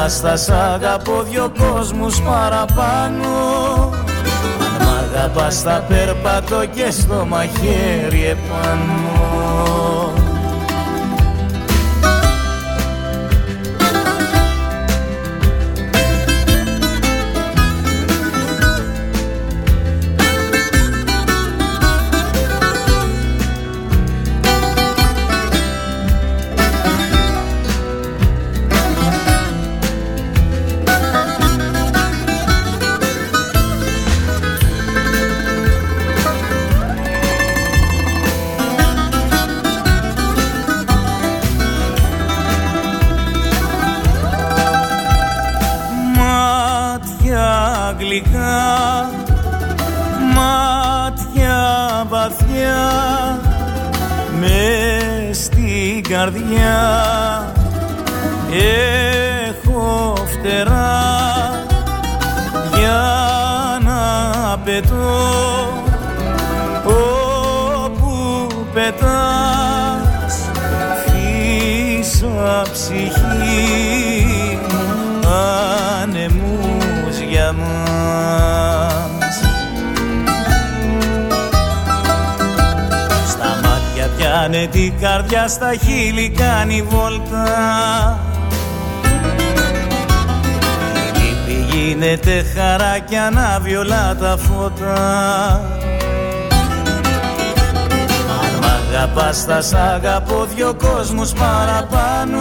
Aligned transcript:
αγαπάς 0.00 0.20
θα 0.20 0.36
σ' 0.36 0.50
αγαπώ 0.50 1.22
δυο 1.22 1.52
κόσμους 1.58 2.20
παραπάνω. 2.20 3.28
Αν 4.60 4.86
μ' 4.86 5.16
αγαπάς 5.16 5.60
θα 5.60 5.84
περπατώ 5.88 6.66
και 6.66 6.90
στο 6.90 7.26
μαχαίρι 7.28 8.24
επάνω 8.26 9.99
την 84.70 84.92
καρδιά 85.00 85.48
στα 85.48 85.74
χείλη 85.74 86.28
κάνει 86.36 86.82
βόλτα. 86.82 88.18
Η 91.14 91.18
λύπη 91.18 91.76
γίνεται 91.76 92.44
χαρά 92.54 92.98
κι 92.98 93.16
ανάβει 93.16 93.76
όλα 93.76 94.16
τα 94.20 94.36
φώτα. 94.36 94.94
Αν 98.40 98.58
μ' 98.60 98.64
αγαπάς 98.88 99.44
θα 99.44 99.60
σ' 99.60 99.74
αγαπώ 99.74 100.46
δυο 100.54 100.74
κόσμους 100.74 101.32
παραπάνω. 101.32 102.38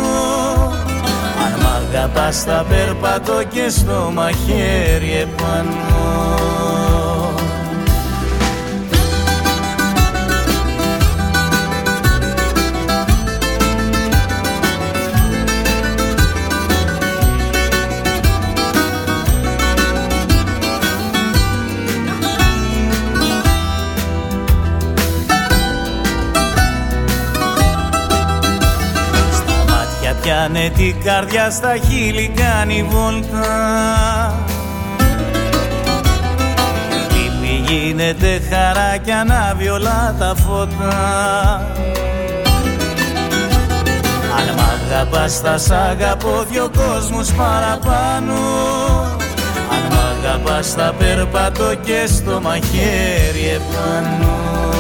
Αν 1.46 1.60
μ' 1.62 1.98
αγαπάς 1.98 2.44
θα 2.44 2.66
περπατώ 2.70 3.44
και 3.50 3.70
στο 3.70 4.12
μαχαίρι 4.14 5.14
επάνω 5.22 6.39
Πιάνε 30.70 30.92
την 30.92 31.04
καρδιά 31.04 31.50
στα 31.50 31.78
χείλη 31.78 32.32
κάνει 32.36 32.84
βόλτα. 32.90 34.34
Η 36.90 37.14
λύπη 37.14 37.72
γίνεται 37.74 38.42
χαρά 38.50 38.98
κι 38.98 39.12
ανάβει 39.12 39.70
όλα 39.70 40.16
τα 40.20 40.36
φώτα. 40.36 40.96
Αν 44.38 44.56
μ' 44.56 44.94
αγαπάς 44.94 45.40
θα 45.40 45.58
σ' 45.58 45.72
αγαπώ 45.72 46.46
δυο 46.52 46.72
κόσμους 46.78 47.32
παραπάνω. 47.32 48.34
Αν 49.72 49.94
μ' 49.94 50.28
αγαπάς 50.28 50.68
θα 50.68 50.94
περπατώ 50.98 51.76
και 51.76 52.08
στο 52.08 52.42
μαχαίρι 52.42 53.50
επάνω 53.50 54.79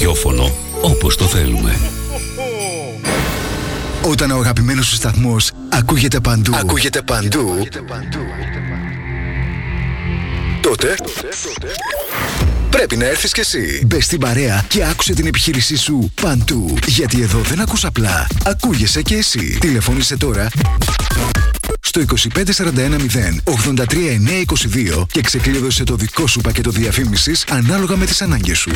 ραδιόφωνο 0.00 0.56
όπως 0.80 1.16
το 1.16 1.24
θέλουμε. 1.24 1.78
Όταν 4.02 4.30
ο 4.30 4.38
αγαπημένος 4.38 4.86
σου 4.86 4.94
σταθμός 4.94 5.50
ακούγεται 5.68 6.20
παντού, 6.20 6.52
ακούγεται 6.54 7.02
παντού, 7.02 7.68
τότε 10.60 10.94
πρέπει 12.70 12.96
να 12.96 13.04
έρθεις 13.04 13.32
κι 13.32 13.40
εσύ. 13.40 13.82
Μπε 13.86 14.00
στην 14.00 14.20
παρέα 14.20 14.64
και 14.68 14.84
άκουσε 14.84 15.12
την 15.12 15.26
επιχείρησή 15.26 15.76
σου 15.76 16.12
παντού. 16.22 16.74
Γιατί 16.86 17.22
εδώ 17.22 17.38
δεν 17.38 17.60
ακούς 17.60 17.84
απλά, 17.84 18.26
ακούγεσαι 18.44 19.02
κι 19.02 19.14
εσύ. 19.14 19.58
Τηλεφώνησε 19.60 20.16
τώρα 20.16 20.48
στο 21.80 22.00
25410 22.00 23.40
83922 25.00 25.06
και 25.12 25.20
ξεκλείδωσε 25.20 25.84
το 25.84 25.96
δικό 25.96 26.26
σου 26.26 26.40
πακέτο 26.40 26.70
διαφήμισης 26.70 27.44
ανάλογα 27.50 27.96
με 27.96 28.04
τις 28.06 28.22
ανάγκες 28.22 28.58
σου. 28.58 28.70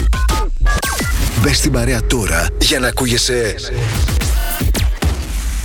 Μπες 1.45 1.57
στην 1.57 1.73
παρέα 1.73 2.07
τώρα 2.07 2.47
για 2.61 2.79
να 2.79 2.89
ακούγεσαι 2.89 3.55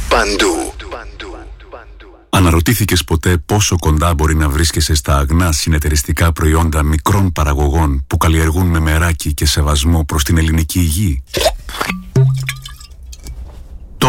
παντού. 0.09 0.73
Αναρωτήθηκες 2.29 3.03
ποτέ 3.03 3.37
πόσο 3.45 3.75
κοντά 3.79 4.13
μπορεί 4.13 4.35
να 4.35 4.49
βρίσκεσαι 4.49 4.93
στα 4.93 5.17
αγνά 5.17 5.51
συνεταιριστικά 5.51 6.31
προϊόντα 6.31 6.83
μικρών 6.83 7.31
παραγωγών 7.31 8.03
που 8.07 8.17
καλλιεργούν 8.17 8.67
με 8.67 8.79
μεράκι 8.79 9.33
και 9.33 9.45
σεβασμό 9.45 10.03
προς 10.03 10.23
την 10.23 10.37
ελληνική 10.37 10.79
υγεία 10.79 11.21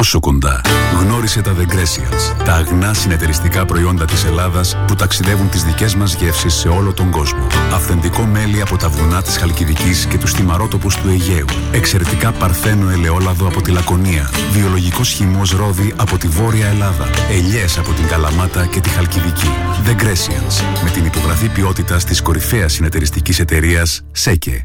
τόσο 0.01 0.21
κοντά. 0.21 0.61
Γνώρισε 1.01 1.41
τα 1.41 1.55
The 1.55 2.45
τα 2.45 2.53
αγνά 2.53 2.95
συνεταιριστικά 2.95 3.65
προϊόντα 3.65 4.05
της 4.05 4.25
Ελλάδας 4.25 4.77
που 4.87 4.95
ταξιδεύουν 4.95 5.49
τις 5.49 5.65
δικές 5.65 5.95
μας 5.95 6.15
γεύσεις 6.15 6.55
σε 6.55 6.69
όλο 6.69 6.93
τον 6.93 7.11
κόσμο. 7.11 7.47
Αυθεντικό 7.73 8.23
μέλι 8.23 8.61
από 8.61 8.77
τα 8.77 8.89
βουνά 8.89 9.23
της 9.23 9.37
Χαλκιδικής 9.37 10.07
και 10.07 10.19
τους 10.19 10.33
θυμαρότοπους 10.33 10.97
του 10.97 11.09
Αιγαίου. 11.09 11.45
Εξαιρετικά 11.73 12.33
παρθένο 12.33 12.91
ελαιόλαδο 12.91 13.47
από 13.47 13.63
τη 13.63 13.71
Λακωνία. 13.71 14.31
Βιολογικός 14.53 15.09
χυμός 15.09 15.51
ρόδι 15.51 15.93
από 15.97 16.19
τη 16.19 16.29
Βόρεια 16.29 16.67
Ελλάδα. 16.67 17.09
Ελιές 17.31 17.79
από 17.79 17.93
την 17.93 18.07
Καλαμάτα 18.07 18.67
και 18.67 18.81
τη 18.81 18.89
Χαλκιδική. 18.89 19.51
The 19.87 20.03
με 20.85 20.91
την 20.91 21.05
υπογραφή 21.05 21.49
ποιότητας 21.49 22.05
της 22.05 22.23
κορυφαίας 22.23 22.73
συνεταιριστικής 22.73 23.39
εταιρείας 23.39 24.03
ΣΕΚΕ. 24.13 24.65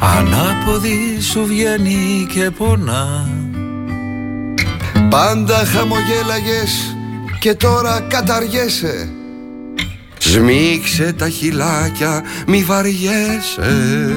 Ανάποδη 0.00 1.20
σου 1.20 1.44
βγαίνει 1.46 2.26
και 2.32 2.50
πονά. 2.50 3.28
Πάντα 5.10 5.64
χαμογέλαγες 5.64 6.96
και 7.38 7.54
τώρα 7.54 8.00
καταργέσαι. 8.00 9.08
Σμίξε 10.18 11.12
τα 11.12 11.28
χυλάκια, 11.28 12.22
μη 12.46 12.62
βαριέσαι. 12.62 14.12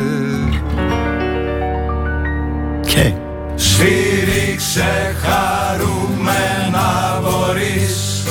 Και; 2.85 3.13
Σφύριξε 3.55 5.15
χαρούμενα 5.21 7.19
μπορείς. 7.21 8.23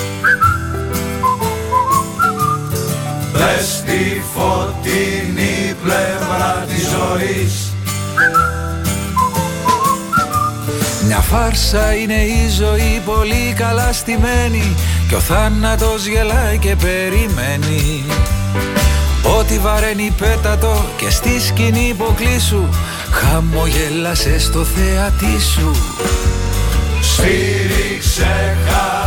Δες 3.33 3.83
τη 3.87 4.21
φωτεινή 4.35 5.75
πλευρά 5.83 6.20
της 7.19 7.27
ζωής 7.27 7.73
Μια 11.07 11.19
φάρσα 11.19 11.95
είναι 11.95 12.15
η 12.25 12.49
ζωή 12.49 13.03
πολύ 13.05 13.55
καλά 13.57 13.93
στημένη 13.93 14.75
Κι 15.09 15.15
ο 15.15 15.21
θάνατος 15.21 16.07
γελάει 16.07 16.59
και 16.59 16.77
περιμένει. 16.77 18.05
Ό,τι 19.39 19.59
βαραίνει 19.59 20.13
πέτατο 20.19 20.85
και 20.97 21.11
στη 21.11 21.41
σκηνή 21.41 21.89
υποκλήσου 21.89 22.69
Χαμογέλασε 23.11 24.39
στο 24.39 24.65
θεατή 24.65 25.41
σου. 25.41 25.71
Σφύριξε 27.01 28.57
χαρούμενα 28.67 29.00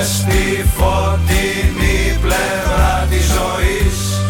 Δες 0.00 0.24
τη 0.28 0.64
φωτεινή 0.76 2.18
πλευρά 2.20 3.06
της 3.10 3.24
ζωής. 3.24 4.22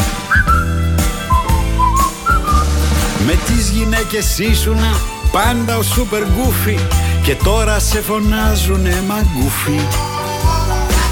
Με 3.26 3.32
τις 3.46 3.68
γυναίκες 3.68 4.38
ήσουνα 4.38 5.00
πάντα 5.32 5.76
ο 5.76 5.82
σούπερ 5.82 6.22
γκούφι 6.22 6.78
Και 7.22 7.34
τώρα 7.34 7.78
σε 7.78 8.00
φωνάζουνε 8.00 9.02
μαγκούφι. 9.06 9.86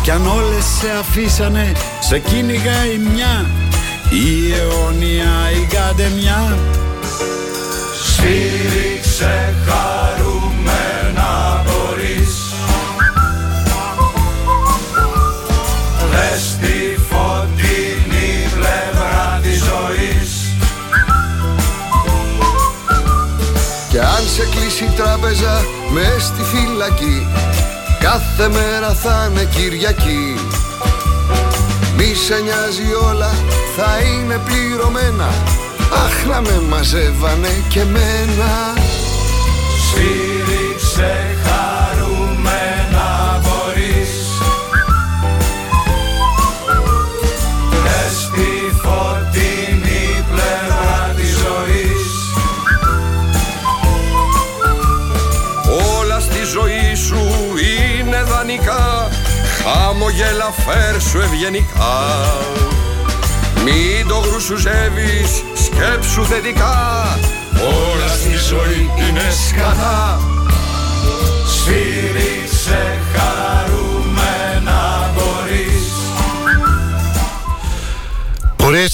Κι 0.02 0.10
αν 0.10 0.26
όλες 0.26 0.64
σε 0.64 0.90
αφήσανε 1.00 1.72
σε 2.00 2.18
κυνηγάει 2.18 2.98
μια 3.14 3.46
Η 4.10 4.52
αιώνια 4.52 5.50
η 5.62 5.66
καντεμιά 5.74 6.56
Σφύριξε 8.04 9.54
χαρούμενα 9.66 10.07
σε 24.78 24.84
κλείσει 24.84 24.94
η 24.94 25.02
τράπεζα 25.02 25.64
με 25.90 26.16
στη 26.18 26.42
φυλακή. 26.42 27.26
Κάθε 28.00 28.48
μέρα 28.48 28.92
θα 28.94 29.28
είναι 29.30 29.44
Κυριακή. 29.44 30.34
Μη 31.96 32.14
σε 32.14 32.40
νοιάζει 32.42 32.94
όλα 33.12 33.30
θα 33.76 33.98
είναι 33.98 34.40
πληρωμένα. 34.44 35.28
Αχ 36.04 36.26
να 36.26 36.40
με 36.40 36.60
μαζεύανε 36.68 37.64
και 37.68 37.84
μένα 37.84 38.74
Χαμογέλα 60.18 60.50
φέρσου 60.50 61.18
ευγενικά. 61.18 61.96
Μην 63.64 64.08
το 64.08 64.14
γρουσουζεύεις, 64.14 65.42
σκέψου 65.54 66.24
θετικά. 66.24 67.18
Όλα 67.52 68.08
στη 68.08 68.36
ζωή 68.48 68.90
είναι 68.96 69.22
σκατά. 69.48 70.20
Σφύριξε 71.46 72.37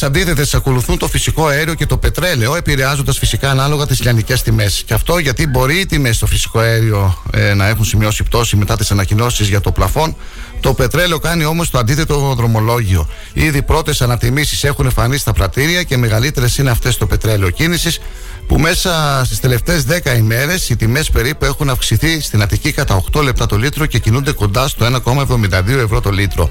αντίθετες 0.02 0.55
ακολουθούν 0.55 0.99
το 0.99 1.08
φυσικό 1.08 1.46
αέριο 1.46 1.75
και 1.75 1.87
το 1.87 1.96
πετρέλαιο, 1.96 2.56
επηρεάζοντας 2.56 3.19
φυσικά 3.19 3.50
ανάλογα 3.50 3.87
τις 3.87 4.00
λιανικές 4.00 4.43
τιμές. 4.43 4.82
Και 4.87 4.94
αυτό 4.94 5.19
γιατί 5.19 5.46
μπορεί 5.46 5.81
οι 5.81 5.87
τιμές 5.87 6.17
στο 6.17 6.26
φυσικό 6.26 6.58
αέριο 6.58 7.23
ε, 7.32 7.55
να 7.55 7.67
έχουν 7.67 7.85
σημειώσει 7.85 8.23
πτώση 8.23 8.56
μετά 8.56 8.76
τις 8.76 8.91
ανακοινώσεις 8.91 9.49
για 9.49 9.61
το 9.61 9.73
πλαφόν. 9.73 10.17
Το 10.61 10.75
πετρέλαιο 10.75 11.19
κάνει 11.19 11.44
όμως 11.44 11.70
το 11.70 11.79
αντίθετο 11.79 12.35
δρομολόγιο. 12.37 13.08
Ήδη 13.32 13.62
πρώτες 13.62 14.02
ανατιμήσεις 14.02 14.64
έχουν 14.64 14.85
εμφανίσει 14.85 15.20
στα 15.20 15.32
πρατήρια 15.32 15.82
και 15.82 15.97
μεγαλύτερες 15.97 16.58
είναι 16.58 16.70
αυτές 16.70 16.94
στο 16.94 17.06
πετρέλαιο 17.06 17.50
κίνησης, 17.50 18.00
που 18.47 18.58
μέσα 18.58 19.23
στις 19.25 19.40
τελευταίες 19.40 19.85
10 19.85 20.17
ημέρες 20.17 20.69
οι 20.69 20.76
τιμές 20.76 21.11
περίπου 21.11 21.44
έχουν 21.44 21.70
αυξηθεί 21.70 22.20
στην 22.20 22.43
Αττική 22.43 22.73
κατά 22.73 23.02
8 23.12 23.23
λεπτά 23.23 23.47
το 23.47 23.56
λίτρο 23.56 23.87
και 23.87 23.99
κινούνται 23.99 24.32
κοντά 24.32 24.69
στο 24.69 24.87
1,72 25.05 25.69
ευρώ 25.69 26.00
το 26.00 26.11
λίτρο. 26.11 26.50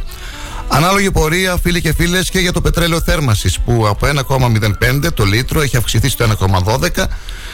Ανάλογη 0.68 1.12
πορεία, 1.12 1.57
φίλοι 1.57 1.81
και 1.81 1.94
φίλες, 1.94 2.30
και 2.30 2.39
για 2.39 2.51
το 2.51 2.62
πετρέλαιο 2.62 3.01
θέρμανσης 3.01 3.60
που 3.60 3.88
από 3.88 4.07
1,05 4.07 5.13
το 5.13 5.24
λίτρο 5.24 5.62
έχει 5.62 5.77
αυξηθεί 5.77 6.10
στο 6.10 6.25
1,12, 6.25 7.07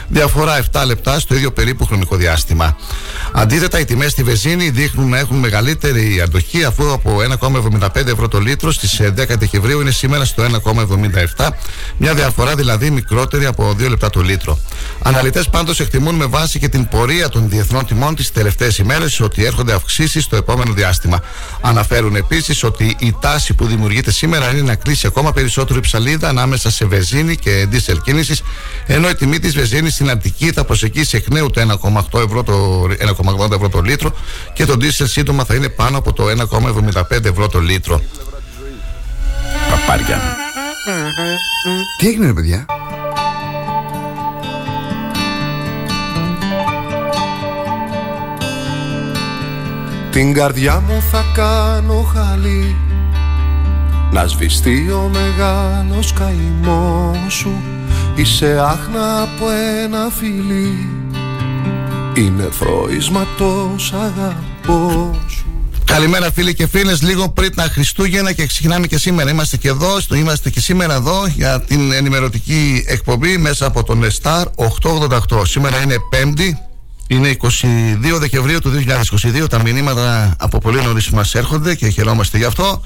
διαφορά 0.10 0.60
7 0.72 0.84
λεπτά 0.86 1.20
στο 1.20 1.36
ίδιο 1.36 1.52
περίπου 1.52 1.86
χρονικό 1.86 2.16
διάστημα. 2.16 2.78
Αντίθετα, 3.32 3.80
οι 3.80 3.86
τιμές 3.86 4.12
στη 4.12 4.24
βενζίνη 4.24 4.70
δείχνουν 4.70 5.10
να 5.10 5.18
έχουν 5.18 5.38
μεγαλύτερη 5.38 6.22
αντοχή 6.22 6.64
αφού 6.64 6.92
από 6.92 7.18
1,75 7.40 8.08
ευρώ 8.08 8.28
το 8.28 8.40
λίτρο 8.40 8.72
στις 8.72 9.02
10 9.02 9.10
Δεκεμβρίου 9.40 9.82
είναι 9.82 9.92
σήμερα 9.92 10.26
στο 10.26 10.44
1,77, 11.38 11.48
μια 11.98 12.14
διαφορά 12.14 12.56
δηλαδή 12.56 12.90
μικρότερη 12.90 13.46
από 13.46 13.76
2 13.80 13.90
λεπτά 13.90 14.10
το 14.10 14.22
λίτρο. 14.22 14.60
Αναλυτές 15.02 15.50
πάντως 15.50 15.80
εκτιμούν 15.80 16.16
με 16.16 16.26
βάση 16.26 16.60
και 16.60 16.70
την 16.70 16.88
πορεία 16.88 17.30
των 17.30 17.50
διεθνών 17.50 17.86
τιμών 17.86 18.16
τις 18.16 18.32
τελευταίες 18.32 18.78
ημέρες 18.78 19.20
ότι 19.20 19.46
έρχονται 19.46 19.74
αυξήσεις 19.74 20.24
στο 20.24 20.36
επόμενο 20.36 20.74
διάστημα. 20.74 21.22
Αναφέρουν 21.62 22.16
επίσης 22.16 22.64
ότι 22.64 22.96
η 23.00 23.16
τάση 23.22 23.54
που 23.54 23.66
δημιουργείται 23.66 24.12
σήμερα 24.12 24.52
είναι 24.52 24.62
να 24.62 24.76
κλείσει 24.76 25.08
ακόμα 25.08 25.34
περισσότερο 25.34 25.80
η 25.80 25.82
ψαλίδα 25.82 26.30
ανάμεσα 26.30 26.72
σε 26.72 26.86
βενζίνη 26.86 27.36
και 27.36 27.66
δίσελ 27.70 28.02
κίνησης, 28.02 28.42
ενώ 28.86 29.10
η 29.10 29.16
τιμή 29.16 29.40
της 29.40 29.54
βενζίνης 29.54 29.99
στην 30.00 30.12
Αττική 30.12 30.52
θα 30.52 30.64
προσεγγίσει 30.64 31.18
εκ 31.18 31.30
νέου 31.30 31.50
το 31.50 31.62
1,8 32.12 32.24
ευρώ 32.26 32.44
το, 32.44 32.84
1,80 32.84 33.52
ευρώ 33.52 33.70
το 33.70 33.82
λίτρο 33.82 34.12
και 34.54 34.66
το 34.66 34.76
δίσελ 34.76 35.08
σύντομα 35.08 35.44
θα 35.44 35.56
είναι 35.56 35.70
πάνω 35.70 35.98
από 35.98 36.14
το 36.14 36.24
1,75 37.10 37.26
ευρώ 37.26 37.48
το 37.48 37.60
λίτρο. 37.60 38.02
Παπάρια 39.70 40.22
Τι 41.98 42.08
έγινε 42.08 42.26
ρε 42.26 42.34
παιδιά; 42.34 42.66
Την 50.12 50.34
καρδιά 50.34 50.80
μου 50.88 51.02
θα 51.12 51.24
κάνω 51.34 52.02
χαλί 52.14 52.76
Να 54.12 54.28
σβηστεί 54.28 54.92
ο 54.92 55.12
μεγάλος 55.14 56.14
καημός 56.14 57.34
σου 57.34 57.79
Είσαι 58.20 58.60
άχνα 58.70 59.22
από 59.22 59.46
ένα 59.84 60.10
φιλί 60.20 60.88
Είναι 62.16 62.50
θροίσμα 62.52 63.28
τόσα 63.38 63.98
αγαπώ 63.98 65.16
σου 65.28 65.46
Καλημέρα 65.86 66.32
φίλοι 66.32 66.54
και 66.54 66.68
φίλες, 66.68 67.02
λίγο 67.02 67.30
πριν 67.30 67.56
τα 67.56 67.64
Χριστούγεννα 67.64 68.32
και 68.32 68.46
ξεκινάμε 68.46 68.88
και 68.88 68.98
σήμερα. 68.98 69.30
Είμαστε 69.30 69.58
και 69.58 69.68
εδώ, 69.68 70.00
στο- 70.00 70.16
είμαστε 70.16 70.50
και 70.50 70.60
σήμερα 70.62 70.94
εδώ 70.94 71.28
για 71.36 71.62
την 71.62 71.92
ενημερωτική 71.92 72.84
εκπομπή 72.88 73.38
μέσα 73.38 73.66
από 73.66 73.84
τον 73.84 74.08
Star 74.22 74.44
888. 74.56 75.46
Σήμερα 75.46 75.82
είναι 75.82 75.96
5η, 76.12 76.54
είναι 77.08 77.28
22 77.28 78.18
Δεκεμβρίου 78.20 78.60
του 78.60 78.70
2022. 78.70 79.48
Τα 79.50 79.62
μηνύματα 79.62 80.36
από 80.40 80.58
πολύ 80.58 80.82
νωρίς 80.82 81.10
μας 81.10 81.36
έρχονται 81.36 81.76
και 81.76 81.88
χαιρόμαστε 81.90 82.38
γι' 82.38 82.44
αυτό. 82.46 82.82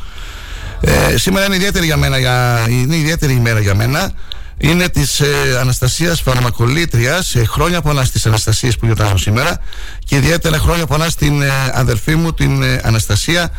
Ε, 0.81 1.17
σήμερα 1.17 1.45
είναι 1.45 1.55
ιδιαίτερη 1.55 1.85
για 1.85 1.97
μένα, 1.97 2.17
για, 2.19 2.65
είναι 2.69 2.95
ιδιαίτερη 2.95 3.33
ημέρα 3.33 3.59
για 3.59 3.75
μένα. 3.75 4.11
Είναι 4.57 4.89
της 4.89 5.19
ε, 5.19 5.57
Αναστασίας 5.59 6.21
Φαρμακολήτρια. 6.21 7.23
Ε, 7.33 7.45
χρόνια 7.45 7.81
πολλά 7.81 8.05
στι 8.05 8.27
Αναστασίε 8.27 8.71
που 8.71 8.85
γιορτάζουν 8.85 9.17
σήμερα. 9.17 9.59
Και 10.05 10.15
ιδιαίτερα 10.15 10.57
χρόνια 10.57 10.85
πολλά 10.85 11.09
στην 11.09 11.41
ε, 11.41 11.49
αδερφή 11.73 12.15
μου, 12.15 12.33
την 12.33 12.63
ε, 12.63 12.81
Αναστασία, 12.83 13.49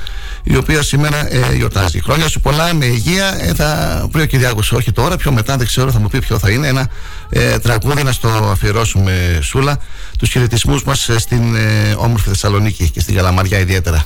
η 0.42 0.56
οποία 0.56 0.82
σήμερα 0.82 1.34
ε, 1.34 1.54
γιορτάζει. 1.54 2.00
Χρόνια 2.02 2.28
σου 2.28 2.40
πολλά 2.40 2.74
με 2.74 2.84
υγεία. 2.84 3.42
Ε, 3.42 3.54
θα 3.54 4.08
πει 4.12 4.20
ο 4.20 4.26
Κυριάκος, 4.26 4.72
όχι 4.72 4.92
τώρα, 4.92 5.16
πιο 5.16 5.32
μετά 5.32 5.56
δεν 5.56 5.66
ξέρω, 5.66 5.90
θα 5.90 5.98
μου 5.98 6.08
πει 6.08 6.18
ποιο 6.18 6.38
θα 6.38 6.50
είναι. 6.50 6.66
Ένα 6.66 6.88
ε, 7.30 7.58
τραγούδι 7.58 8.02
να 8.02 8.12
στο 8.12 8.28
αφιερώσουμε, 8.28 9.38
Σούλα. 9.42 9.78
Τους 10.18 10.30
χαιρετισμούς 10.30 10.84
μας 10.84 11.10
στην 11.16 11.54
ε, 11.54 11.94
όμορφη 11.96 12.28
Θεσσαλονίκη 12.28 12.90
και 12.90 13.00
στην 13.00 13.14
Καλαμαριά 13.14 13.58
ιδιαίτερα. 13.58 14.04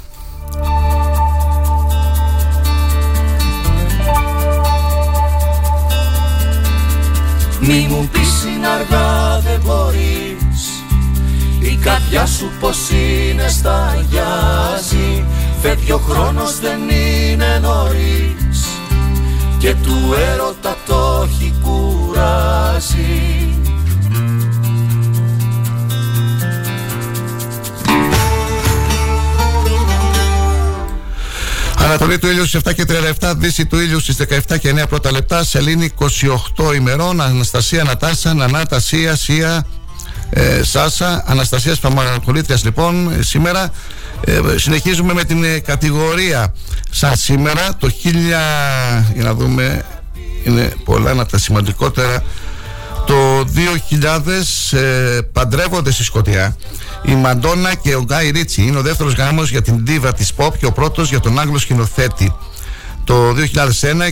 Μη 7.60 7.86
μου 7.90 8.08
πεις 8.12 8.44
είναι 8.44 8.66
αργά 8.66 9.40
δεν 9.40 9.60
μπορείς. 9.64 10.82
Η 11.60 11.76
καρδιά 11.76 12.26
σου 12.26 12.50
πως 12.60 12.78
είναι 12.90 13.48
σταγιάζει 13.48 15.24
Φεύγει 15.62 15.92
ο 15.92 15.98
χρόνος 15.98 16.60
δεν 16.60 16.80
είναι 16.88 17.58
νωρίς. 17.62 18.66
Και 19.58 19.74
του 19.74 20.14
έρωτα 20.32 20.76
το 20.86 21.26
έχει 21.28 21.54
κουράσει 21.62 23.47
Ανατολή 31.88 32.18
του 32.18 32.28
ήλιους 32.28 32.48
στις 32.48 32.60
7 32.64 32.74
και 32.74 32.84
37, 33.20 33.34
Δύση 33.36 33.66
του 33.66 33.78
ήλιους 33.78 34.02
στις 34.02 34.16
17 34.16 34.58
και 34.58 34.74
9 34.82 34.88
πρώτα 34.88 35.12
λεπτά, 35.12 35.44
Σελήνη 35.44 35.90
28 36.56 36.74
ημερών, 36.74 37.20
Αναστασία 37.20 37.84
Νατάσα, 37.84 38.34
Νανάτα 38.34 38.80
Σία, 38.80 39.16
Σία, 39.16 39.66
ε, 40.30 40.62
Σάσα, 40.62 41.24
Αναστασία 41.26 41.74
Φαμακολήτρια 41.74 42.58
λοιπόν 42.64 43.12
ε, 43.18 43.22
σήμερα. 43.22 43.70
Ε, 44.24 44.40
συνεχίζουμε 44.56 45.12
με 45.12 45.24
την 45.24 45.44
ε, 45.44 45.58
κατηγορία 45.58 46.54
σαν 46.90 47.16
σήμερα 47.16 47.76
το 47.78 47.90
1000, 48.04 48.12
για 49.14 49.24
να 49.24 49.34
δούμε, 49.34 49.84
είναι 50.44 50.72
πολλά 50.84 51.10
από 51.10 51.30
τα 51.30 51.38
σημαντικότερα. 51.38 52.22
Το 53.08 53.44
2000 54.72 54.78
ε, 54.78 55.18
παντρεύονται 55.32 55.90
στη 55.90 56.04
Σκωτία 56.04 56.56
η 57.04 57.14
Μαντόνα 57.14 57.74
και 57.74 57.94
ο 57.94 58.02
Γκάι 58.02 58.30
Ρίτσι. 58.30 58.62
Είναι 58.62 58.78
ο 58.78 58.82
δεύτερος 58.82 59.14
γάμος 59.14 59.50
για 59.50 59.62
την 59.62 59.86
δίβα 59.86 60.12
της 60.12 60.32
pop 60.36 60.50
και 60.58 60.66
ο 60.66 60.72
πρώτος 60.72 61.08
για 61.08 61.20
τον 61.20 61.38
Άγγλο 61.38 61.58
σκηνοθέτη. 61.58 62.34
Το 63.04 63.34
2001, 63.34 64.08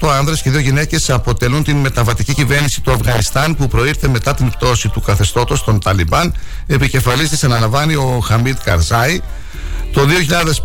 28 0.00 0.08
άνδρες 0.08 0.42
και 0.42 0.50
δύο 0.50 0.60
γυναίκες 0.60 1.10
αποτελούν 1.10 1.64
την 1.64 1.76
μεταβατική 1.76 2.34
κυβέρνηση 2.34 2.80
του 2.80 2.92
Αφγανιστάν 2.92 3.56
που 3.56 3.68
προήρθε 3.68 4.08
μετά 4.08 4.34
την 4.34 4.50
πτώση 4.50 4.88
του 4.88 5.00
καθεστώτος 5.00 5.64
των 5.64 5.80
Ταλιμπάν. 5.80 6.34
Επικεφαλής 6.66 7.28
της 7.28 7.44
αναλαμβάνει 7.44 7.94
ο 7.94 8.20
Χαμίτ 8.24 8.56
Καρζάη. 8.64 9.20
Το 9.92 10.06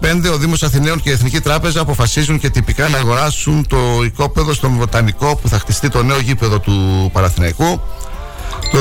2005 0.01 0.31
ο 0.33 0.37
Δήμος 0.37 0.63
Αθηναίων 0.63 1.01
και 1.01 1.09
η 1.09 1.11
Εθνική 1.11 1.39
Τράπεζα 1.39 1.81
αποφασίζουν 1.81 2.39
και 2.39 2.49
τυπικά 2.49 2.89
να 2.89 2.97
αγοράσουν 2.97 3.67
το 3.67 3.77
οικόπεδο 4.03 4.53
στον 4.53 4.71
Βοτανικό 4.77 5.35
που 5.35 5.47
θα 5.47 5.59
χτιστεί 5.59 5.89
το 5.89 6.03
νέο 6.03 6.19
γήπεδο 6.19 6.59
του 6.59 7.09
Παραθυναϊκού. 7.13 7.81
Το 8.71 8.77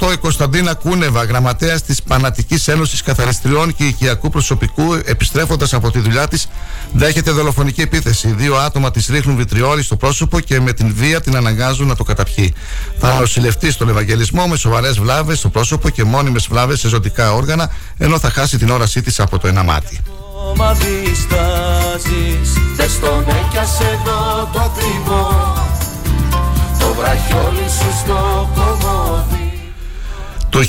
2008 0.00 0.12
η 0.12 0.16
Κωνσταντίνα 0.16 0.74
Κούνεβα, 0.74 1.24
γραμματέας 1.24 1.82
της 1.82 2.02
Πανατικής 2.02 2.68
Ένωσης 2.68 3.02
Καθαριστριών 3.02 3.74
και 3.74 3.84
Οικιακού 3.84 4.30
Προσωπικού, 4.30 4.94
επιστρέφοντας 5.04 5.74
από 5.74 5.90
τη 5.90 5.98
δουλειά 5.98 6.28
της, 6.28 6.48
δέχεται 6.92 7.30
δολοφονική 7.30 7.80
επίθεση. 7.80 8.28
Δύο 8.28 8.56
άτομα 8.56 8.90
της 8.90 9.06
ρίχνουν 9.06 9.36
βιτριόλι 9.36 9.82
στο 9.82 9.96
πρόσωπο 9.96 10.40
και 10.40 10.60
με 10.60 10.72
την 10.72 10.94
βία 10.94 11.20
την 11.20 11.36
αναγκάζουν 11.36 11.86
να 11.86 11.96
το 11.96 12.04
καταπιεί. 12.04 12.54
Θα 12.98 13.18
νοσηλευτεί 13.20 13.70
στον 13.70 13.88
Ευαγγελισμό 13.88 14.46
με 14.46 14.56
σοβαρές 14.56 14.98
βλάβες 14.98 15.38
στο 15.38 15.48
πρόσωπο 15.48 15.88
και 15.88 16.04
μόνιμες 16.04 16.46
βλάβες 16.50 16.80
σε 16.80 16.88
ζωτικά 16.88 17.32
όργανα, 17.32 17.70
ενώ 17.98 18.18
θα 18.18 18.30
χάσει 18.30 18.58
την 18.58 18.70
όρασή 18.70 19.02
της 19.02 19.20
από 19.20 19.38
το 19.38 19.48
ένα 19.48 19.62
μάτι. 19.62 20.00
Το 25.40 25.73
βραχιόλι 26.96 27.68
σου 27.68 27.98
στο 28.04 28.48
το 30.54 30.60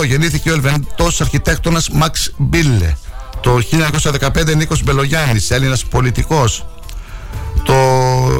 1908 0.00 0.06
γεννήθηκε 0.06 0.50
ο 0.50 0.52
Ελβετός 0.52 1.20
αρχιτέκτονας 1.20 1.90
Μαξ 1.90 2.32
Μπιλ. 2.36 2.94
Το 3.40 3.58
1915 3.60 4.54
Νίκος 4.56 4.82
Μπελογιάννης, 4.82 5.50
Έλληνας 5.50 5.84
πολιτικός. 5.84 6.66
Το 7.64 7.74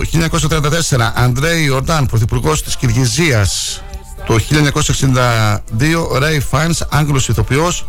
1934 0.00 1.12
Αντρέι 1.14 1.64
Ιορντάν, 1.64 2.06
πρωθυπουργός 2.06 2.62
της 2.62 2.76
Κυργιζίας. 2.76 3.82
Το 4.26 4.38
1962 4.38 6.18
Ρέιφ 6.18 6.40
Φάινς, 6.40 6.80
Άγγλος 6.88 7.28
ηθοποιός. 7.28 7.86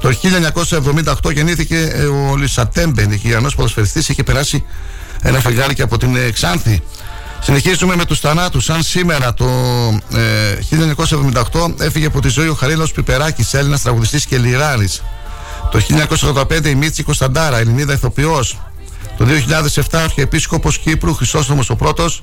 Το 0.00 0.08
1978 0.08 1.30
γεννήθηκε 1.30 1.92
ο 2.30 2.36
Ολισαντέμπε, 2.36 3.08
Νιγηριανός 3.08 3.54
ποδοσφαιριστής, 3.54 4.08
είχε 4.08 4.22
περάσει 4.22 4.64
ένα 5.22 5.40
φεγγάρι 5.40 5.74
και 5.74 5.82
από 5.82 5.98
την 5.98 6.32
Ξάνθη. 6.32 6.82
Συνεχίζουμε 7.44 7.96
με 7.96 8.04
τους 8.04 8.20
θανάτους. 8.20 8.70
Αν 8.70 8.82
σήμερα 8.82 9.34
το 9.34 9.46
ε, 10.14 10.58
1978 11.52 11.80
έφυγε 11.80 12.06
από 12.06 12.20
τη 12.20 12.28
ζωή 12.28 12.48
ο 12.48 12.54
Χαρίλαος 12.54 12.92
Πιπεράκης, 12.92 13.54
Έλληνας 13.54 13.82
τραγουδιστής 13.82 14.26
και 14.26 14.38
λιράρης. 14.38 15.02
Το 15.70 15.80
1985 16.42 16.66
η 16.66 16.74
Μίτση 16.74 17.02
Κωνσταντάρα, 17.02 17.58
Ελληνίδα 17.58 17.92
ηθοποιός. 17.92 18.58
Το 19.16 19.24
2007 19.24 19.80
Αρχιεπίσκοπος 19.92 20.78
Κύπρου, 20.78 21.14
Χρυσόστομος 21.14 21.70
ο 21.70 21.76
πρώτος. 21.76 22.22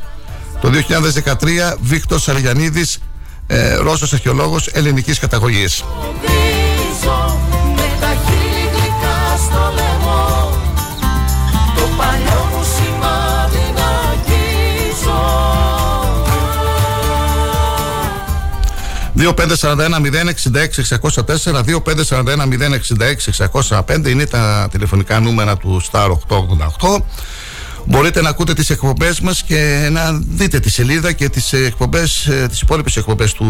Το 0.61 0.69
2013 0.69 1.77
Βίκτος 1.81 2.27
Αριανίδης, 2.29 2.99
ε, 3.47 3.75
Ρώσος 3.75 4.13
αρχαιολόγος 4.13 4.67
ελληνικής 4.67 5.19
καταγωγής. 5.19 5.83
2541-066-604, 19.21 19.29
2541-066-605 23.69 24.07
είναι 24.07 24.25
τα 24.25 24.67
τηλεφωνικά 24.71 25.19
νούμερα 25.19 25.57
του 25.57 25.81
Star 25.91 26.09
888. 26.27 27.05
Μπορείτε 27.85 28.21
να 28.21 28.29
ακούτε 28.29 28.53
τις 28.53 28.69
εκπομπές 28.69 29.19
μας 29.19 29.43
και 29.43 29.89
να 29.91 30.13
δείτε 30.13 30.59
τη 30.59 30.69
σελίδα 30.69 31.11
και 31.11 31.29
τις 31.29 31.53
εκπομπές, 31.53 32.25
ε, 32.25 32.45
τις 32.49 32.61
υπόλοιπες 32.61 32.95
εκπομπές 32.95 33.33
του, 33.33 33.45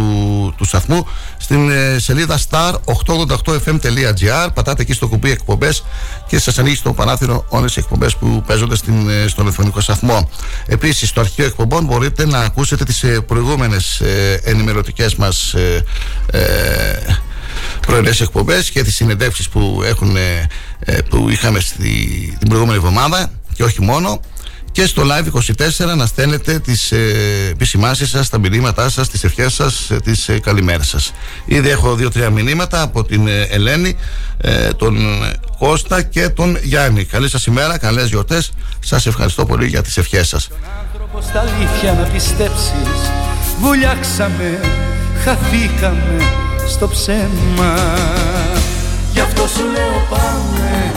του 0.57 0.65
σταθμού 0.65 1.07
στην 1.37 1.69
ε, 1.69 1.99
σελίδα 1.99 2.39
star888fm.gr 2.49 4.47
πατάτε 4.53 4.81
εκεί 4.81 4.93
στο 4.93 5.07
κουμπί 5.07 5.31
εκπομπές 5.31 5.83
και 6.27 6.39
σας 6.39 6.59
ανοίγει 6.59 6.75
στο 6.75 6.93
παράθυρο 6.93 7.45
όλες 7.49 7.75
οι 7.75 7.79
εκπομπές 7.79 8.15
που 8.15 8.43
παίζονται 8.47 8.75
στην, 8.75 9.09
ε, 9.09 9.27
στον 9.27 9.47
εθνικό 9.47 9.81
σταθμό. 9.81 10.29
Επίσης 10.65 11.09
στο 11.09 11.19
αρχείο 11.19 11.45
εκπομπών 11.45 11.85
μπορείτε 11.85 12.25
να 12.25 12.39
ακούσετε 12.39 12.83
τις 12.83 13.05
προηγούμενες 13.27 14.01
ενημερωτικές 14.43 15.15
μας 15.15 15.55
πρωινές 17.87 18.21
εκπομπές 18.21 18.71
και 18.71 18.83
τις 18.83 18.95
συνεντεύξεις 18.95 19.49
που, 19.49 19.81
έχουν, 19.85 20.15
που 21.09 21.29
είχαμε 21.29 21.59
στη, 21.59 22.35
την 22.39 22.49
προηγούμενη 22.49 22.77
εβδομάδα 22.77 23.31
και 23.53 23.63
όχι 23.63 23.81
μόνο 23.81 24.19
και 24.71 24.85
στο 24.85 25.03
Live 25.05 25.27
24 25.91 25.95
να 25.95 26.05
στέλνετε 26.05 26.59
τις 26.59 26.91
ε, 26.91 26.97
επισημάσεις 27.51 28.09
σας, 28.09 28.29
τα 28.29 28.39
μηνύματά 28.39 28.89
σας, 28.89 29.09
τις 29.09 29.23
ευχές 29.23 29.53
σας, 29.53 29.89
ε, 29.89 29.95
τις 29.95 30.29
ε, 30.29 30.39
καλημέρες 30.39 30.87
σας. 30.87 31.13
Ήδη 31.45 31.69
έχω 31.69 31.95
δύο-τρία 31.95 32.29
μηνύματα 32.29 32.81
από 32.81 33.03
την 33.03 33.27
ε, 33.27 33.41
Ελένη, 33.41 33.95
ε, 34.37 34.69
τον 34.73 34.97
Κώστα 35.57 36.01
και 36.01 36.29
τον 36.29 36.57
Γιάννη. 36.61 37.03
Καλή 37.03 37.29
σας 37.29 37.45
ημέρα, 37.45 37.77
καλές 37.77 38.07
γιορτές. 38.07 38.51
Σας 38.79 39.05
ευχαριστώ 39.05 39.45
πολύ 39.45 39.67
για 39.67 39.81
τις 39.81 39.97
ευχές 39.97 40.27
σας. 40.27 40.47
Τον 41.11 41.23
στα 41.23 41.39
αλήθεια 41.39 41.93
να 41.93 42.03
πιστέψεις, 42.03 43.11
βουλιάξαμε, 43.59 44.59
χαθήκαμε 45.23 46.17
στο 46.67 46.87
ψέμα. 46.87 47.73
Γι' 49.13 49.19
αυτό 49.19 49.47
σου 49.47 49.63
λέω 49.63 50.07
πάμε, 50.09 50.91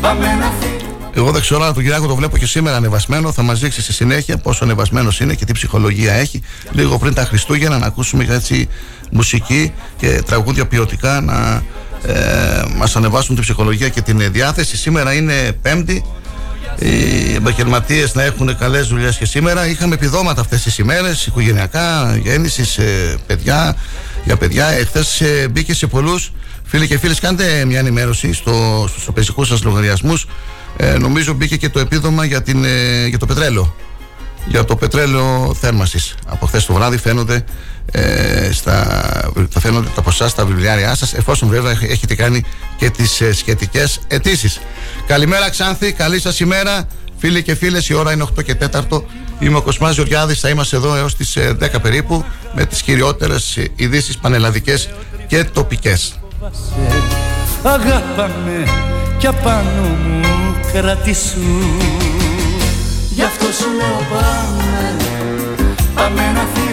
πάμε 0.00 0.26
να 0.26 0.52
φύγουμε. 0.60 0.79
Εγώ 1.20 1.30
δεν 1.30 1.40
ξέρω, 1.40 1.62
αλλά 1.62 1.72
τον 1.72 1.82
Κυριάκο 1.82 2.06
το 2.06 2.14
βλέπω 2.14 2.38
και 2.38 2.46
σήμερα 2.46 2.76
ανεβασμένο. 2.76 3.32
Θα 3.32 3.42
μας 3.42 3.60
δείξει 3.60 3.82
στη 3.82 3.92
συνέχεια 3.92 4.36
πόσο 4.36 4.64
ανεβασμένος 4.64 5.20
είναι 5.20 5.34
και 5.34 5.44
τι 5.44 5.52
ψυχολογία 5.52 6.12
έχει. 6.12 6.42
Λίγο 6.70 6.98
πριν 6.98 7.14
τα 7.14 7.24
Χριστούγεννα 7.24 7.78
να 7.78 7.86
ακούσουμε 7.86 8.26
έτσι 8.28 8.68
μουσική 9.10 9.72
και 9.96 10.22
τραγούδια 10.26 10.66
ποιοτικά 10.66 11.20
να 11.20 11.62
ε, 12.06 12.62
μας 12.76 12.96
ανεβάσουν 12.96 13.34
την 13.34 13.44
ψυχολογία 13.44 13.88
και 13.88 14.00
την 14.00 14.32
διάθεση. 14.32 14.76
Σήμερα 14.76 15.14
είναι 15.14 15.52
Πέμπτη. 15.62 16.04
Οι 16.78 17.34
επαγγελματίες 17.34 18.14
να 18.14 18.22
έχουν 18.22 18.58
καλές 18.58 18.86
δουλειές 18.86 19.16
και 19.16 19.24
σήμερα. 19.24 19.66
Είχαμε 19.66 19.94
επιδόματα 19.94 20.40
αυτές 20.40 20.62
τις 20.62 20.78
ημέρες, 20.78 21.26
οικογενειακά, 21.26 22.16
γέννηση, 22.22 22.82
ε, 22.82 23.14
παιδιά, 23.26 23.76
για 24.24 24.36
παιδιά. 24.36 24.66
Εχθές 24.66 25.20
ε, 25.20 25.48
μπήκε 25.50 25.74
σε 25.74 25.86
πολλούς. 25.86 26.32
Φίλοι 26.64 26.86
και 26.86 26.98
φίλες, 26.98 27.20
κάντε 27.20 27.64
μια 27.64 27.78
ενημέρωση 27.78 28.32
στο, 28.32 28.86
στους 28.88 29.08
οπεζικούς 29.08 29.48
σας 29.48 29.62
λογαριασμούς 29.62 30.26
ε, 30.76 30.98
νομίζω 30.98 31.32
μπήκε 31.32 31.56
και 31.56 31.68
το 31.68 31.78
επίδομα 31.78 32.24
για, 32.24 32.42
την, 32.42 32.64
ε, 32.64 33.06
για 33.06 33.18
το 33.18 33.26
πετρέλαιο. 33.26 33.74
για 34.46 34.64
το 34.64 34.76
πετρέλαιο 34.76 35.56
θέρμανσης. 35.60 36.14
Από 36.26 36.46
χθες 36.46 36.66
το 36.66 36.72
βράδυ 36.72 36.96
φαίνονται, 36.96 37.44
ε, 37.92 38.52
στα, 38.52 38.84
θα 39.50 39.60
φαίνονται 39.60 39.88
τα 39.94 40.02
ποσά 40.02 40.28
στα 40.28 40.44
βιβλιάρια 40.44 40.94
σας 40.94 41.14
εφόσον 41.14 41.48
βέβαια 41.48 41.70
έχετε 41.70 42.14
κάνει 42.14 42.44
και 42.76 42.90
τις 42.90 43.20
ε, 43.20 43.32
σχετικές 43.32 44.00
αιτήσεις. 44.08 44.60
Καλημέρα 45.06 45.50
Ξάνθη, 45.50 45.92
καλή 45.92 46.20
σας 46.20 46.40
ημέρα. 46.40 46.86
Φίλοι 47.18 47.42
και 47.42 47.54
φίλες, 47.54 47.88
η 47.88 47.94
ώρα 47.94 48.12
είναι 48.12 48.26
8 48.38 48.42
και 48.44 48.54
4. 48.54 49.02
Είμαι 49.38 49.56
ο 49.56 49.62
Κοσμάς 49.62 49.94
Γεωργιάδης, 49.94 50.40
θα 50.40 50.48
είμαστε 50.48 50.76
εδώ 50.76 50.96
έως 50.96 51.16
τις 51.16 51.36
10 51.36 51.74
ε, 51.74 51.78
περίπου 51.82 52.24
με 52.54 52.64
τις 52.64 52.82
κυριότερες 52.82 53.58
ειδήσεις 53.76 54.16
πανελλαδικές 54.16 54.88
και 55.26 55.44
τοπικές. 55.44 56.18
Αγάπαμε 57.62 58.64
κι 59.18 59.26
απάνω 59.26 59.82
μου 59.82 60.19
κρατήσου. 60.72 61.40
Γι' 63.10 63.22
αυτό 63.22 63.46
σου 63.52 63.70
λέω 63.76 64.06
πάμε 64.10 64.96
Πάμε 65.94 66.32
να 66.34 66.44
φύγουμε 66.54 66.69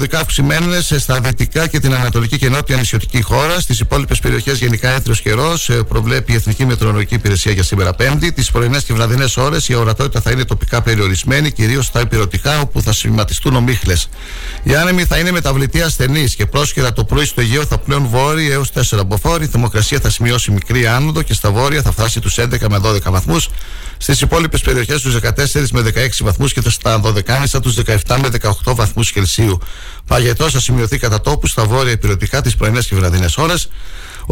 νεφώσει 0.00 0.08
παραδικά 0.08 0.18
αυξημένε 0.18 0.80
στα 0.80 1.20
δυτικά 1.20 1.66
και 1.66 1.80
την 1.80 1.94
ανατολική 1.94 2.38
και 2.38 2.48
νότια 2.48 2.76
νησιωτική 2.76 3.22
χώρα. 3.22 3.60
Στις 3.60 3.80
υπόλοιπες 3.80 4.18
περιοχές 4.18 4.58
γενικά 4.58 4.90
έθριο 4.90 5.14
καιρός 5.14 5.68
ε, 5.68 5.82
προβλέπει 5.82 6.32
η 6.32 6.34
Εθνική 6.34 6.64
Μετρολογική 6.64 7.14
Υπηρεσία 7.14 7.52
για 7.52 7.62
σήμερα 7.62 7.94
Πέμπτη. 7.94 8.32
Τις 8.32 8.50
πρωινές 8.50 8.84
και 8.84 8.92
βραδινές 8.92 9.36
ώρες 9.36 9.68
η 9.68 9.74
ορατότητα 9.74 10.20
θα 10.20 10.30
είναι 10.30 10.44
τοπικά 10.44 10.82
περιορισμένη, 10.82 11.50
κυρίως 11.50 11.86
στα 11.86 12.00
υπηρετικά 12.00 12.60
όπου 12.60 12.82
θα 12.82 12.92
σχηματιστούν 12.92 13.56
ομίχλες. 13.56 14.08
Η 14.62 14.74
άνεμη 14.74 15.04
θα 15.04 15.18
είναι 15.18 15.30
μεταβλητή 15.30 15.82
ασθενής 15.82 16.34
και 16.34 16.46
πρόσχερα 16.46 16.92
το 16.92 17.04
πρωί 17.04 17.24
στο 17.24 17.40
Αιγαίο 17.40 17.66
θα 17.66 17.78
πλέον 17.78 18.06
βόρειοι 18.06 18.48
έως 18.50 18.70
4 18.72 19.06
μποφόρ. 19.06 19.42
Η 19.42 19.46
θερμοκρασία 19.46 20.00
θα 20.00 20.10
σημειώσει 20.10 20.50
μικρή 20.50 20.86
άνοδο 20.86 21.22
και 21.22 21.34
στα 21.34 21.50
βόρεια 21.50 21.82
θα 21.82 21.92
φτάσει 21.92 22.20
τους 22.20 22.38
11 22.38 22.68
με 22.68 22.78
12 22.82 23.10
βαθμούς. 23.10 23.48
Στις 23.98 24.20
υπόλοιπες 24.20 24.60
περιοχές 24.60 25.00
τους 25.00 25.14
14 25.14 25.70
με 25.72 25.80
16 25.80 26.24
βαθμούς 26.24 26.52
και 26.52 26.60
στα 26.66 27.00
12 27.00 27.60
τους 27.62 27.74
17 27.74 28.16
με 28.20 28.28
18 28.28 28.74
βαθμούς 28.74 29.12
Κελσίου. 29.12 29.58
Παγετός 30.06 30.52
θα 30.52 30.60
σημειωθεί 30.60 30.98
κατά 30.98 31.20
τόπους 31.20 31.50
στα 31.50 31.64
βόρεια 31.64 31.92
υπηρετικά 31.92 32.40
τι 32.42 32.50
πρωινές 32.58 32.86
και 32.86 32.94
βραδινές 32.94 33.36
ώρες. 33.36 33.68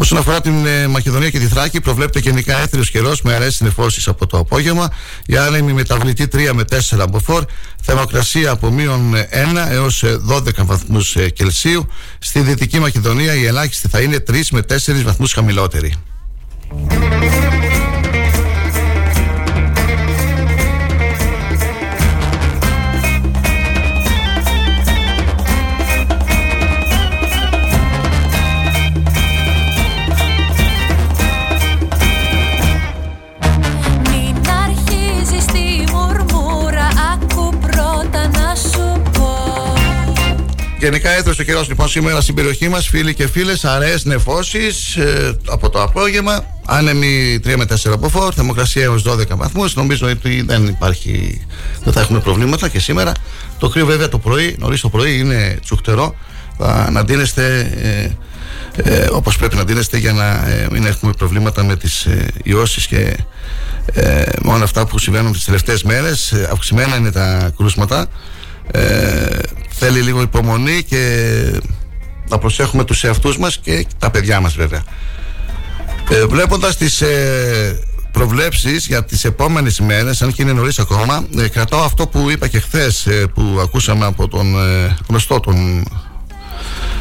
Όσον 0.01 0.17
αφορά 0.17 0.41
την 0.41 0.65
ε, 0.65 0.87
Μακεδονία 0.87 1.29
και 1.29 1.39
τη 1.39 1.47
Θράκη, 1.47 1.81
προβλέπεται 1.81 2.19
γενικά 2.19 2.57
έθριο 2.57 2.83
καιρός 2.83 3.21
με 3.21 3.33
αρέσεις 3.33 3.55
συνεφώσει 3.55 4.09
από 4.09 4.27
το 4.27 4.37
απόγευμα. 4.37 4.89
Η 5.25 5.37
άνεμη 5.37 5.73
μεταβλητή 5.73 6.27
3 6.31 6.51
με 6.53 6.63
4 6.97 7.05
μποφόρ. 7.09 7.43
Θερμοκρασία 7.81 8.51
από 8.51 8.69
μείον 8.69 9.13
1 9.15 9.17
έως 9.69 10.03
12 10.29 10.41
βαθμούς 10.57 11.17
Κελσίου. 11.33 11.87
Στη 12.19 12.39
Δυτική 12.39 12.79
Μακεδονία 12.79 13.35
η 13.35 13.45
ελάχιστη 13.45 13.87
θα 13.87 13.99
είναι 13.99 14.23
3 14.31 14.41
με 14.51 14.61
4 14.61 15.03
βαθμούς 15.03 15.33
χαμηλότερη. 15.33 15.93
Γενικά 40.79 41.09
έδωσε 41.09 41.41
ο 41.41 41.43
καιρός 41.43 41.67
λοιπόν 41.67 41.87
σήμερα 41.87 42.21
στην 42.21 42.35
περιοχή 42.35 42.69
μας, 42.69 42.87
φίλοι 42.87 43.13
και 43.13 43.27
φίλες, 43.27 43.65
αραιές 43.65 44.05
νεφώσεις 44.05 44.95
ε, 44.95 45.37
από 45.47 45.69
το 45.69 45.81
απόγευμα. 45.81 46.45
Άνεμοι 46.65 47.39
3 47.45 47.53
με 47.57 47.65
4 47.69 47.91
από 47.91 48.09
φόρ, 48.09 48.33
θερμοκρασία 48.35 48.83
έως 48.83 49.03
12 49.07 49.27
βαθμούς. 49.27 49.75
Νομίζω 49.75 50.07
ότι 50.07 50.41
δεν 50.41 50.67
υπάρχει, 50.67 51.41
δεν 51.83 51.93
θα 51.93 52.01
έχουμε 52.01 52.19
προβλήματα 52.19 52.67
και 52.67 52.79
σήμερα. 52.79 53.11
Το 53.57 53.69
κρύο 53.69 53.85
βέβαια 53.85 54.09
το 54.09 54.17
πρωί, 54.19 54.55
νωρίς 54.59 54.81
το 54.81 54.89
πρωί 54.89 55.19
είναι 55.19 55.59
τσουχτερό. 55.61 56.15
Θα 56.57 56.89
να 56.91 57.03
ντύνεστε 57.03 57.71
ε, 57.81 58.09
ε, 58.83 59.07
όπως 59.11 59.37
πρέπει 59.37 59.55
να 59.55 59.63
ντύνεστε 59.63 59.97
για 59.97 60.13
να 60.13 60.25
ε, 60.25 60.67
μην 60.71 60.85
έχουμε 60.85 61.11
προβλήματα 61.17 61.63
με 61.63 61.75
τις 61.75 62.05
ε, 62.05 62.27
ιώσεις 62.43 62.87
και 62.87 63.17
ε, 63.93 64.23
με 64.41 64.63
αυτά 64.63 64.85
που 64.85 64.99
συμβαίνουν 64.99 65.31
τις 65.31 65.43
τελευταίες 65.43 65.83
μέρες. 65.83 66.31
Ε, 66.31 66.49
αυξημένα 66.51 66.95
είναι 66.95 67.11
τα 67.11 67.51
κρούσματα. 67.57 68.07
Ε, 68.71 69.39
θέλει 69.69 69.99
λίγο 70.01 70.21
υπομονή 70.21 70.83
και 70.83 71.01
να 72.29 72.37
προσέχουμε 72.37 72.83
τους 72.83 73.03
εαυτούς 73.03 73.37
μας 73.37 73.57
και 73.57 73.85
τα 73.99 74.11
παιδιά 74.11 74.39
μας 74.39 74.55
βέβαια. 74.55 74.83
Ε, 76.09 76.25
βλέποντας 76.25 76.77
τις 76.77 77.01
ε, 77.01 77.79
προβλέψεις 78.11 78.87
για 78.87 79.03
τις 79.05 79.23
επόμενες 79.25 79.77
ημέρες 79.77 80.21
αν 80.21 80.33
και 80.33 80.41
είναι 80.41 80.53
νωρίς 80.53 80.79
ακόμα 80.79 81.25
ε, 81.37 81.47
κρατάω 81.47 81.83
αυτό 81.83 82.07
που 82.07 82.29
είπα 82.29 82.47
και 82.47 82.59
χθες 82.59 83.05
ε, 83.05 83.27
που 83.33 83.59
ακούσαμε 83.61 84.05
από 84.05 84.27
τον 84.27 84.55
ε, 84.59 84.97
γνωστό 85.07 85.39
τον 85.39 85.85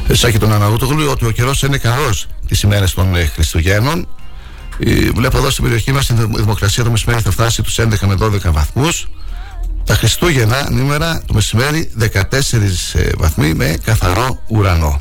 ε, 0.08 0.14
Σάκη 0.14 0.38
τον 0.38 0.52
Αναγούτογλου 0.52 1.08
ότι 1.10 1.26
ο 1.26 1.30
καιρός 1.30 1.62
είναι 1.62 1.78
καλός 1.78 2.26
τις 2.48 2.62
ημέρες 2.62 2.94
των 2.94 3.14
Χριστουγέννων. 3.32 4.08
Βλέπω 5.14 5.38
εδώ 5.38 5.50
στην 5.50 5.64
περιοχή 5.64 5.92
μας 5.92 6.08
η 6.08 6.14
δημοκρασία 6.14 6.84
το 6.84 6.90
μεσημέρι 6.90 7.22
θα 7.22 7.30
φτάσει 7.30 7.62
τους 7.62 7.78
11 7.78 7.84
με 8.06 8.16
12 8.20 8.52
βαθμούς 8.52 9.08
τα 9.88 9.94
Χριστούγεννα 9.94 10.68
νήμερα 10.70 11.22
το 11.26 11.34
μεσημέρι 11.34 11.90
14 12.00 12.04
ε, 12.92 13.10
βαθμοί 13.18 13.54
με 13.54 13.78
καθαρό 13.84 14.42
ουρανό. 14.46 15.00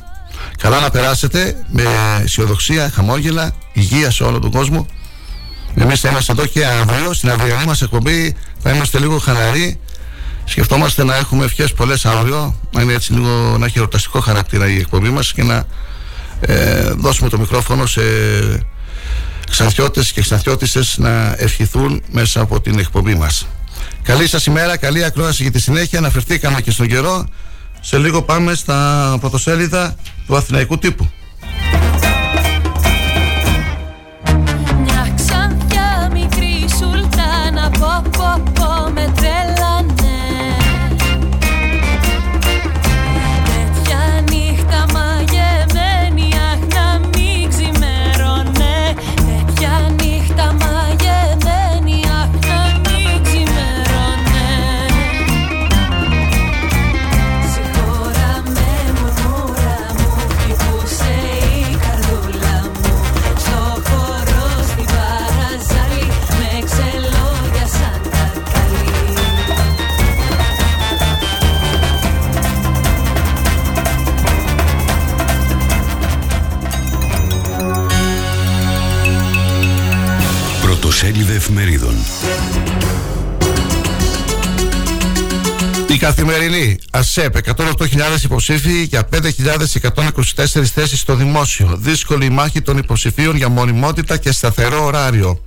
Καλά 0.58 0.80
να 0.80 0.89
περάσετε 0.89 1.56
με 1.71 1.84
αισιοδοξία, 2.23 2.89
χαμόγελα, 2.89 3.52
υγεία 3.73 4.12
σε 4.12 4.23
όλο 4.23 4.39
τον 4.39 4.52
κόσμο. 4.52 4.88
Εμείς 5.76 6.00
θα 6.00 6.10
είμαστε 6.10 6.32
εδώ 6.32 6.45
και 6.45 6.65
αύριο 6.65 7.13
στην 7.13 7.30
αυριανή 7.30 7.65
μας 7.65 7.82
εκπομπή 7.82 8.36
θα 8.60 8.71
είμαστε 8.71 9.00
λίγο 9.00 9.17
χαλαροί. 9.17 9.80
Σκεφτόμαστε 10.43 11.04
να 11.04 11.15
έχουμε 11.15 11.45
ευχές 11.45 11.73
πολλές 11.73 12.06
αύριο, 12.06 12.60
να 12.73 12.82
είναι 12.82 12.93
έτσι 12.93 13.13
λίγο 13.13 13.58
να 13.58 13.65
έχει 13.65 13.78
ερωταστικό 13.78 14.19
χαρακτήρα 14.19 14.67
η 14.67 14.78
εκπομπή 14.78 15.10
μας 15.10 15.34
και 15.34 15.43
να 15.43 15.65
ε, 16.39 16.89
δώσουμε 16.89 17.30
το 17.30 17.39
μικρόφωνο 17.39 17.86
σε 17.86 18.02
ξανθιώτες 19.50 20.12
και 20.12 20.21
ξανθιώτησες 20.21 20.97
να 20.97 21.36
ευχηθούν 21.38 22.02
μέσα 22.12 22.41
από 22.41 22.62
την 22.62 22.80
εκπομπή 22.80 23.15
μας. 23.15 23.47
Καλή 24.03 24.27
σας 24.27 24.45
ημέρα, 24.45 24.77
καλή 24.77 25.03
ακρόαση 25.03 25.41
για 25.41 25.51
τη 25.51 25.59
συνέχεια. 25.59 25.99
Αναφερθήκαμε 25.99 26.61
και 26.61 26.71
στον 26.71 26.87
καιρό. 26.87 27.27
Σε 27.81 27.97
λίγο 27.97 28.21
πάμε 28.21 28.53
στα 28.53 29.17
πρωτοσέλιδα 29.19 29.95
του 30.27 30.35
Αθηναϊκού 30.35 30.77
τύπου. 30.77 31.11
Καθημερινή 86.07 86.77
ΑΣΕΠ 86.91 87.35
108.000 87.57 88.23
υποψήφοι 88.23 88.83
για 88.83 89.07
5.124 89.13 90.63
θέσεις 90.73 90.99
στο 90.99 91.15
δημόσιο. 91.15 91.77
Δύσκολη 91.77 92.29
μάχη 92.29 92.61
των 92.61 92.77
υποψηφίων 92.77 93.35
για 93.35 93.49
μονιμότητα 93.49 94.17
και 94.17 94.31
σταθερό 94.31 94.85
ωράριο. 94.85 95.43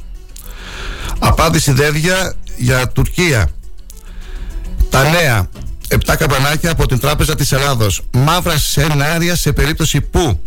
Απάντηση 1.18 1.72
δέδια 1.72 2.34
για 2.56 2.88
Τουρκία. 2.88 3.48
Τα 4.90 5.10
νέα. 5.10 5.48
7 5.88 6.16
καμπανάκια 6.18 6.70
από 6.70 6.86
την 6.86 6.98
Τράπεζα 6.98 7.34
της 7.34 7.52
Ελλάδος. 7.52 8.02
Μαύρα 8.12 8.58
σενάρια 8.58 9.36
σε 9.36 9.52
περίπτωση 9.52 10.00
που. 10.00 10.40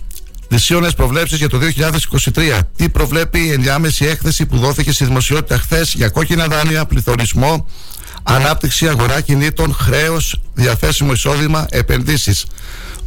Δυσίωνες 0.47 0.93
προβλέψεις 0.93 1.37
για 1.37 1.49
το 1.49 1.57
2023. 1.57 2.59
Τι 2.75 2.89
προβλέπει 2.89 3.39
η 3.39 3.51
ενδιάμεση 3.51 4.05
έκθεση 4.05 4.45
που 4.45 4.57
δόθηκε 4.57 4.91
στη 4.91 5.05
δημοσιότητα 5.05 5.57
χθες 5.57 5.93
για 5.93 6.09
κόκκινα 6.09 6.47
δάνεια, 6.47 6.85
πληθωρισμό, 6.85 7.67
ανάπτυξη 8.23 8.87
αγορά 8.87 9.21
κινήτων, 9.21 9.73
χρέος, 9.73 10.41
διαθέσιμο 10.53 11.11
εισόδημα, 11.11 11.65
επενδύσεις. 11.69 12.45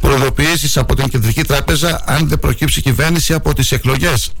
Προειδοποιήσεις 0.01 0.77
από 0.77 0.95
την 0.95 1.07
Κεντρική 1.07 1.43
Τράπεζα 1.43 2.01
αν 2.05 2.27
δεν 2.27 2.39
προκύψει 2.39 2.81
κυβέρνηση 2.81 3.33
από 3.33 3.53
τις 3.53 3.71
εκλογές. 3.71 4.31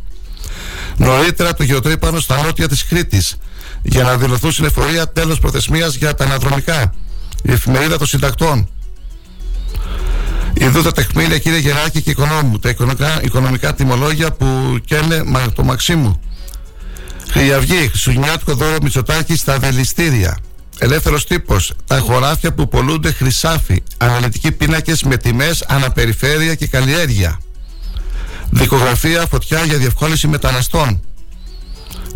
Νωρίτερα 0.97 1.53
το 1.53 1.63
γεωτρύπανο 1.63 2.19
στα 2.19 2.41
νότια 2.41 2.67
της 2.67 2.85
Κρήτης 2.85 3.37
για 3.81 4.03
να 4.03 4.17
δηλωθούν 4.17 4.51
στην 4.51 4.65
εφορία 4.65 5.09
τέλος 5.09 5.39
προθεσμίας 5.39 5.95
για 5.95 6.13
τα 6.13 6.23
αναδρομικά. 6.23 6.93
Η 7.43 7.51
εφημερίδα 7.51 7.97
των 7.97 8.07
συντακτών. 8.07 8.69
Ιδού 10.53 10.81
τα 10.81 10.91
τεχμήλια 10.91 11.37
κύριε 11.37 11.59
Γεράκη 11.59 12.01
και 12.01 12.09
Οικονόμου, 12.09 12.59
τα 12.59 12.69
οικονομικά, 12.69 13.19
οικονομικά 13.23 13.73
τιμολόγια 13.73 14.31
που 14.31 14.79
καίνε 14.85 15.23
το 15.55 15.63
Μαξίμου. 15.63 16.21
Χρυαυγή, 17.29 17.87
Χριστουγεννιάτικο 17.87 18.53
δώρο 18.53 18.77
Μητσοτάκη 18.81 19.35
στα 19.35 19.59
δελιστήρια. 19.59 20.37
Ελεύθερος 20.79 21.25
τύπος. 21.25 21.73
Τα 21.87 21.99
χωράφια 21.99 22.53
που 22.53 22.67
πολλούνται 22.67 23.11
χρυσάφι. 23.11 23.83
Αναλυτικοί 23.97 24.51
πίνακες 24.51 25.03
με 25.03 25.17
τιμές 25.17 25.63
αναπεριφέρεια 25.67 26.55
και 26.55 26.67
καλλιέργεια. 26.67 27.39
Δικογραφία 28.49 29.25
φωτιά 29.25 29.63
για 29.63 29.77
διευκόλυνση 29.77 30.27
μεταναστών. 30.27 31.01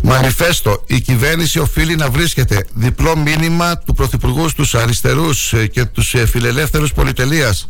Μανιφέστο. 0.02 0.82
Η 0.86 1.00
κυβέρνηση 1.00 1.58
οφείλει 1.58 1.96
να 1.96 2.10
βρίσκεται. 2.10 2.66
Διπλό 2.74 3.16
μήνυμα 3.16 3.78
του 3.78 3.94
Πρωθυπουργού 3.94 4.48
στους 4.48 4.74
αριστερούς 4.74 5.54
και 5.72 5.84
τους 5.84 6.14
φιλελεύθερους 6.26 6.92
πολυτελείας. 6.92 7.68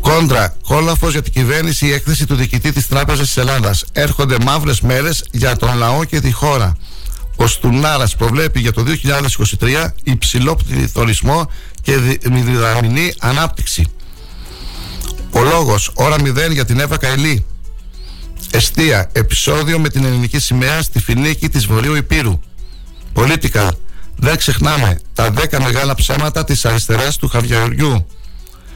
Κόντρα. 0.00 0.56
Κόλαφος 0.66 1.12
για 1.12 1.22
την 1.22 1.32
κυβέρνηση 1.32 1.86
η 1.86 1.92
έκθεση 1.92 2.26
του 2.26 2.34
διοικητή 2.34 2.72
της 2.72 2.88
Τράπεζας 2.88 3.26
της 3.26 3.36
Ελλάδας. 3.36 3.84
Έρχονται 3.92 4.36
μαύρες 4.44 4.80
μέρες 4.80 5.24
για 5.30 5.56
τον 5.56 5.76
λαό 5.76 6.04
και 6.04 6.20
τη 6.20 6.32
χώρα. 6.32 6.76
Ο 7.36 7.46
Στουνάρας 7.46 8.16
προβλέπει 8.16 8.60
για 8.60 8.72
το 8.72 8.84
2023 9.60 9.88
υψηλό 10.02 10.56
πληθωρισμό 10.56 11.50
και 11.82 11.96
διδαμινή 11.96 13.14
ανάπτυξη. 13.20 13.86
Ο 15.30 15.42
λόγος, 15.42 15.90
ώρα 15.94 16.16
0 16.16 16.52
για 16.52 16.64
την 16.64 16.80
Εύα 16.80 16.96
Καηλή. 16.96 17.44
Εστία, 18.50 19.10
επεισόδιο 19.12 19.78
με 19.78 19.88
την 19.88 20.04
ελληνική 20.04 20.38
σημαία 20.38 20.82
στη 20.82 20.98
φινίκη 20.98 21.48
της 21.48 21.66
Βορείου 21.66 21.94
Υπήρου. 21.94 22.40
Πολίτικα, 23.12 23.74
δεν 24.16 24.36
ξεχνάμε 24.36 24.98
τα 25.14 25.30
10 25.30 25.60
μεγάλα 25.62 25.94
ψέματα 25.94 26.44
της 26.44 26.64
αριστεράς 26.64 27.16
του 27.16 27.28
Χαβιαριού. 27.28 28.06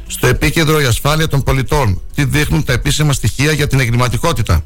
Στο 0.06 0.26
επίκεντρο 0.26 0.80
η 0.80 0.84
ασφάλεια 0.84 1.28
των 1.28 1.42
πολιτών. 1.42 2.02
Τι 2.14 2.24
δείχνουν 2.24 2.64
τα 2.64 2.72
επίσημα 2.72 3.12
στοιχεία 3.12 3.52
για 3.52 3.66
την 3.66 3.80
εγκληματικότητα. 3.80 4.64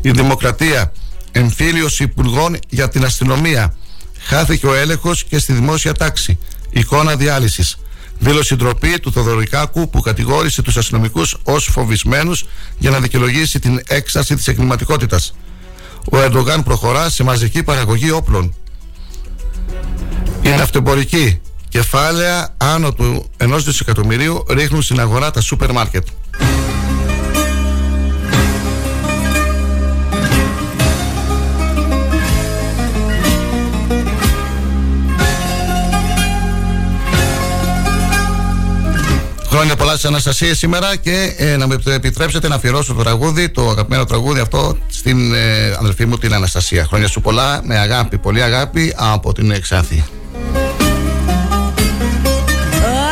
Η 0.00 0.10
δημοκρατία, 0.10 0.92
εμφύλιος 1.38 2.00
υπουργών 2.00 2.56
για 2.68 2.88
την 2.88 3.04
αστυνομία. 3.04 3.74
Χάθηκε 4.18 4.66
ο 4.66 4.74
έλεγχος 4.74 5.24
και 5.24 5.38
στη 5.38 5.52
δημόσια 5.52 5.92
τάξη. 5.92 6.38
Εικόνα 6.70 7.16
διάλυσης. 7.16 7.76
Δήλωση 8.18 8.56
ντροπή 8.56 8.98
του 8.98 9.12
Θοδωρικάκου 9.12 9.90
που 9.90 10.00
κατηγόρησε 10.00 10.62
τους 10.62 10.76
αστυνομικούς 10.76 11.36
ως 11.44 11.68
φοβισμένους 11.72 12.44
για 12.78 12.90
να 12.90 13.00
δικαιολογήσει 13.00 13.58
την 13.58 13.82
έξαρση 13.86 14.34
της 14.34 14.48
εγκληματικότητας. 14.48 15.34
Ο 16.10 16.18
Ερντογάν 16.18 16.62
προχωρά 16.64 17.08
σε 17.10 17.22
μαζική 17.24 17.62
παραγωγή 17.62 18.10
όπλων. 18.10 18.54
Η 20.42 20.48
ναυτεμπορική 20.48 21.40
κεφάλαια 21.68 22.54
άνω 22.56 22.92
του 22.92 23.30
ενός 23.36 23.64
δισεκατομμυρίου 23.64 24.44
ρίχνουν 24.48 24.82
στην 24.82 25.00
αγορά 25.00 25.30
τα 25.30 25.40
σούπερ 25.40 25.72
μάρκετ. 25.72 26.06
Χρόνια 39.58 39.76
πολλά 39.76 39.96
στι 39.96 40.06
Αναστασίε 40.06 40.54
σήμερα 40.54 40.96
και 40.96 41.34
ε, 41.36 41.56
να 41.56 41.66
με 41.66 41.76
επιτρέψετε 41.84 42.48
να 42.48 42.54
αφιερώσω 42.54 42.94
το 42.94 43.02
τραγούδι, 43.02 43.48
το 43.48 43.68
αγαπημένο 43.70 44.04
τραγούδι 44.04 44.40
αυτό 44.40 44.78
στην 44.88 45.34
ε, 45.34 45.76
αδελφή 45.78 46.06
μου 46.06 46.18
την 46.18 46.34
Αναστασία. 46.34 46.84
Χρόνια 46.84 47.08
σου 47.08 47.20
πολλά, 47.20 47.60
με 47.64 47.78
αγάπη, 47.78 48.18
πολύ 48.18 48.42
αγάπη 48.42 48.94
από 48.96 49.32
την 49.32 49.50
Εξάθη. 49.50 50.04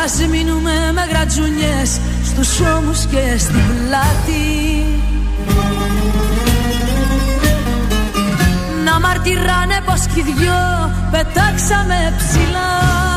Ας 0.03 0.13
μείνουμε 0.29 0.71
με 0.93 1.07
γρατζουνιές 1.09 1.99
στους 2.25 2.59
ώμους 2.59 2.99
και 3.05 3.37
στην 3.37 3.53
πλάτη 3.53 4.85
Να 8.85 8.99
μαρτυράνε 8.99 9.79
πως 9.85 9.99
κι 10.13 10.21
δυο 10.21 10.91
πετάξαμε 11.11 12.13
ψηλά 12.17 13.16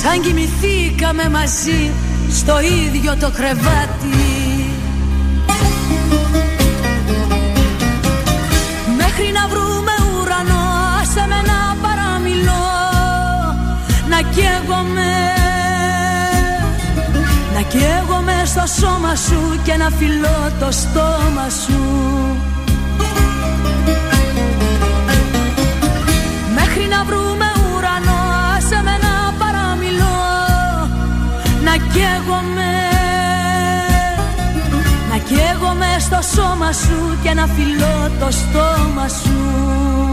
Σαν 0.00 0.20
κοιμηθήκαμε 0.20 1.28
μαζί 1.28 1.90
στο 2.30 2.60
ίδιο 2.60 3.16
το 3.20 3.30
κρεβάτι. 3.30 4.70
Μέχρι 8.96 9.32
να 9.32 9.48
βρούμε 9.48 9.92
ουρανό 10.14 10.64
άσε 11.00 11.26
με 11.28 11.40
να 11.50 11.76
παραμιλώ 11.82 12.68
Να 14.08 14.20
καίγομαι. 14.20 15.12
Να 17.54 17.60
καίγομαι 17.60 18.42
στο 18.44 18.62
σώμα 18.80 19.14
σου 19.14 19.60
και 19.64 19.74
να 19.76 19.90
φιλώ 19.90 20.52
το 20.60 20.70
στόμα 20.70 21.48
σου. 21.64 21.80
Μέχρι 26.54 26.86
να 26.88 27.04
βρούμε 27.04 27.61
καίγομαι. 31.92 32.72
Να 35.10 35.18
καίγομαι 35.18 35.96
στο 35.98 36.18
σώμα 36.34 36.72
σου 36.72 37.18
και 37.22 37.34
να 37.34 37.46
φιλώ 37.46 38.10
το 38.20 38.30
στόμα 38.30 39.08
σου 39.08 40.11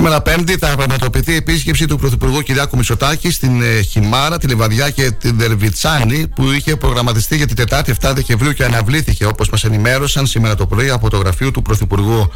Σήμερα 0.00 0.22
Πέμπτη 0.22 0.56
θα 0.56 0.76
πραγματοποιηθεί 0.76 1.32
η 1.32 1.34
επίσκεψη 1.34 1.86
του 1.86 1.98
Πρωθυπουργού 1.98 2.40
Κυριάκου 2.40 2.76
Μητσοτάκη 2.76 3.30
στην 3.30 3.62
ε, 3.62 3.80
Χιμάρα, 3.80 4.38
τη 4.38 4.46
Λιβαδιά 4.46 4.90
και 4.90 5.10
την 5.10 5.38
Δερβιτσάνη 5.38 6.26
που 6.34 6.50
είχε 6.50 6.76
προγραμματιστεί 6.76 7.36
για 7.36 7.46
την 7.46 7.56
Τετάρτη 7.56 7.94
7 8.00 8.12
Δεκεμβρίου 8.14 8.52
και 8.52 8.64
αναβλήθηκε 8.64 9.26
όπως 9.26 9.48
μας 9.50 9.64
ενημέρωσαν 9.64 10.26
σήμερα 10.26 10.54
το 10.54 10.66
πρωί 10.66 10.90
από 10.90 11.10
το 11.10 11.16
γραφείο 11.16 11.50
του 11.50 11.62
Πρωθυπουργού. 11.62 12.30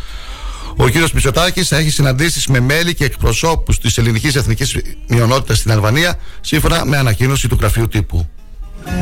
Ο 0.76 0.88
κ. 0.88 0.94
Μητσοτάκης 1.12 1.68
θα 1.68 1.76
έχει 1.76 1.90
συναντήσεις 1.90 2.46
με 2.46 2.60
μέλη 2.60 2.94
και 2.94 3.04
εκπροσώπους 3.04 3.78
της 3.78 3.98
ελληνικής 3.98 4.34
εθνικής 4.34 4.76
μειονότητας 5.08 5.58
στην 5.58 5.72
Αλβανία, 5.72 6.18
σύμφωνα 6.40 6.84
με 6.84 6.96
ανακοίνωση 6.96 7.48
του 7.48 7.56
γραφείου 7.60 7.88
τύπου. 7.88 8.28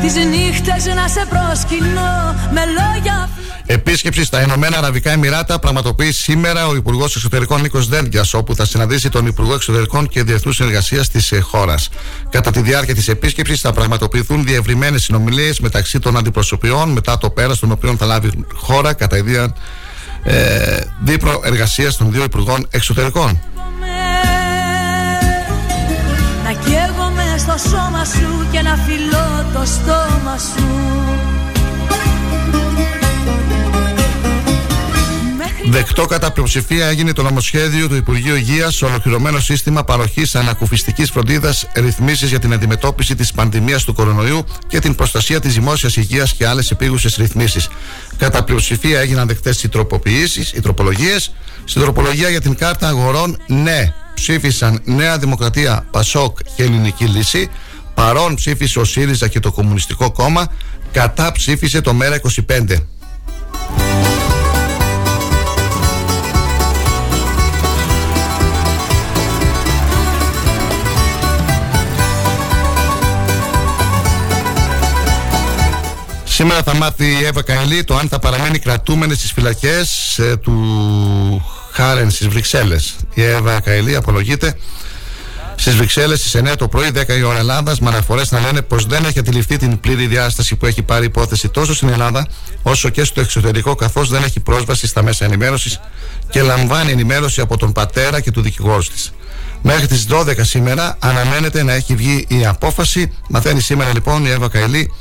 Τις 0.00 0.14
νύχτες 0.14 0.94
να 0.94 1.08
σε 1.08 1.26
προσκυνώ 1.28 2.34
με 2.52 2.60
λόγια 2.64 3.28
Επίσκεψη 3.66 4.24
στα 4.24 4.42
Ηνωμένα 4.42 4.78
Αραβικά 4.78 5.10
Εμμυράτα 5.10 5.58
πραγματοποιεί 5.58 6.12
σήμερα 6.12 6.66
ο 6.66 6.74
Υπουργός 6.74 7.16
Εξωτερικών 7.16 7.60
Νίκος 7.60 7.88
Δέντια, 7.88 8.24
όπου 8.32 8.54
θα 8.54 8.64
συναντήσει 8.64 9.08
τον 9.08 9.26
Υπουργό 9.26 9.54
Εξωτερικών 9.54 10.08
και 10.08 10.22
Διεθνούς 10.22 10.56
Συνεργασίας 10.56 11.08
της 11.08 11.32
χώρας. 11.42 11.88
Κατά 12.30 12.50
τη 12.50 12.60
διάρκεια 12.60 12.94
της 12.94 13.08
επίσκεψης 13.08 13.60
θα 13.60 13.72
πραγματοποιηθούν 13.72 14.44
διευρυμένες 14.44 15.02
συνομιλίες 15.02 15.60
μεταξύ 15.60 15.98
των 15.98 16.16
αντιπροσωπιών, 16.16 16.90
μετά 16.90 17.18
το 17.18 17.30
πέρας 17.30 17.58
των 17.58 17.70
οποίων 17.70 17.96
θα 17.96 18.06
λάβει 18.06 18.44
χώρα 18.54 18.92
κατά 18.92 19.16
ιδία 19.16 19.54
ε, 20.22 20.80
δίπλο 21.02 21.40
εργασίας 21.44 21.96
των 21.96 22.12
δύο 22.12 22.22
Υπουργών 22.22 22.66
Εξωτερικών. 22.70 23.40
Να 26.44 26.52
καίγομαι 27.32 27.58
στο 27.58 27.68
σώμα 27.68 28.04
σου 28.04 28.46
και 28.50 28.60
να 28.62 28.76
φιλώ 28.76 29.46
το 29.52 29.66
στόμα 29.66 30.38
σου 30.38 30.66
Δεκτό 35.70 36.06
κατά 36.06 36.32
πλειοψηφία 36.32 36.86
έγινε 36.86 37.12
το 37.12 37.22
νομοσχέδιο 37.22 37.88
του 37.88 37.94
Υπουργείου 37.94 38.34
Υγείας 38.34 38.82
Ολοκληρωμένο 38.82 39.40
σύστημα 39.40 39.84
παροχής 39.84 40.34
ανακουφιστικής 40.34 41.10
φροντίδας, 41.10 41.66
ρυθμίσεις 41.74 42.28
για 42.28 42.38
την 42.38 42.52
αντιμετώπιση 42.52 43.14
της 43.14 43.32
πανδημίας 43.32 43.84
του 43.84 43.94
κορονοϊού 43.94 44.44
και 44.66 44.78
την 44.78 44.94
προστασία 44.94 45.40
της 45.40 45.54
δημόσιας 45.54 45.96
υγείας 45.96 46.32
και 46.32 46.46
άλλες 46.46 46.70
επίγουσες 46.70 47.16
ρυθμίσεις. 47.16 47.68
Κατά 48.16 48.44
πλειοψηφία 48.44 49.00
έγιναν 49.00 49.26
δεκτές 49.26 49.62
οι 49.62 49.68
τροποποιήσεις, 49.68 50.52
οι 50.52 50.60
τροπολογίες. 50.60 51.32
Στην 51.64 51.82
τροπολογία 51.82 52.28
για 52.28 52.40
την 52.40 52.54
κάρτα 52.54 52.88
αγορών, 52.88 53.36
ναι, 53.46 53.94
ψήφισαν 54.14 54.80
Νέα 54.84 55.18
Δημοκρατία, 55.18 55.86
Πασόκ 55.90 56.38
και 56.56 56.62
Ελληνική 56.62 57.04
Λύση. 57.04 57.50
Παρόν 57.94 58.34
ψήφισε 58.34 58.78
ο 58.78 58.84
ΣΥΡΙΖΑ 58.84 59.28
και 59.28 59.40
το 59.40 59.52
Κομμουνιστικό 59.52 60.12
Κόμμα. 60.12 60.46
Κατά 60.92 61.32
ψήφισε 61.32 61.80
το 61.80 61.92
ΜΕΡΑ 61.92 62.20
25. 62.48 62.76
Σήμερα 76.24 76.62
θα 76.62 76.74
μάθει 76.74 77.04
η 77.04 77.24
Εύα 77.24 77.42
Καηλή 77.42 77.84
το 77.84 77.96
αν 77.96 78.08
θα 78.08 78.18
παραμένει 78.18 78.58
κρατούμενη 78.58 79.14
στις 79.14 79.32
φυλακές 79.32 80.18
ε, 80.18 80.36
του 80.36 80.52
Χάρεν 81.72 82.10
στις 82.10 82.28
Βρυξέλλες. 82.28 82.96
Η 83.14 83.22
Εύα 83.22 83.60
Καηλή 83.60 83.96
απολογείται 83.96 84.54
στις 85.54 85.76
Βρυξέλλες 85.76 86.18
στις 86.18 86.34
9 86.34 86.56
το 86.56 86.68
πρωί, 86.68 86.90
10 86.90 87.16
η 87.18 87.22
ώρα 87.22 87.38
Ελλάδας, 87.38 87.80
με 87.80 87.88
αναφορές 87.88 88.30
να 88.30 88.40
λένε 88.40 88.62
πως 88.62 88.86
δεν 88.86 89.04
έχει 89.04 89.18
αντιληφθεί 89.18 89.56
την 89.56 89.80
πλήρη 89.80 90.06
διάσταση 90.06 90.56
που 90.56 90.66
έχει 90.66 90.82
πάρει 90.82 91.04
υπόθεση 91.04 91.48
τόσο 91.48 91.74
στην 91.74 91.88
Ελλάδα 91.88 92.26
όσο 92.62 92.88
και 92.88 93.04
στο 93.04 93.20
εξωτερικό, 93.20 93.74
καθώς 93.74 94.08
δεν 94.08 94.22
έχει 94.22 94.40
πρόσβαση 94.40 94.86
στα 94.86 95.02
μέσα 95.02 95.24
ενημέρωσης 95.24 95.80
και 96.30 96.42
λαμβάνει 96.42 96.90
ενημέρωση 96.90 97.40
από 97.40 97.56
τον 97.56 97.72
πατέρα 97.72 98.20
και 98.20 98.30
του 98.30 98.40
δικηγόρου 98.40 98.82
της. 98.82 99.12
Μέχρι 99.62 99.86
τις 99.86 100.06
12 100.10 100.34
σήμερα 100.40 100.96
αναμένεται 100.98 101.62
να 101.62 101.72
έχει 101.72 101.94
βγει 101.94 102.24
η 102.28 102.46
απόφαση. 102.46 103.12
Μαθαίνει 103.28 103.60
σήμερα 103.60 103.92
λοιπόν 103.92 104.24
η 104.24 104.30
Εύα 104.30 104.48
Καηλή 104.48 104.92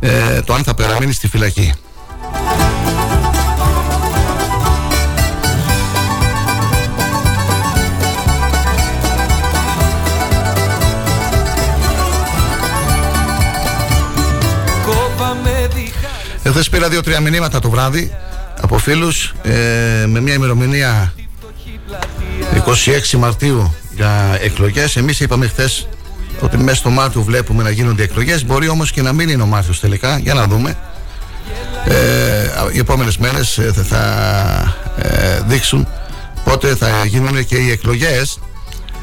ε, 0.00 0.40
το 0.40 0.54
αν 0.54 0.62
θα 0.64 0.74
παραμείνει 0.74 1.12
στη 1.12 1.28
φυλακή. 1.28 1.74
Εχθές 16.42 16.68
πήρα 16.68 16.88
δύο-τρία 16.88 17.20
μηνύματα 17.20 17.58
το 17.58 17.70
βράδυ 17.70 18.12
από 18.60 18.78
φίλους 18.78 19.34
ε, 19.42 20.06
με 20.06 20.20
μια 20.20 20.34
ημερομηνία 20.34 21.12
26 23.12 23.18
Μαρτίου 23.18 23.74
για 23.94 24.38
εκλογές. 24.40 24.96
Εμείς 24.96 25.20
είπαμε 25.20 25.46
χθες 25.46 25.88
ότι 26.40 26.56
μέσα 26.56 26.76
στο 26.76 26.90
Μάρτιο 26.90 27.22
βλέπουμε 27.22 27.62
να 27.62 27.70
γίνονται 27.70 28.02
εκλογές. 28.02 28.44
Μπορεί 28.44 28.68
όμως 28.68 28.92
και 28.92 29.02
να 29.02 29.12
μην 29.12 29.28
είναι 29.28 29.42
ο 29.42 29.46
Μάρτιος 29.46 29.80
τελικά. 29.80 30.18
Για 30.18 30.34
να 30.34 30.46
δούμε. 30.46 30.76
Ε, 31.84 32.50
οι 32.72 32.78
επόμενες 32.78 33.18
μέρες 33.18 33.58
ε, 33.58 33.72
θα, 33.72 33.82
θα 33.82 34.02
ε, 34.96 35.40
δείξουν 35.46 35.86
πότε 36.44 36.74
θα 36.74 37.04
γίνουν 37.04 37.44
και 37.44 37.56
οι 37.56 37.70
εκλογές. 37.70 38.40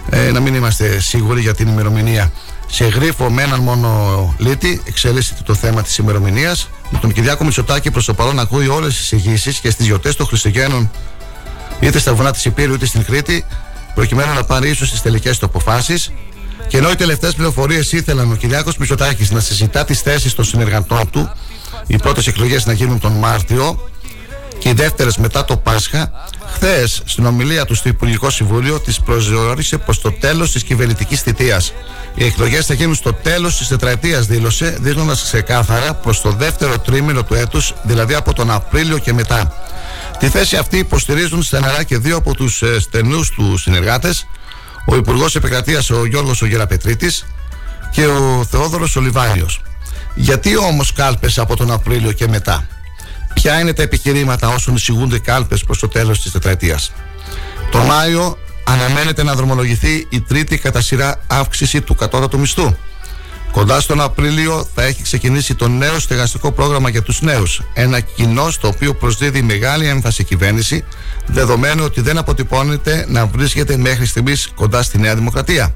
Ε, 0.10 0.32
να 0.32 0.40
μην 0.40 0.56
είμαστε 0.56 1.00
σίγουροι 1.00 1.42
για 1.42 1.54
την 1.54 1.68
ημερομηνία. 1.68 2.32
Σε 2.68 2.86
γρίφο 2.86 3.30
με 3.30 3.44
έναν 3.44 3.60
μόνο 3.60 4.36
λίτη 4.38 4.82
εξελίσσεται 4.86 5.42
το 5.46 5.54
θέμα 5.54 5.82
της 5.82 5.98
ημερομηνίας. 5.98 6.70
Με 6.90 7.00
τον 7.00 7.12
Κυριάκο 7.14 7.44
Μητσοτάκη 7.44 7.92
προς 7.92 8.06
το 8.06 8.14
παρόν 8.14 8.40
ακούει 8.40 8.68
όλες 8.68 8.96
τις 8.96 9.12
εισηγήσεις 9.12 9.60
και 9.60 9.70
στις 9.70 9.86
γιορτές 9.86 10.16
των 10.16 10.26
Χριστουγέννων 10.26 10.92
είτε 11.80 12.00
στα 12.00 12.14
βουνά 12.14 12.32
της 12.32 12.46
Υπήρου 12.46 12.74
είτε 12.74 12.86
στην 12.86 13.04
Κρήτη 13.04 13.46
προκειμένου 13.96 14.34
να 14.34 14.44
πάρει 14.44 14.70
ίσως 14.70 14.92
τις 14.92 15.02
τελικές 15.02 15.38
του 15.38 15.46
αποφάσεις. 15.46 16.12
Και 16.68 16.78
ενώ 16.78 16.90
οι 16.90 16.96
τελευταίες 16.96 17.36
πληροφορίες 17.36 17.92
ήθελαν 17.92 18.32
ο 18.32 18.36
Κυριάκος 18.36 18.78
Μητσοτάκης 18.78 19.32
να 19.32 19.40
συζητά 19.40 19.86
τις 19.86 20.02
θέσεις 20.02 20.34
των 20.34 20.46
συνεργατών 20.46 21.10
του, 21.10 21.32
οι 21.88 21.98
πρώτες 21.98 22.28
εκλογές 22.28 22.66
να 22.66 22.74
γίνουν 22.74 23.00
τον 23.00 23.12
Μάρτιο 23.12 23.90
και 24.60 24.70
οι 24.70 24.74
δεύτερες 24.74 25.18
μετά 25.18 25.46
το 25.46 25.58
Πάσχα, 25.58 26.12
χθες 26.54 27.02
στην 27.06 27.26
ομιλία 27.26 27.66
του 27.66 27.76
στο 27.76 27.90
Υπουργικό 27.90 28.30
Συμβούλιο 28.30 28.80
τη 28.80 28.96
προσδιορίσε 29.06 29.78
προς 29.78 30.02
το 30.02 30.12
τέλος 30.12 30.52
της 30.52 30.64
κυβερνητικής 30.64 31.22
θητείας. 31.22 31.74
Οι 32.16 32.26
εκλογές 32.26 32.66
θα 32.66 32.74
γίνουν 32.74 32.96
στο 32.96 33.14
τέλος 33.14 33.58
της 33.58 33.68
τετραετίας, 33.68 34.26
δήλωσε, 34.26 34.78
δείχνοντας 34.80 35.24
ξεκάθαρα 35.24 35.94
προς 35.94 36.22
το 36.22 36.32
δεύτερο 36.32 36.80
τρίμηνο 36.80 37.24
του 37.24 37.34
έτους, 37.34 37.74
δηλαδή 37.84 38.14
από 38.14 38.34
τον 38.34 38.52
Απρίλιο 38.52 38.98
και 38.98 39.14
μετά. 39.14 39.54
Τη 40.20 40.30
θέση 40.30 40.56
αυτή 40.56 40.78
υποστηρίζουν 40.78 41.44
στεναρά 41.44 41.84
και 41.84 41.98
δύο 41.98 42.18
από 42.18 42.36
τους 42.36 42.62
ε, 42.62 42.80
στενούς 42.80 43.30
του 43.30 43.58
συνεργάτες, 43.58 44.28
ο 44.86 44.96
Υπουργός 44.96 45.36
Επικρατείας 45.36 45.90
ο 45.90 46.06
Γιώργος 46.06 46.42
Γεραπετρίτης 46.42 47.26
και 47.92 48.06
ο 48.06 48.46
Θεόδωρος 48.52 48.96
Ολιβάνιο. 48.96 49.48
Γιατί 50.16 50.58
όμως 50.58 50.94
κάλπες 50.94 51.38
από 51.38 51.56
τον 51.56 51.72
Απρίλιο 51.72 52.12
και 52.12 52.28
μετά; 52.28 52.68
Ποια 53.42 53.60
είναι 53.60 53.74
τα 53.74 53.82
επιχειρήματα 53.82 54.48
όσων 54.48 54.76
εισηγούνται 54.76 55.20
κάλπες 55.20 55.64
προς 55.64 55.80
το 55.80 55.88
τέλος 55.88 56.22
της 56.22 56.32
τετραετίας; 56.32 56.92
Το 57.72 57.78
Μάιο 57.78 58.38
αναμένεται 58.64 59.24
να 59.24 59.36
δρομολογηθεί 59.36 60.08
η 60.10 60.22
τρίτη 60.22 60.58
κατά 60.58 60.82
σειρά 60.82 61.20
αύξηση 61.28 61.82
του 61.82 61.96
κατώτατου 61.96 62.40
μισθού. 62.40 62.76
Κοντά 63.52 63.82
στον 63.82 64.02
Απρίλιο 64.02 64.68
θα 64.76 64.84
έχει 64.84 65.02
ξεκινήσει 65.02 65.56
το 65.56 65.68
νέο 65.68 66.00
στεγαστικό 66.00 66.52
πρόγραμμα 66.52 66.90
για 66.90 67.02
τους 67.02 67.22
νέους. 67.22 67.62
Ένα 67.74 68.00
κοινό 68.00 68.50
στο 68.50 68.68
οποίο 68.68 68.94
προσδίδει 68.94 69.42
μεγάλη 69.42 69.88
έμφαση 69.88 70.22
η 70.22 70.26
κυβέρνηση, 70.26 70.84
δεδομένου 71.26 71.84
ότι 71.84 72.02
δεν 72.02 72.18
αποτυπώνεται 72.18 73.06
να 73.10 73.26
βρίσκεται 73.26 73.78
μέχρι 73.78 74.06
στιγμής 74.06 74.52
κοντά 74.56 74.84
στη 74.84 75.00
Νέα 75.00 75.16
Δημοκρατία. 75.16 75.76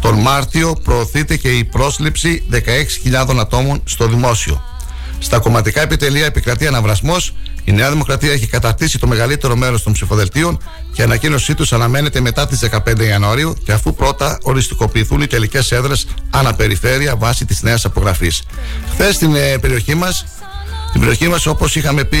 Τον 0.00 0.14
Μάρτιο 0.14 0.76
προωθείται 0.84 1.36
και 1.36 1.48
η 1.48 1.64
πρόσληψη 1.64 2.44
16.000 2.52 3.36
ατόμων 3.38 3.82
στο 3.84 4.06
δημόσιο. 4.06 4.62
Στα 5.18 5.38
κομματικά 5.38 5.82
επιτελεία 5.82 6.26
επικρατεί 6.26 6.66
αναβρασμός. 6.66 7.34
Η 7.64 7.72
Νέα 7.72 7.90
Δημοκρατία 7.90 8.32
έχει 8.32 8.46
καταρτήσει 8.46 8.98
το 8.98 9.06
μεγαλύτερο 9.06 9.56
μέρος 9.56 9.82
των 9.82 9.92
ψηφοδελτίων 9.92 10.58
και 10.92 11.00
η 11.00 11.04
ανακοίνωσή 11.04 11.54
τους 11.54 11.72
αναμένεται 11.72 12.20
μετά 12.20 12.46
τις 12.46 12.68
15 12.86 13.00
Ιανουαρίου 13.00 13.56
και 13.64 13.72
αφού 13.72 13.94
πρώτα 13.94 14.38
οριστικοποιηθούν 14.42 15.20
οι 15.20 15.26
τελικές 15.26 15.72
έδρες 15.72 16.06
αναπεριφέρεια 16.30 17.16
βάσει 17.16 17.44
της 17.44 17.62
νέας 17.62 17.84
απογραφής. 17.84 18.42
Χθες 18.92 19.14
στην 19.14 19.34
ε, 19.34 19.58
περιοχή 19.58 19.94
μας, 19.94 20.24
την 20.92 21.00
περιοχή 21.00 21.28
μας 21.28 21.46
όπως 21.46 21.76
είχαμε 21.76 22.04
πει 22.04 22.18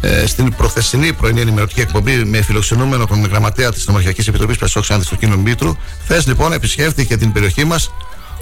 ε, 0.00 0.26
στην 0.26 0.54
προθεσινή 0.56 1.12
πρωινή 1.12 1.40
ενημερωτική 1.40 1.80
εκπομπή 1.80 2.24
με 2.24 2.42
φιλοξενούμενο 2.42 3.06
τον 3.06 3.26
γραμματέα 3.26 3.72
της 3.72 3.86
Νομαρχιακή 3.86 4.28
Επιτροπής 4.28 4.56
Πασόκ 4.56 4.90
Άνδης 4.90 5.08
του 5.08 5.16
κ. 5.16 5.24
Μήτρου. 5.26 5.76
Χθες 6.02 6.26
λοιπόν 6.26 6.52
επισκέφθηκε 6.52 7.16
την 7.16 7.32
περιοχή 7.32 7.64
μας 7.64 7.90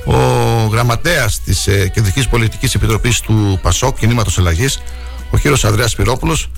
ο 0.07 0.17
γραμματέας 0.71 1.41
της 1.41 1.67
ε, 1.67 1.89
Κεντρικής 1.89 2.29
Πολιτικής 2.29 2.75
Επιτροπής 2.75 3.21
του 3.21 3.59
ΠΑΣΟΚ, 3.63 3.99
Κινήματος 3.99 4.39
Αλλαγής, 4.39 4.79
ο 5.31 5.39
κύριος 5.39 5.65
Ανδρέας 5.65 5.95
Πυρόπουλος, 5.95 6.51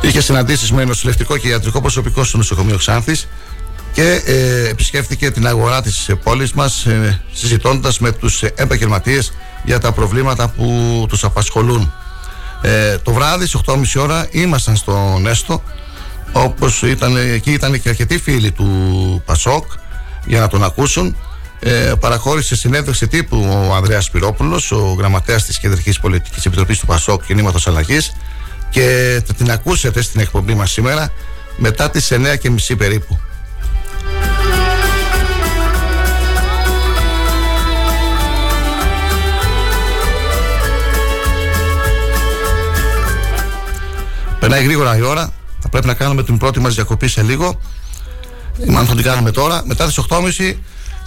είχε 0.00 0.20
συναντήσεις 0.20 0.72
με 0.72 0.84
νοσηλευτικό 0.84 1.36
και 1.36 1.48
ιατρικό 1.48 1.80
προσωπικό 1.80 2.24
στο 2.24 2.36
νοσοκομείο 2.36 2.76
Ξάνθης 2.76 3.28
και 3.92 4.22
ε, 4.26 4.68
επισκέφθηκε 4.68 5.30
την 5.30 5.46
αγορά 5.46 5.82
της 5.82 6.08
ε, 6.08 6.14
πόλης 6.14 6.52
μας 6.52 6.86
ε, 6.86 7.20
συζητώντας 7.32 7.98
με 7.98 8.12
τους 8.12 8.42
επαγγελματίες 8.42 9.32
για 9.64 9.80
τα 9.80 9.92
προβλήματα 9.92 10.48
που 10.48 11.04
τους 11.08 11.24
απασχολούν. 11.24 11.92
Ε, 12.62 12.98
το 12.98 13.12
βράδυ 13.12 13.46
στις 13.46 13.60
8.30 13.66 14.02
ώρα 14.02 14.26
ήμασταν 14.30 14.76
στο 14.76 15.18
Νέστο 15.20 15.62
όπως 16.32 16.82
ήταν, 16.82 17.16
εκεί 17.16 17.52
ήταν 17.52 17.80
και 17.80 17.88
αρκετοί 17.88 18.18
φίλοι 18.18 18.52
του 18.52 19.22
Πασόκ 19.24 19.64
για 20.26 20.40
να 20.40 20.48
τον 20.48 20.64
ακούσουν 20.64 21.16
ε, 21.58 21.92
παραχώρησε 22.00 22.56
συνέντευξη 22.56 23.08
τύπου 23.08 23.66
ο 23.68 23.74
Ανδρέας 23.74 24.04
Σπυρόπουλος, 24.04 24.72
ο 24.72 24.94
γραμματέας 24.98 25.44
της 25.44 25.58
Κεντρικής 25.58 26.00
Πολιτικής 26.00 26.46
Επιτροπής 26.46 26.78
του 26.78 26.86
Πασόκ 26.86 27.24
Κινήματο 27.24 27.58
Αλλαγής 27.64 28.12
και 28.70 29.20
θα 29.26 29.34
την 29.34 29.50
ακούσετε 29.50 30.02
στην 30.02 30.20
εκπομπή 30.20 30.54
μας 30.54 30.70
σήμερα 30.70 31.12
μετά 31.56 31.90
τις 31.90 32.12
9.30 32.12 32.76
περίπου. 32.78 33.20
Περνάει 44.40 44.64
γρήγορα 44.64 44.96
η 44.96 45.02
ώρα. 45.02 45.32
Θα 45.60 45.68
πρέπει 45.68 45.86
να 45.86 45.94
κάνουμε 45.94 46.22
την 46.22 46.38
πρώτη 46.38 46.60
μας 46.60 46.74
διακοπή 46.74 47.08
σε 47.08 47.22
λίγο. 47.22 47.60
Μάλλον 48.66 48.86
θα 48.86 48.94
την 48.94 49.04
κάνουμε 49.04 49.30
τώρα. 49.30 49.62
Μετά 49.66 49.86
τις 49.86 50.00
8.30 50.08 50.54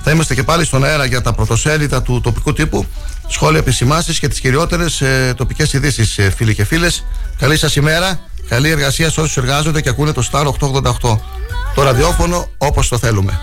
θα 0.04 0.12
είμαστε 0.12 0.36
και 0.36 0.44
πάλι 0.44 0.66
στον 0.66 0.84
αέρα 0.84 1.06
για 1.06 1.22
τα 1.22 1.34
πρωτοσέλιδα 1.34 2.02
του 2.02 2.22
τοπικού 2.22 2.54
τύπου, 2.54 2.86
σχόλια 3.28 3.60
επισημάσεις 3.60 4.20
και 4.20 4.28
τις 4.28 4.40
κυριότερες 4.40 5.02
ε, 5.02 5.34
τοπικές 5.38 5.74
ειδήσεις, 5.74 6.18
ε, 6.18 6.30
φίλοι 6.30 6.56
και 6.56 6.64
φίλες. 6.64 7.06
Καλή 7.38 7.58
σας 7.58 7.76
ημέρα, 7.76 8.20
καλή 8.50 8.70
εργασία 8.70 9.10
σε 9.10 9.22
όσους 9.22 9.38
εργάζονται 9.38 9.82
και 9.82 9.90
ακούνε 9.90 10.12
το 10.12 10.28
Star 10.32 10.46
888. 10.46 11.20
Το 11.76 11.84
ραδιόφωνο 11.84 12.48
όπως 12.58 12.88
το 12.88 12.98
θέλουμε. 12.98 13.40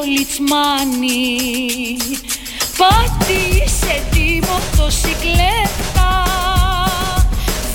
Δουν 0.00 0.12
οι 0.12 0.24
πολιτσμάνοι 0.24 1.96
Πάτησε 2.76 4.02
τη 4.10 4.40
μοτοσυκλέτα 4.46 6.24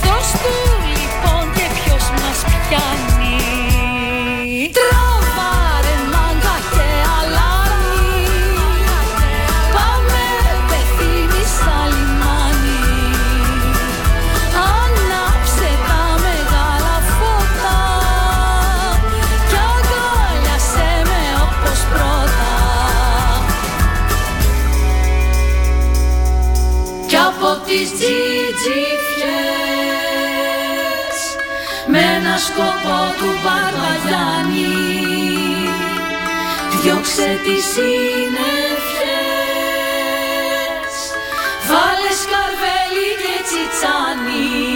Δώσ' 0.02 0.32
του 0.32 0.65
σκοπό 32.38 33.00
του 33.18 33.30
Μπαρβαγιάννη 33.42 34.74
Διώξε 36.82 37.40
τις 37.44 37.64
συννεφιές 37.72 38.36
Βάλε 41.68 42.12
σκαρβέλι 42.22 43.10
και 43.22 43.36
τσιτσάνι 43.46 44.75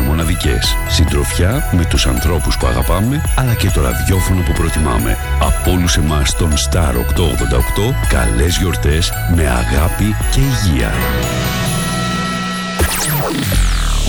μοναδικές. 0.00 0.76
Συντροφιά 0.88 1.68
με 1.72 1.84
τους 1.84 2.06
ανθρώπους 2.06 2.56
που 2.56 2.66
αγαπάμε, 2.66 3.22
αλλά 3.36 3.54
και 3.54 3.70
το 3.70 3.80
ραδιόφωνο 3.80 4.42
που 4.42 4.52
προτιμάμε. 4.52 5.18
Από 5.40 5.70
όλους 5.70 5.96
εμάς 5.96 6.36
τον 6.36 6.52
Star 6.56 6.94
888, 6.94 7.94
καλές 8.08 8.56
γιορτές 8.56 9.12
με 9.34 9.48
αγάπη 9.48 10.16
και 10.32 10.40
υγεία. 10.40 10.92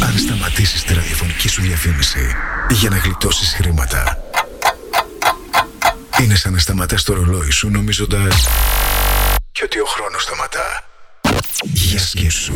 Αν 0.02 0.18
σταματήσεις 0.18 0.84
τη 0.84 0.94
ραδιοφωνική 0.94 1.50
σου 1.50 1.62
διαφήμιση 1.62 2.36
για 2.70 2.90
να 2.90 2.98
γλιτώσεις 2.98 3.54
χρήματα, 3.54 4.18
είναι 6.22 6.36
σαν 6.36 6.54
να 6.54 6.60
σταματάς 6.60 7.04
το 7.04 7.14
ρολόι 7.14 7.52
σου 7.52 7.70
νομίζοντας 7.70 8.48
και 9.52 9.66
ότι 9.66 9.80
ο 9.80 9.86
χρόνος 9.86 10.24
σταματά. 10.24 10.84
Για 11.64 12.00
σκέψου. 12.00 12.54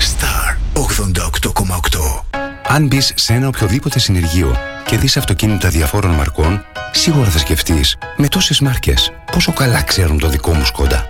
Star 0.00 0.56
88,8 0.74 2.22
Αν 2.66 2.86
μπεις 2.86 3.12
σε 3.14 3.32
ένα 3.32 3.48
οποιοδήποτε 3.48 3.98
συνεργείο 3.98 4.56
και 4.86 4.96
δεις 4.96 5.16
αυτοκίνητα 5.16 5.68
διαφόρων 5.68 6.10
μαρκών, 6.10 6.64
σίγουρα 6.92 7.30
θα 7.30 7.38
σκεφτείς 7.38 7.96
με 8.16 8.28
τόσες 8.28 8.60
μάρκες 8.60 9.12
πόσο 9.32 9.52
καλά 9.52 9.82
ξέρουν 9.82 10.18
το 10.18 10.28
δικό 10.28 10.54
μου 10.54 10.64
Σκόντα. 10.64 11.09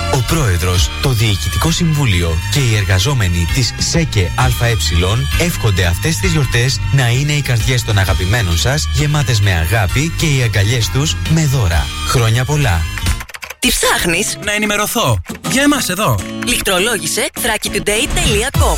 Ο 0.13 0.23
Πρόεδρος, 0.27 0.89
το 1.01 1.09
Διοικητικό 1.09 1.71
Συμβούλιο 1.71 2.37
και 2.51 2.59
οι 2.59 2.75
εργαζόμενοι 2.75 3.47
της 3.53 3.73
ΣΕΚΕ 3.77 4.31
ΑΕ 4.35 4.75
εύχονται 5.39 5.85
αυτές 5.85 6.17
τις 6.17 6.31
γιορτές 6.31 6.79
να 6.91 7.09
είναι 7.09 7.31
οι 7.31 7.41
καρδιές 7.41 7.83
των 7.83 7.97
αγαπημένων 7.97 8.57
σας 8.57 8.89
γεμάτες 8.93 9.41
με 9.41 9.51
αγάπη 9.51 10.13
και 10.17 10.25
οι 10.25 10.41
αγκαλιές 10.41 10.89
τους 10.89 11.15
με 11.29 11.45
δώρα. 11.45 11.85
Χρόνια 12.07 12.45
πολλά! 12.45 12.81
Τι 13.59 13.67
ψάχνεις; 13.67 14.37
Να 14.43 14.51
ενημερωθώ. 14.51 15.21
Για 15.51 15.61
εμάς 15.61 15.89
εδώ. 15.89 16.15
Λιχτρολόγησε 16.45 17.29
thrakitoday.com 17.33 18.77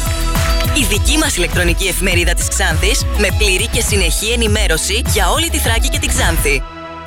Η 0.79 0.85
δική 0.89 1.17
μας 1.17 1.35
ηλεκτρονική 1.35 1.87
εφημερίδα 1.87 2.33
της 2.33 2.47
Ξάνθης 2.47 3.05
με 3.17 3.27
πλήρη 3.37 3.67
και 3.67 3.81
συνεχή 3.81 4.31
ενημέρωση 4.31 5.01
για 5.13 5.29
όλη 5.29 5.49
τη 5.49 5.57
Θράκη 5.57 5.89
και 5.89 5.99
την 5.99 6.09
Ξάνθη. 6.09 6.63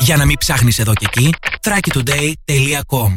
Για 0.06 0.16
να 0.16 0.24
μην 0.24 0.38
ψάχνεις 0.38 0.78
εδώ 0.78 0.92
και 0.92 1.06
εκεί, 1.08 1.34
thrakitoday.com 1.62 3.12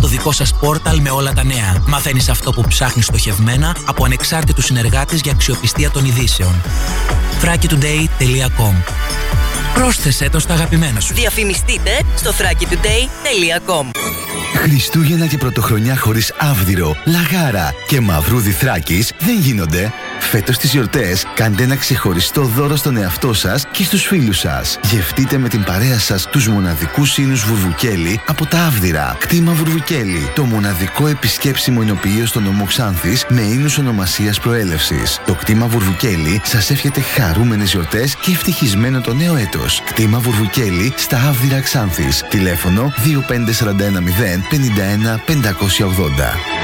Το 0.00 0.06
δικό 0.06 0.32
σας 0.32 0.54
πόρταλ 0.54 1.00
με 1.00 1.10
όλα 1.10 1.32
τα 1.32 1.44
νέα. 1.44 1.82
Μαθαίνεις 1.86 2.28
αυτό 2.28 2.52
που 2.52 2.64
ψάχνεις 2.68 3.04
στοχευμένα 3.04 3.76
από 3.86 4.04
ανεξάρτητους 4.04 4.64
συνεργάτες 4.64 5.20
για 5.20 5.32
αξιοπιστία 5.32 5.90
των 5.90 6.04
ειδήσεων. 6.04 6.62
thrakitoday.com 7.42 8.74
Πρόσθεσέ 9.74 10.28
το 10.30 10.38
στα 10.38 10.54
αγαπημένα 10.54 11.00
σου. 11.00 11.14
Διαφημιστείτε 11.14 11.90
στο 12.16 12.30
thrakitoday.com 12.30 13.90
Χριστούγεννα 14.54 15.26
και 15.26 15.36
Πρωτοχρονιά 15.36 15.96
χωρίς 15.96 16.32
Άβδηρο, 16.38 16.96
Λαγάρα 17.04 17.74
και 17.86 18.00
Μαυρούδι 18.00 18.50
Θράκης 18.50 19.12
δεν 19.18 19.38
γίνονται. 19.38 19.92
Φέτος 20.18 20.58
τις 20.58 20.70
γιορτές 20.70 21.26
κάντε 21.34 21.62
ένα 21.62 21.76
ξεχωριστό 21.76 22.42
δώρο 22.42 22.76
στον 22.76 22.96
εαυτό 22.96 23.32
σας 23.32 23.64
και 23.72 23.84
στους 23.84 24.02
φίλους 24.02 24.38
σας. 24.38 24.78
Γευτείτε 24.82 25.38
με 25.38 25.48
την 25.48 25.64
παρέα 25.64 25.98
σας 25.98 26.26
τους 26.26 26.48
μοναδικούς 26.48 27.18
ίνους 27.18 27.44
Βουρβουκέλη 27.44 28.20
από 28.26 28.46
τα 28.46 28.64
Άβδηρα. 28.64 29.16
Κτήμα 29.18 29.52
Βουρβουκέλη, 29.52 30.30
το 30.34 30.44
μοναδικό 30.44 31.06
επισκέψιμο 31.06 31.82
εινοποιείο 31.82 32.26
στο 32.26 32.40
νομό 32.40 32.64
Ξάνθης 32.64 33.26
με 33.28 33.40
ίνους 33.40 33.78
ονομασίας 33.78 34.40
προέλευσης. 34.40 35.20
Το 35.26 35.34
κτήμα 35.34 35.66
Βουρβουκέλη 35.66 36.40
σας 36.44 36.70
εύχεται 36.70 37.00
χαρούμενες 37.00 37.70
γιορτές 37.70 38.16
και 38.16 38.30
ευτυχισμένο 38.30 39.00
το 39.00 39.14
νέο 39.14 39.36
έτος. 39.36 39.63
Κτήμα 39.84 40.18
Βουρβουκέλη 40.18 40.92
στα 40.96 41.16
Άβδηρα 41.28 41.60
Ξάνθης. 41.60 42.24
Τηλέφωνο 42.28 42.92
25410 43.04 44.42
51 44.50 45.20
580. 45.26 46.63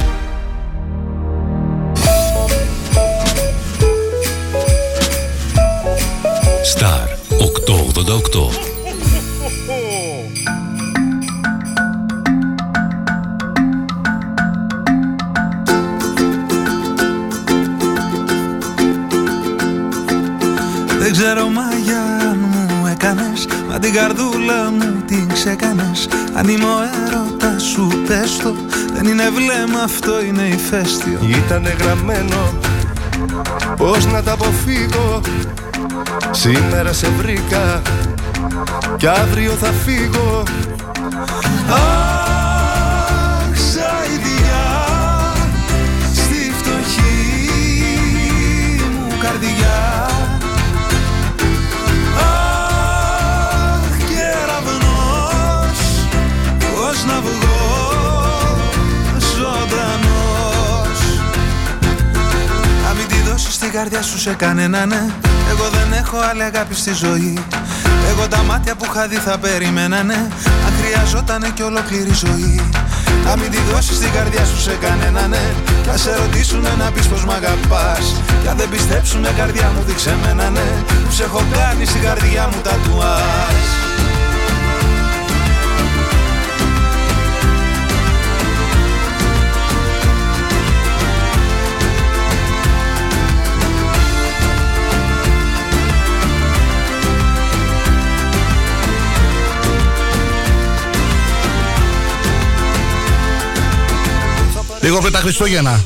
Δεν 20.99 21.11
ξέρω 21.11 21.49
μαγιά 21.49 22.03
αν 22.29 22.37
μου 22.51 22.85
έκανες 22.85 23.47
Μα 23.69 23.79
την 23.79 23.93
καρδούλα 23.93 24.71
μου 24.71 25.03
την 25.05 25.27
ξεκάνες 25.33 26.07
Αν 26.33 26.47
είμαι 26.47 26.65
ο 26.65 26.79
έρωτας 27.05 27.63
σου 27.63 27.87
πες 28.07 28.37
το 28.37 28.55
Δεν 28.93 29.05
είναι 29.05 29.29
βλέμμα 29.29 29.81
αυτό 29.83 30.23
είναι 30.23 30.41
ηφαίστειο. 30.41 31.19
Ήτανε 31.45 31.75
γραμμένο 31.79 32.53
Πώς 33.77 34.05
να 34.05 34.23
τα 34.23 34.31
αποφύγω 34.31 35.21
Σήμερα 36.31 36.93
σε 36.93 37.09
βρήκα 37.09 37.81
και 38.97 39.09
αύριο 39.09 39.51
θα 39.51 39.71
φύγω. 39.71 40.43
Αχ, 41.69 43.57
σαϊδιά 43.57 44.93
Στη 46.13 46.51
φτωχή 46.57 47.31
μου 48.91 49.17
καρδιά. 49.19 50.07
Αχ, 52.17 53.97
Πώς 56.57 57.05
να 57.05 57.21
βγω 57.21 57.51
ζωντανός. 59.19 60.99
Να 62.83 62.93
την 63.59 63.71
καρδιά 63.71 64.01
σου 64.01 64.19
σε 64.19 64.33
κανένα 64.33 64.85
ναι 64.85 64.95
ε, 64.95 65.51
Εγώ 65.51 65.80
έχω 66.03 66.17
άλλη 66.29 66.43
αγάπη 66.43 66.75
στη 66.75 66.93
ζωή. 66.93 67.33
Εγώ 68.09 68.27
τα 68.27 68.43
μάτια 68.43 68.75
που 68.75 68.85
είχα 68.89 69.07
δει 69.07 69.15
θα 69.15 69.37
περιμένανε 69.37 70.19
Αν 70.65 70.71
χρειαζότανε 70.79 71.49
κι 71.55 71.61
ολόκληρη 71.61 72.13
ζωή. 72.13 72.61
Να 73.25 73.35
μην 73.35 73.51
τη 73.51 73.57
δώσεις 73.71 73.99
την 73.99 74.11
καρδιά 74.11 74.45
σου 74.45 74.59
σε 74.61 74.77
κανένα 74.81 75.27
ναι 75.27 75.45
Κι 75.83 75.89
ας 75.89 76.01
σε 76.01 76.15
ρωτήσουνε 76.15 76.69
να 76.77 76.91
πεις 76.91 77.07
πως 77.07 77.25
μ' 77.25 77.31
αγαπάς. 77.31 78.21
Κι 78.41 78.47
αν 78.47 78.57
δεν 78.57 78.69
πιστέψουνε 78.69 79.29
καρδιά 79.37 79.71
μου 79.75 79.83
δείξε 79.87 80.15
μένα 80.25 80.49
ναι 80.49 80.69
Που 81.05 81.11
σε 81.11 81.23
έχω 81.23 81.43
κάνει 81.53 81.85
στην 81.85 82.01
καρδιά 82.01 82.49
μου 82.51 82.61
τατουάς 82.63 83.80
Λίγο 104.81 104.99
πριν 104.99 105.11
τα 105.11 105.19
Χριστούγεννα. 105.19 105.83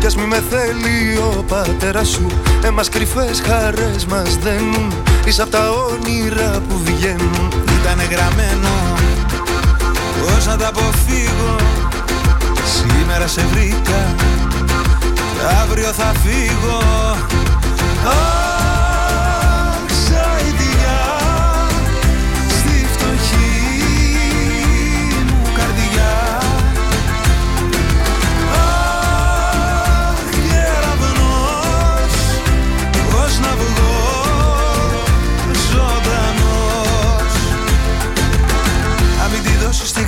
Κι 0.00 0.06
ας 0.06 0.16
μη 0.16 0.24
με 0.24 0.42
θέλει 0.50 1.16
ο 1.16 1.44
πατέρας 1.48 2.08
σου. 2.08 2.26
Εμάς 2.64 2.88
κρυφές 2.88 3.42
χαρές 3.46 4.04
μας 4.04 4.36
δένουν 4.36 4.92
Είσαι 5.24 5.42
απ' 5.42 5.50
τα 5.50 5.70
όνειρα 5.70 6.62
που 6.68 6.80
βγαίνουν. 6.84 7.52
Ήτανε 7.80 8.04
γραμμένο 8.10 8.68
Πώς 10.20 10.46
να 10.46 10.56
τα 10.56 10.68
αποφύγω. 10.68 11.56
Σήμερα 12.76 13.26
σε 13.26 13.46
βρήκα 13.52 14.14
Και 15.14 15.56
αύριο 15.62 15.92
θα 15.92 16.12
φύγω 16.24 16.82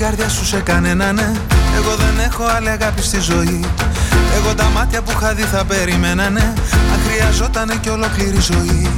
καρδιά 0.00 0.28
σου 0.28 0.44
σε 0.46 0.60
κανένα 0.60 1.12
ναι. 1.12 1.32
Εγώ 1.76 1.92
δεν 1.96 2.24
έχω 2.26 2.44
άλλη 2.56 2.68
αγάπη 2.68 3.02
στη 3.02 3.20
ζωή. 3.20 3.60
Εγώ 4.36 4.54
τα 4.54 4.68
μάτια 4.74 5.02
που 5.02 5.10
είχα 5.10 5.34
δει 5.34 5.42
θα 5.42 5.64
περιμένανε 5.64 6.54
Αν 6.92 6.98
χρειαζότανε 7.06 7.74
κι 7.82 7.88
ολόκληρη 7.88 8.40
ζωή. 8.40 8.90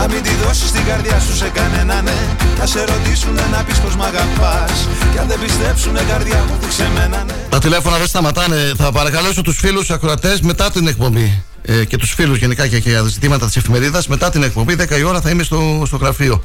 Αν 0.00 0.10
μην 0.10 0.22
τη 0.22 0.30
δώσεις 0.44 0.70
την 0.72 0.84
καρδιά 0.84 1.18
σου 1.20 1.36
σε 1.36 1.48
κανένα 1.48 2.02
ναι. 2.02 2.18
Θα 2.58 2.66
σε 2.66 2.84
ρωτήσουνε 2.84 3.42
να 3.52 3.62
πεις 3.64 3.78
πως 3.78 3.96
μ' 3.96 4.02
αγαπάς. 4.02 4.88
Κι 5.12 5.18
αν 5.18 5.26
δεν 5.28 5.38
πιστέψουνε 5.40 6.00
καρδιά 6.08 6.44
μου 6.48 6.54
δείξε 6.60 6.90
μένα 6.94 7.24
ναι. 7.26 7.32
Τα 7.48 7.58
τηλέφωνα 7.58 7.96
δεν 7.96 8.06
σταματάνε. 8.06 8.72
Θα 8.76 8.92
παρακαλέσω 8.92 9.42
τους 9.42 9.58
φίλους 9.58 9.90
ακροατές 9.90 10.40
μετά 10.40 10.70
την 10.70 10.86
εκπομπή. 10.86 11.42
Ε, 11.62 11.84
και 11.84 11.96
τους 11.96 12.12
φίλους 12.12 12.38
γενικά 12.38 12.66
και 12.66 12.76
για 12.76 13.02
ζητήματα 13.02 13.46
της 13.46 13.56
εφημερίδας. 13.56 14.06
Μετά 14.06 14.30
την 14.30 14.42
εκπομπή, 14.42 14.74
10 14.74 14.98
η 14.98 15.02
ώρα 15.02 15.20
θα 15.20 15.30
είμαι 15.30 15.42
στο, 15.42 15.82
στο 15.86 15.96
γραφείο. 15.96 16.42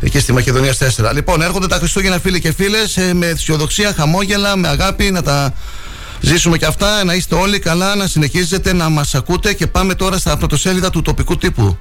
Εκεί 0.00 0.18
στη 0.20 0.32
Μακεδονία 0.32 0.74
4. 0.78 1.12
Λοιπόν, 1.12 1.42
έρχονται 1.42 1.66
τα 1.66 1.76
Χριστούγεννα 1.76 2.18
φίλοι 2.18 2.40
και 2.40 2.52
φίλες 2.52 2.98
με 3.12 3.26
αισιοδοξία, 3.26 3.92
χαμόγελα, 3.92 4.56
με 4.56 4.68
αγάπη 4.68 5.10
να 5.10 5.22
τα 5.22 5.52
ζήσουμε 6.20 6.58
και 6.58 6.66
αυτά. 6.66 7.04
Να 7.04 7.14
είστε 7.14 7.34
όλοι 7.34 7.58
καλά, 7.58 7.94
να 7.94 8.06
συνεχίζετε 8.06 8.72
να 8.72 8.88
μας 8.88 9.14
ακούτε 9.14 9.52
και 9.52 9.66
πάμε 9.66 9.94
τώρα 9.94 10.18
στα 10.18 10.36
πρωτοσέλιδα 10.36 10.90
του 10.90 11.02
τοπικού 11.02 11.36
τύπου. 11.36 11.78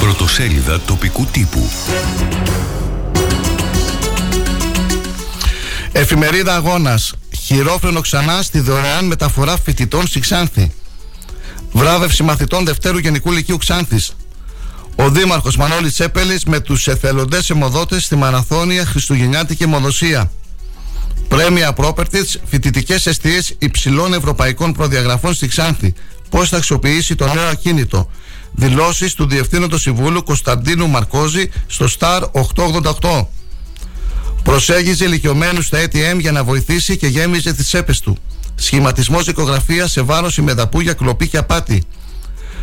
Πρωτοσέλιδα 0.00 0.80
τοπικού 0.80 1.24
τύπου. 1.24 1.70
Εφημερίδα 6.10 6.54
Αγώνας. 6.54 7.14
Χειρόφρενο 7.42 8.00
ξανά 8.00 8.42
στη 8.42 8.60
δωρεάν 8.60 9.04
μεταφορά 9.04 9.58
φοιτητών 9.64 10.06
στη 10.06 10.20
Ξάνθη. 10.20 10.72
Βράβευση 11.72 12.22
μαθητών 12.22 12.64
Δευτέρου 12.64 12.98
Γενικού 12.98 13.32
Λυκείου 13.32 13.56
Ξάνθης. 13.56 14.12
Ο 14.96 15.10
Δήμαρχος 15.10 15.56
Μανώλης 15.56 15.92
Τσέπελης 15.92 16.44
με 16.44 16.60
τους 16.60 16.86
εθελοντές 16.86 17.50
αιμοδότες 17.50 18.04
στη 18.04 18.16
Μαραθώνια 18.16 18.86
Χριστουγεννιάτικη 18.86 19.62
Αιμοδοσία. 19.62 20.30
Πρέμια 21.28 21.74
Properties, 21.76 22.34
φοιτητικές 22.48 23.06
αιστείες 23.06 23.54
υψηλών 23.58 24.14
ευρωπαϊκών 24.14 24.72
προδιαγραφών 24.72 25.34
στη 25.34 25.48
Ξάνθη. 25.48 25.94
Πώς 26.30 26.48
θα 26.48 26.56
αξιοποιήσει 26.56 27.14
το 27.14 27.34
νέο 27.34 27.48
ακίνητο; 27.48 28.10
Δηλώσεις 28.52 29.14
του 29.14 29.26
Διευθύνοντος 29.26 29.80
Συμβούλου 29.80 30.22
Κωνσταντίνου 30.22 30.88
Μαρκόζη 30.88 31.50
στο 31.66 31.86
Star 31.98 32.22
888. 32.54 33.28
Προσέγγιζε 34.48 35.04
ηλικιωμένους 35.04 35.66
στα 35.66 35.82
ATM 35.82 36.18
για 36.18 36.32
να 36.32 36.44
βοηθήσει 36.44 36.96
και 36.96 37.06
γέμιζε 37.06 37.52
τις 37.52 37.66
τσέπες 37.66 38.00
του. 38.00 38.16
Σχηματισμός 38.54 39.24
δικογραφίας 39.24 39.90
σε 39.90 40.02
βάρος 40.02 40.36
ημεδαπού 40.36 40.80
για 40.80 40.92
κλοπή 40.92 41.28
και 41.28 41.36
απάτη. 41.36 41.82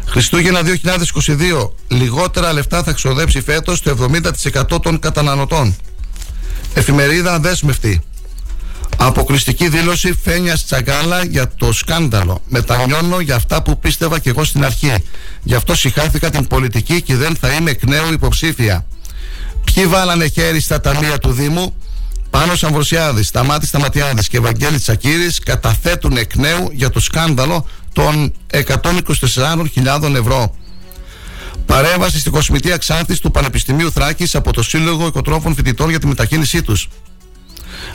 Χριστούγεννα 0.06 0.62
2022. 0.62 1.72
Λιγότερα 1.88 2.54
λεφτά 2.54 2.84
θα 2.84 2.92
ξοδέψει 2.92 3.42
φέτος 3.42 3.82
το 3.82 3.90
70% 3.90 4.82
των 4.82 5.00
καταναλωτών. 5.00 5.76
Εφημερίδα 6.74 7.40
Δέσμευτη. 7.40 8.02
Αποκλειστική 8.98 9.70
δήλωση 9.70 10.14
Φένιας 10.24 10.66
Τσαγκάλα 10.66 11.24
για 11.24 11.52
το 11.58 11.74
σκάνδαλο. 11.74 12.42
Μετανιώνω 12.48 13.20
για 13.20 13.36
αυτά 13.36 13.62
που 13.62 13.80
πίστευα 13.80 14.20
και 14.20 14.30
εγώ 14.30 14.44
στην 14.44 14.66
αρχή. 14.66 14.94
Γι' 15.44 15.56
αυτό 15.56 15.76
συχάθηκα 15.76 16.30
την 16.30 16.48
πολιτική 16.48 17.02
και 17.02 17.16
δεν 17.16 17.36
θα 17.36 17.52
είμαι 17.52 17.72
εκ 17.72 17.84
νέου 17.84 18.14
υποψήφια. 18.14 18.86
Ποιοι 19.74 19.86
βάλανε 19.86 20.28
χέρι 20.28 20.60
στα 20.60 20.82
ταμεία 20.82 21.18
του 21.18 21.32
Δήμου, 21.32 21.76
Πάνος 22.30 22.64
Αμβροσιάδης, 22.64 23.28
Σταμάτης 23.28 23.68
Σταματιάδης 23.68 24.28
και 24.28 24.40
Βαγγέλη 24.40 24.80
Τσακύρης 24.80 25.40
καταθέτουν 25.40 26.18
εκ 26.18 26.36
νέου 26.36 26.70
για 26.72 26.90
το 26.90 27.00
σκάνδαλο 27.00 27.68
των 27.94 28.34
124.000 28.52 30.16
ευρώ. 30.16 30.56
Παρέμβαση 31.66 32.20
στην 32.20 32.32
κοσμητεία 32.32 32.78
Ξάνθης 32.78 33.20
του 33.20 33.32
Πανεπιστημίου 33.32 33.92
Θράκης 33.92 34.36
από 34.36 34.54
το 34.54 34.64
Σύλλογο 34.64 35.08
Οικοτρόφων 35.08 35.56
Φοιτητών 35.56 35.90
για 35.90 36.00
τη 36.00 36.08
μετακίνησή 36.08 36.62
τους. 36.62 36.90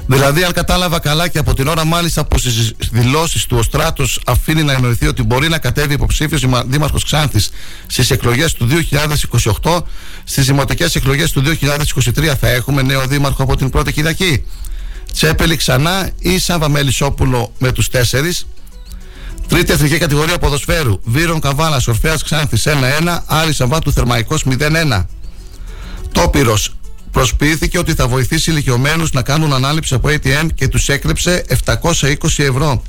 Δηλαδή, 0.07 0.45
αν 0.45 0.53
κατάλαβα 0.53 0.99
καλά 0.99 1.29
και 1.29 1.39
από 1.39 1.55
την 1.55 1.67
ώρα 1.69 1.85
μάλιστα 1.85 2.25
που 2.25 2.39
στις 2.39 2.73
δηλώσεις 2.91 3.47
του 3.47 3.57
ο 3.59 3.63
Στράτος 3.63 4.21
αφήνει 4.27 4.63
να 4.63 4.73
εννοηθεί 4.73 5.07
ότι 5.07 5.23
μπορεί 5.23 5.49
να 5.49 5.59
κατέβει 5.59 5.95
υποψήφιος 5.95 6.45
δήμαρχος 6.67 7.05
Ξάνθης 7.05 7.51
στις 7.87 8.11
εκλογές 8.11 8.53
του 8.53 8.69
2028, 9.63 9.83
στις 10.31 10.47
δημοτικές 10.47 10.95
εκλογές 10.95 11.33
του 11.33 11.43
2023 11.43 12.35
θα 12.41 12.49
έχουμε 12.49 12.83
νέο 12.83 13.07
δήμαρχο 13.07 13.43
από 13.43 13.57
την 13.57 13.71
πρώτη 13.71 13.93
Κυριακή. 13.93 14.45
Τσέπελη 15.13 15.57
ξανά 15.57 16.11
ή 16.19 16.39
Σάβα 16.39 16.69
Μελισσόπουλο 16.69 17.53
με 17.59 17.73
τους 17.73 17.89
τέσσερις. 17.89 18.47
Τρίτη 19.49 19.73
εθνική 19.73 19.99
κατηγορία 19.99 20.39
ποδοσφαίρου. 20.39 21.01
Βύρον 21.05 21.41
Καβάλας, 21.41 21.87
Ορφαία 21.87 22.17
Ξάνθης 22.25 22.67
1-1, 22.67 23.25
Άρη 23.27 23.53
Σαββάτου 23.53 23.93
Θερμαϊκός 23.93 24.45
0-1. 24.45 25.07
Τόπυρος 26.13 26.77
προσποιήθηκε 27.11 27.79
ότι 27.79 27.95
θα 27.95 28.09
βοηθήσει 28.09 28.51
ηλικιωμένους 28.51 29.13
να 29.13 29.23
κάνουν 29.23 29.53
ανάληψη 29.53 29.95
από 29.95 30.09
ATM 30.09 30.47
και 30.55 30.69
τους 30.69 30.89
έκρυψε 30.89 31.45
720 31.49 32.45
ευρώ. 32.45 32.83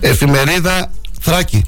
Εφημερίδα 0.00 0.92
Θράκη. 1.20 1.64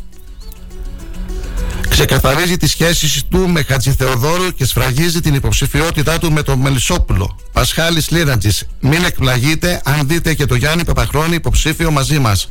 Ξεκαθαρίζει 1.89 2.57
τις 2.57 2.71
σχέσεις 2.71 3.25
του 3.29 3.49
με 3.49 3.63
Χατζηθεοδόρου 3.63 4.55
και 4.55 4.65
σφραγίζει 4.65 5.21
την 5.21 5.35
υποψηφιότητά 5.35 6.19
του 6.19 6.33
με 6.33 6.43
τον 6.43 6.59
Μελισσόπουλο. 6.59 7.39
Πασχάλης 7.53 8.11
Λίραντζης. 8.11 8.67
Μην 8.81 9.05
εκπλαγείτε 9.05 9.81
αν 9.85 10.09
δείτε 10.09 10.35
και 10.35 10.47
το 10.47 10.55
Γιάννη 10.55 10.85
Παπαχρόνη 10.85 11.35
υποψήφιο 11.35 11.91
μαζί 11.91 12.19
μας. 12.19 12.51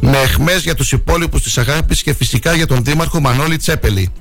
Με 0.00 0.18
εχμές 0.18 0.62
για 0.62 0.74
τους 0.74 0.92
υπόλοιπους 0.92 1.42
της 1.42 1.58
αγάπης 1.58 2.02
και 2.02 2.14
φυσικά 2.14 2.54
για 2.54 2.66
τον 2.66 2.84
Δήμαρχο 2.84 3.20
Μανώλη 3.20 3.56
Τσέπελη. 3.56 4.12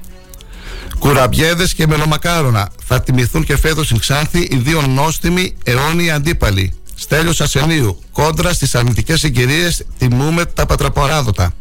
Κουραμπιέδες 1.00 1.74
και 1.74 1.88
μελομακάρονα. 1.88 2.70
Θα 2.86 3.02
τιμηθούν 3.02 3.44
και 3.44 3.58
φέτος 3.58 3.86
στην 3.86 4.00
Ξάνθη 4.00 4.40
οι 4.40 4.56
δύο 4.56 4.82
νόστιμοι 4.82 5.56
αιώνιοι 5.64 6.12
αντίπαλοι. 6.12 6.74
Στέλιος 6.96 7.42
Ασενίου. 7.42 8.00
Κόντρα 8.12 8.54
στις 8.54 8.76
αρνητικές 8.76 9.20
συγκυρίες 9.20 9.84
τιμούμε 9.98 10.46
τα 10.46 10.66
πατραποράδοτα. 10.66 11.54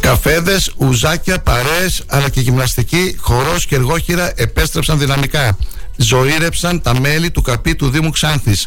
Καφέδες, 0.00 0.72
ουζάκια, 0.76 1.38
παρέες 1.38 2.02
αλλά 2.06 2.28
και 2.28 2.40
γυμναστική, 2.40 3.16
χορός 3.20 3.66
και 3.66 3.74
εργόχειρα 3.74 4.32
επέστρεψαν 4.36 4.98
δυναμικά. 4.98 5.56
Ζωήρεψαν 5.96 6.82
τα 6.82 7.00
μέλη 7.00 7.30
του 7.30 7.42
καπί 7.42 7.74
του 7.74 7.90
Δήμου 7.90 8.10
Ξάνθης. 8.10 8.66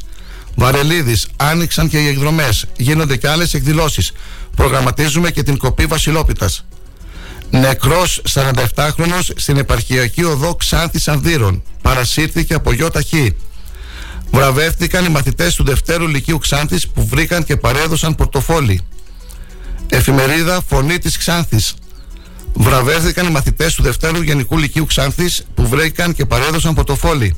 Βαρελίδης, 0.55 1.27
άνοιξαν 1.35 1.89
και 1.89 1.97
οι 1.97 2.07
εκδρομές. 2.07 2.65
Γίνονται 2.77 3.17
και 3.17 3.27
άλλες 3.27 3.53
εκδηλώσεις. 3.53 4.11
Προγραμματίζουμε 4.55 5.31
και 5.31 5.43
την 5.43 5.57
κοπή 5.57 5.85
Βασιλόπιτας. 5.85 6.65
Νεκρός 7.49 8.21
47χρονος 8.33 9.29
στην 9.35 9.57
επαρχιακή 9.57 10.23
οδό 10.23 10.55
Ξάνθης 10.55 11.07
Ανδύρων. 11.07 11.63
Παρασύρθηκε 11.81 12.53
από 12.53 12.73
γιο 12.73 12.91
ταχύ. 12.91 13.35
Βραβεύτηκαν 14.31 15.05
οι 15.05 15.09
μαθητές 15.09 15.55
του 15.55 15.63
Δευτέρου 15.63 16.07
Λυκείου 16.07 16.37
Ξάνθης 16.37 16.87
που 16.87 17.07
βρήκαν 17.07 17.43
και 17.43 17.57
παρέδωσαν 17.57 18.15
πορτοφόλι. 18.15 18.81
Εφημερίδα 19.95 20.63
Φωνή 20.67 20.99
της 20.99 21.17
Ξάνθης. 21.17 21.73
Βραβεύτηκαν 22.53 23.27
οι 23.27 23.29
μαθητές 23.29 23.75
του 23.75 23.83
Δευτέρου 23.83 24.21
Γενικού 24.21 24.57
Λυκείου 24.57 24.85
Ξάνθης 24.85 25.43
που 25.53 25.67
βρήκαν 25.67 26.13
και 26.13 26.25
παρέδωσαν 26.25 26.73
πορτοφόλι. 26.73 27.35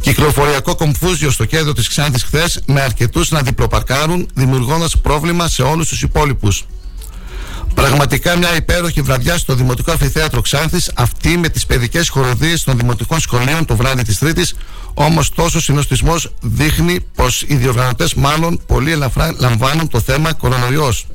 Κυκλοφοριακό 0.00 0.74
κομφούζιο 0.74 1.30
στο 1.30 1.44
κέντρο 1.44 1.72
της 1.72 1.88
Ξάνθης 1.88 2.22
χθες 2.22 2.60
με 2.66 2.80
αρκετούς 2.80 3.30
να 3.30 3.42
διπλοπαρκάρουν 3.42 4.28
δημιουργώντας 4.34 4.98
πρόβλημα 4.98 5.48
σε 5.48 5.62
όλους 5.62 5.88
τους 5.88 6.02
υπόλοιπους. 6.02 6.64
Πραγματικά 7.74 8.36
μια 8.36 8.56
υπέροχη 8.56 9.00
βραδιά 9.02 9.38
στο 9.38 9.54
Δημοτικό 9.54 9.92
Αφιθέατρο 9.92 10.40
Ξάνθης, 10.40 10.90
αυτή 10.94 11.36
με 11.38 11.48
τις 11.48 11.66
παιδικές 11.66 12.08
χοροδίες 12.08 12.64
των 12.64 12.78
δημοτικών 12.78 13.20
σχολείων 13.20 13.64
το 13.64 13.76
βράδυ 13.76 14.02
της 14.02 14.18
Τρίτης. 14.18 14.54
Όμως 14.94 15.30
τόσο 15.30 15.60
συνοστισμός 15.60 16.32
δείχνει 16.40 17.00
πως 17.14 17.44
οι 17.48 17.54
διοργανωτές 17.54 18.14
μάλλον 18.14 18.60
πολύ 18.66 18.92
ελαφρά 18.92 19.34
λαμβάνουν 19.38 19.88
το 19.88 20.00
θέμα 20.00 20.32
κορονοϊός. 20.32 21.06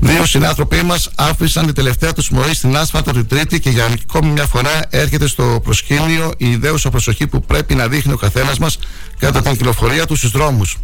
Δύο 0.00 0.26
συνάνθρωποι 0.26 0.82
μας 0.82 1.08
άφησαν 1.14 1.66
τη 1.66 1.72
τελευταία 1.72 2.12
τους 2.12 2.30
μορή 2.30 2.54
στην 2.54 2.76
άσφαλτο 2.76 3.12
την 3.12 3.26
Τρίτη 3.28 3.60
και 3.60 3.70
για 3.70 3.88
ακόμη 4.08 4.32
μια 4.32 4.46
φορά 4.46 4.86
έρχεται 4.90 5.26
στο 5.26 5.60
προσκήνιο 5.62 6.32
η 6.36 6.50
ιδέουσα 6.50 6.90
προσοχή 6.90 7.26
που 7.26 7.40
πρέπει 7.40 7.74
να 7.74 7.88
δείχνει 7.88 8.12
ο 8.12 8.16
καθένας 8.16 8.58
μας 8.58 8.78
κατά 9.18 9.42
την 9.42 9.52
κυκλοφορία 9.52 10.06
του 10.06 10.16
στους 10.16 10.30
δρόμους. 10.30 10.76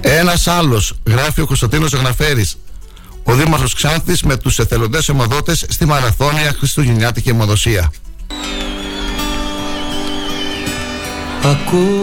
Ένας 0.00 0.46
άλλος, 0.46 0.94
γράφει 1.06 1.40
ο 1.40 1.46
Κωνσταντίνος 1.46 1.92
Γναφέρη, 1.92 2.48
ο 3.22 3.34
Δήμαρχος 3.34 3.74
Ξάνθης 3.74 4.22
με 4.22 4.36
τους 4.36 4.58
εθελοντές 4.58 5.08
αιμοδότες 5.08 5.64
στη 5.68 5.84
Μαραθώνια 5.84 6.54
Χριστουγεννιάτικη 6.58 7.28
αιμοδοσία. 7.28 7.92
Ακόμα 11.42 11.98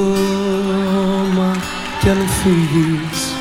κι 2.02 2.10
αν 2.10 2.18
φύγεις 2.44 3.35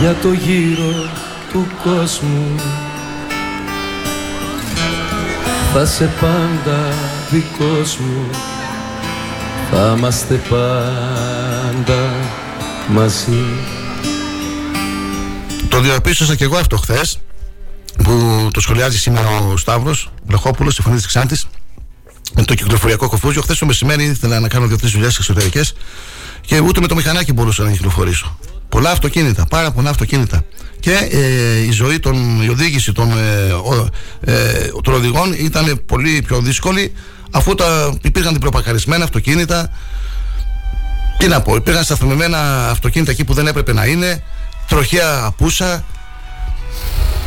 για 0.00 0.14
το 0.22 0.32
γύρο 0.32 1.10
του 1.52 1.66
κόσμου 1.82 2.54
θα 5.72 5.86
σε 5.86 6.10
πάντα 6.20 6.92
δικός 7.30 7.96
μου 7.96 8.30
θα 9.70 9.94
είμαστε 9.96 10.34
πάντα 10.48 12.10
μαζί 12.88 13.44
το 15.68 15.80
διαπίστωσα 15.80 16.34
και 16.34 16.44
εγώ 16.44 16.56
αυτό 16.56 16.76
χθες 16.76 17.18
που 18.04 18.48
το 18.52 18.60
σχολιάζει 18.60 18.98
σήμερα 18.98 19.28
ο 19.28 19.56
Σταύρος 19.56 20.10
Βλεχόπουλο 20.26 20.70
στη 20.70 20.82
φωνή 20.82 20.96
της 20.96 21.06
Ξάντη 21.06 21.36
με 22.34 22.44
το 22.44 22.54
κυκλοφοριακό 22.54 23.08
κοφούζιο. 23.08 23.42
Χθες 23.42 23.58
το 23.58 23.66
μεσημέρι 23.66 24.04
ήθελα 24.04 24.40
να 24.40 24.48
κάνω 24.48 24.66
δύο-τρεις 24.66 24.92
δουλειές 24.92 25.16
εξωτερικές 25.16 25.74
και 26.40 26.60
ούτε 26.60 26.80
με 26.80 26.86
το 26.86 26.94
μηχανάκι 26.94 27.32
μπορούσα 27.32 27.62
να 27.64 27.70
κυκλοφορήσω. 27.70 28.38
Πολλά 28.68 28.90
αυτοκίνητα, 28.90 29.46
πάρα 29.46 29.70
πολλά 29.70 29.90
αυτοκίνητα. 29.90 30.44
Και 30.80 31.08
ε, 31.10 31.58
η 31.58 31.70
ζωή, 31.70 31.98
των, 31.98 32.42
η 32.42 32.48
οδήγηση 32.48 32.92
των, 32.92 33.10
ε, 33.18 34.32
ε, 34.32 34.70
των 34.82 34.94
οδηγών 34.94 35.32
ήταν 35.32 35.82
πολύ 35.86 36.22
πιο 36.26 36.40
δύσκολη 36.40 36.92
αφού 37.30 37.54
τα, 37.54 37.98
υπήρχαν 38.02 38.32
διπλοπακαρισμένα 38.32 39.04
αυτοκίνητα. 39.04 39.70
Τι 41.18 41.26
να 41.26 41.40
πω, 41.40 41.54
υπήρχαν 41.54 41.84
σταθμισμένα 41.84 42.68
αυτοκίνητα 42.70 43.10
εκεί 43.10 43.24
που 43.24 43.34
δεν 43.34 43.46
έπρεπε 43.46 43.72
να 43.72 43.84
είναι 43.84 44.22
τροχιά 44.68 45.24
απούσα. 45.24 45.84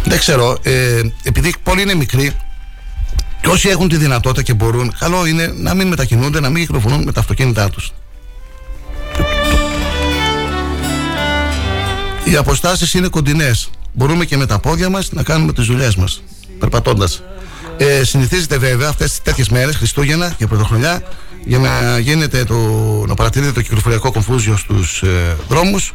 Δεν 0.04 0.20
ξέρω, 0.20 0.58
ε, 0.62 1.02
επειδή 1.24 1.54
πολλοί 1.64 1.82
είναι 1.82 1.96
μικροί 1.96 2.32
και 3.42 3.50
όσοι 3.50 3.70
έχουν 3.70 3.88
τη 3.88 3.98
δυνατότητα 3.98 4.42
και 4.42 4.54
μπορούν, 4.54 4.94
καλό 5.00 5.26
είναι 5.26 5.54
να 5.56 5.74
μην 5.74 5.88
μετακινούνται, 5.88 6.40
να 6.40 6.50
μην 6.50 6.62
κυκλοφορούν 6.62 7.04
με 7.04 7.12
τα 7.12 7.20
αυτοκίνητά 7.20 7.70
τους. 7.70 7.92
Οι 12.24 12.36
αποστάσεις 12.36 12.94
είναι 12.94 13.08
κοντινές. 13.08 13.70
Μπορούμε 13.94 14.26
και 14.26 14.38
με 14.38 14.46
τα 14.46 14.60
πόδια 14.60 14.90
μας 14.90 15.12
να 15.12 15.24
κάνουμε 15.24 15.54
τις 15.54 15.66
δουλειές 15.66 15.96
μας, 15.96 16.24
περπατώντας. 16.60 17.24
Ε, 17.78 18.04
συνηθίζεται 18.04 18.58
βέβαια 18.58 18.90
αυτές 18.90 19.10
τις 19.10 19.22
τέτοιες 19.22 19.50
μέρες, 19.50 19.76
Χριστούγεννα 19.76 20.34
και 20.38 20.48
Πρωτοχρονιά, 20.48 21.04
για 21.46 21.58
να, 21.58 22.00
γίνεται 22.00 22.44
το, 22.44 22.56
να 23.08 23.14
παρατηρείτε 23.14 23.52
το 23.52 23.62
κυκλοφοριακό 23.62 24.12
κομφούζιο 24.12 24.58
στους 24.58 25.02
ε, 25.02 25.36
δρόμους 25.50 25.94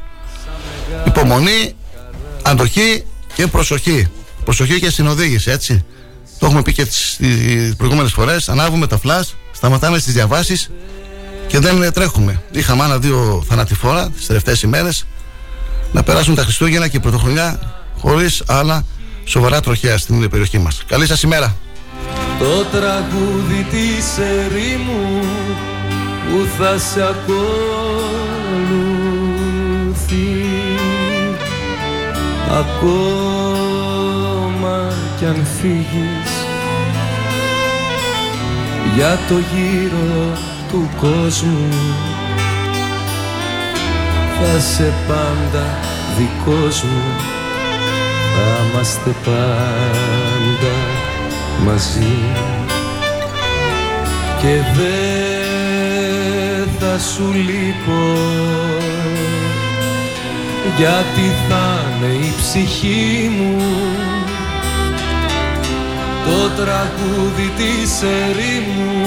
Υπομονή, 1.07 1.75
αντοχή 2.43 3.05
και 3.35 3.47
προσοχή. 3.47 4.09
Προσοχή 4.45 4.81
και 4.81 4.91
στην 4.91 5.07
οδήγηση, 5.07 5.51
έτσι. 5.51 5.85
Το 6.39 6.47
έχουμε 6.47 6.63
πει 6.63 6.73
και 6.73 6.85
τις 6.85 7.19
προηγούμενες 7.77 8.13
φορές. 8.13 8.49
Ανάβουμε 8.49 8.87
τα 8.87 8.99
φλα, 8.99 9.25
σταματάμε 9.53 9.99
στις 9.99 10.13
διαβάσεις 10.15 10.71
και 11.47 11.59
δεν 11.59 11.93
τρέχουμε. 11.93 12.43
Είχαμε 12.51 12.83
άλλα 12.83 12.99
δύο 12.99 13.45
θανατηφόρα 13.49 14.11
τις 14.11 14.27
τελευταίες 14.27 14.63
ημέρες 14.63 15.07
να 15.93 16.03
περάσουν 16.03 16.35
τα 16.35 16.43
Χριστούγεννα 16.43 16.89
και 16.89 16.97
η 16.97 17.01
Πρωτοχρονιά 17.01 17.61
χωρίς 17.99 18.43
άλλα 18.47 18.85
σοβαρά 19.25 19.61
τροχέα 19.61 19.99
στην 19.99 20.31
περιοχή 20.31 20.59
μας. 20.59 20.83
Καλή 20.87 21.07
σας 21.07 21.23
ημέρα. 21.23 21.57
Το 22.39 22.65
τραγούδι 22.65 23.67
της 23.71 24.19
ερήμου 24.19 25.25
που 26.31 26.47
θα 26.59 26.79
σε 26.79 27.03
ακολουθεί 27.03 27.27
ακόμα 32.51 34.93
κι 35.19 35.25
αν 35.25 35.47
φύγεις 35.61 36.31
για 38.95 39.19
το 39.29 39.35
γύρο 39.35 40.39
του 40.71 40.89
κόσμου 41.01 41.69
θα 44.41 44.61
σε 44.61 44.93
πάντα 45.09 45.67
δικός 46.19 46.83
μου. 46.83 47.03
Θα 48.35 48.65
είμαστε 48.65 49.15
πάντα 49.25 50.77
μαζί. 51.65 52.19
Και 54.41 54.55
δεν 54.77 56.69
θα 56.79 56.99
σου 56.99 57.33
λείπω. 57.33 58.03
Γιατί 60.77 61.27
θα 61.49 61.67
είναι 61.91 62.13
η 62.15 62.33
ψυχή 62.37 63.31
μου. 63.39 63.57
Το 66.25 66.39
τραγούδι 66.63 67.49
της 67.57 68.03
ερήμου 68.03 69.07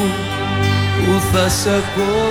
που 0.96 1.14
θα 1.32 1.50
σε 1.50 1.70
ακολουθεί. 1.70 2.30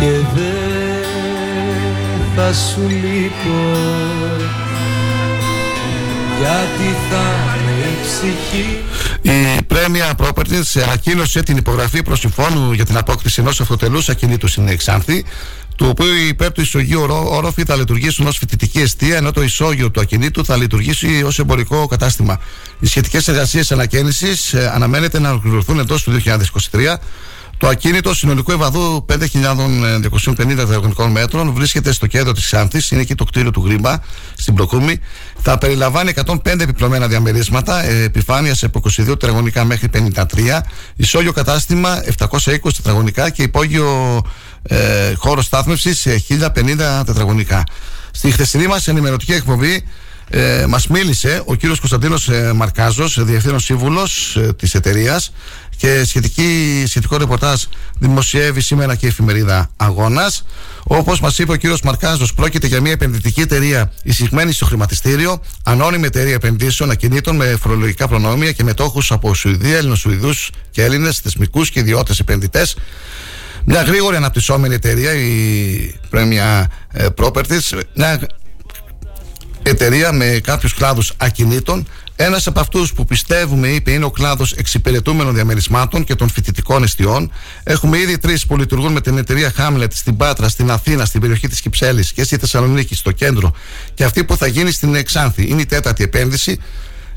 Και 0.00 0.10
δεν 0.34 1.04
θα 2.36 2.52
σου 2.52 2.80
λείπω 2.88 3.76
γιατί 6.38 6.96
θα 7.10 7.56
είναι 7.56 7.86
η 7.86 7.96
ψυχή 8.02 8.78
η 9.26 9.62
Πρέμια 9.62 10.14
Properties 10.16 10.82
ανακοίνωσε 10.84 11.42
την 11.42 11.56
υπογραφή 11.56 12.02
προς 12.02 12.18
συμφώνου 12.18 12.72
για 12.72 12.84
την 12.84 12.96
απόκτηση 12.96 13.40
ενός 13.40 13.60
αυτοτελούς 13.60 14.08
ακινήτου 14.08 14.46
στην 14.46 14.68
Εξάνθη, 14.68 15.24
του 15.76 15.86
οποίου 15.88 16.14
υπέρ 16.28 16.52
του 16.52 16.60
ισογείου 16.60 17.00
όροφοι 17.10 17.62
θα 17.64 17.76
λειτουργήσουν 17.76 18.26
ως 18.26 18.38
φοιτητική 18.38 18.80
αιστεία, 18.80 19.16
ενώ 19.16 19.30
το 19.30 19.42
ισόγειο 19.42 19.90
του 19.90 20.00
ακινήτου 20.00 20.44
θα 20.44 20.56
λειτουργήσει 20.56 21.22
ως 21.26 21.38
εμπορικό 21.38 21.86
κατάστημα. 21.86 22.40
Οι 22.80 22.86
σχετικές 22.86 23.28
εργασίες 23.28 23.72
ανακαίνησης 23.72 24.52
ε, 24.52 24.70
αναμένεται 24.74 25.20
να 25.20 25.30
ολοκληρωθούν 25.30 25.78
εντός 25.78 26.02
του 26.02 26.20
2023 26.24 26.94
το 27.58 27.68
ακίνητο 27.68 28.14
συνολικού 28.14 28.52
ευαδού 28.52 29.06
5.250 29.08 30.36
τετραγωνικών 30.36 31.10
μέτρων 31.10 31.52
βρίσκεται 31.52 31.92
στο 31.92 32.06
κέντρο 32.06 32.32
της 32.32 32.44
Ξάνθης, 32.44 32.90
είναι 32.90 33.00
εκεί 33.00 33.14
το 33.14 33.24
κτίριο 33.24 33.50
του 33.50 33.62
Γρήμπα, 33.64 33.98
στην 34.36 34.54
Πλοκούμη. 34.54 35.00
Θα 35.42 35.58
περιλαμβάνει 35.58 36.12
105 36.24 36.60
επιπλωμένα 36.60 37.08
διαμερίσματα, 37.08 37.84
ε, 37.84 38.02
επιφάνειας 38.02 38.62
από 38.64 38.78
22 38.78 39.04
τετραγωνικά 39.06 39.64
μέχρι 39.64 39.88
53, 39.88 40.62
ισόγειο 40.96 41.32
κατάστημα 41.32 42.02
720 42.04 42.76
τετραγωνικά 42.76 43.30
και 43.30 43.42
υπόγειο 43.42 44.22
ε, 44.62 45.14
χώρο 45.14 45.42
στάθμευσης 45.42 46.06
1050 46.06 47.02
τετραγωνικά. 47.06 47.64
Στη 48.10 48.30
χθεσινή 48.30 48.66
μας 48.66 48.88
ενημερωτική 48.88 49.32
εκπομπή 49.32 49.84
ε, 50.30 50.64
μας 50.68 50.86
μίλησε 50.86 51.42
ο 51.44 51.54
κύριος 51.54 51.78
Κωνσταντίνος 51.78 52.28
ε, 52.28 52.52
Μαρκάζος, 52.52 53.24
διευθύνων 53.24 53.60
σύμβουλος 53.60 54.36
ε, 54.36 54.52
της 54.52 54.74
εταιρείας 54.74 55.32
και 55.76 56.04
σχετική, 56.04 56.84
σχετικό 56.86 57.16
ρεπορτάζ 57.16 57.62
δημοσιεύει 57.98 58.60
σήμερα 58.60 58.94
και 58.94 59.06
η 59.06 59.08
εφημερίδα 59.08 59.70
Αγώνας. 59.76 60.44
Όπως 60.82 61.20
μας 61.20 61.38
είπε 61.38 61.52
ο 61.52 61.56
κύριος 61.56 61.80
Μαρκάζος, 61.82 62.34
πρόκειται 62.34 62.66
για 62.66 62.80
μια 62.80 62.92
επενδυτική 62.92 63.40
εταιρεία 63.40 63.92
εισηγμένη 64.02 64.52
στο 64.52 64.64
χρηματιστήριο, 64.64 65.42
ανώνυμη 65.62 66.06
εταιρεία 66.06 66.34
επενδύσεων 66.34 66.90
ακινήτων 66.90 67.36
με 67.36 67.56
φορολογικά 67.60 68.08
προνόμια 68.08 68.52
και 68.52 68.62
μετόχους 68.62 69.12
από 69.12 69.34
Σουηδία, 69.34 69.76
Ελληνοσουηδού 69.76 70.30
και 70.70 70.84
Έλληνες, 70.84 71.18
θεσμικούς 71.18 71.70
και 71.70 71.80
ιδιώτες 71.80 72.18
επενδυτές. 72.18 72.76
Μια 73.64 73.82
γρήγορη 73.82 74.16
αναπτυσσόμενη 74.16 74.74
εταιρεία, 74.74 75.14
η 75.14 76.00
Premier 76.12 76.64
Properties, 77.16 77.80
μια 77.94 78.20
εταιρεία 79.62 80.12
με 80.12 80.40
κάποιους 80.42 80.74
κλάδους 80.74 81.12
ακινήτων. 81.16 81.86
Ένας 82.16 82.46
από 82.46 82.60
αυτούς 82.60 82.92
που 82.92 83.04
πιστεύουμε, 83.04 83.68
είπε, 83.68 83.90
είναι 83.90 84.04
ο 84.04 84.10
κλάδος 84.10 84.52
εξυπηρετούμενων 84.52 85.34
διαμερισμάτων 85.34 86.04
και 86.04 86.14
των 86.14 86.30
φοιτητικών 86.30 86.82
εστιών. 86.82 87.32
Έχουμε 87.62 87.98
ήδη 87.98 88.18
τρεις 88.18 88.46
που 88.46 88.56
λειτουργούν 88.56 88.92
με 88.92 89.00
την 89.00 89.18
εταιρεία 89.18 89.52
Hamlet 89.58 89.86
στην 89.90 90.16
Πάτρα, 90.16 90.48
στην 90.48 90.70
Αθήνα, 90.70 91.04
στην 91.04 91.20
περιοχή 91.20 91.48
της 91.48 91.60
Κυψέλης 91.60 92.12
και 92.12 92.24
στη 92.24 92.36
Θεσσαλονίκη, 92.36 92.94
στο 92.94 93.12
κέντρο. 93.12 93.52
Και 93.94 94.04
αυτή 94.04 94.24
που 94.24 94.36
θα 94.36 94.46
γίνει 94.46 94.70
στην 94.70 94.94
Εξάνθη. 94.94 95.46
Είναι 95.48 95.60
η 95.60 95.66
τέταρτη 95.66 96.04
επένδυση 96.04 96.58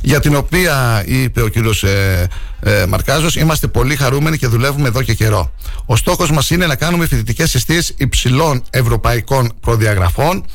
για 0.02 0.20
την 0.20 0.36
οποία 0.36 1.04
είπε 1.06 1.42
ο 1.42 1.48
κύριος 1.48 1.84
ε, 1.84 2.28
ε, 2.62 2.86
Μαρκάζος, 2.86 3.36
είμαστε 3.36 3.68
πολύ 3.68 3.96
χαρούμενοι 3.96 4.38
και 4.38 4.48
δουλεύουμε 4.48 4.88
εδώ 4.88 5.02
και 5.02 5.14
καιρό. 5.14 5.54
Ο 5.86 5.96
στόχος 5.96 6.32
μας 6.32 6.50
είναι 6.50 6.66
να 6.66 6.76
κάνουμε 6.76 7.08
φοιτητικές 7.08 7.56
αιστείες 7.56 7.94
υψηλών 7.98 8.64
ευρωπαϊκών 8.70 9.52
προδιαγραφών. 9.60 10.46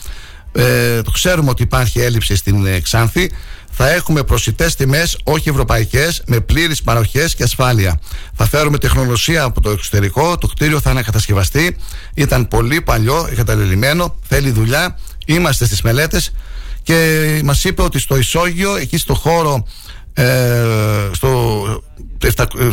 Ε, 0.52 1.00
ξέρουμε 1.12 1.50
ότι 1.50 1.62
υπάρχει 1.62 2.00
έλλειψη 2.00 2.36
στην 2.36 2.66
ε, 2.66 2.80
Ξάνθη. 2.80 3.30
Θα 3.76 3.90
έχουμε 3.90 4.22
προσιτές 4.22 4.74
τιμές, 4.74 5.18
όχι 5.24 5.48
ευρωπαϊκές, 5.48 6.22
με 6.26 6.40
πλήρε 6.40 6.74
παροχές 6.84 7.34
και 7.34 7.42
ασφάλεια. 7.42 8.00
Θα 8.34 8.46
φέρουμε 8.46 8.78
τεχνολογία 8.78 9.42
από 9.42 9.60
το 9.60 9.70
εξωτερικό. 9.70 10.38
Το 10.38 10.46
κτίριο 10.46 10.80
θα 10.80 10.90
είναι 10.90 11.02
κατασκευαστεί. 11.02 11.76
Ήταν 12.14 12.48
πολύ 12.48 12.80
παλιό, 12.80 13.28
εγκαταλελειμμένο. 13.30 14.16
Θέλει 14.28 14.50
δουλειά. 14.50 14.98
Είμαστε 15.26 15.64
στις 15.66 15.82
μελέτες. 15.82 16.32
Και 16.82 17.40
μας 17.44 17.64
είπε 17.64 17.82
ότι 17.82 17.98
στο 17.98 18.16
Ισόγειο, 18.16 18.76
εκεί 18.76 18.98
στο 18.98 19.14
χώρο 19.14 19.64
ε, 20.16 21.10
στο, 21.12 21.82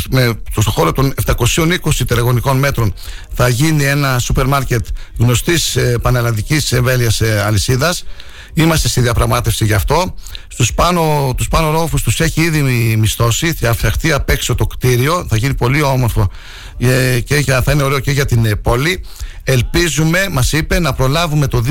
με, 0.10 0.34
στο 0.52 0.72
χώρο 0.72 0.92
των 0.92 1.14
720 1.26 1.76
τετραγωνικών 1.98 2.58
μέτρων 2.58 2.94
θα 3.34 3.48
γίνει 3.48 3.84
ένα 3.84 4.20
σούπερ 4.20 4.48
μάρκετ 4.48 4.86
γνωστής 5.18 5.76
ε, 5.76 5.98
πανελλαδικής 6.02 6.72
εμβέλειας 6.72 7.22
ε, 7.22 7.44
αλυσίδας 7.46 8.04
Είμαστε 8.54 8.88
στη 8.88 9.02
διαπραγμάτευση 9.02 9.66
γι' 9.66 9.74
αυτό. 9.74 10.16
Στους 10.48 10.74
πάνω, 10.74 11.34
τους 11.38 11.48
πάνω 11.48 11.72
ρόφους 11.72 12.04
τους 12.04 12.20
έχει 12.20 12.42
ήδη 12.42 12.62
μισθώσει. 12.98 13.54
Θα 13.54 13.74
φτιαχτεί 13.74 14.12
απ' 14.12 14.30
έξω 14.30 14.56
το 14.56 14.68
κτίριο. 14.68 15.26
Θα 15.30 15.38
γίνει 15.38 15.54
πολύ 15.54 15.82
όμορφο 15.82 16.30
ε, 16.78 17.20
και 17.20 17.36
για, 17.36 17.62
θα 17.62 17.72
είναι 17.72 17.84
ωραίο 17.84 18.00
και 18.00 18.12
για 18.12 18.26
την 18.26 18.46
ε, 18.46 18.56
πόλη. 18.56 19.04
Ελπίζουμε, 19.44 20.28
μας 20.32 20.52
είπε, 20.52 20.80
να 20.80 20.94
προλάβουμε 20.94 21.48
το 21.48 21.64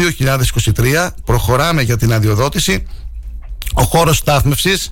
2023. 0.74 1.08
Προχωράμε 1.24 1.82
για 1.82 1.96
την 1.96 2.12
αδειοδότηση. 2.12 2.86
Ο 3.74 3.82
χώρος 3.82 4.16
στάθμευσης 4.16 4.90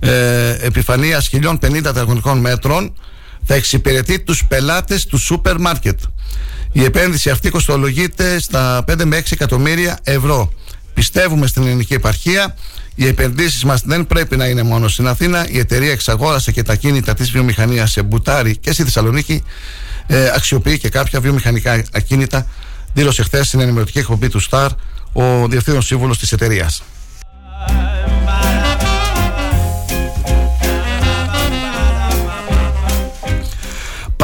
ε, 0.00 0.56
επιφανεία 0.60 1.22
1050 1.32 1.56
τετραγωνικών 1.82 2.38
μέτρων 2.38 2.94
θα 3.44 3.54
εξυπηρετεί 3.54 4.20
τους 4.20 4.44
πελάτες 4.44 5.06
του 5.06 5.18
σούπερ 5.18 5.60
μάρκετ. 5.60 6.00
Η 6.72 6.84
επένδυση 6.84 7.30
αυτή 7.30 7.50
κοστολογείται 7.50 8.40
στα 8.40 8.84
5 8.90 9.04
με 9.04 9.18
6 9.18 9.22
εκατομμύρια 9.30 9.98
ευρώ. 10.02 10.52
Πιστεύουμε 10.94 11.46
στην 11.46 11.62
ελληνική 11.62 11.94
επαρχία. 11.94 12.54
Οι 12.94 13.06
επενδύσεις 13.06 13.64
μας 13.64 13.82
δεν 13.84 14.06
πρέπει 14.06 14.36
να 14.36 14.46
είναι 14.46 14.62
μόνο 14.62 14.88
στην 14.88 15.08
Αθήνα. 15.08 15.48
Η 15.48 15.58
εταιρεία 15.58 15.92
εξαγόρασε 15.92 16.52
και 16.52 16.62
τα 16.62 16.74
κίνητα 16.74 17.14
της 17.14 17.30
βιομηχανίας 17.30 17.90
σε 17.90 18.02
Μπουτάρι 18.02 18.56
και 18.56 18.72
στη 18.72 18.82
Θεσσαλονίκη. 18.84 19.42
Ε, 20.06 20.30
αξιοποιεί 20.34 20.78
και 20.78 20.88
κάποια 20.88 21.20
βιομηχανικά 21.20 21.82
ακίνητα. 21.92 22.46
Δήλωσε 22.94 23.22
χθες 23.22 23.46
στην 23.46 23.60
ενημερωτική 23.60 23.98
εκπομπή 23.98 24.28
του 24.28 24.40
ΣΤΑΡ 24.40 24.70
ο 25.12 25.46
διευθύνων 25.48 25.82
σύμβουλος 25.82 26.18
της 26.18 26.32
εταιρείας. 26.32 26.82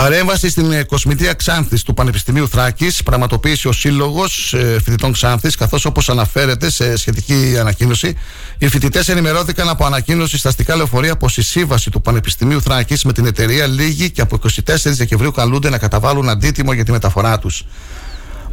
Παρέμβαση 0.01 0.51
στην 0.51 0.72
ε, 0.72 0.82
κοσμητεία 0.82 1.32
Ξάνθης 1.32 1.82
του 1.82 1.94
Πανεπιστημίου 1.94 2.48
Θράκης 2.48 3.03
πραγματοποίησε 3.03 3.68
ο 3.68 3.72
Σύλλογος 3.72 4.53
ε, 4.53 4.80
Φοιτητών 4.84 5.12
Ξάνθης, 5.12 5.57
καθώς 5.57 5.84
όπως 5.84 6.09
αναφέρεται 6.09 6.70
σε 6.70 6.96
σχετική 6.96 7.57
ανακοίνωση, 7.59 8.16
οι 8.59 8.68
φοιτητές 8.68 9.09
ενημερώθηκαν 9.09 9.68
από 9.68 9.84
ανακοίνωση 9.84 10.38
στα 10.38 10.48
αστικά 10.48 10.76
λεωφορεία 10.76 11.16
πως 11.16 11.36
η 11.36 11.42
σύμβαση 11.42 11.90
του 11.90 12.01
Πανεπιστημίου 12.01 12.62
Θράκης 12.62 13.05
με 13.05 13.12
την 13.12 13.26
εταιρεία 13.26 13.66
λύγει 13.66 14.11
και 14.11 14.20
από 14.20 14.38
24 14.42 14.74
Δεκεμβρίου 14.84 15.30
καλούνται 15.30 15.70
να 15.70 15.78
καταβάλουν 15.78 16.28
αντίτιμο 16.28 16.72
για 16.72 16.84
τη 16.84 16.90
μεταφορά 16.90 17.38
τους. 17.38 17.64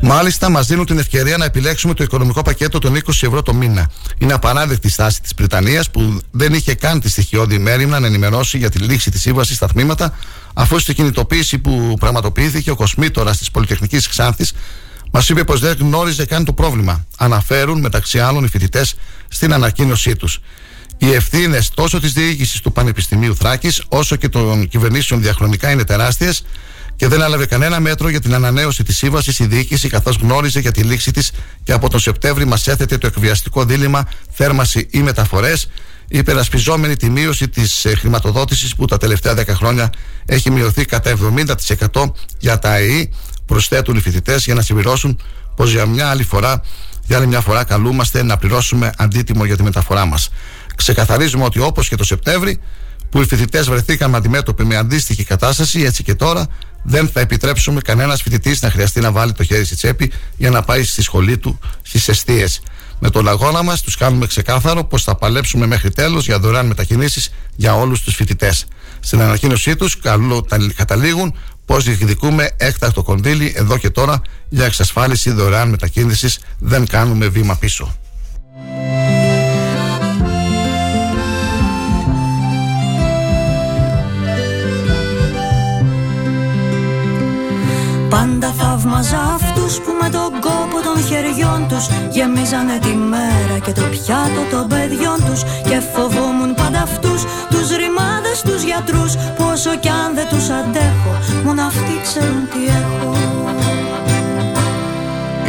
Μάλιστα, 0.02 0.50
μας 0.50 0.68
δίνουν 0.68 0.86
την 0.86 0.98
ευκαιρία 0.98 1.38
να 1.38 1.46
επιλέξουμε 1.46 1.94
το 1.94 2.04
οικονομικό 2.04 2.42
πακέτο 2.42 2.80
των 2.80 2.96
20 2.96 3.00
ευρώ 3.08 3.42
το 3.42 3.54
μήνα. 3.54 3.90
Είναι 4.18 4.34
απαράδεκτη 4.34 4.90
στάση 4.90 5.22
της 5.22 5.32
Βρετανίας 5.38 5.90
που 5.90 6.20
δεν 6.32 6.54
είχε 6.54 6.74
καν 6.74 7.00
τη 7.00 7.10
στοιχειώδη 7.10 7.58
μέρημνα 7.58 8.00
να 8.00 8.08
ενημερώσει 8.08 8.58
για 8.58 8.70
τη 8.70 8.80
λήξη 8.80 9.12
της 9.12 9.22
σύμβασης 9.22 9.56
στα 9.56 9.68
τμήματα, 9.68 10.14
αφού 10.60 10.80
στη 10.80 10.94
κινητοποίηση 10.94 11.58
που 11.58 11.94
πραγματοποιήθηκε 12.00 12.72
ο 12.72 12.76
Κοσμήτορα 12.76 13.32
τη 13.32 13.46
Πολυτεχνικής 13.52 14.08
Ξάνθης 14.08 14.54
μας 15.12 15.30
είπε 15.30 15.44
πως 15.44 15.60
δεν 15.60 15.78
γνώριζε 15.80 16.26
καν 16.26 16.46
το 16.46 16.54
πρόβλημα. 16.54 17.06
Αναφέρουν 17.18 17.80
μεταξύ 17.80 18.20
άλλων 18.20 18.44
οι 18.44 18.48
φοιτητές 18.48 18.96
στην 19.28 19.54
ανακοίνωσή 19.54 20.16
τους. 20.16 20.40
Οι 20.98 21.12
ευθύνες 21.12 21.70
τόσο 21.70 22.00
της 22.00 22.14
διοίκησης 22.14 22.62
του 22.62 22.72
Πανεπιστημίου 22.72 23.36
Θράκης 23.36 23.84
όσο 23.88 24.16
και 24.16 24.30
των 24.30 24.68
κυβερνήσεων 24.68 25.22
διαχρονικά 25.22 25.72
είναι 25.72 25.84
τεράστιες 25.84 26.44
και 26.96 27.08
δεν 27.08 27.22
έλαβε 27.22 27.46
κανένα 27.46 27.80
μέτρο 27.80 28.10
για 28.10 28.22
την 28.22 28.34
ανανέωση 28.34 28.84
της 28.84 28.98
σύμβασης 28.98 29.40
η 29.40 29.46
διοίκηση, 29.46 29.90
καθώς 29.90 30.16
γνώριζε 30.16 30.60
για 30.60 30.72
τη 30.72 30.82
λήξη 30.82 31.12
της 31.12 31.32
και 31.64 31.72
από 31.72 31.90
τον 31.90 32.00
Σεπτέμβρη 32.00 32.46
μας 32.46 32.68
έθετε 32.68 32.98
το 32.98 33.08
εκβιαστικό 33.08 33.66
δίλημα 33.66 34.10
θέρμαση 34.32 34.88
ή 34.92 35.00
μεταφορές, 35.00 35.70
υπερασπιζόμενη 36.08 36.96
τη 36.96 37.10
μείωση 37.10 37.50
της 37.50 37.86
ε, 37.86 37.96
χρηματοδότησης 37.96 38.76
που 38.76 38.86
τα 38.86 38.98
τελευταία 38.98 39.34
10 39.34 39.48
χρόνια 39.48 39.90
έχει 40.26 40.52
μειωθεί 40.52 40.86
κατά 40.86 41.14
70% 41.92 42.12
για 42.40 42.60
τα 42.60 42.70
ΑΕΗ. 42.70 43.14
Προσθέτουν 43.46 43.96
οι 43.96 44.00
φοιτητές 44.00 44.46
για 44.46 44.54
να 44.54 44.62
συμπληρώσουν 44.62 45.20
πως 45.56 45.72
για 45.72 45.86
μια 45.86 46.10
άλλη 46.10 46.24
φορά, 46.24 46.62
για 47.06 47.18
άλλη 47.18 47.28
μια 47.28 47.42
φορά, 47.42 47.64
καλούμαστε 47.64 48.24
να 48.24 48.38
πληρώσουμε 48.38 48.92
αντίτιμο 48.98 49.46
για 49.46 49.56
τη 49.56 49.64
μεταφορά 49.64 50.06
μας. 50.06 50.30
Ξεκαθαρίζουμε 50.76 51.44
ότι 51.44 51.60
όπως 51.60 51.88
και 51.88 51.96
το 51.96 52.04
Σεπτέμβρη, 52.04 52.60
που 53.10 53.22
οι 53.22 53.26
φοιτητές 53.26 53.70
βρεθήκαμε 53.70 54.18
αντιμέτωποι 54.18 54.66
με 54.66 54.76
αντίστοιχη 54.76 55.24
κατάσταση, 55.24 55.82
έτσι 55.82 56.04
και 56.04 56.16
τώρα 56.16 56.48
δεν 56.84 57.10
θα 57.10 57.20
επιτρέψουμε 57.20 57.82
κανένας 57.82 58.22
φοιτητής 58.22 58.62
να 58.62 58.72
χρειαστεί 58.72 59.00
να 59.00 59.12
βάλει 59.12 59.34
το 59.34 59.44
χέρι 59.44 59.66
στη 59.66 59.76
τσέπη 59.76 60.12
για 60.38 60.50
να 60.50 60.62
πάει 60.62 60.84
στη 60.84 61.02
σχολή 61.02 61.38
του 61.38 61.60
στις 61.82 62.08
αιστείες. 62.08 62.62
Με 63.00 63.10
τον 63.10 63.28
αγώνα 63.28 63.64
μας 63.64 63.82
τους 63.82 63.96
κάνουμε 63.98 64.28
ξεκάθαρο 64.28 64.84
πως 64.84 65.04
θα 65.04 65.16
παλέψουμε 65.16 65.66
μέχρι 65.66 65.90
τέλος 65.92 66.26
για 66.26 66.40
δωρεάν 66.40 66.66
μετακινήσεις 66.66 67.30
για 67.56 67.76
όλους 67.76 68.02
τους 68.02 68.16
φοιτητές. 68.16 68.66
Στην 69.00 69.22
ανακοίνωσή 69.22 69.76
τους 69.76 69.98
καταλήγουν 70.76 71.34
πως 71.66 71.84
διεκδικούμε 71.84 72.50
έκτακτο 72.58 73.04
κονδύλι 73.04 73.54
εδώ 73.56 73.78
και 73.78 73.90
τώρα 73.90 74.22
για 74.50 74.66
εξασφάλιση 74.66 75.32
δωρεάν 75.32 75.70
μετακίνησης. 75.70 76.40
Δεν 76.60 76.88
κάνουμε 76.88 77.28
βήμα 77.28 77.56
πίσω. 77.56 77.96
Πάντα 88.10 88.52
θαύμαζα 88.52 89.20
αυτούς 89.20 89.80
που 89.80 89.92
με 90.02 90.10
τον 90.10 90.32
κόπο 90.42 90.57
των 90.98 91.06
χεριών 91.10 91.68
τους. 91.70 91.86
Γεμίζανε 92.16 92.78
τη 92.86 92.94
μέρα 93.14 93.58
και 93.66 93.72
το 93.72 93.86
πιάτο 93.94 94.42
των 94.52 94.68
παιδιών 94.72 95.20
τους. 95.28 95.42
Και 95.70 95.78
φοβόμουν 95.94 96.52
πάντα 96.60 96.82
αυτούς 96.90 97.20
τους 97.52 97.68
ρημάδες 97.82 98.38
τους 98.48 98.62
γιατρούς. 98.70 99.12
Που 99.36 99.44
όσο 99.54 99.72
κι 99.84 99.92
αν 100.04 100.10
δεν 100.18 100.28
τους 100.32 100.48
αντέχω 100.60 101.14
Μόνο 101.46 101.62
αυτοί 101.72 101.94
ξέρουν 102.06 102.44
τι 102.52 102.62
έχω. 102.80 103.10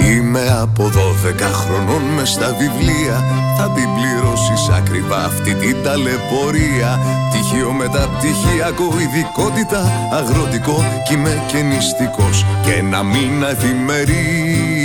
Είμαι 0.08 0.44
από 0.64 0.82
12 0.84 1.50
χρονών 1.60 2.02
μες 2.16 2.30
στα 2.30 2.50
βιβλία. 2.60 3.16
Θα 3.56 3.66
την 3.76 3.88
πληρώσεις 3.96 4.62
ακριβά 4.80 5.20
αυτή 5.30 5.54
την 5.54 5.76
ταλαιπωρία. 5.84 6.90
Πτυχίο 7.28 7.70
μεταπτυχιακό, 7.72 8.88
ειδικότητα. 9.02 9.80
Αγροτικό 10.18 10.76
Κι 11.04 11.14
είμαι 11.14 11.42
και 11.50 11.60
νηστικός. 11.70 12.36
Και 12.64 12.72
ένα 12.72 13.02
μήνα 13.02 13.48
εφημερία 13.50 14.77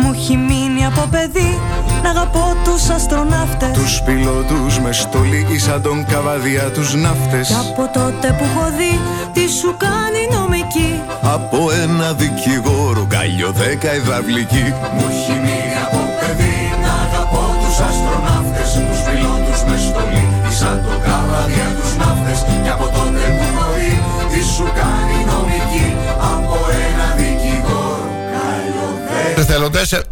μου 0.00 0.10
έχει 0.14 0.36
μείνει 0.36 0.84
από 0.86 1.06
παιδί 1.10 1.60
να 2.02 2.10
αγαπώ 2.10 2.56
τους 2.64 2.88
αστροναύτες. 2.88 3.70
Τους 3.72 4.02
πιλότους 4.04 4.78
με 4.80 4.92
στολή 4.92 5.46
ή 5.50 5.58
σαν 5.58 5.82
τον 5.82 6.06
καβαδιά 6.10 6.70
τους 6.70 6.94
ναύτες. 6.94 7.48
Και 7.48 7.54
από 7.54 7.90
τότε 7.98 8.26
που 8.36 8.44
έχω 8.50 8.66
δει 8.78 9.00
τι 9.34 9.44
σου 9.58 9.70
κάνει 9.86 10.22
νομική. 10.38 10.92
Από 11.36 11.60
ένα 11.82 12.12
δικηγόρο 12.12 13.06
καλλιο 13.08 13.50
δέκα 13.52 13.94
υδραυλική. 13.94 14.66
Μου 14.94 15.04
έχει 15.10 15.36
μείνει 15.44 15.76
από 15.86 16.00
παιδί 16.18 16.58
να 16.84 16.92
αγαπώ 17.06 17.44
τους 17.60 17.76
αστροναύτες. 17.88 18.68
Τους 18.88 19.00
πιλότους 19.06 19.60
με 19.68 19.76
στολή 19.86 20.26
ή 20.48 20.52
σαν 20.60 20.76
τον 20.86 20.98
καβαδιά 21.06 21.68
τους 21.78 21.92
ναύτες. 22.00 22.38
Και 22.64 22.72
από 22.76 22.86
τότε 22.96 23.24
που 23.36 23.44
έχω 23.50 23.66
δει 23.76 23.92
τι 24.30 24.40
σου 24.54 24.66
κάνει 24.80 25.17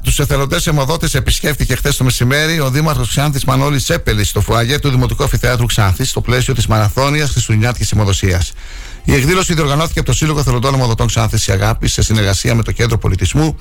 Τους 0.04 0.18
εθελοντές 0.18 0.66
αιμοδότε 0.66 1.08
επισκέφτηκε 1.12 1.74
χθες 1.74 1.96
το 1.96 2.04
μεσημέρι 2.04 2.60
ο 2.60 2.70
Δήμαρχος 2.70 3.08
Ξάνθης 3.08 3.44
Μανώλης 3.44 3.82
Τσέπελης 3.82 4.28
στο 4.28 4.40
φουαγέ 4.40 4.78
του 4.78 4.90
Δημοτικού 4.90 5.24
Αφιθέατρου 5.24 5.66
Ξάνθης 5.66 6.10
στο 6.10 6.20
πλαίσιο 6.20 6.54
της 6.54 6.66
Μαραθώνιας 6.66 7.30
Χριστουγεννιάτικης 7.30 7.92
Αιμοδοσίας. 7.92 8.52
Η 9.04 9.14
εκδήλωση 9.14 9.54
διοργανώθηκε 9.54 9.98
από 9.98 10.08
το 10.08 10.14
Σύλλογο 10.14 10.38
Εθελοντών 10.38 10.74
Αιμοδοτών 10.74 11.06
Ξάνθης 11.06 11.48
Αγάπη 11.48 11.88
σε 11.88 12.02
συνεργασία 12.02 12.54
με 12.54 12.62
το 12.62 12.72
Κέντρο 12.72 12.98
Πολιτισμού 12.98 13.56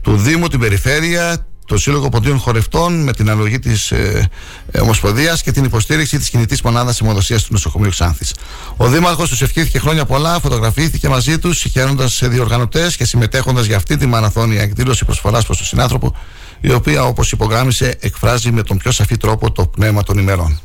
του 0.00 0.16
Δήμου, 0.16 0.48
την 0.48 0.60
Περιφέρεια, 0.60 1.46
το 1.66 1.78
Σύλλογο 1.78 2.08
Ποντίων 2.08 2.38
Χορευτών 2.38 3.02
με 3.02 3.12
την 3.12 3.30
αλλογή 3.30 3.58
της 3.58 3.90
ε, 3.90 4.28
ε, 4.70 4.80
Ομοσπονδίας 4.80 5.42
και 5.42 5.52
την 5.52 5.64
υποστήριξη 5.64 6.18
της 6.18 6.30
κινητής 6.30 6.62
μονάδας 6.62 7.00
αιμοδοσίας 7.00 7.42
του 7.42 7.52
νοσοκομείου 7.52 7.90
Ξάνθης. 7.90 8.34
Ο 8.76 8.88
Δήμαρχος 8.88 9.28
τους 9.28 9.42
ευχήθηκε 9.42 9.78
χρόνια 9.78 10.04
πολλά, 10.04 10.40
φωτογραφήθηκε 10.40 11.08
μαζί 11.08 11.38
τους, 11.38 11.58
συγχαίροντα 11.58 12.08
σε 12.08 12.28
διοργανωτές 12.28 12.96
και 12.96 13.04
συμμετέχοντας 13.04 13.66
για 13.66 13.76
αυτή 13.76 13.96
τη 13.96 14.06
μαραθώνια 14.06 14.62
εκδήλωση 14.62 15.04
προσφοράς 15.04 15.44
προς 15.44 15.56
τον 15.56 15.66
συνάνθρωπο, 15.66 16.16
η 16.60 16.72
οποία 16.72 17.04
όπως 17.04 17.32
υπογράμμισε 17.32 17.96
εκφράζει 18.00 18.50
με 18.50 18.62
τον 18.62 18.76
πιο 18.76 18.90
σαφή 18.90 19.16
τρόπο 19.16 19.52
το 19.52 19.66
πνεύμα 19.66 20.02
των 20.02 20.18
ημερών. 20.18 20.60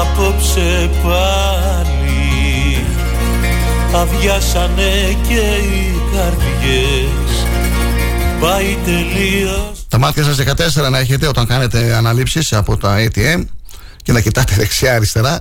Απόψε 0.00 0.90
πάλι 1.02 1.94
αδειάσανε 3.94 5.16
και 5.28 5.40
οι 5.40 5.94
καρδιές 6.12 7.53
Πάει 8.44 8.78
τελείως 8.84 9.86
τα 9.88 9.98
μάτια 9.98 10.22
σας 10.22 10.36
14 10.86 10.90
να 10.90 10.98
έχετε 10.98 11.26
όταν 11.26 11.46
κάνετε 11.46 11.94
αναλήψεις 11.94 12.52
από 12.52 12.76
τα 12.76 12.96
ATM 12.98 13.44
και 14.02 14.12
να 14.12 14.20
κοιτάτε 14.20 14.54
δεξιά-αριστερά. 14.54 15.40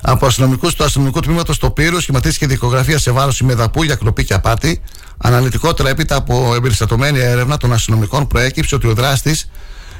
Από 0.00 0.26
αστυνομικούς 0.26 0.74
του 0.74 0.84
αστυνομικού 0.84 1.20
τμήματο 1.20 1.52
στο 1.52 1.70
Πύρο 1.70 2.00
σχηματίστηκε 2.00 2.46
δικογραφία 2.46 2.98
σε 2.98 3.10
βάρος 3.10 3.40
ημεδαπού 3.40 3.82
για 3.82 3.94
κλοπή 3.94 4.24
και 4.24 4.34
απάτη. 4.34 4.82
Αναλυτικότερα, 5.16 5.88
έπειτα 5.88 6.16
από 6.16 6.54
εμπεριστατωμένη 6.54 7.18
έρευνα 7.18 7.56
των 7.56 7.72
αστυνομικών, 7.72 8.26
προέκυψε 8.26 8.74
ότι 8.74 8.86
ο 8.86 8.94
δράστης 8.94 9.50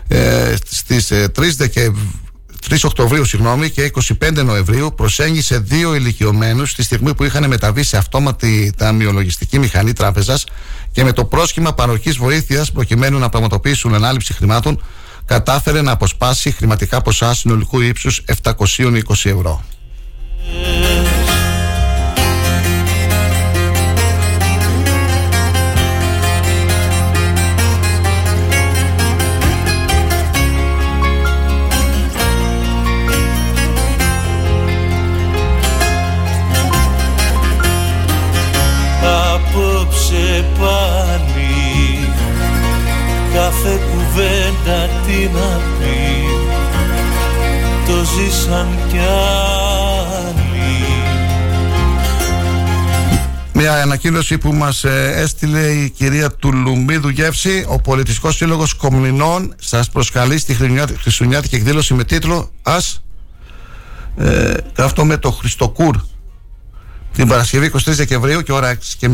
ε, 0.08 0.54
στις 0.70 1.12
3 1.12 1.28
Δεκεμβρίου 1.56 2.10
3 2.68 2.76
Οκτωβρίου 2.84 3.24
συγγνώμη, 3.24 3.70
και 3.70 3.90
25 4.20 4.44
Νοεμβρίου 4.44 4.94
προσέγγισε 4.96 5.58
δύο 5.58 5.94
ηλικιωμένους 5.94 6.74
τη 6.74 6.82
στιγμή 6.82 7.14
που 7.14 7.24
είχαν 7.24 7.48
μεταβεί 7.48 7.82
σε 7.82 7.96
αυτόματη 7.96 8.72
ταμιολογιστική 8.76 9.58
μηχανή 9.58 9.92
τράπεζας 9.92 10.44
και 10.92 11.04
με 11.04 11.12
το 11.12 11.24
πρόσχημα 11.24 11.74
παροχής 11.74 12.16
βοήθειας 12.16 12.72
προκειμένου 12.72 13.18
να 13.18 13.28
πραγματοποιήσουν 13.28 13.94
ανάληψη 13.94 14.32
χρημάτων 14.32 14.82
κατάφερε 15.24 15.82
να 15.82 15.92
αποσπάσει 15.92 16.50
χρηματικά 16.50 17.02
ποσά 17.02 17.34
συνολικού 17.34 17.80
ύψους 17.80 18.24
720 18.42 19.02
ευρώ. 19.24 19.64
Κουβέντα 45.12 45.28
τι 45.28 45.28
να 45.32 45.60
πει 45.78 45.90
το 47.86 48.04
ζήσαν 48.04 48.68
κι 48.88 48.98
άλλοι. 48.98 50.40
Μια 53.52 53.82
ανακοίνωση 53.82 54.38
που 54.38 54.52
μας 54.52 54.84
ε, 54.84 55.12
έστειλε 55.16 55.66
η 55.66 55.90
κυρία 55.90 56.30
του 56.30 56.52
Λουμίδου 56.52 57.08
Γεύση. 57.08 57.64
Ο 57.68 57.80
Πολιτιστικός 57.80 58.36
Σύλλογος 58.36 58.74
Κομνηνών 58.74 59.54
σας 59.58 59.90
προσκαλεί 59.90 60.38
στη 60.38 60.54
Χριστουγεννιάτικη 61.00 61.54
εκδήλωση 61.54 61.94
με 61.94 62.04
τίτλο 62.04 62.50
Ας 62.62 63.02
ε, 64.16 64.54
αυτό 64.76 65.04
με 65.04 65.16
το 65.16 65.30
Χριστοκούρ 65.30 65.96
την 67.12 67.28
Παρασκευή 67.28 67.70
23 67.74 67.78
Δεκεμβρίου 67.84 68.40
και 68.40 68.52
ώρα 68.52 68.78
6.30 69.00 69.08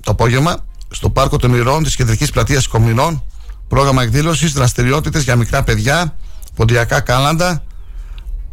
το 0.00 0.10
απόγευμα 0.10 0.64
στο 0.90 1.10
Πάρκο 1.10 1.36
των 1.36 1.54
Ηρών 1.54 1.82
της 1.82 1.96
Κεντρικής 1.96 2.30
Πλατείας 2.30 2.66
Κομνηνών 2.66 3.22
Πρόγραμμα 3.68 4.02
εκδήλωσης, 4.02 4.52
δραστηριότητες 4.52 5.22
για 5.22 5.36
μικρά 5.36 5.62
παιδιά, 5.62 6.16
ποντιακά 6.54 7.00
κάλαντα, 7.00 7.64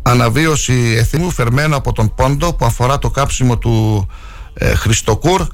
αναβίωση 0.01 0.95
εθήμου 0.97 1.31
φερμένο 1.31 1.75
από 1.75 1.91
τον 1.91 2.15
πόντο 2.15 2.53
που 2.53 2.65
αφορά 2.65 2.99
το 2.99 3.09
κάψιμο 3.09 3.57
του 3.57 4.07
ε, 4.53 4.75
Χριστοκούρ, 4.75 5.47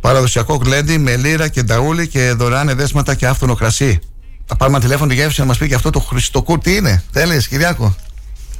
παραδοσιακό 0.00 0.54
γλέντι 0.54 0.98
με 0.98 1.16
λίρα 1.16 1.48
και 1.48 1.62
νταούλι 1.62 2.08
και 2.08 2.32
δωρεάν 2.36 2.68
εδέσματα 2.68 3.14
και 3.14 3.26
άφθονο 3.26 3.54
κρασί. 3.54 3.98
Θα 4.46 4.56
πάρουμε 4.56 4.80
τηλέφωνο 4.80 5.08
τη 5.08 5.14
γεύση 5.14 5.40
να 5.40 5.46
μας 5.46 5.58
πει 5.58 5.68
και 5.68 5.74
αυτό 5.74 5.90
το 5.90 6.00
Χριστοκούρ 6.00 6.58
τι 6.58 6.74
είναι. 6.74 7.02
Θέλεις, 7.10 7.48
Κυριάκο; 7.48 7.96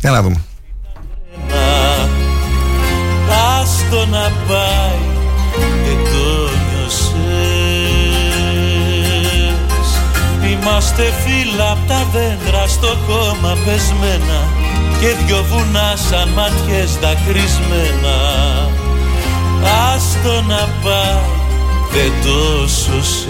Για 0.01 0.11
να 0.11 0.23
δούμε. 0.23 0.45
Άστο 3.29 4.07
να 4.07 4.33
πάει 4.49 5.16
Είμαστε 10.69 11.13
φύλλα 11.25 11.71
απ' 11.71 11.89
τα 11.89 12.07
δέντρα 12.13 12.67
στο 12.67 12.97
χώμα 13.07 13.57
πεσμένα 13.65 14.41
και 15.01 15.25
δυο 15.25 15.45
βουνά 15.45 15.95
σαν 15.97 16.29
ματιές 16.29 16.99
δακρυσμένα. 17.01 18.17
Άστο 19.93 20.43
να 20.49 20.69
πάει 20.83 21.23
δεν 21.93 22.13
το 22.25 22.69
σωσές. 22.69 23.27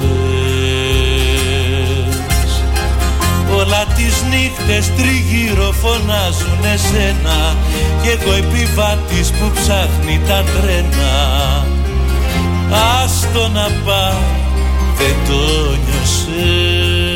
Όλα 3.56 3.84
τις 3.84 4.22
νύχτες 4.30 4.92
τριγύρω 4.96 5.72
φωνάζουν 5.72 6.64
εσένα 6.74 7.56
Κι 8.02 8.08
εγώ 8.08 8.32
επιβάτης 8.32 9.30
που 9.30 9.50
ψάχνει 9.54 10.20
τα 10.26 10.44
τρένα. 10.44 11.14
Άστο 13.02 13.48
να 13.48 13.68
πάει 13.84 14.44
δεν 14.98 15.16
το 15.28 15.40
νιώσες 15.86 17.15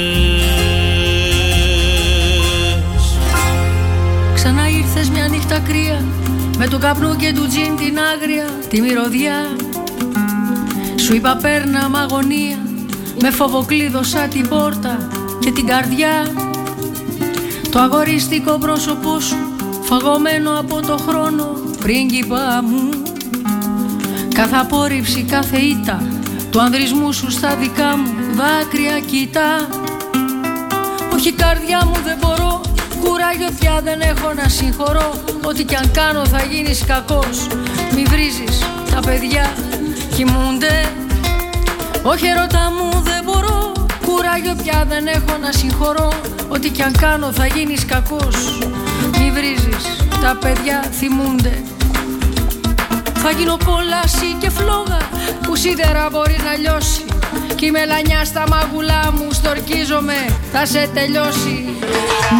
ήρθες 5.50 5.58
μια 5.58 5.58
νύχτα 5.58 5.58
κρύα 5.58 6.04
Με 6.58 6.66
το 6.66 6.78
καπνό 6.78 7.16
και 7.16 7.32
του 7.32 7.46
τζιν 7.46 7.76
την 7.76 7.98
άγρια 7.98 8.44
Τη 8.68 8.80
μυρωδιά. 8.80 9.56
Σου 10.96 11.14
είπα 11.14 11.38
παίρνα 11.42 11.88
μ' 11.88 11.96
αγωνία 11.96 12.58
Με 13.22 13.30
φοβοκλείδωσα 13.30 14.28
την 14.28 14.48
πόρτα 14.48 15.08
Και 15.40 15.50
την 15.50 15.66
καρδιά 15.66 16.32
Το 17.70 17.78
αγοριστικό 17.78 18.58
πρόσωπό 18.58 19.20
σου 19.20 19.36
Φαγωμένο 19.82 20.58
από 20.58 20.80
το 20.80 20.96
χρόνο 20.96 21.44
Πρίγκιπα 21.80 22.62
μου. 22.62 22.88
Κάθε 24.34 24.56
απόρριψη, 24.56 25.22
κάθε 25.22 25.56
ήττα 25.56 26.02
Του 26.50 26.60
ανδρισμού 26.60 27.12
σου 27.12 27.30
στα 27.30 27.56
δικά 27.56 27.96
μου 27.96 28.12
Δάκρυα 28.34 29.00
κοιτά. 29.00 29.68
Όχι 31.14 31.32
καρδιά 31.32 31.82
μου 31.86 31.94
δεν 32.04 32.18
μπορώ 32.20 32.59
Κουράγιο 33.02 33.50
πια 33.60 33.80
δεν 33.84 34.00
έχω 34.00 34.32
να 34.34 34.48
συγχωρώ. 34.48 35.14
Ό,τι 35.44 35.64
κι 35.64 35.74
αν 35.74 35.90
κάνω 35.90 36.26
θα 36.26 36.42
γίνεις 36.42 36.84
κακός. 36.84 37.46
Μη 37.94 38.02
βρίζεις 38.02 38.58
τα 38.94 39.00
παιδιά 39.00 39.52
κοιμούνται. 40.14 40.88
Όχι 42.02 42.26
ερώτα 42.26 42.72
μου 42.76 43.00
δεν 43.02 43.22
μπορώ. 43.24 43.72
Κουράγιο 44.06 44.54
πια 44.62 44.84
δεν 44.88 45.06
έχω 45.06 45.36
να 45.40 45.52
συγχωρώ. 45.52 46.12
Ό,τι 46.48 46.68
κι 46.70 46.82
αν 46.82 46.92
κάνω 46.92 47.32
θα 47.32 47.46
γίνεις 47.46 47.86
κακός. 47.86 48.58
Μη 49.18 49.30
βρίζεις 49.30 49.84
τα 50.22 50.36
παιδιά 50.40 50.84
θυμούνται. 50.98 51.62
Θα 53.22 53.30
γίνω 53.30 53.56
κόλαση 53.64 54.36
και 54.40 54.50
φλόγα 54.50 55.00
Που 55.42 55.56
σίδερα 55.56 56.08
μπορεί 56.10 56.36
να 56.44 56.56
λιώσει. 56.56 57.04
Κι 57.54 57.66
η 57.66 57.70
μελανιά 57.70 58.24
στα 58.24 58.44
μαγουλά 58.48 59.12
μου 59.16 59.32
στορκίζομαι 59.32 60.14
Θα 60.52 60.66
σε 60.72 60.82
τελειώσει. 60.96 61.56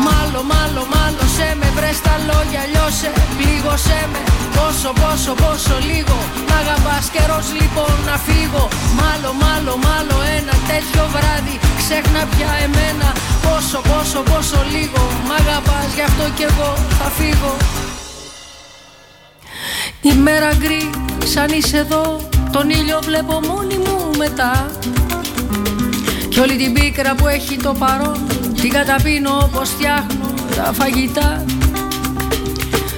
Μάλλον, 0.07 0.45
μάλλον, 0.53 0.87
μάλλον 0.95 1.29
σε 1.37 1.49
με 1.61 1.69
βρες 1.77 1.99
τα 2.07 2.15
λόγια 2.29 2.63
λιώσε. 2.73 3.11
Πλήγωσέ 3.39 4.01
με. 4.13 4.21
Πόσο, 4.57 4.91
πόσο, 5.01 5.33
πόσο 5.43 5.77
λίγο. 5.91 6.19
Μ' 6.49 6.55
αγαπάς 6.61 7.05
καιρός 7.15 7.47
λοιπόν 7.59 7.95
να 8.09 8.17
φύγω. 8.27 8.65
Μάλλον, 9.01 9.35
μάλλον, 9.45 9.79
μάλλον 9.89 10.21
ένα 10.39 10.55
τέτοιο 10.71 11.05
βράδυ. 11.15 11.57
Ξέχνα 11.81 12.23
πια 12.33 12.51
εμένα. 12.67 13.09
Πόσο, 13.47 13.79
πόσο, 13.91 14.21
πόσο 14.31 14.61
λίγο. 14.75 15.03
Μ' 15.27 15.35
αγαπάς 15.41 15.89
γι' 15.97 16.07
αυτό 16.09 16.25
κι 16.37 16.45
εγώ 16.51 16.71
θα 16.99 17.09
φύγω. 17.19 17.53
Η 20.11 20.13
μέρα 20.27 20.51
γκρι 20.61 20.83
σαν 21.33 21.51
είσαι 21.59 21.79
εδώ. 21.85 22.05
Τον 22.55 22.71
ήλιο 22.71 22.99
βλέπω 23.09 23.35
μόνη 23.49 23.77
μου 23.85 23.97
μετά 24.23 24.53
Κι 26.31 26.39
όλη 26.41 26.57
την 26.57 26.73
πίκρα 26.73 27.15
που 27.15 27.27
έχει 27.27 27.57
το 27.57 27.73
παρόν 27.79 28.27
την 28.61 28.71
καταπίνω 28.71 29.31
όπως 29.43 29.69
φτιάχνω 29.69 30.35
τα 30.57 30.73
φαγητά. 30.73 31.45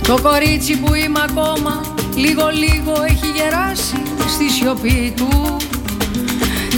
Το 0.03 0.19
κορίτσι 0.23 0.77
που 0.77 0.95
είμαι 0.95 1.21
ακόμα 1.29 1.81
Λίγο 2.15 2.49
λίγο 2.49 2.93
έχει 3.09 3.27
γεράσει 3.37 4.03
στη 4.29 4.51
σιωπή 4.51 5.13
του. 5.17 5.57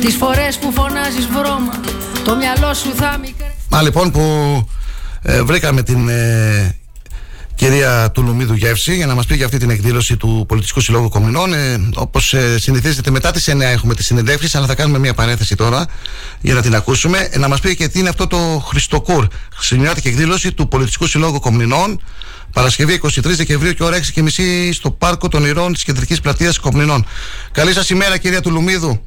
Τις 0.00 0.16
φορές 0.16 0.58
που 0.58 0.72
φωνάζεις 0.72 1.26
βρώμα 1.26 1.80
Το 2.24 2.36
μυαλό 2.36 2.74
σου 2.74 2.94
θα 2.94 3.18
μικρέ 3.20 3.54
Μα 3.68 3.82
λοιπόν 3.82 4.10
που 4.10 4.22
ε, 5.22 5.42
βρήκαμε 5.42 5.82
την 5.82 6.08
ε, 6.08 6.76
κυρία 7.54 8.10
Τουλουμίδου 8.10 8.54
Γεύση 8.54 8.94
για 8.94 9.06
να 9.06 9.14
μας 9.14 9.26
πει 9.26 9.36
για 9.36 9.44
αυτή 9.44 9.58
την 9.58 9.70
εκδήλωση 9.70 10.16
του 10.16 10.44
Πολιτιστικού 10.48 10.80
Συλλόγου 10.80 11.08
Κομινών. 11.08 11.54
Ε, 11.54 11.88
όπως 11.94 12.34
ε, 12.34 12.58
συνηθίζεται 12.58 13.10
μετά 13.10 13.30
τις 13.30 13.48
9 13.50 13.60
έχουμε 13.60 13.94
τις 13.94 14.06
συνεντεύξεις 14.06 14.54
αλλά 14.54 14.66
θα 14.66 14.74
κάνουμε 14.74 14.98
μια 14.98 15.14
παρένθεση 15.14 15.56
τώρα 15.56 15.86
για 16.40 16.54
να 16.54 16.62
την 16.62 16.74
ακούσουμε. 16.74 17.28
Ε, 17.30 17.38
να 17.38 17.48
μας 17.48 17.60
πει 17.60 17.76
και 17.76 17.88
τι 17.88 17.98
είναι 17.98 18.08
αυτό 18.08 18.26
το 18.26 18.36
Χριστοκούρ. 18.66 19.26
Χριστουγεννιάτικη 19.54 20.08
εκδήλωση 20.08 20.52
του 20.52 20.68
Πολιτιστικού 20.68 21.06
Συλλόγου 21.06 21.40
Κομινών. 21.40 22.00
Παρασκευή 22.52 23.00
23 23.02 23.08
Δεκεμβρίου 23.22 23.72
και 23.72 23.84
ώρα 23.84 23.98
6.30 24.14 24.30
στο 24.72 24.90
Πάρκο 24.90 25.28
των 25.28 25.44
Ηρών 25.44 25.72
της 25.72 25.84
Κεντρικής 25.84 26.20
Πλατείας 26.20 26.58
Κομινών. 26.58 27.06
Καλή 27.52 27.72
σας 27.72 27.90
ημέρα 27.90 28.16
κυρία 28.16 28.40
Τουλουμίδου. 28.40 29.04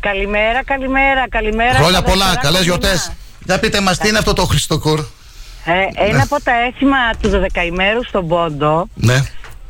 Καλημέρα, 0.00 0.64
καλημέρα, 0.64 1.28
καλημέρα. 1.28 1.74
Χρόνια 1.74 2.00
Καλώς 2.00 2.10
πολλά, 2.10 2.24
ήρθατε, 2.24 2.46
καλές 2.46 2.66
Κομινά. 2.66 2.78
γιορτές. 2.78 3.12
Για 3.44 3.58
πείτε 3.58 3.80
μας 3.80 3.98
τι 3.98 4.08
είναι 4.08 4.18
αυτό 4.18 4.32
το 4.32 4.44
Χριστοκούρ; 4.44 5.04
Ε, 5.66 6.04
ένα 6.08 6.22
από 6.22 6.42
τα 6.42 6.52
έθιμα 6.66 6.96
του 7.20 7.30
12ημέρου 7.30 8.04
στον 8.06 8.28
Πόντο 8.28 8.88
Ναι. 8.94 9.14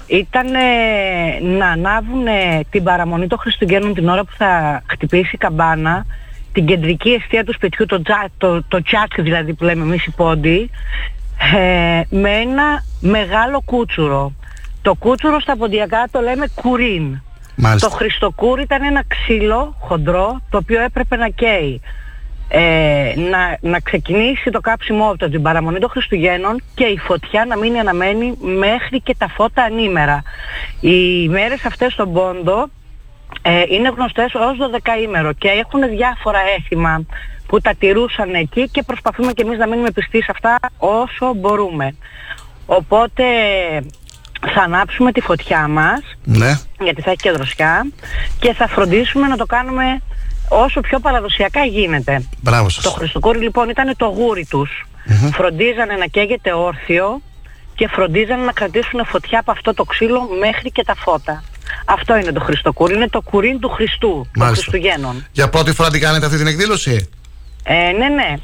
ήταν 0.06 0.54
ε, 0.54 1.40
να 1.40 1.66
ανάβουν 1.66 2.26
ε, 2.26 2.60
την 2.70 2.82
παραμονή 2.82 3.26
των 3.26 3.38
Χριστουγέννων 3.38 3.94
την 3.94 4.08
ώρα 4.08 4.24
που 4.24 4.32
θα 4.36 4.82
χτυπήσει 4.86 5.30
η 5.32 5.38
καμπάνα 5.38 6.06
την 6.52 6.66
κεντρική 6.66 7.10
αιστεία 7.10 7.44
του 7.44 7.52
σπιτιού, 7.54 7.86
το, 7.86 8.02
τζα, 8.02 8.28
το, 8.38 8.62
το 8.62 8.82
τσάκ 8.82 9.20
δηλαδή 9.22 9.54
που 9.54 9.64
λέμε 9.64 9.82
εμείς 9.82 10.04
οι 10.06 10.10
πόντοι, 10.10 10.70
ε, 11.56 12.00
με 12.08 12.30
ένα 12.30 12.84
μεγάλο 13.00 13.62
κούτσουρο. 13.64 14.32
Το 14.82 14.94
κούτσουρο 14.94 15.40
στα 15.40 15.56
ποντιακά 15.56 16.08
το 16.10 16.20
λέμε 16.20 16.46
κουρίν. 16.54 17.20
Μάλιστα. 17.56 17.88
Το 17.88 17.94
Χριστοκούρ 17.94 18.60
ήταν 18.60 18.82
ένα 18.82 19.02
ξύλο 19.08 19.76
χοντρό 19.80 20.40
το 20.50 20.56
οποίο 20.56 20.82
έπρεπε 20.82 21.16
να 21.16 21.28
καίει. 21.28 21.80
Ε, 22.48 23.12
να, 23.30 23.70
να 23.70 23.80
ξεκινήσει 23.80 24.50
το 24.50 24.60
κάψιμό 24.60 25.10
από 25.10 25.28
την 25.28 25.42
παραμονή 25.42 25.78
των 25.78 25.90
Χριστουγέννων 25.90 26.62
και 26.74 26.84
η 26.84 26.98
φωτιά 26.98 27.44
να 27.44 27.56
μείνει 27.58 27.78
αναμένη 27.78 28.34
μέχρι 28.40 29.00
και 29.00 29.14
τα 29.18 29.28
φώτα 29.28 29.62
ανήμερα. 29.62 30.22
Οι 30.80 31.28
μέρες 31.28 31.64
αυτές 31.64 31.92
στον 31.92 32.12
Πόντο 32.12 32.68
ε, 33.42 33.62
είναι 33.68 33.88
γνωστές 33.96 34.34
ως 34.34 34.56
12ήμερο 34.72 35.30
και 35.38 35.48
έχουν 35.48 35.88
διάφορα 35.88 36.38
έθιμα 36.58 37.04
που 37.46 37.60
τα 37.60 37.74
τηρούσαν 37.78 38.34
εκεί 38.34 38.68
και 38.68 38.82
προσπαθούμε 38.82 39.32
και 39.32 39.42
εμείς 39.42 39.58
να 39.58 39.68
μείνουμε 39.68 39.90
πιστοί 39.90 40.22
σε 40.22 40.30
αυτά 40.30 40.58
όσο 40.78 41.34
μπορούμε. 41.34 41.96
Οπότε 42.66 43.24
θα 44.54 44.62
ανάψουμε 44.62 45.12
τη 45.12 45.20
φωτιά 45.20 45.68
μας 45.68 46.00
Ναι. 46.24 46.58
γιατί 46.80 47.02
θα 47.02 47.10
έχει 47.10 47.20
και 47.22 47.30
δροσιά 47.30 47.86
και 48.38 48.52
θα 48.52 48.68
φροντίσουμε 48.68 49.26
να 49.26 49.36
το 49.36 49.46
κάνουμε 49.46 50.00
όσο 50.48 50.80
πιο 50.80 50.98
παραδοσιακά 50.98 51.64
γίνεται. 51.64 52.28
Μπράβο 52.40 52.68
σας. 52.68 52.82
Το 52.84 52.90
Χριστοκούρι 52.90 53.38
λοιπόν 53.38 53.68
ήταν 53.68 53.94
το 53.96 54.06
γούρι 54.06 54.46
τους. 54.46 54.86
Μμμ. 55.04 55.30
Φροντίζανε 55.30 55.94
να 55.94 56.06
καίγεται 56.06 56.52
όρθιο 56.52 57.20
και 57.74 57.88
φροντίζανε 57.88 58.44
να 58.44 58.52
κρατήσουν 58.52 59.04
φωτιά 59.06 59.38
από 59.38 59.50
αυτό 59.50 59.74
το 59.74 59.84
ξύλο 59.84 60.28
μέχρι 60.40 60.70
και 60.70 60.84
τα 60.84 60.94
φώτα. 60.94 61.44
Αυτό 61.84 62.16
είναι 62.16 62.32
το 62.32 62.40
Χριστοκούρι, 62.40 62.94
είναι 62.94 63.08
το 63.08 63.20
κουρίν 63.20 63.60
του 63.60 63.68
Χριστού, 63.68 64.08
των 64.08 64.26
Μάλιστα. 64.36 64.62
Χριστουγέννων. 64.70 65.26
Για 65.32 65.48
πρώτη 65.48 65.72
φορά 65.72 65.90
την 65.90 66.00
κάνετε 66.00 66.26
αυτή 66.26 66.38
την 66.38 66.46
εκδήλωση; 66.46 67.08
Ε, 67.62 67.74
ναι, 67.74 68.08
ναι. 68.08 68.34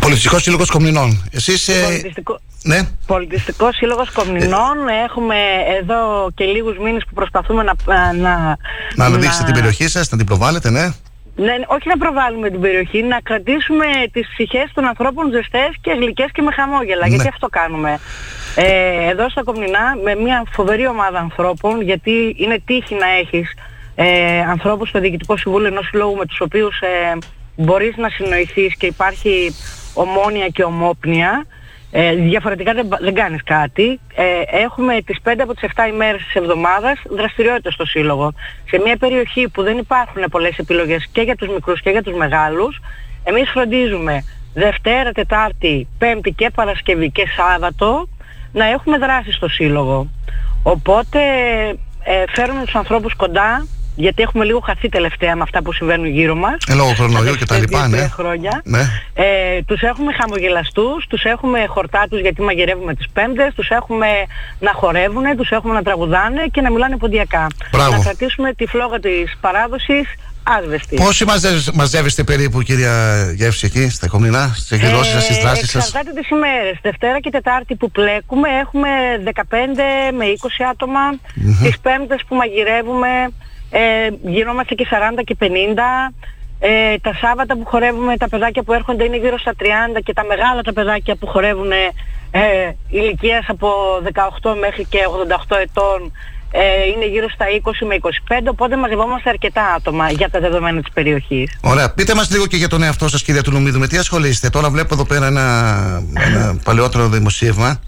Πολιτιστικός 0.00 0.42
Σύλλογος 0.42 0.70
Κομνηνών. 0.70 1.28
Εσείς. 1.32 1.68
Ε, 1.68 1.82
Πολιτιστικό, 1.84 2.38
ναι. 2.62 2.80
Πολιτιστικός 3.06 3.76
Σύλλογος 3.76 4.10
Κομνηνών. 4.10 4.88
Έχουμε 5.08 5.34
εδώ 5.80 6.30
και 6.34 6.44
λίγους 6.44 6.78
μήνες 6.78 7.02
που 7.08 7.14
προσπαθούμε 7.14 7.62
να... 7.62 7.74
Να, 8.12 8.56
Να 8.96 9.04
αναδείξετε 9.04 9.44
την 9.44 9.54
περιοχή 9.54 9.88
σας, 9.88 10.10
να 10.10 10.16
την 10.16 10.26
προβάλλετε, 10.26 10.70
ναι. 10.70 10.90
Ναι, 11.36 11.54
όχι 11.66 11.88
να 11.88 11.96
προβάλλουμε 11.96 12.50
την 12.50 12.60
περιοχή, 12.60 13.02
να 13.02 13.20
κρατήσουμε 13.22 13.84
τις 14.12 14.28
ψυχές 14.32 14.70
των 14.74 14.84
ανθρώπων 14.84 15.30
ζεστές 15.32 15.70
και 15.80 15.90
γλυκές 15.98 16.28
και 16.32 16.42
με 16.42 16.52
χαμόγελα, 16.52 17.06
Ναι. 17.08 17.14
γιατί 17.14 17.28
αυτό 17.28 17.48
κάνουμε. 17.48 17.98
Ε, 18.54 19.10
εδώ 19.10 19.28
στα 19.28 19.42
Κομνηνά 19.42 19.96
με 20.04 20.14
μια 20.14 20.42
φοβερή 20.52 20.86
ομάδα 20.86 21.18
ανθρώπων, 21.18 21.82
γιατί 21.82 22.34
είναι 22.38 22.62
τύχη 22.66 22.94
να 22.94 23.06
έχεις 23.20 23.52
ε, 23.94 24.40
ανθρώπους 24.40 24.88
στο 24.88 25.00
Διοικητικό 25.00 25.36
Συμβούλιο 25.36 25.66
ενός 25.68 25.86
συλλόγου 25.86 26.16
με 26.16 26.26
τους 26.26 26.40
οποίους 26.40 26.80
ε, 26.80 27.18
μπορείς 27.56 27.96
να 27.96 28.08
συνοηθείς 28.08 28.76
και 28.76 28.86
υπάρχει 28.86 29.54
ομόνοια 29.94 30.48
και 30.48 30.64
ομόπνοια. 30.64 31.46
Ε, 31.92 32.14
διαφορετικά 32.14 32.72
δεν, 32.74 32.88
δεν 33.00 33.14
κάνεις 33.14 33.42
κάτι. 33.44 34.00
Ε, 34.14 34.24
έχουμε 34.62 35.02
τις 35.02 35.18
5 35.24 35.34
από 35.38 35.54
τις 35.54 35.70
7 35.76 35.88
ημέρες 35.88 36.22
της 36.22 36.34
εβδομάδας 36.34 37.02
δραστηριότητες 37.10 37.74
στο 37.74 37.84
Σύλλογο. 37.84 38.32
Σε 38.68 38.80
μια 38.84 38.96
περιοχή 38.96 39.48
που 39.48 39.62
δεν 39.62 39.78
υπάρχουν 39.78 40.24
πολλές 40.30 40.58
επιλογές 40.58 41.08
και 41.12 41.20
για 41.20 41.36
τους 41.36 41.48
μικρούς 41.48 41.80
και 41.80 41.90
για 41.90 42.02
τους 42.02 42.14
μεγάλους, 42.16 42.80
εμείς 43.24 43.50
φροντίζουμε 43.50 44.24
Δευτέρα, 44.54 45.12
Τετάρτη, 45.12 45.88
Πέμπτη 45.98 46.32
και 46.32 46.50
Παρασκευή 46.54 47.10
και 47.10 47.26
Σάββατο 47.36 48.08
να 48.52 48.64
έχουμε 48.64 48.98
δράση 48.98 49.32
στο 49.32 49.48
Σύλλογο. 49.48 50.10
Οπότε 50.62 51.20
ε, 52.04 52.24
φέρνουμε 52.28 52.64
τους 52.64 52.74
ανθρώπους 52.74 53.14
κοντά, 53.14 53.66
γιατί 53.96 54.22
έχουμε 54.22 54.44
λίγο 54.44 54.60
χαθεί 54.60 54.88
τελευταία 54.88 55.36
με 55.36 55.42
αυτά 55.42 55.62
που 55.62 55.72
συμβαίνουν 55.72 56.06
γύρω 56.06 56.34
μας. 56.34 56.56
Ε, 56.68 56.74
λόγω 56.74 56.94
κορονοϊού 56.96 57.34
και 57.34 57.44
τα 57.44 57.58
λοιπά, 57.58 57.80
ναι. 57.80 57.86
δύο-τρία 57.86 58.10
χρόνια. 58.10 58.60
ναι. 58.64 58.80
Ε, 59.14 59.62
τους 59.66 59.80
έχουμε 59.80 60.12
χαμογελαστούς, 60.12 61.06
τους 61.06 61.22
έχουμε 61.24 61.66
χορτάτους 61.66 62.20
γιατί 62.20 62.42
μαγειρεύουμε 62.42 62.94
τις 62.94 63.06
πέμπτες, 63.12 63.54
τους 63.54 63.68
έχουμε 63.68 64.06
να 64.60 64.72
χορεύουν, 64.74 65.36
τους 65.36 65.50
έχουμε 65.50 65.74
να 65.74 65.82
τραγουδάνε 65.82 66.46
και 66.52 66.60
να 66.60 66.70
μιλάνε 66.70 66.96
ποντιακά. 66.96 67.46
Μπράβο. 67.72 67.96
Να 67.96 68.02
κρατήσουμε 68.02 68.52
τη 68.54 68.66
φλόγα 68.66 69.00
της 69.00 69.36
παράδοσης 69.40 70.14
άσβεστη. 70.42 70.96
Πόσοι 70.96 71.24
μαζεύεστε, 71.24 71.70
μαζεύεστε 71.74 72.22
περίπου, 72.24 72.62
κυρία 72.62 72.94
Γεύση, 73.36 73.66
εκεί 73.66 73.88
στα 73.88 74.06
Κομνηνά, 74.08 74.52
στι 74.56 74.74
εκδηλώσεις 74.74 75.12
σα, 75.12 75.20
στις 75.20 75.36
δράσεις 75.36 75.70
σας; 75.70 75.84
Ε, 75.84 75.86
Εξαρτάται 75.86 76.20
τις 76.20 76.30
ημέρες. 76.30 76.78
Δευτέρα 76.82 77.20
και 77.20 77.30
Τετάρτη 77.30 77.74
που 77.74 77.90
πλέκουμε 77.90 78.48
έχουμε 78.48 78.88
15 79.24 80.12
με 80.12 80.24
20 80.24 80.64
άτομα. 80.70 81.00
Μμμ. 81.34 81.56
Τις 81.62 81.78
Πέμπτες 81.78 82.20
που 82.28 82.34
μαγειρεύουμε 82.34 83.08
ε, 83.70 83.80
γινόμαστε 84.22 84.74
και 84.74 84.86
40 84.90 85.22
και 85.24 85.36
50. 85.40 85.44
Ε, 86.62 86.98
τα 86.98 87.14
Σάββατα 87.20 87.56
που 87.56 87.64
χορεύουμε 87.66 88.16
τα 88.16 88.28
παιδάκια 88.28 88.62
που 88.62 88.72
έρχονται 88.72 89.04
είναι 89.04 89.16
γύρω 89.16 89.38
στα 89.38 89.52
30 89.58 89.64
και 90.04 90.12
τα 90.12 90.24
μεγάλα 90.24 90.62
τα 90.62 90.72
παιδάκια 90.72 91.16
που 91.16 91.26
χορεύουν 91.26 91.70
ε, 92.30 92.76
ηλικίας 92.88 93.44
από 93.48 93.68
18 94.42 94.54
μέχρι 94.60 94.84
και 94.84 94.98
88 95.48 95.56
ετών 95.60 96.12
ε, 96.52 96.60
είναι 96.94 97.06
γύρω 97.06 97.28
στα 97.28 97.44
20 97.64 97.86
με 97.86 97.96
25 98.02 98.50
οπότε 98.50 98.76
μαζευόμαστε 98.76 99.28
αρκετά 99.28 99.74
άτομα 99.76 100.10
για 100.10 100.30
τα 100.30 100.40
δεδομένα 100.40 100.80
της 100.80 100.92
περιοχής. 100.92 101.58
Ωραία. 101.60 101.92
Πείτε 101.92 102.14
μας 102.14 102.30
λίγο 102.30 102.46
και 102.46 102.56
για 102.56 102.68
τον 102.68 102.82
εαυτό 102.82 103.08
σας, 103.08 103.22
κυρία 103.22 103.42
Τουλουμίδου. 103.42 103.78
Με 103.78 103.86
τι 103.86 103.96
ασχολείστε. 103.96 104.50
Τώρα 104.50 104.70
βλέπω 104.70 104.94
εδώ 104.94 105.04
πέρα 105.04 105.26
ένα, 105.26 105.42
ένα 106.14 106.60
παλαιότερο 106.64 107.08
δημοσίευμα. 107.08 107.80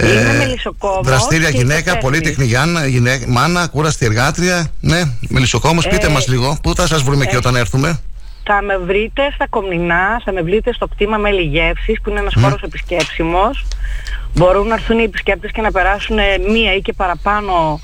Είμαι 0.00 0.36
μελισσοκόμος 0.38 1.06
δραστήρια 1.06 1.50
και 1.50 1.56
γυναίκα, 1.56 1.78
υπεύθυνη. 1.78 2.02
πολύτεχνη 2.02 2.44
Γιάννα, 2.44 2.86
γυναίκα, 2.86 3.28
μάνα, 3.28 3.66
κούραστη 3.66 4.06
εργάτρια. 4.06 4.66
Ναι, 4.80 5.02
μελισσοκόμο. 5.28 5.80
Πείτε 5.80 6.06
Ε, 6.06 6.10
μας 6.10 6.28
λίγο. 6.28 6.58
Πού 6.62 6.74
θα 6.74 6.86
σας 6.86 7.02
βρούμε 7.02 7.24
εκεί 7.24 7.34
ε, 7.34 7.38
όταν 7.38 7.56
έρθουμε; 7.56 8.00
Θα 8.44 8.62
με 8.62 8.78
βρείτε 8.78 9.30
στα 9.34 9.46
Κομνηνά, 9.48 10.20
θα 10.24 10.32
με 10.32 10.42
βρείτε 10.42 10.72
στο 10.72 10.86
κτήμα 10.86 11.16
Μέλη 11.16 11.42
Γεύσης, 11.42 12.00
που 12.00 12.10
είναι 12.10 12.18
ένας 12.20 12.34
Μμ. 12.34 12.42
χώρος 12.42 12.62
επισκέψιμος. 12.62 13.66
Μπορούν 14.34 14.66
να 14.66 14.74
έρθουν 14.74 14.98
οι 14.98 15.02
επισκέπτες 15.02 15.50
και 15.50 15.60
να 15.60 15.70
περάσουν 15.70 16.18
ε, 16.18 16.22
μία 16.52 16.74
ή 16.74 16.80
και 16.80 16.92
παραπάνω 16.92 17.80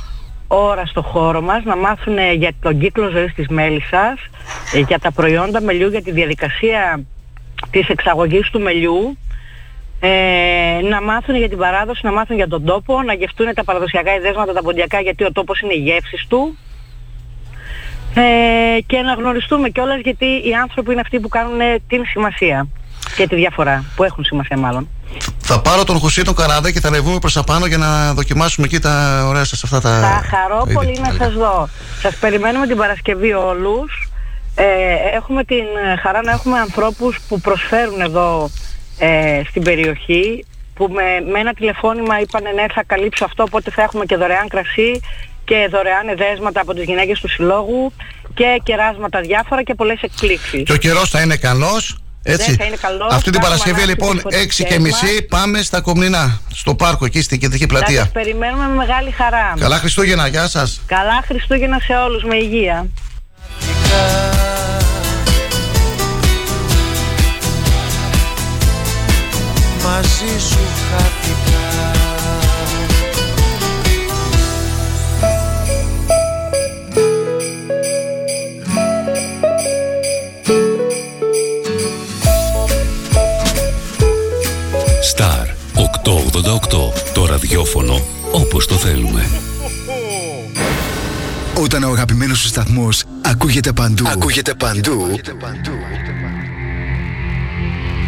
ώρα 0.47 0.87
στο 0.87 1.03
χώρο 1.03 1.41
μας, 1.41 1.65
να 1.65 1.77
μάθουν 1.77 2.19
ε, 2.19 2.33
για 2.33 2.53
τον 2.61 2.79
κύκλο 2.79 3.11
ζωής 3.11 3.35
της 3.35 3.49
μέλισσας, 3.49 4.19
ε, 4.75 4.79
για 4.79 4.99
τα 4.99 5.13
προϊόντα 5.13 5.61
μελιού, 5.61 5.89
για 5.89 6.03
τη 6.03 6.13
διαδικασία 6.13 7.03
της 7.71 7.89
εξαγωγής 7.89 8.51
του 8.51 8.61
μελιού, 8.61 9.19
ε, 10.05 10.81
να 10.83 11.03
μάθουν 11.03 11.37
για 11.37 11.49
την 11.49 11.59
παράδοση, 11.59 12.01
να 12.05 12.13
μάθουν 12.13 12.37
για 12.37 12.49
τον 12.49 12.65
τόπο, 12.65 13.03
να 13.03 13.13
γευτούν 13.13 13.55
τα 13.55 13.65
παραδοσιακά 13.65 14.15
ιδέσματα, 14.15 14.53
τα 14.53 14.63
ποντιακά, 14.63 15.01
γιατί 15.01 15.25
ο 15.25 15.33
τόπος 15.33 15.61
είναι 15.61 15.75
οι 15.75 15.79
γεύσεις 15.79 16.27
του. 16.29 16.59
Ε, 18.15 18.81
και 18.87 18.99
να 19.01 19.13
γνωριστούμε 19.15 19.69
κιόλας 19.69 20.01
γιατί 20.01 20.25
οι 20.25 20.55
άνθρωποι 20.63 20.93
είναι 20.93 21.01
αυτοί 21.01 21.21
που 21.21 21.29
κάνουν 21.29 21.61
ε, 21.61 21.79
την 21.89 22.05
σημασία 22.07 22.67
και 23.17 23.27
τη 23.27 23.35
διαφορά, 23.35 23.85
που 23.97 24.05
έχουν 24.05 24.25
σημασία 24.25 24.57
μάλλον. 24.57 24.89
Θα 25.39 25.61
πάρω 25.61 25.85
τον 25.85 25.99
Χουσί 25.99 26.23
τον 26.23 26.35
Καράδε 26.35 26.73
και 26.73 26.81
θα 26.81 26.89
ανεβούμε 26.89 27.19
προς 27.19 27.33
τα 27.33 27.45
πάνω 27.45 27.67
για 27.67 27.79
να 27.79 28.15
δοκιμάσουμε 28.15 28.67
εκεί 28.67 28.79
τα 28.79 29.25
ωραία 29.27 29.45
σας 29.45 29.63
αυτά 29.65 29.81
τα. 29.81 30.01
Θα 30.01 30.37
χαρώ 30.37 30.63
είδη. 30.65 30.75
πολύ 30.75 30.99
να 31.01 31.25
σας 31.25 31.33
δω. 31.33 31.69
Σας 32.01 32.15
περιμένουμε 32.17 32.67
την 32.67 32.77
Παρασκευή 32.77 33.33
όλους. 33.33 34.11
Ε, 34.55 34.65
έχουμε 35.15 35.45
την 35.45 35.65
ε, 35.93 35.97
χαρά 35.97 36.23
να 36.23 36.31
έχουμε 36.33 36.59
ανθρώπους 36.59 37.21
που 37.29 37.41
προσφέρουν 37.41 38.01
εδώ 38.01 38.51
ε, 38.99 39.41
στην 39.49 39.63
περιοχή 39.63 40.45
που 40.75 40.89
με, 40.91 41.31
με 41.33 41.39
ένα 41.39 41.55
τηλεφώνημα 41.55 42.21
είπαν 42.21 42.43
ναι 42.43 42.65
θα 42.75 42.83
καλύψω 42.87 43.25
αυτό 43.25 43.43
οπότε 43.43 43.71
θα 43.71 43.83
έχουμε 43.83 44.05
και 44.05 44.17
δωρεάν 44.17 44.49
κρασί 44.49 45.01
και 45.45 45.69
δωρεάν 45.71 46.09
εδέσματα 46.09 46.61
από 46.61 46.75
τις 46.75 46.85
γυναίκες 46.85 47.21
του 47.21 47.29
συλλόγου 47.29 47.93
και 48.35 48.61
κεράσματα 48.63 49.21
διάφορα 49.21 49.63
και 49.63 49.75
πολλές 49.75 50.01
εκπλήξεις. 50.03 50.63
Και 50.63 50.73
ο 50.73 50.77
καιρός 50.77 51.11
θα 51.11 51.21
είναι 51.21 51.37
καλός. 51.37 51.97
Έτσι. 52.23 52.51
Ναι, 52.51 52.57
θα 52.57 52.65
είναι 52.65 52.77
καλός. 52.77 53.13
Αυτή 53.13 53.31
την 53.31 53.41
Κάνουμε 53.41 53.59
Παρασκευή 53.59 53.83
ανάκτηση 53.83 54.09
λοιπόν 54.09 54.19
στις 54.19 54.37
6 54.37 54.41
φωτιστές 54.41 54.67
και 54.69 54.79
μισή 54.81 55.15
μας. 55.15 55.27
πάμε 55.29 55.63
στα 55.63 55.81
Κομνηνά. 55.81 56.41
Στο 56.55 56.75
πάρκο 56.75 57.05
εκεί 57.05 57.23
στην 57.23 57.39
κεντρική 57.39 57.67
Να 57.67 57.69
πλατεία. 57.69 58.01
σας 58.01 58.11
περιμένουμε 58.13 58.67
με 58.67 58.75
μεγάλη 58.75 59.11
χαρά. 59.11 59.55
Καλά 59.59 59.77
Χριστούγεννα, 59.79 60.27
γεια 60.27 60.49
σας. 60.49 60.81
Καλά 60.87 61.23
Χριστούγεννα 61.27 61.79
σε 61.79 61.95
όλους 61.95 62.23
με 62.25 62.37
υγεία. 62.37 62.87
Μαζί 69.85 70.39
σου 70.49 70.59
χάθηκα 70.91 71.91
Star 85.17 85.47
888. 86.05 86.93
Το 87.15 87.27
ραδιόφωνο 87.27 88.05
όπως 88.33 88.67
το 88.67 88.75
θέλουμε. 88.75 89.29
Όταν 91.63 91.83
ο 91.83 91.89
αγαπημένος 91.89 92.39
σου 92.39 92.47
σταθμός 92.47 93.05
ακούγεται 93.23 93.73
παντού, 93.73 94.05
ακούγεται 94.09 94.55
παντού, 94.55 95.07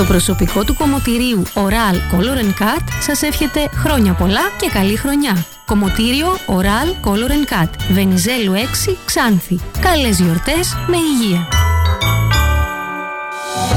Το 0.00 0.06
προσωπικό 0.06 0.64
του 0.64 0.74
κομμωτηρίου 0.74 1.42
Oral 1.54 1.94
Color 2.14 2.44
Cut 2.44 2.84
σας 3.00 3.22
εύχεται 3.22 3.68
χρόνια 3.74 4.14
πολλά 4.14 4.40
και 4.56 4.70
καλή 4.72 4.96
χρονιά. 4.96 5.46
Κομμωτήριο 5.66 6.26
Oral 6.46 7.08
Color 7.08 7.52
Cut, 7.52 7.68
Βενιζέλου 7.90 8.52
6, 8.52 8.96
Ξάνθη. 9.04 9.60
Καλές 9.80 10.20
γιορτές 10.20 10.76
με 10.86 10.96
υγεία. 10.96 11.48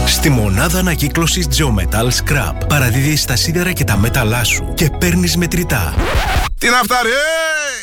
Στη 0.05 0.30
μονάδα 0.30 0.80
ανακύκλωσης 0.80 1.47
Geometal 1.57 2.07
Scrap 2.07 2.67
παραδίδεις 2.67 3.26
τα 3.26 3.36
σίδερα 3.36 3.71
και 3.71 3.84
τα 3.84 3.97
μέταλά 3.97 4.43
σου 4.43 4.74
και 4.74 4.89
παίρνεις 4.99 5.38
μετρητά. 5.38 5.93
Τι 6.59 6.69
να 6.69 6.78
φτάρει, 6.78 7.09
ε! 7.09 7.82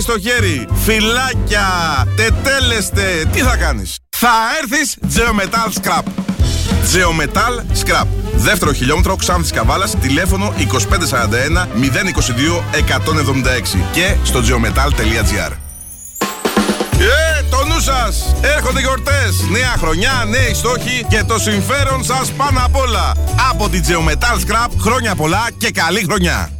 στο 0.00 0.18
χέρι. 0.18 0.68
Φυλάκια, 0.84 1.68
τετέλεστε. 2.16 3.24
Τι 3.32 3.40
θα 3.40 3.56
κάνεις; 3.56 3.98
Θα 4.10 4.32
έρθεις 4.62 4.96
Geometal 5.14 5.68
Scrap. 5.80 6.02
Geometal 6.92 7.76
Scrap. 7.84 8.06
Δεύτερο 8.36 8.72
χιλιόμετρο 8.72 9.16
Ξάνθης 9.16 9.50
Καβάλας, 9.50 9.94
τηλέφωνο 10.00 10.52
2541 10.56 11.68
022 11.74 12.64
176 12.72 13.84
και 13.92 14.14
στο 14.22 14.40
geometal.gr. 14.40 15.52
Ε, 17.00 17.42
το 17.50 17.64
νου 17.66 17.80
σας! 17.80 18.34
Έρχονται 18.40 18.80
γιορτές, 18.80 19.48
νέα 19.50 19.74
χρονιά, 19.78 20.24
νέοι 20.28 20.54
στόχοι 20.54 21.06
και 21.08 21.24
το 21.26 21.38
συμφέρον 21.38 22.04
σας 22.04 22.32
πάνω 22.32 22.60
απ' 22.64 22.76
όλα. 22.76 23.14
Από 23.50 23.68
την 23.68 23.84
Geometal 23.88 24.36
Scrap, 24.36 24.70
χρόνια 24.80 25.14
πολλά 25.14 25.48
και 25.58 25.70
καλή 25.70 26.04
χρονιά. 26.04 26.59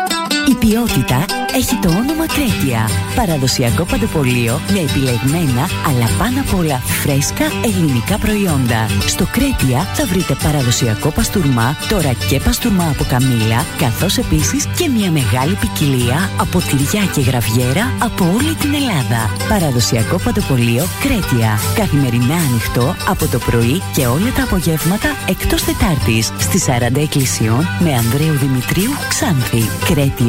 Η 0.51 0.55
ποιότητα 0.55 1.25
έχει 1.55 1.75
το 1.75 1.89
όνομα 1.89 2.25
Κρέτια. 2.25 2.89
Παραδοσιακό 3.15 3.83
παντοπολείο 3.83 4.61
με 4.71 4.79
επιλεγμένα 4.79 5.63
αλλά 5.87 6.07
πάνω 6.17 6.39
απ' 6.39 6.59
όλα 6.59 6.77
φρέσκα 6.77 7.45
ελληνικά 7.65 8.17
προϊόντα. 8.17 8.81
Στο 9.07 9.25
Κρέτια 9.31 9.79
θα 9.93 10.05
βρείτε 10.05 10.35
παραδοσιακό 10.43 11.09
παστούρμα, 11.11 11.77
τώρα 11.89 12.13
και 12.29 12.39
παστούρμα 12.39 12.87
από 12.89 13.03
καμήλα, 13.09 13.65
καθώς 13.77 14.17
επίσης 14.17 14.65
και 14.77 14.89
μια 14.89 15.11
μεγάλη 15.11 15.55
ποικιλία 15.55 16.29
από 16.39 16.57
τυριά 16.59 17.03
και 17.13 17.21
γραβιέρα 17.21 17.85
από 17.99 18.23
όλη 18.37 18.53
την 18.55 18.73
Ελλάδα. 18.73 19.21
Παραδοσιακό 19.49 20.17
παντοπολείο 20.23 20.85
Κρέτια. 21.03 21.59
Καθημερινά 21.75 22.35
ανοιχτό 22.49 22.95
από 23.07 23.27
το 23.27 23.37
πρωί 23.37 23.81
και 23.95 24.05
όλα 24.07 24.31
τα 24.35 24.43
απογεύματα 24.43 25.09
εκτός 25.27 25.63
Τετάρτης 25.63 26.25
στις 26.39 26.65
40 26.67 27.01
εκκλησιών 27.01 27.67
με 27.79 27.93
Ανδρέου 27.93 28.37
Δημητρίου 28.37 28.91
Ξάνθη. 29.09 29.63
Κρέτια. 29.85 30.20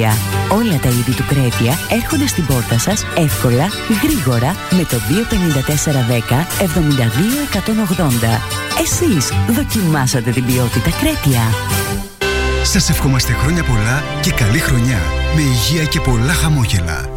Όλα 0.49 0.79
τα 0.83 0.89
είδη 0.89 1.15
του 1.17 1.25
Κρέτια 1.27 1.79
έρχονται 1.91 2.27
στην 2.27 2.47
πόρτα 2.47 2.79
σας 2.79 3.05
εύκολα, 3.17 3.69
γρήγορα 4.03 4.55
με 4.71 4.85
το 4.91 4.97
25410 4.97 6.47
72180. 6.59 8.41
Εσείς 8.83 9.33
δοκιμάσατε 9.49 10.31
την 10.31 10.45
ποιότητα 10.45 10.91
Κρέτια. 11.01 11.41
Σας 12.63 12.91
ευχόμαστε 12.91 13.33
χρόνια 13.33 13.65
πολλά 13.65 14.03
και 14.21 14.31
καλή 14.31 14.59
χρονιά 14.59 15.01
με 15.35 15.41
υγεία 15.41 15.85
και 15.85 16.01
πολλά 16.01 16.33
χαμόγελα. 16.33 17.09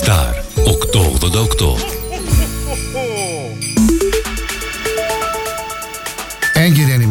Star 0.00 0.34
888. 0.64 1.97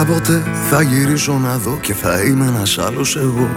Κάποτε 0.00 0.42
θα 0.70 0.82
γυρίσω 0.82 1.32
να 1.32 1.56
δω 1.56 1.78
και 1.80 1.94
θα 1.94 2.22
είμαι 2.22 2.46
ένας 2.46 2.78
άλλος 2.78 3.16
εγώ. 3.16 3.48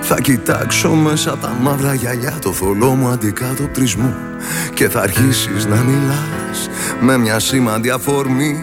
Θα 0.00 0.20
κοιτάξω 0.20 0.90
μέσα 0.94 1.32
από 1.32 1.42
τα 1.42 1.56
μαύρα 1.60 1.94
γυαλιά 1.94 2.38
το 2.40 2.52
θολό 2.52 2.94
μου 2.94 3.08
αντικατοπτρισμό. 3.08 4.14
Και 4.74 4.88
θα 4.88 5.00
αρχίσεις 5.00 5.66
να 5.66 5.76
μιλάς 5.76 6.68
με 7.00 7.18
μια 7.18 7.38
σήμαντη 7.38 7.90
αφορμή 7.90 8.62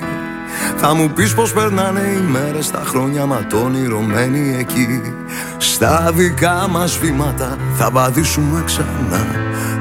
θα 0.78 0.94
μου 0.94 1.10
πεις 1.10 1.34
πως 1.34 1.54
περνάνε 1.54 2.00
οι 2.00 2.32
μέρες 2.32 2.72
τα 2.72 2.84
χρόνια 2.86 3.26
ματώνυρωμένοι 3.26 4.56
εκεί. 4.60 5.02
Στα 5.58 6.12
δικά 6.14 6.68
μας 6.70 6.98
βήματα 6.98 7.58
θα 7.78 7.90
βαδίσουμε 7.92 8.64
ξανά. 8.66 9.26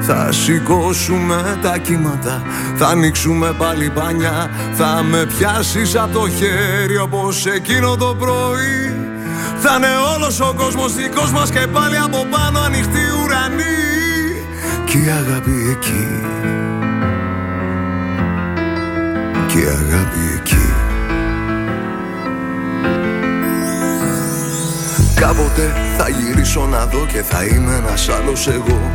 Θα 0.01 0.31
σηκώσουμε 0.31 1.59
τα 1.61 1.77
κύματα, 1.77 2.41
θα 2.75 2.87
ανοίξουμε 2.87 3.53
πάλι 3.57 3.89
πανιά 3.89 4.49
Θα 4.73 5.03
με 5.03 5.25
πιάσεις 5.25 5.95
από 5.95 6.19
το 6.19 6.29
χέρι 6.29 6.97
όπως 6.97 7.45
εκείνο 7.45 7.95
το 7.95 8.15
πρωί. 8.19 9.03
Θα 9.65 9.75
είναι 9.75 9.87
όλος 10.15 10.39
ο 10.39 10.53
κόσμος 10.57 10.93
δικός 10.93 11.31
μας 11.31 11.49
και 11.49 11.67
πάλι 11.73 11.97
από 11.97 12.27
πάνω 12.29 12.59
ανοιχτή 12.59 13.01
ουρανή 13.23 13.63
Κι 14.85 14.97
η 14.97 15.09
αγάπη 15.09 15.51
εκεί 15.71 16.07
και 19.53 19.59
η 19.59 19.67
αγάπη 19.67 20.19
εκεί. 20.35 20.65
Κάποτε 25.15 25.73
θα 25.97 26.09
γυρίσω 26.09 26.65
να 26.65 26.85
δω 26.85 27.05
και 27.05 27.21
θα 27.21 27.43
είμαι 27.43 27.75
ένας 27.75 28.09
άλλος 28.09 28.47
εγώ. 28.47 28.91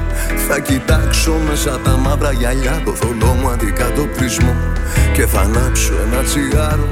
Θα 0.49 0.59
κοιτάξω 0.59 1.35
μέσα 1.49 1.79
τα 1.79 1.97
μαύρα 1.97 2.33
γυαλιά 2.33 2.83
το 2.85 2.95
θολό 2.95 3.37
μου 3.41 3.49
αντικατοπτρισμό 3.49 4.57
Και 5.13 5.27
θα 5.27 5.41
ανάψω 5.41 5.93
ένα 6.07 6.23
τσιγάρο, 6.23 6.89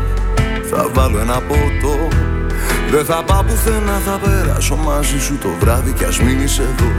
θα 0.71 0.89
βάλω 0.93 1.19
ένα 1.19 1.41
ποτό. 1.41 2.09
Δεν 2.91 3.05
θα 3.05 3.25
πάω 3.25 3.43
πουθενά, 3.43 4.01
θα 4.07 4.19
περάσω 4.19 4.77
μαζί 4.77 5.21
σου 5.21 5.39
το 5.39 5.49
βράδυ 5.61 5.93
κι 5.93 6.05
ας 6.05 6.21
μείνεις 6.21 6.59
εδώ. 6.59 6.91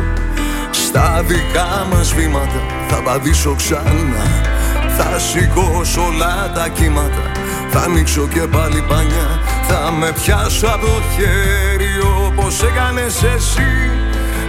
Στα 0.72 1.24
δικά 1.28 1.88
μας 1.92 2.14
βήματα 2.14 2.62
θα 2.88 3.02
βαδίσω 3.02 3.56
ξανά 3.56 4.57
Θα 4.98 5.20
σηκώσω 5.20 6.02
όλα 6.02 6.52
τα 6.56 6.68
κύματα, 6.68 7.32
θα 7.70 7.80
ανοίξω 7.80 8.28
και 8.28 8.40
πάλι 8.40 8.82
πανιά 8.90 9.28
Θα 9.68 9.92
με 9.92 10.12
πιάσω 10.12 10.68
από 10.68 10.86
το 10.86 11.02
χέρι 11.16 11.94
όπως 12.28 12.64
έκανες 12.64 13.24
εσύ. 13.24 13.72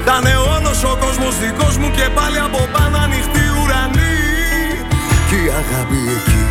Θα 0.05 0.18
είναι 0.20 0.36
όλος 0.57 0.84
ο 0.84 0.96
κόσμος 1.01 1.38
δικός 1.38 1.76
μου 1.76 1.90
και 1.90 2.09
πάλι 2.14 2.38
από 2.38 2.68
πάνω 2.72 2.99
ανοιχτή 2.99 3.44
ουρανή. 3.62 4.16
Κι 5.28 5.34
η 5.34 5.49
αγάπη 5.61 5.99
εκεί 6.16 6.47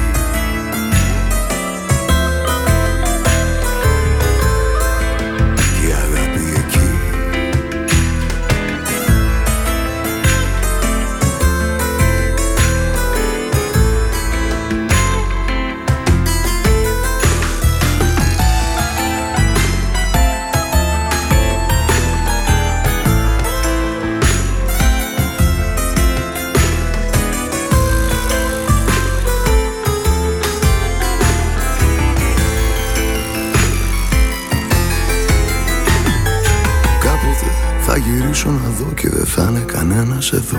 κανένας 40.29 40.31
εδώ 40.31 40.57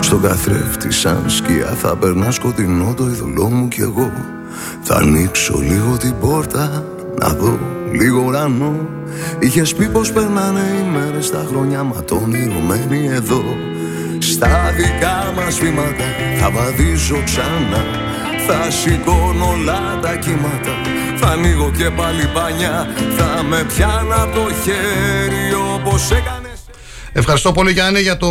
Στον 0.00 0.22
καθρέφτη 0.22 0.92
σαν 0.92 1.24
σκιά 1.26 1.66
θα 1.66 1.96
περνά 1.96 2.30
σκοτεινό 2.30 2.94
το 2.96 3.04
ειδωλό 3.04 3.50
μου 3.50 3.68
κι 3.68 3.80
εγώ. 3.80 4.12
Θα 4.82 4.94
ανοίξω 4.94 5.58
λίγο 5.58 5.96
την 5.96 6.14
πόρτα 6.20 6.84
να 7.18 7.28
δω 7.28 7.58
λίγο 7.92 8.22
ουρανό. 8.26 8.88
Είχες 9.38 9.74
πει 9.74 9.88
πως 9.88 10.12
περνάνε 10.12 10.60
οι 10.60 10.90
μέρες 10.92 11.30
τα 11.30 11.46
χρόνια 11.48 11.82
μα 11.82 12.02
το 12.02 12.20
όνειρο 12.24 12.60
μένει 12.60 13.06
εδώ. 13.06 13.42
Στα 14.18 14.72
δικά 14.76 15.32
μας 15.36 15.58
βήματα 15.58 16.04
θα 16.40 16.50
βαδίζω 16.50 17.22
ξανά. 17.24 17.82
Θα 18.46 18.70
σηκώνω 18.70 19.48
όλα 19.52 19.98
τα 20.02 20.16
κύματα 20.16 20.74
Θα 21.16 21.28
ανοίγω 21.28 21.70
και 21.76 21.90
πάλι 21.90 22.26
πανιά 22.34 22.86
Θα 23.16 23.42
με 23.42 23.64
πιάνω 23.68 24.14
από 24.22 24.34
το 24.34 24.46
χέρι 24.62 25.53
όπως 25.53 25.53
έκανε 25.53 25.53
Ευχαριστώ 27.16 27.52
πολύ 27.52 27.72
Γιάννη 27.72 28.00
για 28.00 28.16
το 28.16 28.28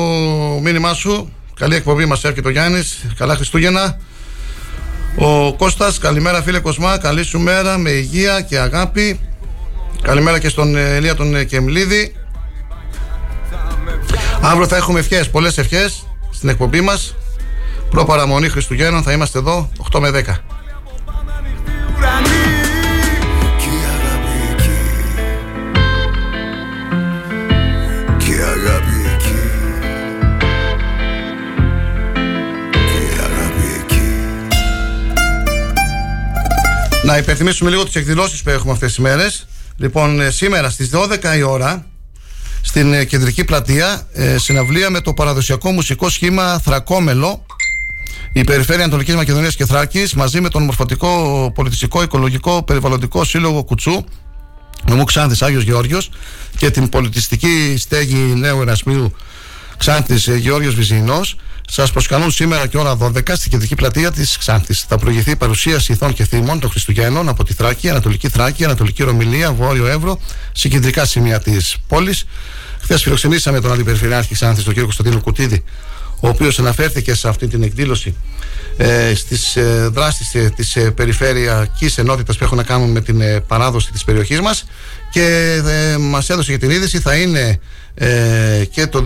μήνυμά 0.61 0.93
σου. 0.93 1.31
Καλή 1.55 1.75
εκπομπή 1.75 2.05
μας 2.05 2.23
έρχεται 2.23 2.47
ο 2.47 2.51
Γιάννης. 2.51 3.05
Καλά 3.17 3.35
Χριστούγεννα. 3.35 3.97
Ο 5.15 5.53
Κώστας, 5.53 5.97
καλημέρα 5.97 6.41
φίλε 6.41 6.59
Κοσμά. 6.59 6.97
Καλή 6.97 7.23
σου 7.23 7.39
μέρα 7.39 7.77
με 7.77 7.89
υγεία 7.89 8.41
και 8.41 8.59
αγάπη. 8.59 9.19
Καλημέρα 10.01 10.39
και 10.39 10.49
στον 10.49 10.75
ε, 10.75 10.95
Ελία 10.95 11.15
τον 11.15 11.35
ε, 11.35 11.43
Κεμλίδη. 11.43 12.15
Αύριο 14.41 14.67
θα 14.67 14.75
έχουμε 14.75 14.99
ευχές, 14.99 15.29
πολλές 15.29 15.57
ευχές 15.57 16.05
στην 16.31 16.49
εκπομπή 16.49 16.81
μας. 16.81 17.15
Προπαραμονή 17.89 18.49
Χριστουγέννων 18.49 19.03
θα 19.03 19.11
είμαστε 19.11 19.39
εδώ 19.39 19.69
8 19.91 19.99
με 19.99 20.09
10. 20.09 20.21
Να 37.03 37.17
υπενθυμίσουμε 37.17 37.69
λίγο 37.69 37.83
τις 37.83 37.95
εκδηλώσεις 37.95 38.43
που 38.43 38.49
έχουμε 38.49 38.71
αυτές 38.71 38.87
τις 38.87 38.97
μέρες. 38.97 39.47
Λοιπόν, 39.77 40.21
ε, 40.21 40.29
σήμερα 40.29 40.69
στις 40.69 40.89
12 40.89 41.35
η 41.37 41.41
ώρα 41.41 41.85
στην 42.61 42.93
ε, 42.93 43.03
κεντρική 43.03 43.43
πλατεία 43.43 44.07
ε, 44.13 44.37
συναυλία 44.37 44.89
με 44.89 45.01
το 45.01 45.13
παραδοσιακό 45.13 45.71
μουσικό 45.71 46.09
σχήμα 46.09 46.59
Θρακόμελο 46.59 47.45
η 48.33 48.43
Περιφέρεια 48.43 48.83
Ανατολικής 48.83 49.15
Μακεδονίας 49.15 49.55
και 49.55 49.65
Θράκης 49.65 50.13
μαζί 50.13 50.41
με 50.41 50.49
τον 50.49 50.63
Μορφωτικό 50.63 51.51
Πολιτιστικό 51.55 52.01
Οικολογικό 52.01 52.63
Περιβαλλοντικό 52.63 53.23
Σύλλογο 53.23 53.63
Κουτσού 53.63 54.03
νομού 54.85 55.03
Ξάνθης 55.03 55.41
Άγιος 55.41 55.63
Γεώργιος 55.63 56.09
και 56.57 56.71
την 56.71 56.89
πολιτιστική 56.89 57.75
στέγη 57.77 58.33
Νέου 58.35 58.61
Ερασμίου 58.61 59.15
Ξάνθης 59.77 60.27
ε, 60.27 60.35
Γεώργιος 60.35 60.75
Βυζινός 60.75 61.35
σας 61.69 61.91
προσκαλούν 61.91 62.31
σήμερα 62.31 62.67
και 62.67 62.77
ώρα 62.77 62.97
12 62.97 63.19
στην 63.33 63.51
κεντρική 63.51 63.75
πλατεία 63.75 64.11
της 64.11 64.37
Ξάνθης. 64.37 64.85
Θα 64.87 64.97
προηγηθεί 64.97 65.31
η 65.31 65.35
παρουσίαση 65.35 65.91
ηθών 65.91 66.13
και 66.13 66.25
θύμων 66.25 66.59
των 66.59 66.69
Χριστουγέννων 66.69 67.29
από 67.29 67.43
τη 67.43 67.53
Θράκη, 67.53 67.89
Ανατολική 67.89 68.29
Θράκη, 68.29 68.63
Ανατολική 68.63 69.03
Ρωμιλία, 69.03 69.53
Βόρειο 69.53 69.87
Εύρο, 69.87 70.19
σε 70.51 70.67
κεντρικά 70.67 71.05
σημεία 71.05 71.39
της 71.39 71.75
πόλης. 71.87 72.25
Χθες 72.81 73.01
φιλοξενήσαμε 73.01 73.59
τον 73.61 73.71
Αντιπεριφερειάρχη 73.71 74.33
Ξάνθης, 74.33 74.63
τον 74.63 74.73
κ. 74.73 74.79
Κωνσταντίνο 74.79 75.21
Κουτίδη, 75.21 75.63
ο 76.19 76.27
οποίος 76.27 76.59
αναφέρθηκε 76.59 77.13
σε 77.13 77.27
αυτή 77.27 77.47
την 77.47 77.63
εκδήλωση 77.63 78.15
ε, 78.77 79.15
στις 79.15 79.55
ε, 79.55 79.89
δράσεις 79.93 80.35
ε, 80.35 80.51
της 80.55 80.75
ε, 80.75 80.91
περιφερειακής 80.91 81.97
ενότητας 81.97 82.37
που 82.37 82.43
έχουν 82.43 82.57
να 82.57 82.63
κάνουν 82.63 82.91
με 82.91 83.01
την 83.01 83.21
ε, 83.21 83.39
παράδοση 83.39 83.91
της 83.91 84.03
περιοχής 84.03 84.39
μας 84.39 84.65
και 85.11 85.61
ε, 85.65 85.97
μας 85.97 86.29
έδωσε 86.29 86.51
και 86.51 86.57
την 86.57 86.69
είδηση 86.69 86.99
θα 86.99 87.15
είναι 87.15 87.59
ε, 87.95 88.65
και 88.71 88.87
το 88.87 89.03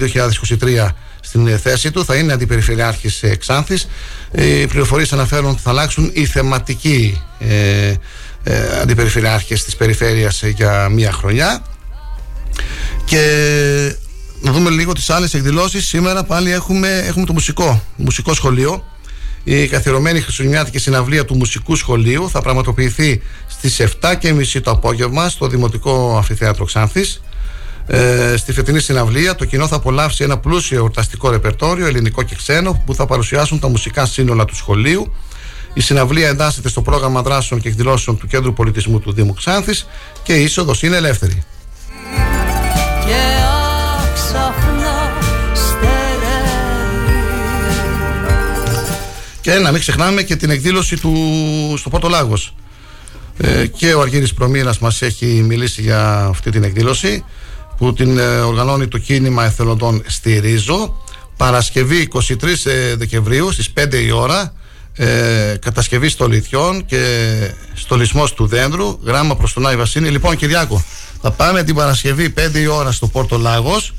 2023 0.60 0.88
στην 1.28 1.48
ε, 1.48 1.58
θέση 1.58 1.91
του 1.91 2.06
θα 2.06 2.16
είναι 2.16 2.34
αντιπεριφερειάρχης 2.34 3.24
ε, 3.24 3.36
Ξάνθης. 3.36 3.88
Οι 4.32 4.68
πληροφορίες 4.68 5.14
αναφέρουν 5.14 5.49
ότι 5.49 5.62
θα 5.62 5.70
αλλάξουν 5.70 6.12
οι 6.14 6.26
θεματικοί 6.26 7.22
ε, 7.40 7.94
ε, 8.44 8.80
αντιπεριφερειάρχες 8.82 9.64
της 9.64 9.76
περιφέρειας 9.76 10.44
ε, 10.44 10.48
για 10.48 10.90
μία 10.90 11.12
χρονιά. 11.12 11.66
Και 13.06 13.22
να 14.41 14.52
δούμε 14.52 14.70
λίγο 14.70 14.94
τις 14.94 15.10
άλλες 15.10 15.34
εκδηλώσεις. 15.34 15.88
Σήμερα 15.88 16.24
πάλι 16.24 16.52
έχουμε, 16.52 17.04
έχουμε 17.08 17.26
το 17.26 17.34
μουσικό 17.34 17.84
μουσικό 17.95 18.34
σχολείο. 18.34 18.84
Η 19.44 19.68
καθιερωμένη 19.68 20.22
χριστουγεννιάτικη 20.22 20.80
συναυλία 20.80 21.26
του 21.26 21.36
Μουσικού 21.36 21.76
Σχολείου 21.76 22.30
θα 22.30 22.41
πραγματοποιηθεί 22.41 23.22
στις 23.48 23.82
7.30 24.02 24.62
το 24.64 24.72
απόγευμα 24.72 25.30
στο 25.30 25.48
Δημοτικό 25.48 26.16
Αμφιθέατρο 26.16 26.66
Ξάνθης. 26.66 27.22
Ε, 27.90 28.38
στη 28.38 28.54
φετινή 28.54 28.80
συναυλία 28.80 29.36
το 29.36 29.46
κοινό 29.46 29.68
θα 29.68 29.76
απολαύσει 29.76 30.24
ένα 30.24 30.38
πλούσιο 30.38 30.78
εορταστικό 30.78 31.30
ρεπερτόριο, 31.30 31.88
ελληνικό 31.88 32.24
και 32.24 32.36
ξένο, 32.36 32.84
που 32.86 32.96
θα 32.96 33.06
παρουσιάσουν 33.06 33.60
τα 33.60 33.68
μουσικά 33.68 34.06
σύνολα 34.06 34.46
του 34.46 34.56
σχολείου. 34.56 35.14
Η 35.74 35.82
συναυλία 35.82 36.28
εντάσσεται 36.28 36.70
στο 36.70 36.82
πρόγραμμα 36.82 37.22
δράσεων 37.22 37.60
και 37.60 37.68
εκδηλώσεων 37.68 38.18
του 38.18 38.28
Κέντρου 38.28 38.54
Πολιτισμού 38.54 39.00
του 39.00 39.12
Δήμου 39.14 39.34
Ξάνθης 39.34 39.88
και 40.24 40.34
η 40.34 40.44
είσοδος 40.44 40.84
είναι 40.84 40.96
ελεύθερη. 40.96 41.44
και 43.06 43.16
άξαφνα 44.10 45.18
Και 49.42 49.54
να 49.54 49.72
μην 49.72 49.80
ξεχνάμε 49.80 50.22
και 50.24 50.36
την 50.36 50.50
εκδήλωση 50.50 50.98
του 50.98 51.14
στο 51.78 51.90
Πόρτο 51.90 52.08
Λάγος. 52.08 52.56
Ε, 53.38 53.68
και 53.68 53.94
ο 53.94 54.02
Αργύρης 54.02 54.34
Προμήρας 54.34 54.80
μας 54.80 55.02
έχει 55.02 55.26
μιλήσει 55.26 55.82
για 55.82 56.26
αυτή 56.26 56.52
την 56.52 56.64
εκδήλωση 56.64 57.24
που 57.78 57.94
την 57.94 58.18
ε, 58.18 58.40
οργανώνει 58.40 58.88
το 58.88 58.98
κίνημα 58.98 59.45
εθελοντών 59.45 60.04
στη 60.08 60.40
Ρίζο 60.40 61.02
Παρασκευή 61.38 62.08
23 62.14 62.44
ε, 62.64 62.95
Δεκεμβρίου 62.95 63.52
στις 63.52 63.70
5 63.80 63.94
η 63.94 64.12
ώρα 64.12 64.54
ε, 64.94 65.56
κατασκευή 65.62 66.10
στολιτιών 66.10 66.86
και 66.86 67.36
στολισμός 67.74 68.34
του 68.34 68.45
δέντρου 68.48 68.99
γράμμα 69.04 69.36
προς 69.36 69.54
τον 69.54 69.68
Άι 69.68 69.76
Βασίνη 69.76 70.10
λοιπόν 70.10 70.36
Κυριάκο 70.36 70.84
θα 71.22 71.32
πάμε 71.32 71.64
την 71.64 71.76
Παρασκευή 71.76 72.34
5 72.38 72.56
η 72.56 72.68
ώρα 72.68 72.91
στο 72.91 73.08
Πόρτο 73.08 73.38
Λάγος 73.38 73.94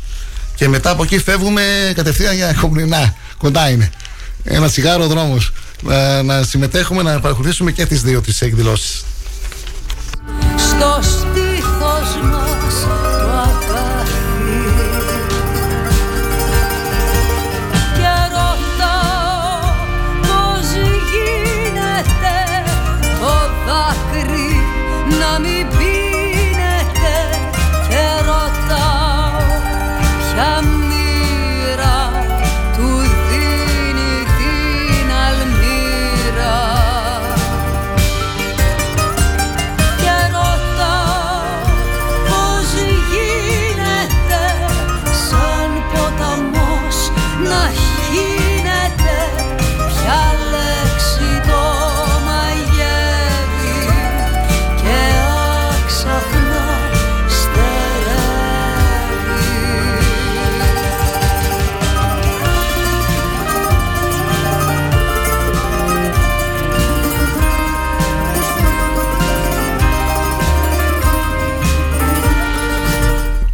και 0.59 0.69
μετά 0.69 0.91
από 0.91 1.03
εκεί 1.03 1.19
φεύγουμε 1.19 1.63
κατευθείαν 1.95 2.35
για 2.35 2.53
Κομνηνά 2.61 3.15
κοντά 3.39 3.71
είναι. 3.71 3.91
Ένα 4.45 4.69
τσιγάρο 4.69 5.07
δρόμος. 5.07 5.53
Να, 5.83 6.23
να 6.23 6.43
συμμετέχουμε 6.43 7.03
να 7.03 7.21
παρακολουθήσουμε 7.21 7.73
και 7.73 7.87
τις 7.87 8.03
δύο 8.03 8.21
τις 8.21 8.41
εκδηλώσεις. 8.41 9.05
Στο 10.57 10.99
στήθος 11.03 12.23
μας 12.23 12.48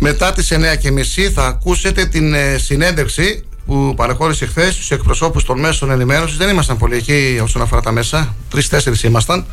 Μετά 0.06 0.32
τις 0.32 0.52
9.30 0.52 1.30
θα 1.34 1.46
ακούσετε 1.46 2.06
την 2.06 2.34
ε, 2.34 2.58
συνέντευξη 2.58 3.44
που 3.66 3.94
παρεχώρησε 3.96 4.46
χθες 4.46 4.74
στους 4.74 4.90
εκπροσώπους 4.90 5.44
των 5.44 5.60
μέσων 5.60 5.90
ενημέρωσης. 5.90 6.36
Δεν 6.36 6.48
ήμασταν 6.48 6.76
πολύ 6.76 6.96
εκεί 6.96 7.40
όσον 7.42 7.62
αφορά 7.62 7.80
τα 7.80 7.92
μέσα. 7.92 8.34
Τρει-τέσσερι 8.50 8.96
ήμασταν. 9.04 9.44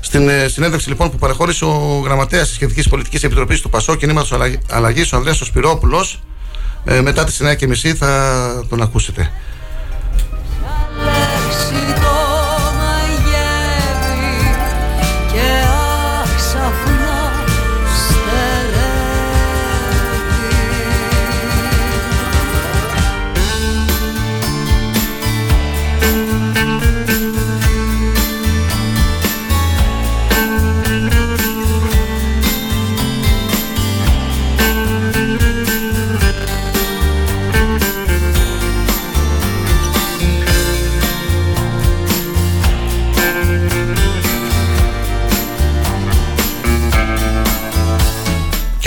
Στην 0.00 0.28
ε, 0.28 0.48
συνέντευξη 0.48 0.88
λοιπόν 0.88 1.10
που 1.10 1.16
παρεχώρησε 1.16 1.64
ο 1.64 2.02
γραμματέας 2.04 2.46
της 2.46 2.54
Σχετικής 2.54 2.88
Πολιτικής 2.88 3.22
Επιτροπής 3.22 3.60
του 3.60 3.68
Πασό 3.68 3.94
Κινήματος 3.94 4.32
Αλλαγής, 4.70 5.12
ο 5.12 5.16
Ανδρέας 5.16 5.38
Σπυρόπουλο, 5.38 6.06
ε, 6.84 7.00
μετά 7.00 7.24
τις 7.24 7.40
9.30 7.42 7.94
θα 7.94 8.64
τον 8.68 8.82
ακούσετε. 8.82 9.30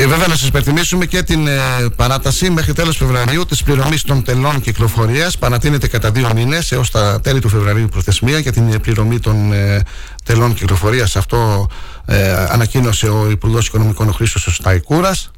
Και 0.05 0.11
βέβαια 0.11 0.27
να 0.27 0.35
σας 0.35 0.47
υπενθυμίσουμε 0.47 1.05
και 1.05 1.23
την 1.23 1.47
ε, 1.47 1.59
παράταση 1.95 2.49
μέχρι 2.49 2.73
τέλος 2.73 2.97
Φεβρουαρίου 2.97 3.45
της 3.45 3.63
πληρωμής 3.63 4.01
των 4.01 4.23
τελών 4.23 4.61
κυκλοφορίας. 4.61 5.37
Παρατείνεται 5.37 5.87
κατά 5.87 6.11
δύο 6.11 6.31
μήνες 6.35 6.71
έως 6.71 6.91
τα 6.91 7.19
τέλη 7.21 7.39
του 7.39 7.49
Φεβρουαρίου 7.49 7.87
προθεσμία 7.87 8.39
για 8.39 8.51
την 8.51 8.81
πληρωμή 8.81 9.19
των 9.19 9.53
ε, 9.53 9.81
τελών 10.23 10.53
κυκλοφορίας. 10.53 11.15
Αυτό 11.15 11.67
ε, 12.05 12.31
ανακοίνωσε 12.49 13.07
ο 13.07 13.29
Υπουργός 13.29 13.67
Οικονομικών 13.67 14.09
ο 14.09 14.11
Χρήστος 14.11 14.55
Σταϊκούρας. 14.55 15.31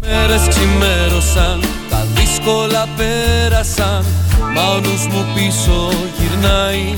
Μέρες 0.00 0.48
ξημέρωσαν, 0.48 1.60
τα 1.90 2.06
δύσκολα 2.14 2.88
πέρασαν. 2.96 4.04
Μα 4.54 4.62
ο 4.68 4.80
μου 5.10 5.26
πίσω 5.34 5.88
γυρνάει. 6.18 6.94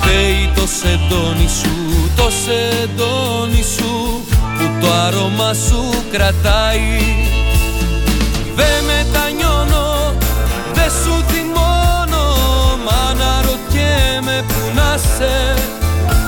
Φταίει 0.00 0.52
το 0.54 0.66
σεντόνι 0.80 1.48
σου 1.48 1.87
το 2.18 2.30
σεντόνι 2.30 3.62
σου 3.62 4.24
που 4.58 4.70
το 4.80 4.92
άρωμα 5.06 5.54
σου 5.54 6.02
κρατάει. 6.12 7.00
Δε 8.56 8.70
μετανιώνω, 8.86 10.14
δε 10.72 10.88
σου 11.02 11.24
θυμώνω 11.28 12.26
Μα 12.84 13.14
να 13.14 13.42
ρωτιέμαι 13.42 14.44
που 14.48 14.74
να 14.74 14.96
σε 14.96 15.54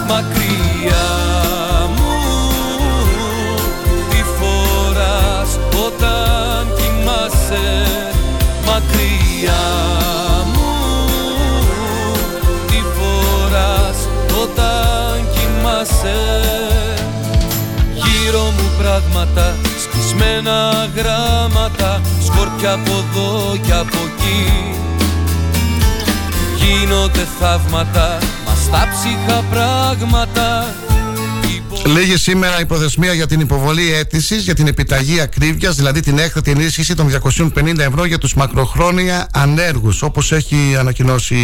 μακριά 0.09 1.50
μου 19.21 19.27
πράγματα, 19.27 19.57
σκισμένα 19.83 20.89
γράμματα 20.97 22.01
Σκόρπια 22.25 22.73
από 22.73 22.93
εδώ 22.93 23.57
και 23.67 23.73
από 23.73 23.99
εκεί. 24.09 24.43
Γίνονται 26.57 27.27
θαύματα, 27.41 28.19
μας 28.47 28.59
στα 28.63 28.89
ψυχα 28.93 29.43
πράγματα 29.51 30.30
Λέγε 31.91 32.19
σήμερα 32.19 32.61
η 32.61 32.67
προθεσμία 32.67 33.13
για 33.13 33.27
την 33.27 33.41
υποβολή 33.41 33.93
αίτησης 33.93 34.43
για 34.43 34.55
την 34.55 34.67
επιταγή 34.67 35.21
ακρίβειας, 35.21 35.77
δηλαδή 35.77 36.01
την 36.01 36.19
έκτατη 36.19 36.51
ενίσχυση 36.51 36.95
των 36.95 37.09
250 37.09 37.79
ευρώ 37.79 38.05
για 38.05 38.19
τους 38.19 38.35
μακροχρόνια 38.35 39.29
ανέργους. 39.33 40.03
Όπως 40.03 40.33
έχει 40.33 40.77
ανακοινώσει 40.79 41.35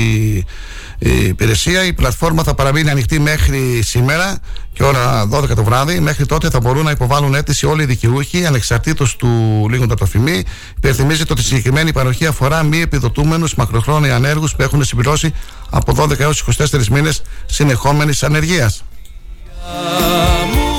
η 0.98 1.27
υπηρεσία, 1.27 1.85
η 1.85 1.93
πλατφόρμα 1.93 2.43
θα 2.43 2.55
παραμείνει 2.55 2.90
ανοιχτή 2.90 3.20
μέχρι 3.20 3.82
σήμερα 3.82 4.39
και 4.73 4.85
ώρα 4.85 5.28
12 5.32 5.55
το 5.55 5.64
βράδυ. 5.64 6.01
Μέχρι 6.01 6.27
τότε 6.27 6.51
θα 6.51 6.60
μπορούν 6.60 6.85
να 6.85 6.90
υποβάλουν 6.90 7.35
αίτηση 7.35 7.66
όλοι 7.66 7.82
οι 7.82 7.86
δικαιούχοι, 7.86 8.47
ανεξαρτήτως 8.47 9.16
του 9.16 9.28
λίγοντα 9.70 9.94
το 9.94 10.06
φημί. 10.06 10.44
Υπερθυμίζεται 10.77 11.32
ότι 11.32 11.40
η 11.40 11.44
συγκεκριμένη 11.44 11.93
παροχή 11.93 12.27
αφορά 12.27 12.62
μη 12.62 12.81
επιδοτούμενους 12.81 13.55
μακροχρόνια 13.55 14.14
ανέργους 14.14 14.55
που 14.55 14.62
έχουν 14.62 14.85
συμπληρώσει 14.85 15.35
από 15.70 15.93
12 15.93 16.18
έως 16.18 16.44
24 16.59 16.86
μήνες 16.86 17.23
συνεχόμενης 17.47 18.23
ανεργίας 18.23 18.85
μου 20.52 20.70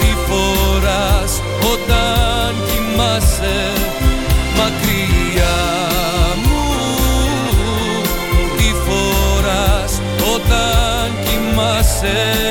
Τι 0.00 0.10
φοράς 0.26 1.40
όταν 1.72 2.54
κοιμάσαι 2.66 3.72
μακριά 4.56 5.58
μου 6.42 6.62
Τι 8.56 8.72
φοράς 8.86 10.00
όταν 10.34 11.10
κοιμάσαι 11.24 12.50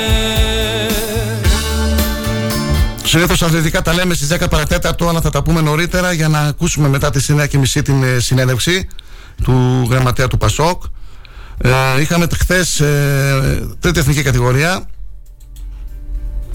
Συνήθως 3.04 3.42
αθλητικά 3.42 3.82
τα 3.82 3.94
λέμε 3.94 4.14
στις 4.14 4.34
10 4.34 4.50
παρατέταρτο, 4.50 5.08
αλλά 5.08 5.22
θα 5.22 5.30
τα 5.30 5.44
πούμε 5.44 5.62
νωρίτερα 5.62 6.12
για 6.12 6.28
να 6.28 6.40
ακούσουμε 6.40 6.88
μετά 6.88 7.10
τη 7.10 7.26
9.30 7.28 7.82
την 7.84 8.04
ε, 8.04 8.20
συνέντευξη 8.20 8.88
του 9.44 9.88
γραμματέα 9.90 10.28
του 10.28 10.38
Πασόκ. 10.38 10.84
Ε, 11.62 12.02
είχαμε 12.02 12.28
χθες 12.40 12.80
ε, 12.80 13.68
τρίτη 13.80 14.00
εθνική 14.00 14.22
κατηγορία. 14.22 14.86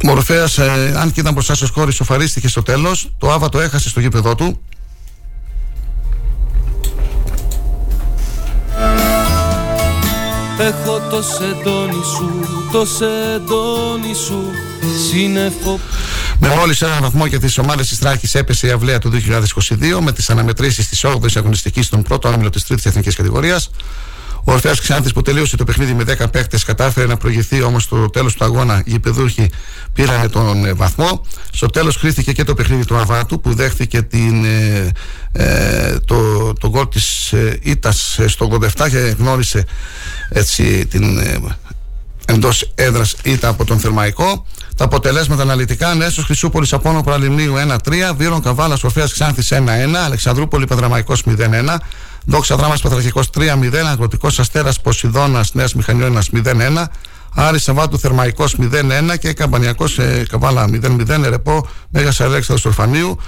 Ο 0.06 0.10
Ορφαία, 0.10 0.48
ε, 0.56 0.96
αν 0.96 1.12
και 1.12 1.20
ήταν 1.20 1.32
μπροστά 1.32 1.54
στο 1.54 1.66
σκόρ, 1.66 1.92
σοφαρίστηκε 1.92 2.48
στο 2.48 2.62
τέλος. 2.62 3.14
Το 3.18 3.32
Άβα 3.32 3.48
το 3.48 3.60
έχασε 3.60 3.88
στο 3.88 4.00
γήπεδό 4.00 4.34
του. 4.34 4.60
Έχω 10.58 11.00
το 11.10 11.22
σεντόνι 11.22 12.04
σου, 12.16 12.48
το 12.72 12.86
σεντόνι 12.86 14.14
σου, 14.14 14.42
σύννεφο. 15.08 15.78
Με 16.38 16.48
μόλις 16.48 16.82
ένα 16.82 16.98
βαθμό 17.00 17.26
για 17.26 17.40
τις 17.40 17.58
ομάδες 17.58 17.88
της 17.88 17.98
Τράκης 17.98 18.34
έπεσε 18.34 18.66
η 18.66 18.70
αυλαία 18.70 18.98
του 18.98 19.10
2022 19.10 20.00
με 20.00 20.12
τις 20.12 20.30
αναμετρήσεις 20.30 20.88
της 20.88 21.04
8η 21.04 21.36
αγωνιστικής 21.36 21.86
στον 21.86 22.02
πρώτο 22.02 22.28
όμιλο 22.28 22.50
της 22.50 22.64
τρίτης 22.64 22.86
εθνικής 22.86 23.14
κατηγορίας. 23.14 23.70
Ο 24.46 24.52
Ορφαίο 24.52 24.76
Ξάνθης 24.76 25.12
που 25.12 25.22
τελείωσε 25.22 25.56
το 25.56 25.64
παιχνίδι 25.64 25.94
με 25.94 26.04
10 26.18 26.30
παίκτες 26.30 26.64
κατάφερε 26.64 27.06
να 27.06 27.16
προηγηθεί 27.16 27.62
όμως 27.62 27.82
στο 27.82 28.10
τέλος 28.10 28.34
του 28.34 28.44
αγώνα. 28.44 28.82
Οι 28.84 28.98
παιδούχοι 28.98 29.50
πήραν 29.92 30.30
τον 30.30 30.64
ε, 30.64 30.72
βαθμό. 30.72 31.26
Στο 31.52 31.66
τέλος 31.66 31.98
κρίθηκε 31.98 32.32
και 32.32 32.44
το 32.44 32.54
παιχνίδι 32.54 32.84
του 32.84 32.96
Αβάτου 32.96 33.40
που 33.40 33.54
δέχθηκε 33.54 34.02
την, 34.02 34.44
ε, 34.44 34.90
ε 35.32 35.98
το, 36.04 36.52
το 36.52 36.68
γκολ 36.68 36.88
της 36.88 37.32
ε, 37.32 37.58
ήττα 37.62 37.92
στο 38.26 38.58
87 38.76 38.90
και 38.90 39.14
γνώρισε 39.18 39.64
έτσι 40.28 40.86
την 40.86 41.18
ε, 41.18 41.40
εντός 42.26 42.70
έδρας 42.74 43.16
ήττα 43.22 43.48
από 43.48 43.64
τον 43.64 43.78
Θερμαϊκό. 43.78 44.46
Τα 44.76 44.84
αποτελέσματα 44.84 45.42
αναλυτικά 45.42 45.94
Νέσος 45.94 46.24
Χρυσούπολης 46.24 46.72
Απόνο 46.72 47.02
Παραλιμνίου 47.02 47.54
1-3, 47.68 47.76
Βύρον 48.16 48.42
Καβάλας 48.42 48.84
Ορφαία 48.84 49.06
Ξάνθης 49.06 49.52
1-1, 49.52 49.58
Αλεξανδρούπολη 50.04 50.66
Πεδραμαϊκό 50.66 51.14
0-1, 51.24 51.76
Δόξα 52.24 52.56
Δράμα 52.56 52.76
Παθραχικό 52.82 53.20
3-0, 53.34 53.42
Αγροτικός 53.90 54.38
Αστέρας 54.38 54.80
Ποσειδώνας 54.80 55.54
Νέας 55.54 55.74
Μηχανιώνα 55.74 56.22
0-1, 56.32 56.84
Άρης 57.34 57.62
Σαββάτου 57.62 57.98
Θερμαϊκός 57.98 58.56
0-1 58.60 59.18
και 59.18 59.32
Καμπανιακός 59.32 59.98
ε, 59.98 60.26
Καβάλα 60.28 60.64
0-0, 60.82 61.08
Ερεπό 61.08 61.68
Μέγας 61.88 62.20
Αλέξανδρος 62.20 62.64
Ορφανίου. 62.64 63.18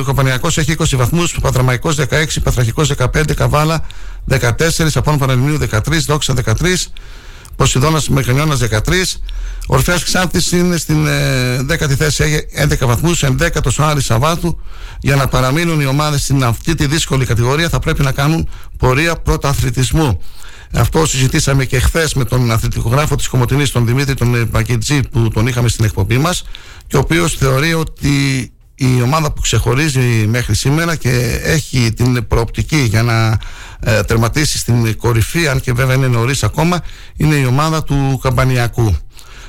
Ο 0.00 0.02
Καμπανιακό 0.04 0.46
έχει 0.46 0.74
20 0.78 0.84
βαθμούς, 0.96 1.36
Πατραμαϊκό 1.40 1.90
16, 1.90 2.24
Παθραχικό 2.42 2.82
15, 2.98 3.34
Καβάλα 3.34 3.84
14, 4.30 4.40
Απόν 4.94 5.18
Πανελληνίου 5.18 5.58
13, 5.58 6.04
Δόξα 6.06 6.34
13, 6.34 6.52
Ποσειδώνας 7.56 8.08
Μηχανιώνα 8.08 8.56
13. 8.56 9.18
Ορφαία 9.66 9.98
Ξάνθης 10.04 10.52
είναι 10.52 10.76
στην 10.76 11.06
10η 11.68 11.90
ε, 11.90 11.94
θέση, 11.96 12.22
έχει 12.22 12.46
11 12.82 12.86
βαθμούς, 12.86 13.24
11ο 13.24 13.70
ο 13.78 13.82
Άρης 13.82 14.04
Σαββάτου. 14.04 14.60
Για 15.00 15.16
να 15.16 15.28
παραμείνουν 15.28 15.80
οι 15.80 15.86
ομάδες 15.86 16.22
στην 16.22 16.44
αυτή 16.44 16.74
τη 16.74 16.86
δύσκολη 16.86 17.24
κατηγορία 17.24 17.68
θα 17.68 17.78
πρέπει 17.78 18.02
να 18.02 18.12
κάνουν 18.12 18.48
πορεία 18.78 19.16
πρωταθλητισμού. 19.16 20.20
Αυτό 20.72 21.06
συζητήσαμε 21.06 21.64
και 21.64 21.78
χθες 21.78 22.14
με 22.14 22.24
τον 22.24 22.50
αθλητικογράφο 22.50 23.16
της 23.16 23.28
Κομωτινής, 23.28 23.70
τον 23.70 23.86
Δημήτρη 23.86 24.14
τον 24.14 24.50
Πακιτζή, 24.50 25.00
που 25.00 25.28
τον 25.28 25.46
είχαμε 25.46 25.68
στην 25.68 25.84
εκπομπή 25.84 26.18
μας 26.18 26.44
και 26.86 26.96
ο 26.96 26.98
οποίος 26.98 27.34
θεωρεί 27.34 27.74
ότι 27.74 28.08
η 28.74 29.02
ομάδα 29.02 29.32
που 29.32 29.40
ξεχωρίζει 29.40 30.26
μέχρι 30.28 30.54
σήμερα 30.54 30.96
και 30.96 31.40
έχει 31.42 31.92
την 31.92 32.26
προοπτική 32.26 32.76
για 32.76 33.02
να 33.02 33.38
ε, 33.84 34.02
τερματίσει 34.02 34.58
στην 34.58 34.96
κορυφή, 34.96 35.48
αν 35.48 35.60
και 35.60 35.72
βέβαια 35.72 35.94
είναι 35.94 36.06
νωρίς 36.06 36.42
ακόμα, 36.42 36.80
είναι 37.16 37.34
η 37.34 37.44
ομάδα 37.44 37.82
του 37.82 38.18
Καμπανιακού. 38.22 38.96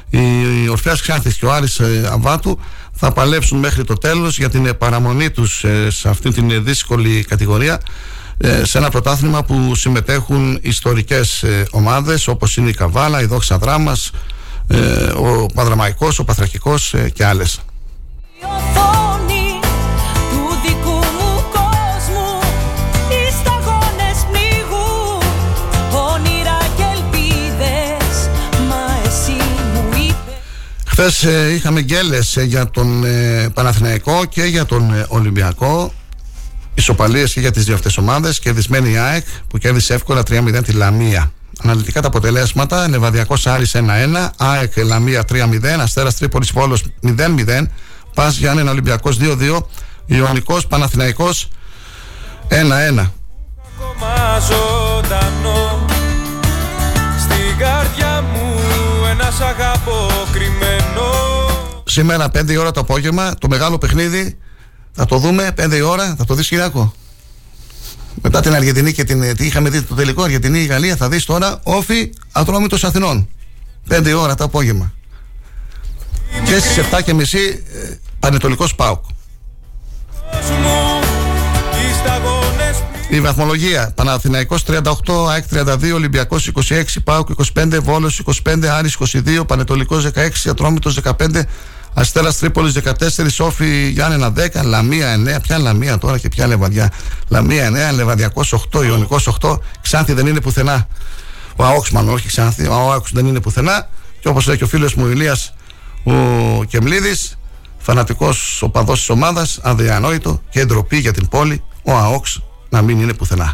η 0.09 0.67
Ορφέας 0.69 1.01
Ξάνθης 1.01 1.37
και 1.37 1.45
ο 1.45 1.53
Άρης 1.53 1.79
ε, 1.79 2.09
Αβάτου 2.11 2.59
θα 2.91 3.11
παλέψουν 3.11 3.59
μέχρι 3.59 3.83
το 3.83 3.93
τέλος 3.93 4.37
για 4.37 4.49
την 4.49 4.77
παραμονή 4.77 5.29
τους 5.29 5.63
ε, 5.63 5.89
σε 5.89 6.09
αυτή 6.09 6.31
την 6.31 6.63
δύσκολη 6.63 7.23
κατηγορία 7.23 7.81
ε, 8.37 8.63
σε 8.63 8.77
ένα 8.77 8.89
πρωτάθλημα 8.89 9.43
που 9.43 9.75
συμμετέχουν 9.75 10.59
ιστορικές 10.61 11.45
ομάδες 11.71 12.27
όπως 12.27 12.57
είναι 12.57 12.69
η 12.69 12.73
Καβάλα, 12.73 13.21
η 13.21 13.25
Δόξα 13.25 13.57
Δράμας, 13.57 14.11
ο 15.15 15.45
Παδραμαϊκός, 15.45 16.19
ο 16.19 16.23
Παθρακικός 16.23 16.95
και 17.13 17.25
άλλες. 17.25 17.59
Χθες 31.05 31.23
ε, 31.23 31.53
είχαμε 31.53 31.81
γκέλες 31.81 32.37
ε, 32.37 32.43
για 32.43 32.69
τον 32.69 33.03
ε, 33.03 33.49
Παναθηναϊκό 33.53 34.25
και 34.25 34.43
για 34.43 34.65
τον 34.65 34.93
ε, 34.93 35.05
Ολυμπιακό. 35.07 35.93
Ισοπαλίες 36.73 37.33
και 37.33 37.39
για 37.39 37.51
τις 37.51 37.65
δύο 37.65 37.73
αυτές 37.73 37.97
ομάδες. 37.97 38.39
Κερδισμένη 38.39 38.91
η 38.91 38.97
ΑΕΚ 38.97 39.25
που 39.47 39.57
κέρδισε 39.57 39.93
εύκολα 39.93 40.21
3-0 40.21 40.63
τη 40.63 40.71
Λαμία. 40.71 41.31
Αναλυτικά 41.63 42.01
τα 42.01 42.07
αποτελέσματα: 42.07 42.89
Λεβαδιακό 42.89 43.35
Άρης 43.43 43.75
1-1, 43.75 44.29
ΑΕΚ 44.37 44.77
Λαμία 44.77 45.23
3-0, 45.31 45.79
Αστέρας 45.79 46.15
Τρίπολης 46.17 46.51
Βόλο 46.51 46.77
0-0, 47.01 47.67
Πας 48.13 48.37
Γιάννη 48.37 48.69
Ολυμπιακός 48.69 49.17
2-2, 49.21 49.67
Ιωνικός 50.05 50.67
Παναθηναϊκός 50.67 51.47
1-1. 52.47 53.11
Στην 57.19 57.57
καρδιά 57.57 58.21
μου 58.21 58.55
ένας 59.11 59.41
αγαπώ 59.41 60.25
Σήμερα 61.85 62.25
5 62.25 62.57
ώρα 62.59 62.71
το 62.71 62.79
απόγευμα 62.79 63.33
το 63.39 63.47
μεγάλο 63.47 63.77
παιχνίδι 63.77 64.37
θα 64.95 65.05
το 65.05 65.17
δούμε 65.17 65.53
5 65.57 65.81
ώρα, 65.85 66.15
θα 66.17 66.25
το 66.25 66.33
δεις 66.33 66.47
Κυριάκο. 66.47 66.93
Μετά 68.21 68.41
την 68.41 68.53
Αργεντινή 68.53 68.93
και 68.93 69.03
την. 69.03 69.35
Τι 69.35 69.45
είχαμε 69.45 69.69
δει 69.69 69.81
το 69.81 69.95
τελικό, 69.95 70.23
Αργεντινή 70.23 70.59
η 70.59 70.65
Γαλλία, 70.65 70.95
θα 70.95 71.09
δεις 71.09 71.25
τώρα 71.25 71.59
όφη 71.63 72.09
Ατρόμητος 72.31 72.83
Αθηνών. 72.83 73.27
5 73.89 74.13
ώρα 74.17 74.35
το 74.35 74.43
απόγευμα. 74.43 74.93
Και 76.45 76.59
στις 76.59 76.77
7.30 76.77 77.33
ε, 77.33 77.97
Πανετολικός 78.19 78.75
ΠΑΟΚ. 78.75 79.03
Η 83.09 83.21
βαθμολογία 83.21 83.91
Παναθηναϊκός 83.95 84.63
38, 84.67 84.81
ΑΕΚ 85.29 85.43
32, 85.51 85.93
Ολυμπιακός 85.93 86.51
26, 86.69 86.83
ΠΑΟΚ 87.03 87.29
25, 87.55 87.77
Βόλος 87.81 88.21
25, 88.43 88.65
Άρης 88.65 88.97
22, 89.11 89.43
Πανετολικός 89.47 90.05
16, 90.05 90.49
Ατρόμητος 90.49 90.99
15, 91.03 91.45
Αστέρα 91.97 92.33
Τρίπολης 92.33 92.73
14, 92.73 93.25
Σόφι 93.29 93.89
Γιάννενα 93.89 94.33
10, 94.37 94.63
Λαμία 94.63 95.13
9. 95.37 95.41
Ποια 95.41 95.57
Λαμία 95.57 95.97
τώρα 95.97 96.17
και 96.17 96.29
ποια 96.29 96.47
Λεβαδιά. 96.47 96.91
Λαμία 97.27 97.91
9, 97.91 97.95
Λεβαδιακός 97.95 98.53
8, 98.53 98.83
Ιωνικός 98.83 99.27
8. 99.41 99.59
Ξάνθη 99.81 100.13
δεν 100.13 100.27
είναι 100.27 100.41
πουθενά. 100.41 100.87
Ο 101.55 101.63
Αόξμαν, 101.63 102.09
όχι 102.09 102.27
Ξάνθη. 102.27 102.67
Ο 102.67 102.73
Αόξ 102.73 103.11
δεν 103.13 103.25
είναι 103.25 103.39
πουθενά. 103.39 103.89
Και 104.19 104.27
όπως 104.27 104.47
λέει 104.47 104.57
και 104.57 104.63
ο 104.63 104.67
φίλος 104.67 104.93
μου 104.93 105.07
Ηλίας 105.07 105.53
ο 106.03 106.63
Κεμλίδης, 106.63 107.37
φανατικός 107.77 108.61
οπαδός 108.61 108.99
της 108.99 109.09
ομάδας, 109.09 109.59
αδιανόητο 109.61 110.41
και 110.49 110.65
ντροπή 110.65 110.97
για 110.97 111.13
την 111.13 111.27
πόλη, 111.27 111.63
ο 111.83 111.91
Αόξ 111.91 112.41
να 112.69 112.81
μην 112.81 113.01
είναι 113.01 113.13
πουθενά. 113.13 113.53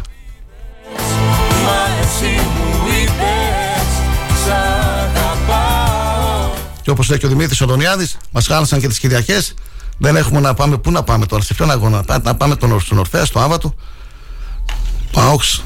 Και 6.82 6.90
όπως 6.90 7.08
λέει 7.08 7.18
και 7.18 7.26
ο 7.26 7.28
Δημήτρης 7.28 7.60
Οδονιάδη, 7.60 8.08
μας 8.30 8.46
χάλασαν 8.46 8.80
και 8.80 8.88
τις 8.88 8.98
Κυριακές. 8.98 9.54
Δεν 9.98 10.16
έχουμε 10.16 10.40
να 10.40 10.54
πάμε. 10.54 10.78
Πού 10.78 10.90
να 10.90 11.02
πάμε 11.02 11.26
τώρα, 11.26 11.42
σε 11.42 11.54
ποιον 11.54 11.70
αγώνα. 11.70 12.04
Να 12.22 12.34
πάμε 12.34 12.56
τον, 12.56 12.80
στον 12.80 12.98
Ορφέας, 12.98 13.28
στο 13.28 13.40
Άβατο. 13.40 13.74
Παόξ. 15.12 15.62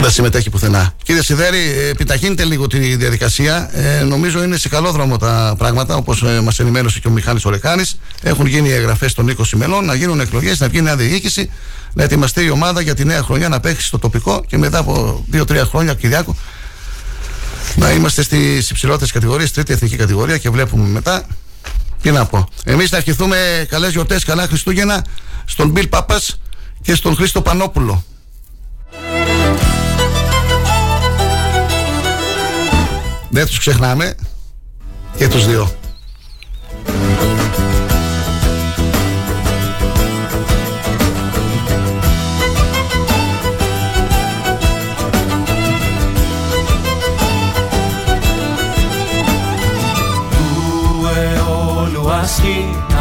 Δεν 0.00 0.10
συμμετέχει 0.10 0.50
πουθενά. 0.50 0.92
Κύριε 1.02 1.22
Σιδέρη, 1.22 1.58
επιταχύνετε 1.90 2.44
λίγο 2.44 2.66
τη 2.66 2.78
διαδικασία. 2.78 3.70
Ε, 3.72 4.02
νομίζω 4.02 4.42
είναι 4.42 4.56
σε 4.56 4.68
καλό 4.68 4.90
δρόμο 4.92 5.16
τα 5.16 5.54
πράγματα, 5.58 5.96
όπως 5.96 6.22
ε, 6.22 6.40
μας 6.40 6.58
ενημέρωσε 6.58 7.00
και 7.00 7.08
ο 7.08 7.10
Μιχάλης 7.10 7.44
Ορεκάνης. 7.44 7.98
Έχουν 8.22 8.46
γίνει 8.46 8.70
εγγραφές 8.70 9.14
των 9.14 9.36
20 9.38 9.44
μελών, 9.54 9.84
να 9.84 9.94
γίνουν 9.94 10.20
εκλογές, 10.20 10.60
να 10.60 10.68
βγει 10.68 10.80
νέα 10.80 10.96
διοίκηση, 10.96 11.50
να 11.94 12.02
ετοιμαστεί 12.02 12.44
η 12.44 12.50
ομάδα 12.50 12.80
για 12.80 12.94
τη 12.94 13.04
νέα 13.04 13.22
χρονιά 13.22 13.48
να 13.48 13.60
παίξει 13.60 13.86
στο 13.86 13.98
τοπικό 13.98 14.44
και 14.46 14.58
μετά 14.58 14.78
από 14.78 15.24
2-3 15.32 15.62
χρόνια, 15.68 15.94
Κυριάκο, 15.94 16.36
να 17.74 17.90
είμαστε 17.90 18.22
στις 18.22 18.70
υψηλότερες 18.70 19.12
κατηγορίες, 19.12 19.52
τρίτη 19.52 19.72
εθνική 19.72 19.96
κατηγορία 19.96 20.38
και 20.38 20.50
βλέπουμε 20.50 20.88
μετά. 20.88 21.26
Τι 22.02 22.10
να 22.10 22.26
πω. 22.26 22.48
Εμείς 22.64 22.88
θα 22.88 22.96
ευχηθούμε 22.96 23.66
καλές 23.68 23.92
γιορτές, 23.92 24.24
καλά 24.24 24.46
Χριστούγεννα 24.46 25.04
στον 25.44 25.68
Μπιλ 25.70 25.88
Πάπας 25.88 26.40
και 26.82 26.94
στον 26.94 27.16
Χρήστο 27.16 27.42
Πανόπουλο. 27.42 28.04
Δεν 33.30 33.46
τους 33.46 33.58
ξεχνάμε 33.58 34.14
και 35.16 35.28
τους 35.28 35.46
δύο. 35.46 35.74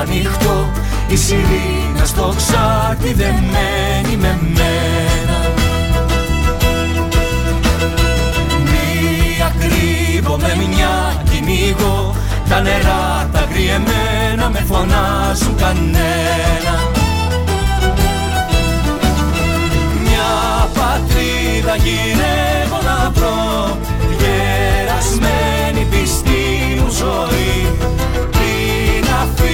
Ανοιχτό 0.01 0.69
Η 1.07 1.15
σιρήνα 1.15 2.05
στο 2.05 2.33
ξάρτι 2.37 3.13
δεν 3.13 3.33
μένει 3.33 4.17
με 4.17 4.39
μένα. 4.41 5.37
Μία 8.63 9.55
κρύβω 9.59 10.37
με 10.37 10.55
μια 10.67 11.23
κυνηγώ 11.29 12.15
Τα 12.49 12.61
νερά 12.61 13.29
τα 13.31 13.47
γριεμένα 13.51 14.49
με 14.49 14.59
φωνάζουν 14.67 15.55
κανένα. 15.55 16.75
Μια 20.03 20.69
πατρίδα 20.73 21.75
γυρεύω 21.75 22.79
να 22.83 23.11
βρω 23.11 23.77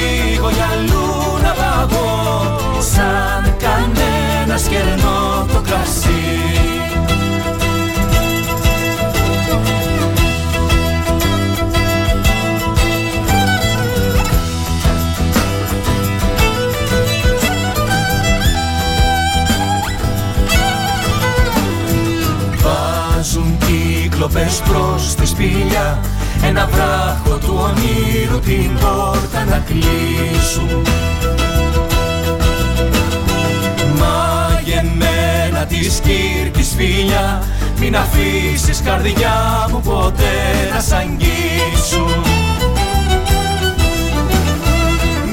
φύγω 0.01 0.49
για 0.49 0.67
αλλού 0.71 1.43
να 1.43 1.53
παγώ. 1.53 2.57
Σαν 2.79 3.55
κανένα 3.57 4.57
σκερνό 4.57 5.45
το 5.53 5.61
κρασί. 5.61 6.09
Βάζουν 22.63 23.57
κύκλοπες 23.57 24.61
προς 24.61 25.15
τη 25.15 25.25
σπηλιά 25.25 25.99
ένα 26.43 26.69
βράχο 26.71 27.37
του 27.37 27.59
ονείρου 27.61 28.39
την 28.39 28.73
πόρτα 28.79 29.45
να 29.45 29.63
κλείσουν. 29.67 30.85
Μαγεμένα 33.99 35.65
τη 35.65 35.91
σκύρκης 35.91 36.73
φίλια 36.77 37.43
μην 37.79 37.95
αφήσεις 37.95 38.81
καρδιά 38.81 39.67
μου 39.71 39.81
ποτέ 39.81 40.69
να 40.73 40.79
σ' 40.79 40.91
αγγίσουν. 40.91 42.23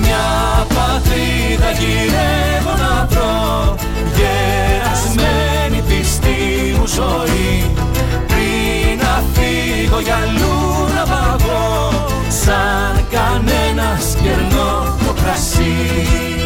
Μια 0.01 0.67
πατρίδα 0.69 1.71
γυρεύω 1.71 2.75
να 2.79 3.07
βρω 3.11 3.75
γερασμένη 4.17 5.83
πιστή 5.89 6.77
μου 6.79 6.87
ζωή. 6.87 7.28
πριν 7.28 7.28
να 7.28 7.28
φύγω 9.99 10.01
για 10.01 10.17
αλλού 10.17 10.89
σαν 12.29 13.05
κανένα 13.11 13.99
σκερνό 14.11 14.97
το 15.07 15.13
κρασί 15.23 16.38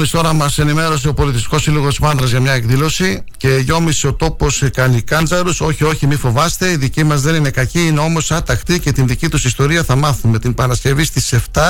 μόλις 0.00 0.14
τώρα 0.14 0.32
μας 0.32 0.58
ενημέρωσε 0.58 1.08
ο 1.08 1.14
Πολιτιστικός 1.14 1.62
Σύλλογος 1.62 1.98
Μάντρας 1.98 2.30
για 2.30 2.40
μια 2.40 2.52
εκδήλωση 2.52 3.24
και 3.36 3.48
γιόμισε 3.48 4.06
ο 4.06 4.14
τόπος 4.14 4.62
Καλικάντζαρου. 4.72 5.50
Όχι, 5.60 5.84
όχι, 5.84 6.06
μη 6.06 6.16
φοβάστε. 6.16 6.70
Η 6.70 6.76
δική 6.76 7.04
μας 7.04 7.20
δεν 7.20 7.34
είναι 7.34 7.50
κακή, 7.50 7.86
είναι 7.86 8.00
όμως 8.00 8.30
άτακτη 8.30 8.80
και 8.80 8.92
την 8.92 9.06
δική 9.06 9.28
τους 9.28 9.44
ιστορία 9.44 9.84
θα 9.84 9.96
μάθουμε 9.96 10.38
την 10.38 10.54
Παρασκευή 10.54 11.04
στις 11.04 11.34
7 11.52 11.60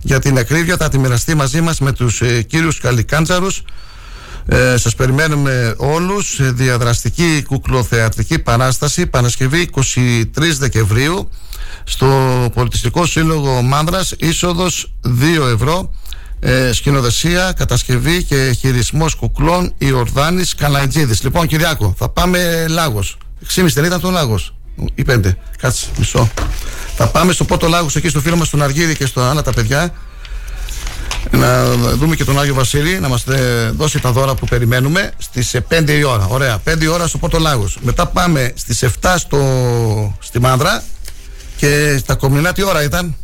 για 0.00 0.18
την 0.18 0.38
ακρίβεια. 0.38 0.76
Θα 0.76 0.88
τη 0.88 0.98
μοιραστεί 0.98 1.34
μαζί 1.34 1.60
μας 1.60 1.80
με 1.80 1.92
τους 1.92 2.20
ε, 2.20 2.42
κύριους 2.42 2.80
Καλικάντζαρους. 2.80 3.62
Ε, 4.46 4.76
σας 4.76 4.94
περιμένουμε 4.94 5.74
όλους 5.76 6.34
σε 6.34 6.50
διαδραστική 6.50 7.42
κουκλοθεατρική 7.46 8.38
παράσταση 8.38 9.06
Παρασκευή 9.06 9.68
23 9.74 10.22
Δεκεμβρίου 10.58 11.30
στο 11.84 12.06
Πολιτιστικό 12.54 13.06
Σύλλογο 13.06 13.62
Μάνδρας 13.62 14.14
είσοδος 14.18 14.92
2 15.04 15.52
ευρώ 15.52 15.90
ε, 16.40 16.72
σκηνοδεσία, 16.72 17.52
κατασκευή 17.52 18.22
και 18.22 18.56
χειρισμός 18.58 19.14
κουκλών 19.14 19.74
Ιορδάνης 19.78 20.54
Καλαϊτζίδης 20.54 21.22
λοιπόν 21.22 21.46
Κυριάκο 21.46 21.94
θα 21.98 22.08
πάμε 22.08 22.66
Λάγος 22.68 23.18
6,5 23.54 23.66
δεν 23.74 23.84
ήταν 23.84 24.00
το 24.00 24.10
Λάγος 24.10 24.54
ή 24.94 25.04
5 25.08 25.20
κάτσε 25.58 25.86
μισό 25.98 26.30
θα 26.96 27.08
πάμε 27.08 27.32
στο 27.32 27.44
Πότο 27.44 27.68
Λάγος 27.68 27.96
εκεί 27.96 28.08
στο 28.08 28.20
φίλο 28.20 28.36
μας 28.36 28.50
τον 28.50 28.62
Αργύρι 28.62 28.96
και 28.96 29.06
στο 29.06 29.20
άλλα 29.20 29.42
τα 29.42 29.52
παιδιά 29.52 29.92
να 31.30 31.74
δούμε 31.74 32.16
και 32.16 32.24
τον 32.24 32.40
Άγιο 32.40 32.54
Βασίλη 32.54 33.00
να 33.00 33.08
μας 33.08 33.26
ε, 33.26 33.72
δώσει 33.76 34.00
τα 34.00 34.12
δώρα 34.12 34.34
που 34.34 34.46
περιμένουμε 34.46 35.12
στις 35.18 35.56
5 35.68 35.88
η 35.88 36.02
ώρα. 36.02 36.26
Ωραία, 36.26 36.62
5 36.64 36.80
η 36.82 36.86
ώρα 36.86 37.06
στο 37.06 37.18
Πότο 37.18 37.38
Λάγος. 37.38 37.78
Μετά 37.80 38.06
πάμε 38.06 38.52
στις 38.56 38.84
7 39.00 39.14
στο, 39.18 40.16
στη 40.18 40.40
Μάνδρα 40.40 40.82
και 41.56 41.96
στα 41.98 42.14
Κομινά 42.14 42.52
τι 42.52 42.62
ώρα 42.62 42.82
ήταν; 42.82 43.16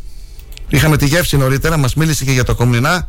Είχαμε 0.69 0.97
τη 0.97 1.05
γεύση 1.05 1.37
νωρίτερα, 1.37 1.77
μας 1.77 1.95
μίλησε 1.95 2.25
και 2.25 2.31
για 2.31 2.43
τα 2.43 2.53
Κομινά. 2.53 3.07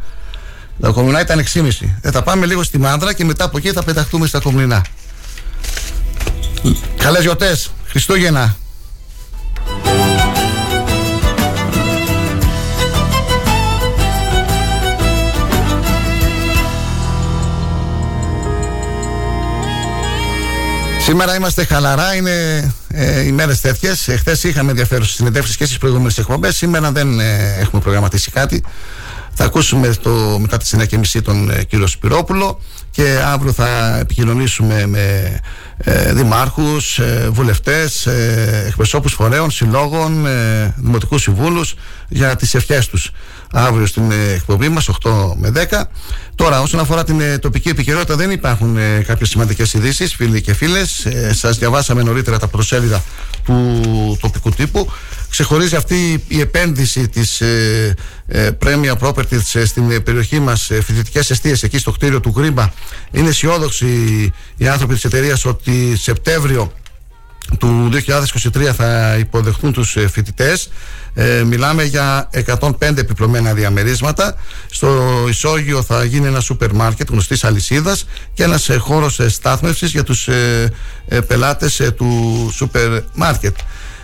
Τα 0.81 0.91
Κομινά 0.91 1.21
ήταν 1.21 1.45
6.30. 1.55 1.69
Ε, 2.01 2.11
θα 2.11 2.23
πάμε 2.23 2.47
λίγο 2.47 2.63
στη 2.63 2.79
Μάνδρα 2.79 3.13
και 3.13 3.25
μετά 3.25 3.45
από 3.45 3.59
εκεί 3.59 3.73
θα 3.73 3.83
πεταχτούμε 3.83 4.27
στα 4.27 4.41
Κομινά. 4.41 4.85
Καλές 6.97 7.23
γιορτές, 7.23 7.71
Χριστούγεννα. 7.89 8.57
Σήμερα 21.01 21.35
είμαστε 21.35 21.65
χαλαρά, 21.65 22.15
είναι 22.15 22.75
ε, 22.99 23.27
ημέρε 23.27 23.55
τέτοιες. 23.55 24.09
Εχθέ 24.09 24.49
είχαμε 24.49 24.71
ενδιαφέρουσε 24.71 25.13
συνεντεύξει 25.13 25.57
και 25.57 25.65
στις 25.65 25.79
προηγούμενες 25.79 26.19
εκπομπές. 26.19 26.57
Σήμερα 26.57 26.93
δεν 26.93 27.21
ε, 27.21 27.57
έχουμε 27.61 27.83
προγραμματίσει 27.83 28.31
κάτι. 28.31 28.63
Θα 29.39 29.45
ακούσουμε 29.45 29.95
το, 30.03 30.39
μετά 30.41 30.57
τη 30.57 30.69
9.30 31.15 31.23
τον 31.23 31.51
ε, 31.51 31.65
κύριο 31.65 31.87
Σπυρόπουλο 31.87 32.61
και 32.91 33.19
αύριο 33.25 33.53
θα 33.53 33.99
επικοινωνήσουμε 33.99 34.87
με 34.87 35.39
ε, 35.77 36.13
δημάρχους, 36.13 36.99
ε, 36.99 37.29
βουλευτές, 37.33 38.07
ε, 38.07 38.65
εκπροσώπους 38.67 39.13
φορέων, 39.13 39.51
συλλόγων, 39.51 40.27
ε, 40.27 40.75
δημοτικούς 40.77 41.23
συμβούλους 41.23 41.75
για 42.09 42.37
τις 42.37 42.55
ευχές 42.55 42.89
τους. 42.89 43.11
Αύριο 43.53 43.87
στην 43.87 44.11
ε, 44.11 44.33
εκπομπή 44.35 44.69
μας 44.69 44.89
8 45.03 45.33
με 45.37 45.53
10 45.71 45.83
τώρα 46.35 46.61
όσον 46.61 46.81
αφορά 46.81 47.05
την 47.05 47.21
ε, 47.21 47.39
τοπική 47.39 47.69
επικαιρότητα 47.69 48.17
δεν 48.17 48.31
υπάρχουν 48.31 48.77
ε, 48.77 49.03
κάποιες 49.07 49.29
σημαντικές 49.29 49.73
ειδήσεις, 49.75 50.15
φίλοι 50.15 50.41
και 50.41 50.55
φίλες. 50.55 51.05
Ε, 51.05 51.33
σας 51.35 51.59
διαβάσαμε 51.59 52.03
νωρίτερα 52.03 52.39
τα 52.39 52.47
προσέλιδα 52.47 53.03
του 53.45 54.19
τοπικού 54.21 54.51
τύπου 54.51 54.93
ξεχωρίζει 55.37 55.77
αυτή 55.77 56.25
η 56.29 56.41
επένδυση 56.41 57.09
της 57.09 57.41
ε, 57.41 57.95
ε, 58.27 58.51
Premier 58.65 58.95
Properties 59.01 59.63
στην 59.65 60.03
περιοχή 60.03 60.41
μας 60.41 60.71
ε, 60.71 60.83
φοιτητικές 60.83 61.31
αιστείες 61.31 61.63
εκεί 61.63 61.79
στο 61.79 61.91
κτίριο 61.91 62.21
του 62.21 62.31
Γκρίμπα. 62.31 62.73
Είναι 63.11 63.29
αισιόδοξοι 63.29 63.87
οι 64.57 64.69
άνθρωποι 64.69 64.95
της 64.95 65.05
εταιρείας 65.05 65.45
ότι 65.45 65.97
Σεπτέμβριο 65.97 66.73
του 67.59 67.91
2023 67.93 68.63
θα 68.77 69.17
υποδεχτούν 69.19 69.73
τους 69.73 69.97
ε, 69.97 70.09
φοιτητές. 70.09 70.71
Ε, 71.15 71.43
μιλάμε 71.45 71.85
για 71.85 72.31
105 72.59 72.71
επιπλωμένα 72.81 73.53
διαμερίσματα. 73.53 74.37
Στο 74.71 75.25
ισόγειο 75.29 75.83
θα 75.83 76.05
γίνει 76.05 76.27
ένα 76.27 76.41
σούπερ 76.41 76.73
μάρκετ 76.73 77.11
γνωστής 77.11 77.45
αλυσίδας 77.45 78.07
και 78.35 78.43
ένας 78.43 78.69
ε, 78.69 78.77
χώρος 78.77 79.21
ε, 79.21 79.29
στάθμευσης 79.29 79.91
για 79.91 80.03
τους 80.03 80.29
ε, 80.29 80.73
ε, 81.09 81.21
πελάτες 81.21 81.91
του 81.97 82.51
σούπερ 82.55 83.01
μάρκετ 83.15 83.57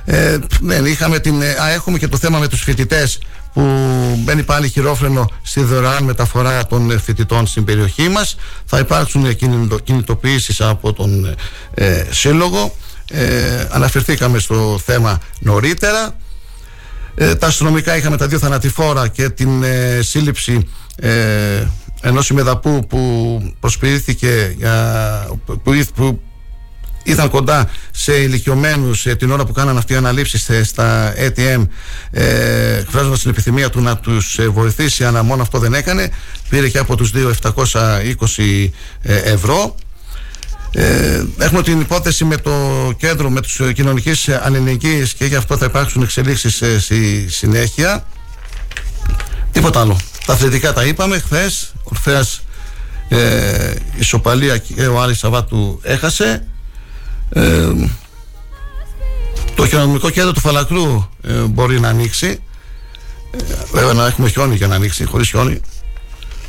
ε, 0.05 0.39
ναι, 0.61 0.75
είχαμε 0.75 1.19
την, 1.19 1.43
α, 1.43 1.71
έχουμε 1.71 1.99
και 1.99 2.09
το 2.09 2.17
θέμα 2.17 2.39
με 2.39 2.49
τους 2.49 2.63
φοιτητές 2.63 3.19
που 3.53 3.63
μπαίνει 4.19 4.43
πάλι 4.43 4.69
χειρόφρενο 4.69 5.31
στη 5.43 5.63
δωρεάν 5.63 6.05
μεταφορά 6.05 6.67
των 6.67 7.01
φοιτητών 7.01 7.47
στην 7.47 7.65
περιοχή 7.65 8.09
μας. 8.09 8.37
Θα 8.65 8.79
υπάρξουν 8.79 9.37
κινητοποιήσεις 9.85 10.61
από 10.61 10.93
τον 10.93 11.35
ε, 11.75 12.05
Σύλλογο. 12.11 12.75
Ε, 13.11 13.67
αναφερθήκαμε 13.71 14.39
στο 14.39 14.81
θέμα 14.85 15.21
νωρίτερα. 15.39 16.15
Ε, 17.15 17.35
τα 17.35 17.47
αστυνομικά 17.47 17.97
είχαμε 17.97 18.17
τα 18.17 18.27
δύο 18.27 18.39
θανατηφόρα 18.39 19.09
και 19.09 19.29
την 19.29 19.63
ε, 19.63 19.99
σύλληψη 20.03 20.69
ε, 20.97 21.67
ενός 22.03 22.29
ημεδαπού 22.29 22.87
που 22.89 23.41
προσποιήθηκε 23.61 24.55
για, 24.59 25.27
που, 25.45 25.61
που 25.95 26.21
ήταν 27.03 27.31
κοντά 27.31 27.71
σε 27.91 28.13
ηλικιωμένους 28.13 29.07
ε, 29.07 29.15
την 29.15 29.31
ώρα 29.31 29.45
που 29.45 29.53
κάναν 29.53 29.77
αυτή 29.77 29.93
οι 29.93 29.97
αναλήψεις 29.97 30.49
ε, 30.49 30.65
στα 30.65 31.15
ATM, 31.17 31.67
ε, 32.11 32.77
εκφράζοντας 32.79 33.21
την 33.21 33.31
επιθυμία 33.31 33.71
του 33.71 33.81
να 33.81 33.97
τους 33.97 34.39
ε, 34.39 34.49
βοηθήσει, 34.49 35.05
αλλά 35.05 35.23
μόνο 35.23 35.43
αυτό 35.43 35.59
δεν 35.59 35.75
έκανε. 35.75 36.11
Πήρε 36.49 36.69
και 36.69 36.79
από 36.79 36.97
τους 36.97 37.11
δύο 37.11 37.35
720 37.43 38.69
ευρώ. 39.25 39.75
Ε, 40.75 41.25
έχουμε 41.39 41.63
την 41.63 41.81
υπόθεση 41.81 42.25
με 42.25 42.37
το 42.37 42.53
κέντρο, 42.97 43.31
με 43.31 43.41
τους 43.41 43.61
κοινωνικής 43.75 44.29
αλληλεγγύης 44.29 45.15
και 45.15 45.25
γι' 45.25 45.35
αυτό 45.35 45.57
θα 45.57 45.65
υπάρξουν 45.65 46.03
εξελίξεις 46.03 46.63
ε, 46.63 46.81
στη 46.81 47.27
συνέχεια. 47.29 48.07
Τίποτα 49.53 49.81
άλλο. 49.81 49.97
Τα 50.27 50.33
αθλητικά 50.33 50.73
τα 50.73 50.85
είπαμε 50.85 51.19
χθες. 51.19 51.73
Ορφέας 51.85 52.43
ε, 53.09 53.75
ισοπαλία 53.99 54.59
και 54.59 54.87
ο 54.87 55.01
Άρης 55.01 55.19
Σαββάτου 55.19 55.81
έχασε. 55.83 56.47
Ε, 57.33 57.69
το 59.55 59.67
κοινωνικό 59.67 60.11
κέντρο 60.11 60.33
του 60.33 60.41
Φαλακρού 60.41 61.05
ε, 61.23 61.33
μπορεί 61.33 61.81
να 61.81 61.89
ανοίξει. 61.89 62.39
Ε, 63.31 63.39
βέβαια 63.73 63.93
να 63.93 64.07
έχουμε 64.07 64.29
χιόνι 64.29 64.55
για 64.55 64.67
να 64.67 64.75
ανοίξει, 64.75 65.05
χωρίς 65.05 65.29
χιόνι 65.29 65.61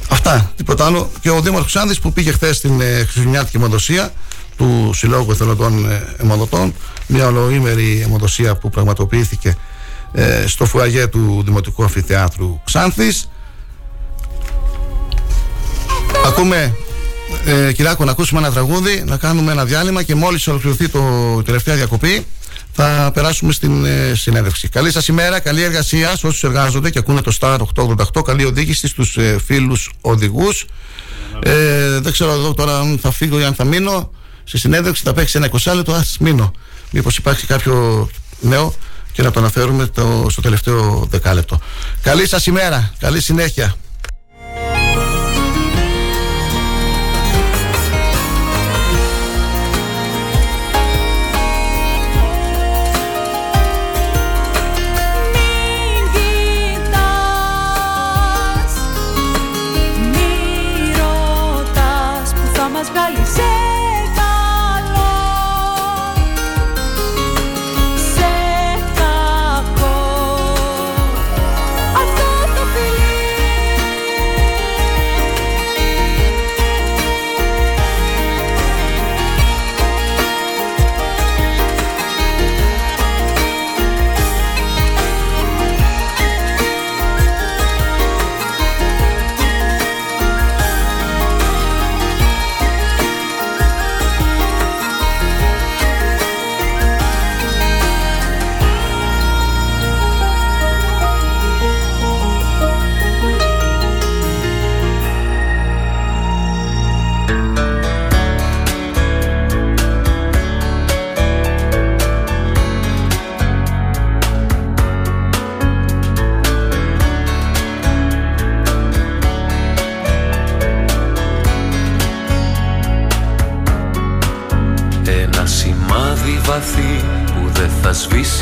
Αυτά, 0.10 0.52
τίποτα 0.56 0.86
άλλο. 0.86 1.12
Και 1.22 1.30
ο 1.30 1.42
Δήμαρχος 1.42 1.76
Άνδης 1.76 2.00
που 2.00 2.14
πήγε 2.14 2.32
χθες 2.32 2.58
στην 2.58 2.82
ε, 2.82 2.86
Χριστουγεννιάτικη 2.86 3.58
αιμοδοσία 3.58 4.14
του 4.58 4.92
Συλλόγου 4.94 5.32
Εθελοντών 5.32 5.92
ε, 5.92 6.16
Αιμοδοτών, 6.18 6.74
μια 7.08 7.28
ολοήμερη 7.28 8.02
αιμοδοσία 8.06 8.56
που 8.56 8.70
πραγματοποιήθηκε 8.70 9.56
ε, 10.14 10.48
στο 10.48 10.66
φουαγέ 10.66 11.08
του 11.08 11.42
Δημοτικού 11.46 11.84
Αμφιθεάτρου 11.84 12.62
Ξάνθης. 12.64 13.30
Ακούμε, 16.26 16.76
ε, 17.46 17.72
Κυράκο, 17.72 18.06
να 18.06 18.12
ακούσουμε 18.12 18.40
ένα 18.40 18.52
τραγούδι, 18.52 19.04
να 19.06 19.18
κάνουμε 19.18 19.52
ένα 19.52 19.66
διάλειμμα 19.66 20.04
και 20.04 20.16
μόλις 20.16 20.48
ολοκληρωθεί 20.48 20.90
το 20.90 21.02
τελευταία 21.46 21.76
διακοπή 21.76 22.26
θα 22.74 23.12
περάσουμε 23.14 23.54
στην 23.54 23.86
ε, 23.86 24.14
συνέντευξη. 24.16 24.68
Καλή 24.68 24.92
σας 24.92 25.08
ημέρα, 25.08 25.40
καλή 25.40 25.62
εργασία 25.62 26.18
σε 26.18 26.28
όσους 26.28 26.44
εργάζονται 26.44 26.90
και 26.90 27.00
ακούνε 27.00 27.22
το 27.22 27.36
Star 27.40 27.58
888. 27.76 28.24
Καλή 28.26 28.46
οδήγηση 28.46 28.88
στους 28.88 29.18
ε, 29.18 29.38
φίλους 29.46 29.92
οδηγούς. 30.02 30.66
Ε, 31.44 32.00
δεν 32.00 32.12
ξέρω 32.12 32.32
εδώ 32.32 32.54
τώρα 32.54 32.80
αν 32.80 33.00
θα 33.02 33.12
φύγω 33.12 33.40
ή 33.40 33.44
αν 33.44 33.54
θα 33.54 33.64
μείνω. 33.64 34.12
Στη 34.44 34.58
συνέντευξη 34.58 35.04
θα 35.04 35.14
παίξει 35.14 35.38
ένα 35.38 35.50
20 35.64 35.74
λεπτό. 35.76 35.94
Α 35.94 36.04
μείνω. 36.20 36.54
Μήπως 36.92 37.18
υπάρχει 37.18 37.46
κάποιο 37.46 38.10
νέο 38.40 38.74
και 39.12 39.22
να 39.22 39.32
το 39.32 39.40
αναφέρουμε 39.40 39.86
το, 39.86 40.26
στο 40.30 40.42
τελευταίο 40.42 41.08
δεκάλεπτο. 41.10 41.60
Καλή 42.02 42.28
σας 42.28 42.46
ημέρα, 42.46 42.94
καλή 43.00 43.22
συνέχεια. 43.22 43.76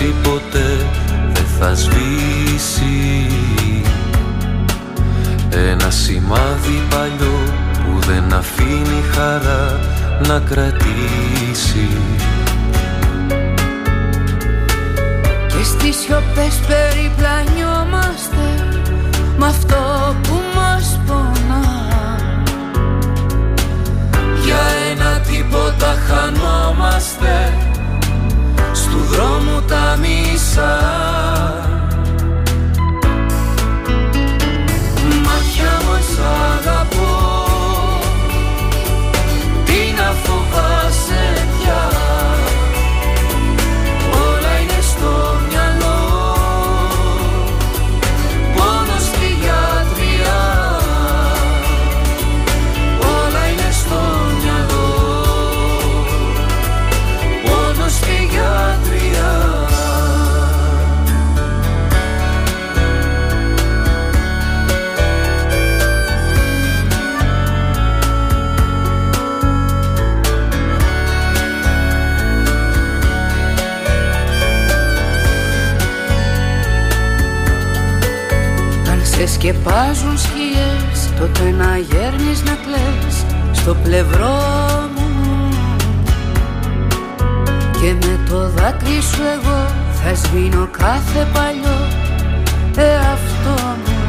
Σβήσει 0.01 0.15
ποτέ, 0.23 0.85
δεν 1.33 1.45
θα 1.59 1.75
σβήσει. 1.75 3.27
Ένα 5.49 5.89
σημάδι 5.89 6.81
παλιό 6.89 7.39
που 7.73 7.99
δεν 8.07 8.33
αφήνει 8.33 9.03
χαρά 9.13 9.79
να 10.27 10.39
κρατήσει. 10.39 11.87
Και 15.47 15.63
στις 15.63 15.95
σιωπές 15.99 16.59
περιπλανιόμαστε 16.67 18.45
με 19.37 19.45
αυτό 19.45 20.15
που 20.21 20.41
μας 20.55 20.99
πονά. 21.07 21.65
Για 24.43 24.61
ένα 24.91 25.19
τίποτα 25.19 25.95
χανόμαστε 26.07 27.70
στου 29.11 29.17
δρόμου 29.17 29.61
τα 29.67 29.97
μισά. 30.01 30.79
Μάτια 35.25 35.81
μας 35.87 36.19
αγαπώ. 36.57 37.45
Τι 39.65 39.93
να 39.97 40.11
φοβάσαι 40.23 40.80
σκεπάζουν 79.41 80.17
σκιές 80.17 81.09
τότε 81.19 81.51
να 81.51 81.77
γέρνεις 81.77 82.43
να 82.43 82.51
κλαις 82.51 83.25
στο 83.51 83.75
πλευρό 83.83 84.39
μου. 84.95 85.09
Και 87.71 88.07
με 88.07 88.19
το 88.29 88.49
δάκρυ 88.49 89.01
σου 89.01 89.21
εγώ 89.21 89.65
θα 90.03 90.15
σβήνω 90.15 90.69
κάθε 90.77 91.27
παλιό 91.33 91.87
εαυτό 92.75 93.75
μου. 93.85 93.99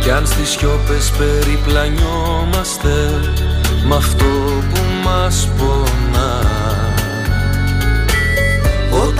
Κι 0.00 0.10
αν 0.10 0.26
στις 0.26 0.48
σιώπες 0.48 1.12
περιπλανιόμαστε 1.18 3.20
Μ' 3.86 3.92
αυτό 3.92 4.24
που 4.70 4.80
μας 5.04 5.48
πονά 5.58 6.09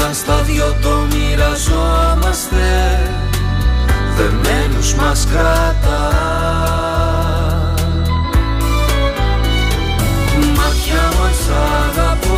Όταν 0.01 0.15
στα 0.15 0.43
δυο 0.43 0.77
το 0.83 1.07
μοιραζόμαστε. 1.11 2.67
Δεμένους 4.17 4.95
μας 4.95 5.27
κρατά. 5.31 6.09
Μάτια 10.57 11.03
μας 11.21 11.41
αγαπώ 11.89 12.30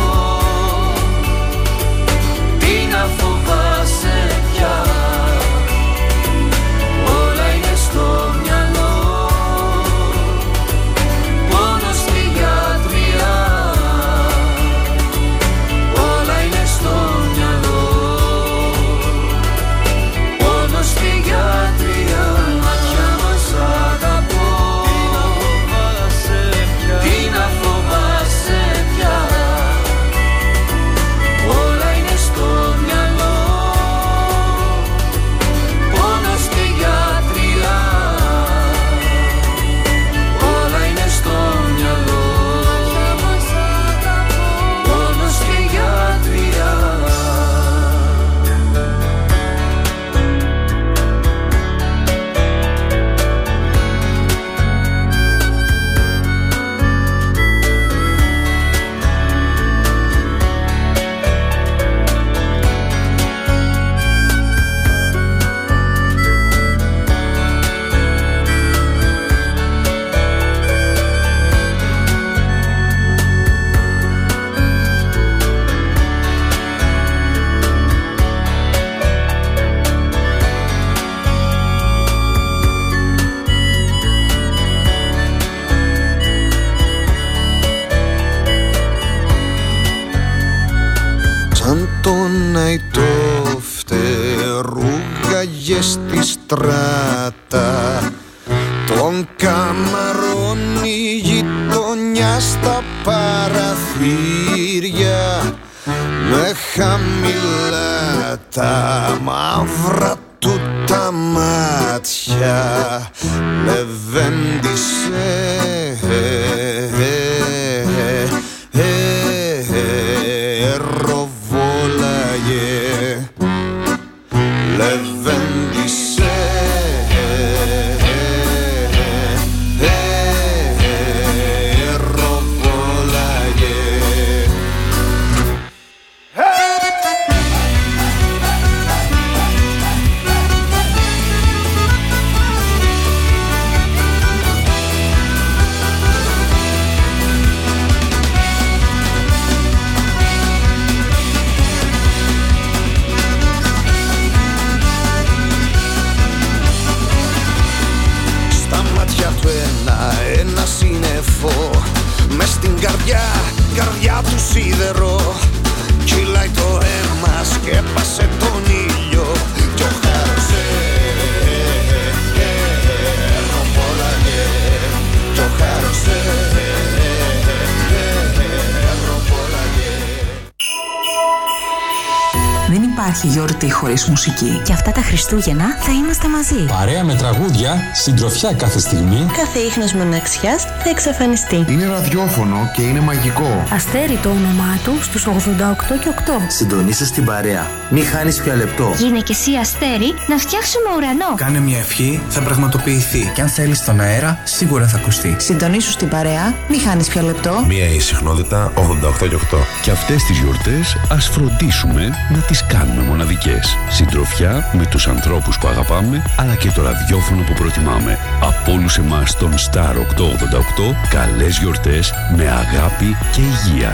Χριστούγεννα 185.63 185.77
θα 185.79 185.91
είμαστε 185.91 186.27
μαζί. 186.27 186.65
Παρέα 186.65 187.03
με 187.03 187.15
τραγούδια, 187.15 187.81
συντροφιά 187.93 188.53
κάθε 188.53 188.79
στιγμή. 188.79 189.25
Κάθε 189.37 189.59
ίχνος 189.59 189.93
μοναξιάς 189.93 190.63
θα 190.63 190.89
εξαφανιστεί. 190.89 191.65
Είναι 191.67 191.85
ραδιόφωνο 191.85 192.71
και 192.75 192.81
είναι 192.81 192.99
μαγικό. 192.99 193.63
Αστέρι 193.73 194.19
το 194.21 194.29
όνομά 194.29 194.79
του 194.83 195.03
στους 195.03 195.25
88 195.25 195.97
και 195.99 196.09
8. 196.09 196.47
Συντονίστε 196.47 197.05
στην 197.05 197.25
παρέα. 197.25 197.67
Μην 197.89 198.05
χάνεις 198.05 198.41
πια 198.41 198.55
λεπτό. 198.55 198.93
Γίνε 198.97 199.19
και 199.19 199.31
εσύ 199.39 199.51
αστέρι 199.55 200.13
να 200.27 200.37
φτιάξουμε 200.37 200.89
ουρανό. 200.97 201.35
Κάνε 201.35 201.59
μια 201.59 201.79
ευχή, 201.79 202.21
θα 202.29 202.41
πραγματοποιηθεί. 202.41 203.31
Και 203.35 203.41
αν 203.41 203.47
θέλεις 203.47 203.83
τον 203.83 203.99
αέρα, 203.99 204.39
σίγουρα 204.43 204.87
θα 204.87 204.97
ακουστεί. 204.97 205.35
Συντονίσου 205.39 205.91
στην 205.91 206.09
παρέα, 206.09 206.53
μην 206.69 206.79
χάνεις 206.79 207.07
πια 207.07 207.23
λεπτό. 207.23 207.63
Μία 207.67 207.87
η 207.87 207.99
συχνότητα 207.99 208.71
88 208.75 209.27
και 209.27 209.35
8. 209.35 209.57
Και 209.81 209.91
αυτές 209.91 210.23
τις 210.23 210.37
γιορτές 210.39 210.97
ας 211.09 211.27
φροντίσουμε 211.27 212.09
να 212.29 212.37
τις 212.37 212.65
κάνουμε 212.65 213.01
μοναδικές. 213.01 213.77
Συντροφιά 213.89 214.69
με 214.73 214.85
τους 214.85 215.07
ανθρώπους 215.07 215.52
που 215.57 215.67
αγαπάμε, 215.67 216.23
αλλά 216.37 216.55
και 216.55 216.71
το 216.71 216.81
ραδιόφωνο 216.81 217.43
που 217.43 217.53
προτιμάμε. 217.53 218.19
Από 218.41 218.71
όλους 218.71 218.97
εμάς 218.97 219.37
τον 219.37 219.53
Star 219.57 219.95
888, 219.95 220.95
καλές 221.09 221.57
γιορτές 221.57 222.13
με 222.35 222.49
αγάπη 222.49 223.17
και 223.33 223.41
υγεία. 223.41 223.93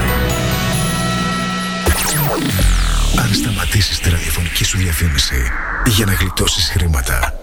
Αν 3.20 3.34
σταματήσεις 3.34 4.00
τη 4.00 4.10
ραδιοφωνική 4.10 4.64
σου 4.64 4.78
διαφήμιση 4.78 5.52
για 5.86 6.06
να 6.06 6.14
γλιτώσεις 6.14 6.70
χρήματα, 6.70 7.34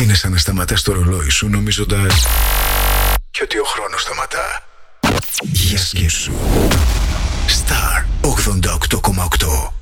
είναι 0.00 0.14
σαν 0.14 0.32
να 0.32 0.38
σταματάς 0.38 0.82
το 0.82 0.92
ρολόι 0.92 1.30
σου 1.30 1.48
νομίζοντας 1.48 2.26
και 3.30 3.40
ότι 3.42 3.58
ο 3.58 3.64
χρόνος 3.64 4.02
σταματά. 4.02 4.62
Για 5.42 5.78
σκέψου. 5.78 6.32
Star 7.48 8.04
88,8 8.20 9.81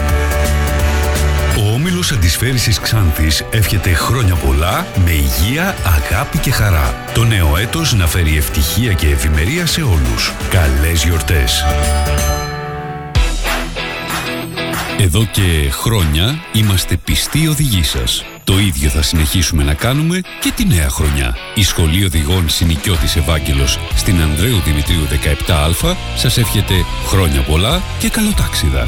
Ο 1.61 1.73
Όμιλος 1.73 2.11
Αντισφαίρησης 2.11 2.79
Ξάνθης 2.79 3.43
εύχεται 3.51 3.93
χρόνια 3.93 4.35
πολλά 4.35 4.87
με 5.05 5.11
υγεία, 5.11 5.75
αγάπη 5.85 6.37
και 6.37 6.51
χαρά. 6.51 6.95
Το 7.13 7.23
νέο 7.23 7.57
έτος 7.57 7.93
να 7.93 8.07
φέρει 8.07 8.37
ευτυχία 8.37 8.93
και 8.93 9.07
ευημερία 9.07 9.65
σε 9.65 9.81
όλους. 9.81 10.33
Καλές 10.49 11.03
γιορτές! 11.03 11.63
Εδώ 14.99 15.25
και 15.31 15.69
χρόνια 15.71 16.39
είμαστε 16.53 16.97
πιστοί 16.97 17.47
οδηγοί 17.47 17.83
σας. 17.83 18.25
Το 18.43 18.59
ίδιο 18.59 18.89
θα 18.89 19.01
συνεχίσουμε 19.01 19.63
να 19.63 19.73
κάνουμε 19.73 20.21
και 20.39 20.51
τη 20.55 20.65
νέα 20.65 20.89
χρονιά. 20.89 21.37
Η 21.55 21.63
Σχολή 21.63 22.05
Οδηγών 22.05 22.49
Συνοικιώτης 22.49 23.15
Ευάγγελος 23.15 23.79
στην 23.95 24.21
Ανδρέου 24.21 24.59
Δημητρίου 24.65 25.07
17α 25.07 25.95
σας 26.15 26.37
εύχεται 26.37 26.73
χρόνια 27.07 27.41
πολλά 27.41 27.81
και 27.99 28.09
καλοτάξιδα. 28.09 28.87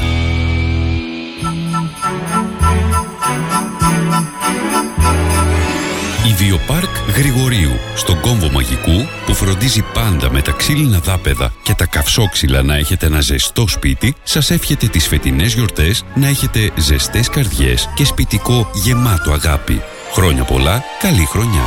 Η 6.28 6.32
Βιοπάρκ 6.32 6.96
Γρηγορίου 7.16 7.72
στον 7.94 8.20
κόμβο 8.20 8.50
μαγικού 8.50 9.06
που 9.26 9.34
φροντίζει 9.34 9.84
πάντα 9.92 10.32
με 10.32 10.42
τα 10.42 10.52
ξύλινα 10.52 10.98
δάπεδα 10.98 11.52
και 11.62 11.74
τα 11.74 11.86
καυσόξυλα 11.86 12.62
να 12.62 12.76
έχετε 12.76 13.06
ένα 13.06 13.20
ζεστό 13.20 13.68
σπίτι 13.68 14.14
σας 14.22 14.50
εύχεται 14.50 14.86
τις 14.86 15.06
φετινές 15.06 15.54
γιορτές 15.54 16.04
να 16.14 16.26
έχετε 16.26 16.70
ζεστές 16.76 17.28
καρδιές 17.28 17.88
και 17.94 18.04
σπιτικό 18.04 18.70
γεμάτο 18.74 19.32
αγάπη. 19.32 19.82
Χρόνια 20.12 20.44
πολλά, 20.44 20.82
καλή 21.00 21.24
χρονιά. 21.24 21.64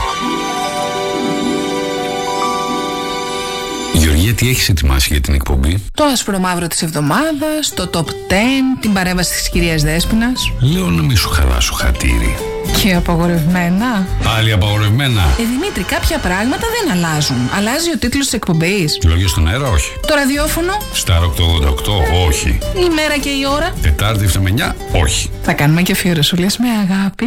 Γεωργία, 3.98 4.34
τι 4.34 4.50
έχεις 4.50 4.70
ετοιμάσει 4.70 5.08
για 5.12 5.22
την 5.22 5.34
εκπομπή; 5.34 5.84
Το 5.94 6.04
άσπρο 6.04 6.40
μαύρο 6.40 6.68
της 6.68 6.82
εβδομάδας, 6.82 7.74
το 7.76 7.90
top 7.94 8.06
10, 8.06 8.78
την 8.80 8.94
παρέμβαση 8.94 9.34
της 9.34 9.50
κυρίας 9.50 9.82
Δέσποινας. 9.84 10.52
Λέω 10.60 10.86
να 10.90 11.02
μην 11.02 11.18
σου 11.18 11.30
χαλάσω 11.30 11.74
χατήρι. 11.74 12.36
Και 12.84 12.94
απαγορευμένα. 12.96 14.08
Πάλι 14.24 14.52
απαγορευμένα. 14.52 15.22
Ε, 15.40 15.44
Δημήτρη, 15.44 15.84
κάποια 15.84 16.18
πράγματα 16.18 16.66
δεν 16.80 16.92
αλλάζουν. 16.98 17.38
Αλλάζει 17.58 17.90
ο 17.96 17.98
τίτλος 17.98 18.24
της 18.26 18.34
εκπομπής. 18.34 19.00
Λόγια 19.06 19.28
στον 19.28 19.48
αέρα, 19.48 19.68
όχι. 19.68 19.92
Το 20.08 20.14
ραδιόφωνο, 20.16 20.74
Star 21.06 21.22
888, 21.22 22.26
όχι. 22.28 22.48
η 22.76 22.90
μέρα 22.96 23.18
και 23.22 23.30
η 23.30 23.46
ώρα. 23.56 23.74
Τετάρτη 23.82 24.26
7 24.26 24.40
με 24.40 24.50
9, 24.50 24.76
όχι. 25.02 25.30
Θα 25.44 25.54
κάνουμε 25.54 25.82
και 25.82 25.92
αφιερωσούλες 25.92 26.58
με 26.58 26.68
αγάπη. 26.70 27.26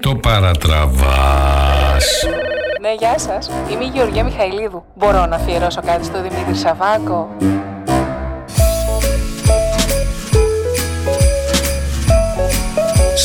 Το 0.00 0.14
παρατραβάς. 0.14 2.04
Ναι, 2.80 2.94
γεια 2.98 3.18
σας. 3.18 3.50
Είμαι 3.70 3.84
η 3.84 3.90
Γεωργία 3.94 4.24
Μιχαηλίδου. 4.24 4.84
Μπορώ 4.94 5.26
να 5.26 5.36
αφιερώσω 5.36 5.80
κάτι 5.86 6.04
στο 6.04 6.22
Δημήτρη 6.22 6.54
Σαββάκο; 6.54 7.28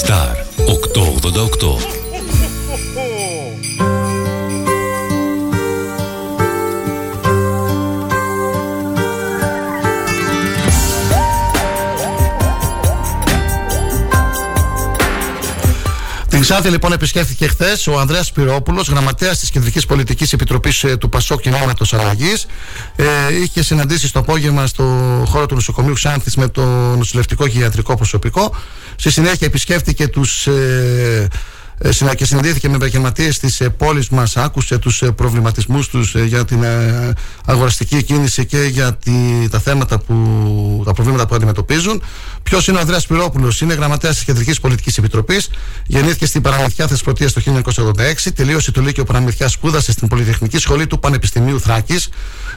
Star 0.01 0.35
888. 0.67 2.02
Ξάνθη 16.43 16.69
λοιπόν 16.69 16.93
επισκέφθηκε 16.93 17.47
χθες 17.47 17.87
ο 17.87 17.99
Ανδρέας 17.99 18.25
Σπυρόπουλος, 18.25 18.87
γραμματέας 18.87 19.39
της 19.39 19.49
Κεντρικής 19.49 19.85
Πολιτικής 19.85 20.33
Επιτροπής 20.33 20.83
ε, 20.83 20.97
του 20.97 21.09
Πασό 21.09 21.37
Κοινόματος 21.39 21.93
Αλλαγής. 21.93 22.45
Ε, 22.95 23.05
είχε 23.43 23.63
συναντήσει 23.63 24.11
το 24.13 24.19
απόγευμα 24.19 24.67
στο 24.67 24.83
χώρο 25.27 25.45
του 25.45 25.55
νοσοκομείου 25.55 25.93
Ξάνθης 25.93 26.35
με 26.35 26.47
το 26.47 26.61
νοσηλευτικό 26.95 27.47
και 27.47 27.59
ιατρικό 27.59 27.95
προσωπικό. 27.95 28.55
Στη 28.95 29.11
συνέχεια 29.11 29.47
επισκέφθηκε 29.47 30.07
τους 30.07 30.47
ε, 30.47 30.51
ε, 30.51 31.27
συνα- 31.27 31.31
και 32.15 32.25
συναντήθηκε 32.25 32.69
με 32.69 32.75
επαγγελματίες 32.75 33.39
της 33.39 33.61
πόλης 33.77 34.09
μας, 34.09 34.37
άκουσε 34.37 34.77
τους 34.77 35.03
προβληματισμούς 35.15 35.87
τους 35.89 36.15
για 36.15 36.45
την 36.45 36.63
ε, 36.63 37.13
αγοραστική 37.45 38.03
κίνηση 38.03 38.45
και 38.45 38.57
για 38.63 38.93
τη- 38.95 39.47
τα 39.49 39.59
θέματα 39.59 39.99
που, 39.99 40.81
τα 40.85 40.93
προβλήματα 40.93 41.27
που 41.27 41.35
αντιμετωπίζουν. 41.35 42.03
Ποιος 42.43 42.67
είναι 42.67 42.77
ο 42.77 42.79
Ανδρέας 42.79 43.07
Πυρόπουλος, 43.07 43.61
είναι 43.61 43.73
γραμματέας 43.73 44.15
της 44.15 44.23
Κεντρικής 44.23 44.59
Πολιτικής 44.59 44.97
Επιτροπής, 44.97 45.49
γεννήθηκε 45.85 46.25
στην 46.25 46.41
Παραμεθιά 46.41 46.87
Θεσπρωτεία 46.87 47.31
το 47.31 47.41
1986, 47.41 48.31
τελείωσε 48.35 48.71
το 48.71 48.81
Λύκειο 48.81 49.03
Παραμεθιά, 49.03 49.47
σπούδασε 49.47 49.91
στην 49.91 50.07
Πολυτεχνική 50.07 50.57
Σχολή 50.57 50.87
του 50.87 50.99
Πανεπιστημίου 50.99 51.59
Θράκης, 51.59 52.09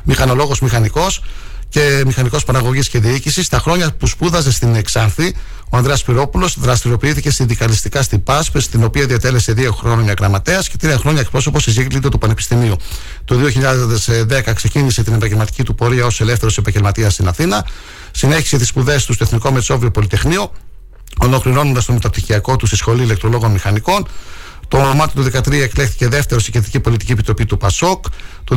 μηχανολόγος 0.04 0.60
μηχανικός 0.60 1.22
και 1.68 2.02
μηχανικός 2.06 2.44
παραγωγής 2.44 2.88
και 2.88 2.98
διοίκησης. 2.98 3.46
Στα 3.46 3.58
χρόνια 3.58 3.92
που 3.92 4.06
σπούδαζε 4.06 4.52
στην 4.52 4.74
Εξάνθη, 4.74 5.34
ο 5.70 5.76
Ανδρέας 5.76 6.02
Πυρόπουλος 6.02 6.58
δραστηριοποιήθηκε 6.58 7.30
συνδικαλιστικά 7.30 8.02
στην 8.02 8.22
ΠΑΣΠ, 8.22 8.60
στην 8.60 8.84
οποία 8.84 9.06
διατέλεσε 9.06 9.52
δύο 9.52 9.72
χρόνια 9.72 10.14
γραμματέας 10.18 10.68
και 10.68 10.76
τρία 10.76 10.96
χρόνια 10.96 11.20
εκπρόσωπος 11.20 11.66
εισήγγλητο 11.66 12.08
του 12.08 12.18
Πανεπιστημίου. 12.18 12.76
Το 13.24 13.36
2010 13.36 14.52
ξεκίνησε 14.54 15.02
την 15.02 15.14
επαγγελματική 15.14 15.62
του 15.62 15.74
πορεία 15.74 16.06
ως 16.06 16.20
ελεύθερος 16.20 16.58
επαγγελματίας 16.58 17.12
στην 17.12 17.28
Αθήνα. 17.28 17.66
Συνέχισε 18.10 18.58
τις 18.58 18.68
σπουδές 18.68 19.04
του 19.04 19.12
στο 19.12 19.24
Εθνικό 19.24 19.52
Μετσόβιο 19.52 19.90
Πολυτεχνείο, 19.90 20.52
ολοκληρώνοντας 21.18 21.84
το 21.84 21.92
μεταπτυχιακό 21.92 22.56
του 22.56 22.66
στη 22.66 22.76
Σχολή 22.76 23.02
Ηλεκτρολόγων 23.02 23.50
Μηχανικών. 23.50 24.08
Το 24.68 24.78
Μάρτιο 24.78 25.22
του 25.22 25.30
2013 25.30 25.52
εκλέχθηκε 25.52 26.08
δεύτερο 26.08 26.40
στην 26.40 26.52
Κεντρική 26.52 26.80
Πολιτική 26.80 27.12
Επιτροπή 27.12 27.44
του 27.44 27.56
ΠΑΣΟΚ. 27.56 28.04
Το 28.44 28.56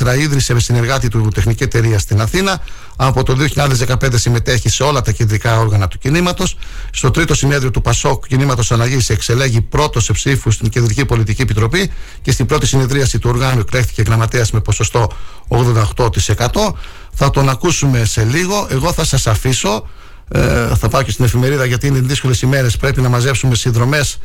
2014 0.00 0.18
ίδρυσε 0.18 0.54
με 0.54 0.60
συνεργάτη 0.60 1.08
του 1.08 1.28
Τεχνική 1.34 1.62
Εταιρεία 1.62 1.98
στην 1.98 2.20
Αθήνα. 2.20 2.60
Από 2.96 3.22
το 3.22 3.36
2015 3.56 3.94
συμμετέχει 4.14 4.68
σε 4.68 4.82
όλα 4.82 5.00
τα 5.00 5.12
κεντρικά 5.12 5.58
όργανα 5.58 5.88
του 5.88 5.98
κινήματος. 5.98 6.56
Στο 6.90 7.10
τρίτο 7.10 7.34
συνέδριο 7.34 7.70
του 7.70 7.80
ΠΑΣΟΚ 7.80 8.26
Κινήματος 8.26 8.72
Αλλαγή 8.72 8.98
εξελέγει 9.08 9.60
πρώτος 9.60 10.04
σε 10.04 10.12
ψήφους 10.12 10.54
στην 10.54 10.68
Κεντρική 10.68 11.04
Πολιτική 11.04 11.42
Επιτροπή 11.42 11.90
και 12.22 12.32
στην 12.32 12.46
πρώτη 12.46 12.66
συνεδρίαση 12.66 13.18
του 13.18 13.30
οργάνου 13.30 13.60
εκλέχθηκε 13.60 14.02
γραμματέας 14.02 14.50
με 14.50 14.60
ποσοστό 14.60 15.08
88%. 15.48 16.74
Θα 17.12 17.30
τον 17.30 17.48
ακούσουμε 17.48 18.04
σε 18.04 18.24
λίγο. 18.24 18.66
Εγώ 18.70 18.92
θα 18.92 19.04
σας 19.04 19.26
αφήσω. 19.26 19.88
Ε, 20.28 20.74
θα 20.76 20.88
πάω 20.88 21.02
και 21.02 21.10
στην 21.10 21.24
εφημερίδα 21.24 21.64
γιατί 21.64 21.86
είναι 21.86 22.00
δύσκολες 22.00 22.42
ημέρες. 22.42 22.76
Πρέπει 22.76 23.00
να 23.00 23.08
μαζέψουμε 23.08 23.54
συνδρομές 23.54 24.18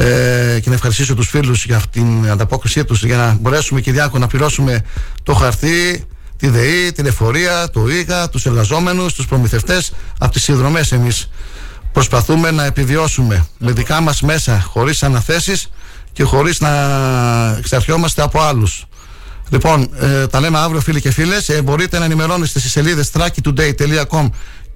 ε, 0.00 0.60
και 0.60 0.68
να 0.68 0.74
ευχαριστήσω 0.74 1.14
τους 1.14 1.28
φίλους 1.28 1.64
για 1.64 1.82
την 1.90 2.30
ανταπόκρισή 2.30 2.84
τους 2.84 3.04
για 3.04 3.16
να 3.16 3.36
μπορέσουμε 3.40 3.80
Κυριάκο 3.80 4.18
να 4.18 4.26
πληρώσουμε 4.26 4.84
το 5.22 5.34
χαρτί 5.34 6.04
τη 6.36 6.48
ΔΕΗ, 6.48 6.92
την 6.92 7.06
εφορία, 7.06 7.70
το 7.70 7.88
ΙΓΑ, 7.88 8.28
τους 8.28 8.46
εργαζόμενους, 8.46 9.14
τους 9.14 9.26
προμηθευτές. 9.26 9.92
Από 10.18 10.32
τις 10.32 10.42
συνδρομές 10.42 10.92
εμείς 10.92 11.30
προσπαθούμε 11.92 12.50
να 12.50 12.64
επιβιώσουμε 12.64 13.46
με 13.58 13.72
δικά 13.72 14.00
μας 14.00 14.20
μέσα 14.20 14.60
χωρίς 14.60 15.02
αναθέσεις 15.02 15.70
και 16.12 16.22
χωρίς 16.22 16.60
να 16.60 16.70
εξαρτιόμαστε 17.58 18.22
από 18.22 18.40
άλλους. 18.40 18.86
Λοιπόν, 19.50 19.90
ε, 20.00 20.26
τα 20.26 20.40
λέμε 20.40 20.58
αύριο 20.58 20.80
φίλοι 20.80 21.00
και 21.00 21.10
φίλες. 21.10 21.48
Ε, 21.48 21.62
μπορείτε 21.62 21.98
να 21.98 22.04
ενημερώνεστε 22.04 22.58
στις 22.58 22.70
σελίδες 22.70 23.10
trackytoday.com 23.14 24.28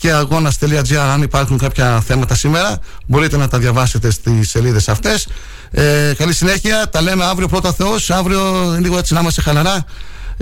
και 0.02 0.12
αγώνα.gr 0.12 0.96
αν 0.96 1.22
υπάρχουν 1.22 1.58
κάποια 1.58 2.00
θέματα 2.00 2.34
σήμερα 2.34 2.78
μπορείτε 3.06 3.36
να 3.36 3.48
τα 3.48 3.58
διαβάσετε 3.58 4.10
στις 4.10 4.50
σελίδες 4.50 4.88
αυτές. 4.88 5.26
Ε, 5.70 6.12
καλή 6.16 6.34
συνέχεια, 6.34 6.88
τα 6.88 7.00
λέμε 7.02 7.24
αύριο 7.24 7.48
πρώτα 7.48 7.72
Θεός. 7.72 8.10
Αύριο 8.10 8.40
λίγο 8.80 8.98
έτσι 8.98 9.14
να 9.14 9.20
είμαστε 9.20 9.40
χαλαρά 9.40 9.84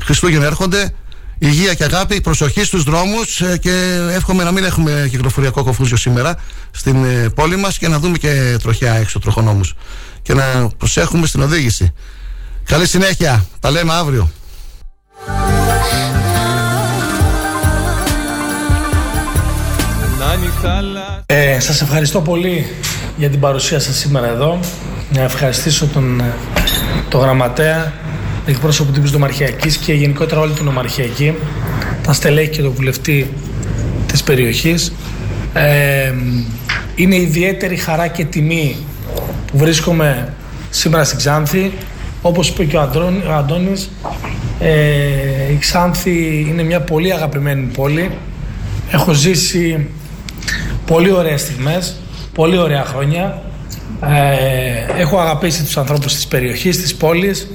Χριστούγεννα 0.02 0.46
έρχονται. 0.46 0.92
Υγεία 1.38 1.74
και 1.74 1.84
αγάπη, 1.84 2.20
προσοχή 2.20 2.64
στους 2.64 2.82
δρόμους 2.82 3.40
ε, 3.40 3.58
και 3.58 3.98
εύχομαι 4.10 4.44
να 4.44 4.50
μην 4.50 4.64
έχουμε 4.64 5.08
κυκλοφοριακό 5.10 5.64
κοφούζιο 5.64 5.96
σήμερα 5.96 6.36
στην 6.70 7.04
ε, 7.04 7.28
πόλη 7.28 7.56
μας 7.56 7.78
και 7.78 7.88
να 7.88 7.98
δούμε 7.98 8.18
και 8.18 8.56
τροχιά 8.62 8.94
έξω 8.94 9.18
τροχονόμους. 9.18 9.74
Και 10.22 10.34
να 10.34 10.68
προσέχουμε 10.76 11.26
στην 11.26 11.42
οδήγηση. 11.42 11.92
Καλή 12.64 12.86
συνέχεια, 12.86 13.46
τα 13.60 13.70
λέμε 13.70 13.92
αύριο 13.92 14.30
Ε, 21.26 21.60
σας 21.60 21.80
ευχαριστώ 21.80 22.20
πολύ 22.20 22.66
για 23.16 23.30
την 23.30 23.40
παρουσία 23.40 23.80
σας 23.80 23.96
σήμερα 23.96 24.28
εδώ. 24.28 24.58
Να 25.12 25.22
ευχαριστήσω 25.22 25.86
τον, 25.86 26.22
το 27.08 27.18
γραμματέα, 27.18 27.92
εκπρόσωπο 28.46 29.00
της 29.00 29.12
Νομαρχιακής 29.12 29.76
και 29.76 29.92
γενικότερα 29.92 30.40
όλη 30.40 30.52
την 30.52 30.64
Νομαρχιακή, 30.64 31.34
τα 32.02 32.12
στελέχη 32.12 32.48
και 32.48 32.62
τον 32.62 32.72
βουλευτή 32.72 33.30
της 34.06 34.22
περιοχής. 34.22 34.92
Ε, 35.52 36.12
είναι 36.94 37.16
ιδιαίτερη 37.16 37.76
χαρά 37.76 38.06
και 38.06 38.24
τιμή 38.24 38.76
που 39.46 39.58
βρίσκομαι 39.58 40.34
σήμερα 40.70 41.04
στην 41.04 41.18
Ξάνθη. 41.18 41.72
Όπως 42.22 42.48
είπε 42.48 42.64
και 42.64 42.76
ο, 42.76 42.80
ο 43.28 43.32
Αντώνης, 43.32 43.90
ε, 44.60 45.52
η 45.52 45.56
Ξάνθη 45.60 46.46
είναι 46.48 46.62
μια 46.62 46.80
πολύ 46.80 47.12
αγαπημένη 47.12 47.66
πόλη. 47.72 48.10
Έχω 48.90 49.12
ζήσει 49.12 49.88
πολύ 50.90 51.12
ωραίες 51.12 51.40
στιγμές, 51.40 51.96
πολύ 52.34 52.58
ωραία 52.58 52.84
χρόνια. 52.84 53.42
Ε, 54.02 55.00
έχω 55.00 55.18
αγαπήσει 55.18 55.64
τους 55.64 55.76
ανθρώπους 55.76 56.14
της 56.14 56.26
περιοχής, 56.26 56.82
της 56.82 56.94
πόλης, 56.94 57.50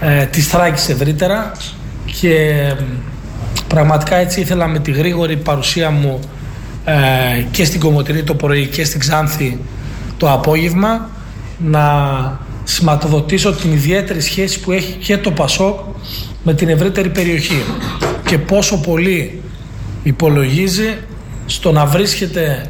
ε, 0.00 0.24
της 0.24 0.46
Θράκης 0.46 0.88
ευρύτερα. 0.88 1.52
Και 2.20 2.62
πραγματικά 3.66 4.16
έτσι 4.16 4.40
ήθελα 4.40 4.66
με 4.66 4.78
τη 4.78 4.90
γρήγορη 4.90 5.36
παρουσία 5.36 5.90
μου 5.90 6.20
ε, 6.84 6.92
και 7.50 7.64
στην 7.64 7.80
Κομωτινή 7.80 8.22
το 8.22 8.34
πρωί 8.34 8.66
και 8.66 8.84
στην 8.84 9.00
Ξάνθη 9.00 9.60
το 10.16 10.30
απόγευμα 10.30 11.10
να 11.58 11.84
σηματοδοτήσω 12.64 13.52
την 13.52 13.72
ιδιαίτερη 13.72 14.20
σχέση 14.20 14.60
που 14.60 14.72
έχει 14.72 14.92
και 14.92 15.18
το 15.18 15.30
Πασόκ 15.30 15.78
με 16.42 16.54
την 16.54 16.68
ευρύτερη 16.68 17.08
περιοχή. 17.08 17.62
Και 18.24 18.38
πόσο 18.38 18.80
πολύ 18.80 19.42
υπολογίζει 20.02 20.96
στο 21.46 21.72
να 21.72 21.86
βρίσκεται 21.86 22.66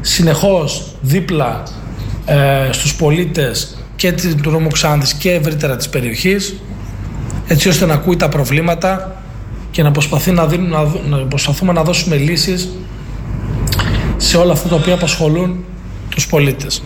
συνεχώς 0.00 0.94
δίπλα 1.00 1.62
ε, 2.24 2.72
στους 2.72 2.94
πολίτες 2.94 3.76
και 3.96 4.12
του 4.42 4.50
νομού 4.50 4.68
Ξάνθης 4.68 5.14
και 5.14 5.30
ευρύτερα 5.30 5.76
της 5.76 5.88
περιοχής 5.88 6.54
έτσι 7.46 7.68
ώστε 7.68 7.86
να 7.86 7.94
ακούει 7.94 8.16
τα 8.16 8.28
προβλήματα 8.28 9.22
και 9.70 9.82
να, 9.82 9.90
προσπαθεί 9.90 10.30
να, 10.30 10.46
δίνουν, 10.46 10.68
να, 10.68 11.16
να 11.16 11.16
προσπαθούμε 11.16 11.72
να 11.72 11.82
δώσουμε 11.82 12.16
λύσεις 12.16 12.68
σε 14.16 14.36
όλα 14.36 14.52
αυτά 14.52 14.68
τα 14.68 14.74
οποία 14.74 14.94
απασχολούν 14.94 15.64
τους 16.08 16.26
πολίτες. 16.26 16.82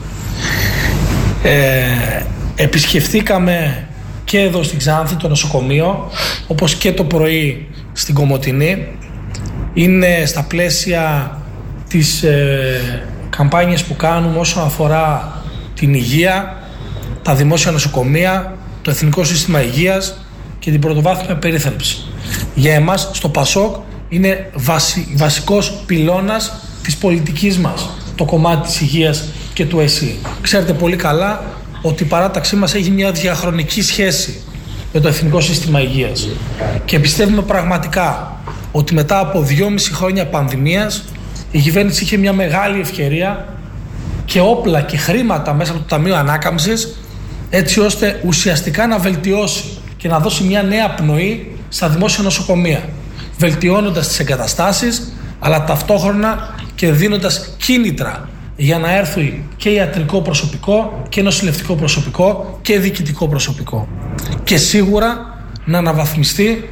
Ε, 1.42 2.22
επισκεφθήκαμε 2.56 3.88
και 4.24 4.40
εδώ 4.40 4.62
στην 4.62 4.78
Ξάνθη 4.78 5.14
το 5.14 5.28
νοσοκομείο 5.28 6.10
όπως 6.46 6.74
και 6.74 6.92
το 6.92 7.04
πρωί 7.04 7.68
στην 7.92 8.14
Κομωτινή 8.14 8.86
είναι 9.78 10.22
στα 10.26 10.42
πλαίσια 10.42 11.32
της 11.88 12.22
ε, 12.22 13.04
καμπάνιας 13.30 13.84
που 13.84 13.96
κάνουμε 13.96 14.38
όσον 14.38 14.64
αφορά 14.64 15.32
την 15.74 15.94
υγεία, 15.94 16.62
τα 17.22 17.34
δημόσια 17.34 17.70
νοσοκομεία, 17.70 18.56
το 18.82 18.90
Εθνικό 18.90 19.24
Σύστημα 19.24 19.62
Υγείας 19.62 20.24
και 20.58 20.70
την 20.70 20.80
πρωτοβάθμια 20.80 21.36
περίθαλψη. 21.36 21.96
Για 22.54 22.74
εμάς 22.74 23.10
στο 23.12 23.28
ΠΑΣΟΚ 23.28 23.76
είναι 24.08 24.50
βασι, 24.54 25.12
βασικός 25.16 25.82
πυλώνας 25.86 26.52
της 26.82 26.96
πολιτικής 26.96 27.58
μας 27.58 27.90
το 28.14 28.24
κομμάτι 28.24 28.66
της 28.66 28.80
υγείας 28.80 29.24
και 29.52 29.64
του 29.64 29.80
ΕΣΥ. 29.80 30.18
Ξέρετε 30.40 30.72
πολύ 30.72 30.96
καλά 30.96 31.44
ότι 31.82 32.02
η 32.02 32.06
παράταξή 32.06 32.56
μας 32.56 32.74
έχει 32.74 32.90
μια 32.90 33.12
διαχρονική 33.12 33.82
σχέση 33.82 34.40
με 34.92 35.00
το 35.00 35.08
Εθνικό 35.08 35.40
Σύστημα 35.40 35.80
Υγείας 35.80 36.28
και 36.84 36.98
πιστεύουμε 36.98 37.42
πραγματικά 37.42 38.37
ότι 38.72 38.94
μετά 38.94 39.18
από 39.18 39.42
δυόμιση 39.42 39.92
χρόνια 39.92 40.26
πανδημίας 40.26 41.04
η 41.50 41.58
κυβέρνηση 41.58 42.04
είχε 42.04 42.16
μια 42.16 42.32
μεγάλη 42.32 42.80
ευκαιρία 42.80 43.46
και 44.24 44.40
όπλα 44.40 44.80
και 44.80 44.96
χρήματα 44.96 45.54
μέσα 45.54 45.70
από 45.70 45.80
το 45.80 45.86
Ταμείο 45.86 46.16
Ανάκαμψης 46.16 46.98
έτσι 47.50 47.80
ώστε 47.80 48.20
ουσιαστικά 48.24 48.86
να 48.86 48.98
βελτιώσει 48.98 49.64
και 49.96 50.08
να 50.08 50.18
δώσει 50.18 50.44
μια 50.44 50.62
νέα 50.62 50.94
πνοή 50.94 51.56
στα 51.68 51.88
δημόσια 51.88 52.22
νοσοκομεία 52.22 52.88
βελτιώνοντας 53.38 54.08
τις 54.08 54.18
εγκαταστάσεις 54.20 55.12
αλλά 55.38 55.64
ταυτόχρονα 55.64 56.54
και 56.74 56.92
δίνοντας 56.92 57.54
κίνητρα 57.56 58.28
για 58.56 58.78
να 58.78 58.96
έρθει 58.96 59.44
και 59.56 59.70
ιατρικό 59.70 60.20
προσωπικό 60.20 61.02
και 61.08 61.22
νοσηλευτικό 61.22 61.74
προσωπικό 61.74 62.58
και 62.62 62.78
διοικητικό 62.78 63.28
προσωπικό. 63.28 63.88
Και 64.44 64.56
σίγουρα 64.56 65.38
να 65.64 65.78
αναβαθμιστεί 65.78 66.68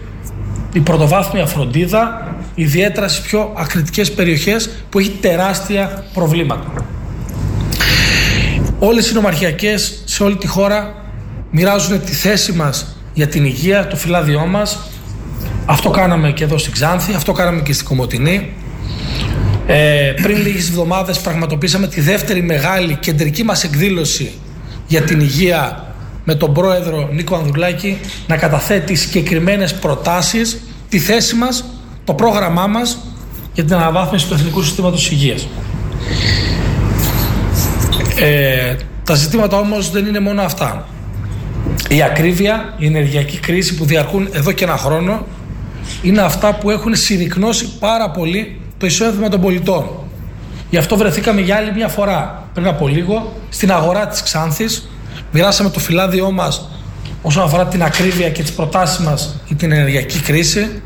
η 0.77 0.81
πρωτοβάθμια 0.81 1.47
φροντίδα, 1.47 2.35
ιδιαίτερα 2.55 3.09
στις 3.09 3.21
πιο 3.21 3.53
ακριτικές 3.57 4.13
περιοχές 4.13 4.71
που 4.89 4.99
έχει 4.99 5.11
τεράστια 5.11 6.05
προβλήματα. 6.13 6.73
Όλες 8.79 9.11
οι 9.11 9.15
νομαρχιακές 9.15 10.03
σε 10.05 10.23
όλη 10.23 10.37
τη 10.37 10.47
χώρα 10.47 10.95
μοιράζουν 11.51 12.05
τη 12.05 12.13
θέση 12.13 12.53
μας 12.53 12.97
για 13.15 13.27
την 13.27 13.45
υγεία, 13.45 13.87
το 13.87 13.97
φυλάδιό 13.97 14.47
μας. 14.47 14.91
Αυτό 15.67 15.91
κάναμε 15.91 16.33
και 16.33 16.45
εδώ 16.45 16.59
στην 16.59 16.73
Ξάνθη, 16.73 17.15
αυτό 17.15 17.33
κάναμε 17.33 17.61
και 17.61 17.73
στην 17.73 17.87
Κομωτινή. 17.87 18.53
Ε, 19.67 20.13
πριν 20.23 20.37
λίγες 20.43 20.69
εβδομάδες 20.69 21.19
πραγματοποίησαμε 21.19 21.89
τη 21.89 22.01
δεύτερη 22.01 22.43
μεγάλη 22.43 22.95
κεντρική 22.95 23.45
μας 23.45 23.65
εκδήλωση 23.65 24.33
για 24.87 25.03
την 25.03 25.21
υγεία 25.21 25.86
με 26.29 26.35
τον 26.35 26.53
πρόεδρο 26.53 27.09
Νίκο 27.13 27.37
Ανδρουλάκη 27.37 27.99
να 28.27 28.37
καταθέτει 28.37 28.95
συγκεκριμένες 28.95 29.75
προτάσεις, 29.75 30.61
τη 30.89 30.99
θέση 30.99 31.35
μας, 31.35 31.65
το 32.05 32.15
πρόγραμμά 32.15 32.67
μας 32.67 32.99
για 33.53 33.65
την 33.65 33.75
αναβάθμιση 33.75 34.27
του 34.27 34.35
Εθνικού 34.35 34.63
Συστήματος 34.63 35.11
Υγείας. 35.11 35.49
Ε, 38.19 38.77
τα 39.05 39.15
ζητήματα 39.15 39.59
όμως 39.59 39.91
δεν 39.91 40.07
είναι 40.07 40.21
μόνο 40.21 40.43
αυτά. 40.43 40.87
Η 41.89 42.03
ακρίβεια, 42.03 42.75
η 42.79 42.87
ενεργειακή 42.87 43.39
κρίση 43.39 43.75
που 43.75 43.85
διαρκούν 43.85 44.29
εδώ 44.33 44.53
και 44.53 44.65
ένα 44.65 44.77
χρόνο 44.77 45.27
είναι 46.03 46.21
αυτά 46.21 46.55
που 46.55 46.71
έχουν 46.71 46.95
συρρυκνώσει 46.95 47.79
πάρα 47.79 48.11
πολύ 48.11 48.61
το 48.79 48.87
εισόδημα 48.87 49.29
των 49.29 49.41
πολιτών. 49.41 49.89
Γι' 50.71 50.77
αυτό 50.77 50.97
βρεθήκαμε 50.97 51.41
για 51.41 51.57
άλλη 51.57 51.73
μια 51.73 51.89
φορά 51.89 52.49
πριν 52.55 52.67
από 52.67 52.89
λίγο 52.89 53.33
στην 53.49 53.73
αγορά 53.73 54.07
της 54.07 54.23
Ξάνθης 54.23 54.89
Μοιράσαμε 55.33 55.71
το 55.71 55.79
φυλάδιό 55.79 56.31
μας 56.31 56.69
όσον 57.23 57.43
αφορά 57.43 57.67
την 57.67 57.83
ακρίβεια 57.83 58.31
και 58.31 58.43
τις 58.43 58.53
προτάσεις 58.53 58.99
μας 58.99 59.41
για 59.47 59.57
την 59.57 59.73
ενεργειακή 59.73 60.21
κρίση. 60.21 60.83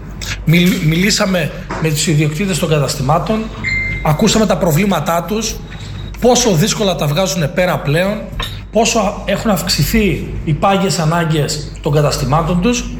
Μιλήσαμε 0.87 1.51
με 1.83 1.89
τους 1.89 2.07
ιδιοκτήτες 2.07 2.59
των 2.59 2.69
καταστημάτων, 2.69 3.45
ακούσαμε 4.05 4.47
τα 4.47 4.57
προβλήματά 4.57 5.25
τους, 5.29 5.57
πόσο 6.21 6.51
δύσκολα 6.55 6.95
τα 6.95 7.07
βγάζουν 7.07 7.53
πέρα 7.55 7.79
πλέον, 7.79 8.21
πόσο 8.73 9.23
έχουν 9.25 9.51
αυξηθεί 9.51 10.35
οι 10.45 10.53
πάγιες 10.53 10.99
ανάγκες 10.99 11.73
των 11.83 11.93
καταστημάτων 11.93 12.61
τους 12.61 12.91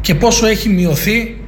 και 0.00 0.14
πόσο 0.14 0.46
έχει 0.46 0.68
μειωθεί 0.68 1.40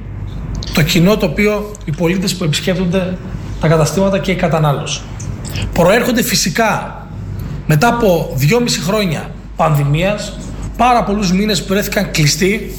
το 0.73 0.81
κοινό 0.81 1.17
το 1.17 1.25
οποίο 1.25 1.71
οι 1.85 1.91
πολίτες 1.91 2.35
που 2.35 2.43
επισκέπτονται 2.43 3.17
τα 3.61 3.67
καταστήματα 3.67 4.19
και 4.19 4.31
η 4.31 4.35
κατανάλωση. 4.35 5.01
Προέρχονται 5.73 6.23
φυσικά 6.23 7.03
μετά 7.65 7.87
από 7.87 8.33
δυόμιση 8.35 8.79
χρόνια 8.81 9.29
πανδημίας, 9.59 10.37
πάρα 10.77 11.03
πολλούς 11.03 11.31
μήνες 11.31 11.61
που 11.61 11.67
βρέθηκαν 11.67 12.11
κλειστοί, 12.11 12.75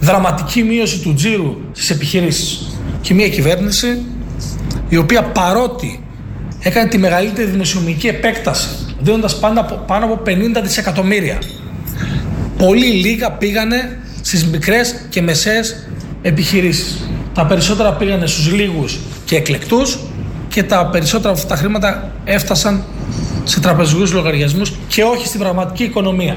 δραματική 0.00 0.62
μείωση 0.62 0.98
του 0.98 1.14
τζίρου 1.14 1.56
στις 1.72 1.90
επιχειρήσεις 1.90 2.78
και 3.00 3.14
μια 3.14 3.28
κυβέρνηση 3.28 4.02
η 4.88 4.96
οποία 4.96 5.22
παρότι 5.22 6.04
έκανε 6.60 6.88
τη 6.88 6.98
μεγαλύτερη 6.98 7.50
δημοσιονομική 7.50 8.06
επέκταση 8.06 8.68
δίνοντας 9.00 9.38
πάνω 9.38 9.60
από, 9.60 9.74
πάνω 9.86 10.04
από 10.04 10.22
50 10.26 10.30
δισεκατομμύρια 10.62 11.38
πολύ 12.58 12.86
λίγα 12.86 13.30
πήγανε 13.30 14.00
στις 14.20 14.46
μικρές 14.46 14.94
και 15.08 15.22
μεσαίες 15.22 15.88
επιχειρήσεις. 16.22 17.08
Τα 17.34 17.46
περισσότερα 17.46 17.92
πήγανε 17.92 18.26
στους 18.26 18.52
λίγους 18.52 18.98
και 19.24 19.36
εκλεκτούς 19.36 19.98
και 20.48 20.62
τα 20.62 20.86
περισσότερα 20.86 21.28
από 21.28 21.38
αυτά 21.38 21.54
τα 21.54 21.60
χρήματα 21.60 22.12
έφτασαν 22.24 22.84
σε 23.48 23.60
τραπεζικούς 23.60 24.12
λογαριασμούς 24.12 24.72
και 24.88 25.02
όχι 25.02 25.26
στην 25.26 25.40
πραγματική 25.40 25.84
οικονομία. 25.84 26.36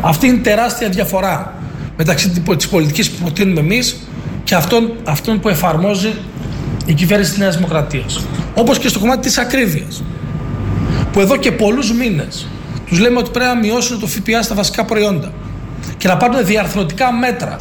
Αυτή 0.00 0.26
είναι 0.26 0.36
τεράστια 0.36 0.88
διαφορά 0.88 1.54
μεταξύ 1.96 2.42
της 2.56 2.68
πολιτικής 2.68 3.10
που 3.10 3.22
προτείνουμε 3.22 3.60
εμείς 3.60 3.96
και 4.44 4.54
αυτόν, 4.54 4.92
αυτόν 5.04 5.40
που 5.40 5.48
εφαρμόζει 5.48 6.12
η 6.86 6.92
κυβέρνηση 6.92 7.30
της 7.30 7.38
Νέας 7.38 7.56
Δημοκρατίας. 7.56 8.24
Όπως 8.54 8.78
και 8.78 8.88
στο 8.88 8.98
κομμάτι 8.98 9.20
της 9.20 9.38
ακρίβειας, 9.38 10.02
που 11.12 11.20
εδώ 11.20 11.36
και 11.36 11.52
πολλούς 11.52 11.92
μήνες 11.92 12.46
τους 12.86 12.98
λέμε 12.98 13.18
ότι 13.18 13.30
πρέπει 13.30 13.46
να 13.54 13.56
μειώσουν 13.56 14.00
το 14.00 14.06
ΦΠΑ 14.06 14.42
στα 14.42 14.54
βασικά 14.54 14.84
προϊόντα 14.84 15.32
και 15.96 16.08
να 16.08 16.16
πάρουν 16.16 16.44
διαρθρωτικά 16.44 17.12
μέτρα 17.12 17.58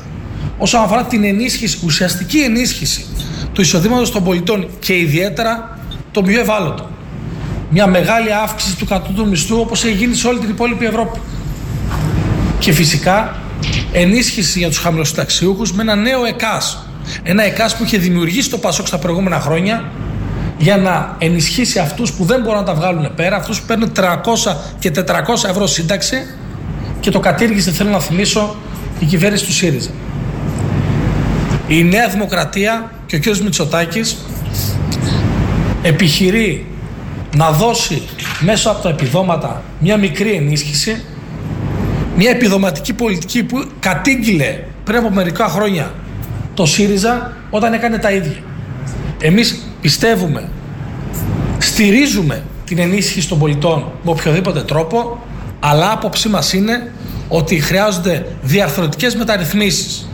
όσον 0.58 0.82
αφορά 0.82 1.04
την 1.04 1.24
ενίσχυση, 1.24 1.80
ουσιαστική 1.86 2.38
ενίσχυση 2.38 3.06
του 3.54 3.62
εισοδήματος 3.62 4.12
των 4.12 4.24
πολιτών 4.24 4.68
και 4.80 4.98
ιδιαίτερα 4.98 5.80
το 6.12 6.22
πιο 6.22 6.40
ευάλωτο. 6.40 6.90
Μια 7.76 7.88
μεγάλη 7.88 8.34
αύξηση 8.34 8.78
του 8.78 8.86
κατώτου 8.86 9.28
μισθού 9.28 9.60
όπως 9.60 9.84
έχει 9.84 9.94
γίνει 9.94 10.16
σε 10.16 10.28
όλη 10.28 10.40
την 10.40 10.50
υπόλοιπη 10.50 10.86
Ευρώπη. 10.86 11.20
Και 12.60 12.72
φυσικά 12.72 13.36
ενίσχυση 13.92 14.60
για 14.60 14.68
τους 14.68 14.78
χαμηλοσυνταξιούχους 14.78 15.74
με 15.74 15.82
ένα 15.82 15.96
νέο 15.96 16.26
ΕΚΑΣ. 16.26 16.88
Ένα 17.24 17.44
ΕΚΑΣ 17.44 17.76
που 17.76 17.84
είχε 17.84 17.98
δημιουργήσει 17.98 18.50
το 18.50 18.58
ΠΑΣΟΚ 18.58 18.88
στα 18.88 18.98
προηγούμενα 18.98 19.40
χρόνια 19.40 19.92
για 20.58 20.78
να 20.78 21.16
ενισχύσει 21.20 21.80
αυτούς 21.80 22.12
που 22.12 22.26
δεν 22.26 22.42
μπορούν 22.42 22.60
να 22.60 22.66
τα 22.66 22.74
βγάλουν 22.74 23.14
πέρα, 23.16 23.36
αυτούς 23.36 23.60
που 23.60 23.66
παίρνουν 23.66 23.92
300 23.96 24.56
και 24.80 24.92
400 24.92 25.50
ευρώ 25.50 25.68
σύνταξη 25.68 26.18
και 27.00 27.12
το 27.12 27.20
κατήργησε, 27.20 27.72
θέλω 27.72 27.90
να 27.90 28.00
θυμίσω, 28.00 28.56
η 29.00 29.06
κυβέρνηση 29.06 29.46
του 29.46 29.54
ΣΥΡΙΖΑ. 29.54 29.90
Η 31.68 31.84
Νέα 31.84 32.08
Δημοκρατία 32.08 32.92
και 33.06 33.16
ο 33.16 33.20
κ. 33.20 33.38
Μητσοτάκης 33.38 34.18
επιχειρεί 35.82 36.68
να 37.36 37.52
δώσει 37.52 38.02
μέσω 38.40 38.70
από 38.70 38.82
τα 38.82 38.90
επιδόματα 38.90 39.64
μια 39.80 39.98
μικρή 39.98 40.32
ενίσχυση, 40.32 41.04
μια 42.18 42.30
επιδοματική 42.30 42.94
πολιτική 42.94 43.44
που 43.44 43.66
κατήγγειλε 43.80 44.60
πριν 44.84 44.98
από 44.98 45.10
μερικά 45.10 45.48
χρόνια 45.48 45.94
το 46.54 46.66
ΣΥΡΙΖΑ 46.66 47.38
όταν 47.50 47.74
έκανε 47.74 47.98
τα 47.98 48.12
ίδια. 48.12 48.38
Εμείς 49.22 49.68
πιστεύουμε, 49.82 50.50
στηρίζουμε 51.58 52.44
την 52.66 52.80
ενίσχυση 52.80 53.28
των 53.28 53.40
πολιτών 53.40 53.92
με 54.04 54.12
οποιοδήποτε 54.12 54.62
τρόπο, 54.62 55.20
αλλά 55.60 55.92
άποψή 55.92 56.30
μας 56.30 56.54
είναι 56.54 56.92
ότι 57.28 57.60
χρειάζονται 57.60 58.26
διαρθρωτικές 58.42 59.16
μεταρρυθμίσεις 59.16 60.10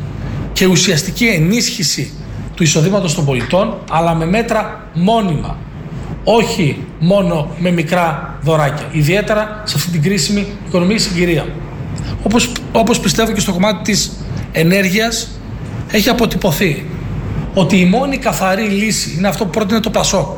και 0.54 0.66
ουσιαστική 0.66 1.26
ενίσχυση 1.26 2.14
του 2.56 2.64
εισοδήματος 2.64 3.16
των 3.16 3.26
πολιτών, 3.26 3.78
αλλά 3.90 4.16
με 4.16 4.26
μέτρα 4.26 4.88
μόνιμα. 4.94 5.58
Όχι 6.24 6.78
μόνο 7.00 7.50
με 7.58 7.72
μικρά 7.72 8.38
δωράκια. 8.42 8.86
Ιδιαίτερα 8.92 9.62
σε 9.66 9.76
αυτή 9.78 9.92
την 9.92 10.02
κρίσιμη 10.02 10.48
οικονομική 10.68 11.00
συγκυρία. 11.02 11.46
Όπως, 12.24 12.52
όπως 12.72 13.00
πιστεύω 13.00 13.32
και 13.32 13.40
στο 13.40 13.52
κομμάτι 13.52 13.92
της 13.92 14.12
ενέργειας, 14.52 15.40
έχει 15.92 16.10
αποτυπωθεί 16.10 16.86
ότι 17.54 17.80
η 17.80 17.86
μόνη 17.86 18.18
καθαρή 18.18 18.64
λύση 18.64 19.16
είναι 19.18 19.28
αυτό 19.28 19.44
που 19.44 19.50
πρότεινε 19.50 19.80
το 19.80 19.90
Πασόκ 19.90 20.38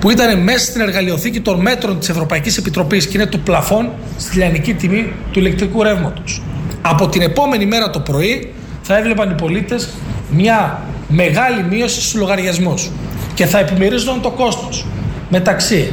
που 0.00 0.10
ήταν 0.10 0.42
μέσα 0.42 0.64
στην 0.64 0.80
εργαλειοθήκη 0.80 1.40
των 1.40 1.60
μέτρων 1.60 1.98
της 1.98 2.08
Ευρωπαϊκής 2.08 2.56
Επιτροπής 2.56 3.06
και 3.06 3.18
είναι 3.18 3.26
το 3.26 3.38
πλαφόν 3.38 3.90
στη 4.16 4.36
λιανική 4.36 4.74
τιμή 4.74 5.12
του 5.32 5.38
ηλεκτρικού 5.38 5.82
ρεύματος. 5.82 6.42
Από 6.82 7.08
την 7.08 7.22
επόμενη 7.22 7.66
μέρα 7.66 7.90
το 7.90 8.00
πρωί 8.00 8.52
θα 8.82 8.96
έβλεπαν 8.98 9.30
οι 9.30 9.34
πολίτες 9.34 9.88
μια 10.30 10.82
μεγάλη 11.08 11.64
μείωση 11.70 12.00
στους 12.00 12.14
λογαριασμούς 12.14 12.90
και 13.34 13.46
θα 13.46 13.58
επιμερίζονταν 13.58 14.20
το 14.20 14.30
κόστος 14.30 14.86
μεταξύ 15.28 15.92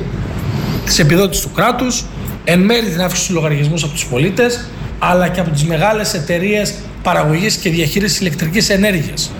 της 0.85 0.99
επιδότησης 0.99 1.43
του 1.43 1.51
κράτους, 1.51 2.05
εν 2.43 2.59
μέρει 2.59 2.85
την 2.85 3.01
αύξηση 3.01 3.27
του 3.27 3.33
λογαριασμούς 3.33 3.83
από 3.83 3.93
τους 3.93 4.05
πολίτες, 4.05 4.69
αλλά 4.99 5.27
και 5.27 5.39
από 5.39 5.49
τις 5.49 5.63
μεγάλες 5.63 6.13
εταιρείες 6.13 6.73
παραγωγής 7.03 7.55
και 7.55 7.69
διαχείρισης 7.69 8.19
ηλεκτρικής 8.19 8.69
ενέργειας, 8.69 9.31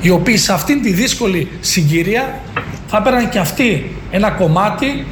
οι 0.00 0.10
οποίοι 0.10 0.36
σε 0.36 0.52
αυτήν 0.52 0.82
τη 0.82 0.92
δύσκολη 0.92 1.48
συγκυρία 1.60 2.40
θα 2.86 2.96
έπαιρναν 2.96 3.28
και 3.28 3.38
αυτοί 3.38 3.96
ένα 4.10 4.30
κομμάτι 4.30 5.06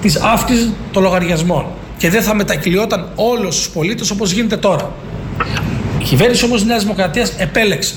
της 0.00 0.16
αύξησης 0.16 0.72
των 0.92 1.02
λογαριασμών 1.02 1.66
και 1.96 2.10
δεν 2.10 2.22
θα 2.22 2.34
μετακυλιόταν 2.34 3.08
όλος 3.14 3.54
στους 3.54 3.68
πολίτες 3.68 4.10
όπως 4.10 4.32
γίνεται 4.32 4.56
τώρα. 4.56 4.92
Η 5.98 6.02
κυβέρνηση 6.02 6.44
όμως 6.44 6.58
της 6.58 6.68
Νέας 6.68 6.82
Δημοκρατίας 6.82 7.32
επέλεξε 7.38 7.94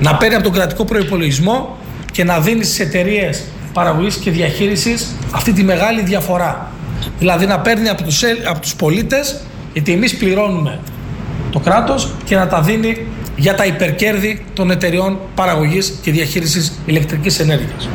να 0.00 0.14
παίρνει 0.14 0.34
από 0.34 0.44
τον 0.44 0.52
κρατικό 0.52 0.84
προϋπολογισμό 0.84 1.78
και 2.10 2.24
να 2.24 2.40
δίνεις 2.40 2.66
στις 2.66 2.80
εταιρείες 2.80 3.44
παραγωγής 3.72 4.16
και 4.16 4.30
διαχείρισης 4.30 5.14
αυτή 5.30 5.52
τη 5.52 5.62
μεγάλη 5.62 6.02
διαφορά. 6.02 6.70
Δηλαδή 7.18 7.46
να 7.46 7.60
παίρνει 7.60 7.88
από 7.88 8.02
τους, 8.02 8.22
από 8.48 8.60
τους 8.60 8.74
πολίτες, 8.74 9.40
γιατί 9.72 9.92
εμείς 9.92 10.16
πληρώνουμε 10.16 10.80
το 11.50 11.58
κράτος 11.58 12.10
και 12.24 12.36
να 12.36 12.46
τα 12.46 12.60
δίνει 12.60 13.06
για 13.36 13.54
τα 13.54 13.64
υπερκέρδη 13.64 14.44
των 14.54 14.70
εταιριών 14.70 15.18
παραγωγής 15.34 15.98
και 16.02 16.10
διαχείρισης 16.10 16.80
ηλεκτρικής 16.86 17.38
ενέργειας. 17.38 17.88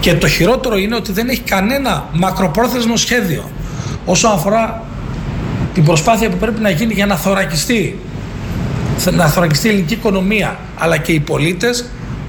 Και 0.00 0.14
το 0.14 0.28
χειρότερο 0.28 0.76
είναι 0.76 0.94
ότι 0.94 1.12
δεν 1.12 1.28
έχει 1.28 1.40
κανένα 1.40 2.08
μακροπρόθεσμο 2.12 2.96
σχέδιο 2.96 3.50
όσον 4.04 4.32
αφορά 4.32 4.84
την 5.74 5.84
προσπάθεια 5.84 6.30
που 6.30 6.36
πρέπει 6.36 6.60
να 6.60 6.70
γίνει 6.70 6.94
για 6.94 7.06
να 7.06 7.16
θωρακιστεί, 7.16 7.98
να 9.10 9.26
θωρακιστεί 9.26 9.66
η 9.66 9.70
ελληνική 9.70 9.94
οικονομία 9.94 10.58
αλλά 10.78 10.96
και 10.96 11.12
οι 11.12 11.20
πολίτες 11.20 11.84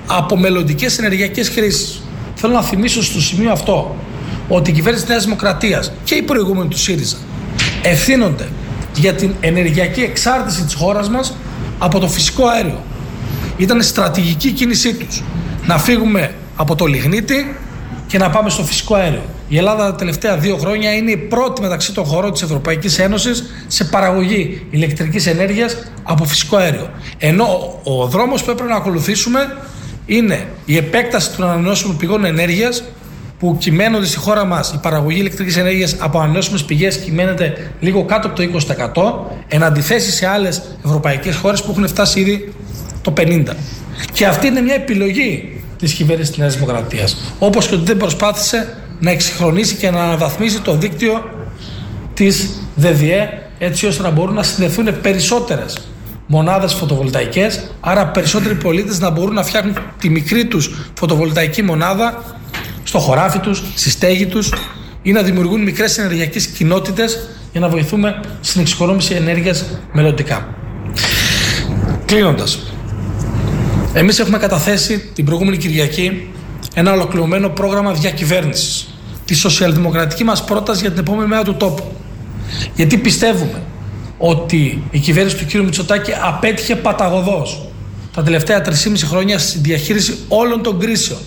από 0.07 0.37
μελλοντικές 0.37 0.97
ενεργειακές 0.97 1.51
κρίσεις. 1.51 2.01
Θέλω 2.35 2.53
να 2.53 2.61
θυμίσω 2.61 3.03
στο 3.03 3.21
σημείο 3.21 3.51
αυτό 3.51 3.95
ότι 4.47 4.69
η 4.69 4.73
κυβέρνηση 4.73 5.03
της 5.03 5.11
Νέας 5.11 5.23
Δημοκρατίας 5.23 5.91
και 6.03 6.15
οι 6.15 6.21
προηγούμενοι 6.21 6.69
του 6.69 6.77
ΣΥΡΙΖΑ 6.77 7.17
ευθύνονται 7.81 8.47
για 8.95 9.13
την 9.13 9.33
ενεργειακή 9.39 10.01
εξάρτηση 10.01 10.63
της 10.63 10.73
χώρας 10.73 11.09
μας 11.09 11.35
από 11.79 11.99
το 11.99 12.07
φυσικό 12.07 12.47
αέριο. 12.47 12.83
Ήταν 13.57 13.81
στρατηγική 13.81 14.51
κίνησή 14.51 14.93
τους 14.93 15.23
να 15.65 15.77
φύγουμε 15.77 16.33
από 16.55 16.75
το 16.75 16.85
λιγνίτη 16.85 17.55
και 18.07 18.17
να 18.17 18.29
πάμε 18.29 18.49
στο 18.49 18.63
φυσικό 18.63 18.95
αέριο. 18.95 19.23
Η 19.47 19.57
Ελλάδα 19.57 19.85
τα 19.85 19.95
τελευταία 19.95 20.37
δύο 20.37 20.57
χρόνια 20.57 20.93
είναι 20.93 21.11
η 21.11 21.17
πρώτη 21.17 21.61
μεταξύ 21.61 21.93
των 21.93 22.03
χωρών 22.03 22.31
της 22.31 22.41
Ευρωπαϊκής 22.41 22.99
Ένωσης 22.99 23.43
σε 23.67 23.83
παραγωγή 23.83 24.67
ηλεκτρικής 24.69 25.27
ενέργειας 25.27 25.77
από 26.03 26.25
φυσικό 26.25 26.57
αέριο. 26.57 26.89
Ενώ 27.17 27.79
ο 27.83 28.05
δρόμος 28.05 28.43
που 28.43 28.51
έπρεπε 28.51 28.69
να 28.69 28.77
ακολουθήσουμε 28.77 29.57
είναι 30.07 30.47
η 30.65 30.77
επέκταση 30.77 31.35
των 31.35 31.45
ανανεώσιμων 31.45 31.97
πηγών 31.97 32.25
ενέργειας 32.25 32.83
που 33.39 33.57
κυμαίνονται 33.59 34.05
στη 34.05 34.17
χώρα 34.17 34.45
μας 34.45 34.71
η 34.73 34.79
παραγωγή 34.81 35.19
ηλεκτρικής 35.19 35.57
ενέργειας 35.57 35.95
από 35.99 36.19
ανανεώσιμες 36.19 36.63
πηγές 36.63 36.97
κυμαίνεται 36.97 37.71
λίγο 37.79 38.05
κάτω 38.05 38.27
από 38.27 38.35
το 38.35 38.43
20%, 39.47 39.55
εν 39.55 39.63
αντιθέσει 39.63 40.11
σε 40.11 40.27
άλλες 40.27 40.61
ευρωπαϊκές 40.85 41.35
χώρες 41.35 41.63
που 41.63 41.71
έχουν 41.71 41.87
φτάσει 41.87 42.19
ήδη 42.19 42.53
το 43.01 43.13
50%. 43.17 43.55
Και 44.13 44.25
αυτή 44.25 44.47
είναι 44.47 44.61
μια 44.61 44.75
επιλογή 44.75 45.61
της 45.77 45.93
κυβέρνησης 45.93 46.29
της 46.29 46.39
Νέας 46.39 46.53
Δημοκρατίας. 46.53 47.33
Όπως 47.39 47.67
και 47.67 47.75
ότι 47.75 47.85
δεν 47.85 47.97
προσπάθησε 47.97 48.77
να 48.99 49.11
εξυγχρονίσει 49.11 49.75
και 49.75 49.89
να 49.89 50.03
αναβαθμίσει 50.03 50.61
το 50.61 50.75
δίκτυο 50.75 51.23
της 52.13 52.49
ΔΔΕ 52.75 53.41
έτσι 53.59 53.85
ώστε 53.85 54.03
να 54.03 54.09
μπορούν 54.09 54.33
να 54.33 54.43
συνδεθούν 54.43 55.01
περισσότερες 55.01 55.77
μονάδες 56.27 56.73
φωτοβολταϊκές 56.73 57.71
άρα 57.79 58.07
περισσότεροι 58.07 58.55
πολίτες 58.55 58.99
να 58.99 59.09
μπορούν 59.09 59.33
να 59.33 59.43
φτιάχνουν 59.43 59.77
τη 59.99 60.09
μικρή 60.09 60.45
τους 60.45 60.71
φωτοβολταϊκή 60.93 61.61
μονάδα 61.61 62.37
στο 62.83 62.99
χωράφι 62.99 63.39
τους, 63.39 63.63
στη 63.75 63.89
στέγη 63.89 64.25
τους 64.25 64.53
ή 65.01 65.11
να 65.11 65.21
δημιουργούν 65.21 65.63
μικρές 65.63 65.97
ενεργειακές 65.97 66.47
κοινότητες 66.47 67.27
για 67.51 67.61
να 67.61 67.69
βοηθούμε 67.69 68.21
στην 68.41 68.61
εξοικονόμηση 68.61 69.13
ενέργειας 69.13 69.65
μελλοντικά. 69.93 70.47
Κλείνοντας, 72.05 72.59
εμείς 73.93 74.19
έχουμε 74.19 74.37
καταθέσει 74.37 75.11
την 75.13 75.25
προηγούμενη 75.25 75.57
Κυριακή 75.57 76.29
ένα 76.73 76.91
ολοκληρωμένο 76.91 77.49
πρόγραμμα 77.49 77.93
διακυβέρνησης. 77.93 78.87
Τη 79.25 79.35
σοσιαλδημοκρατική 79.35 80.23
μας 80.23 80.43
πρόταση 80.43 80.81
για 80.81 80.89
την 80.89 80.99
επόμενη 80.99 81.27
μέρα 81.27 81.43
του 81.43 81.55
τόπου. 81.55 81.83
Γιατί 82.75 82.97
πιστεύουμε 82.97 83.61
ότι 84.17 84.83
η 84.91 84.99
κυβέρνηση 84.99 85.35
του 85.35 85.45
κ. 85.45 85.63
Μητσοτάκη 85.63 86.11
απέτυχε 86.27 86.75
παταγωδός 86.75 87.67
τα 88.13 88.23
τελευταία 88.23 88.61
3,5 88.65 88.71
χρόνια 89.03 89.39
στη 89.39 89.59
διαχείριση 89.59 90.17
όλων 90.27 90.63
των 90.63 90.79
κρίσεων 90.79 91.19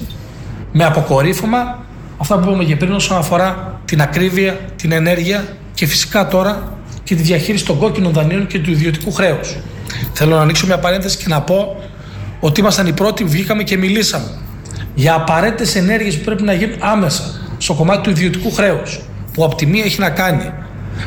με 0.72 0.84
αποκορύφωμα 0.84 1.84
αυτά 2.18 2.38
που 2.38 2.48
είπαμε 2.48 2.64
και 2.64 2.76
πριν 2.76 2.92
όσον 2.92 3.16
αφορά 3.18 3.80
την 3.84 4.00
ακρίβεια, 4.00 4.58
την 4.76 4.92
ενέργεια 4.92 5.44
και 5.74 5.86
φυσικά 5.86 6.28
τώρα 6.28 6.78
και 7.02 7.14
τη 7.14 7.22
διαχείριση 7.22 7.64
των 7.64 7.78
κόκκινων 7.78 8.12
δανείων 8.12 8.46
και 8.46 8.58
του 8.58 8.70
ιδιωτικού 8.70 9.12
χρέους. 9.12 9.56
Θέλω 10.12 10.34
να 10.34 10.40
ανοίξω 10.40 10.66
μια 10.66 10.78
παρένθεση 10.78 11.16
και 11.16 11.24
να 11.28 11.40
πω 11.40 11.76
ότι 12.40 12.60
ήμασταν 12.60 12.86
οι 12.86 12.92
πρώτοι 12.92 13.24
που 13.24 13.30
βγήκαμε 13.30 13.62
και 13.62 13.76
μιλήσαμε 13.76 14.38
για 14.94 15.14
απαραίτητες 15.14 15.76
ενέργειες 15.76 16.16
που 16.16 16.24
πρέπει 16.24 16.42
να 16.42 16.52
γίνουν 16.52 16.76
άμεσα 16.78 17.40
στο 17.58 17.74
κομμάτι 17.74 18.02
του 18.02 18.10
ιδιωτικού 18.10 18.52
χρέους. 18.52 19.00
Που 19.32 19.44
από 19.44 19.54
τη 19.54 19.66
μία 19.66 19.84
έχει 19.84 20.00
να 20.00 20.10
κάνει 20.10 20.52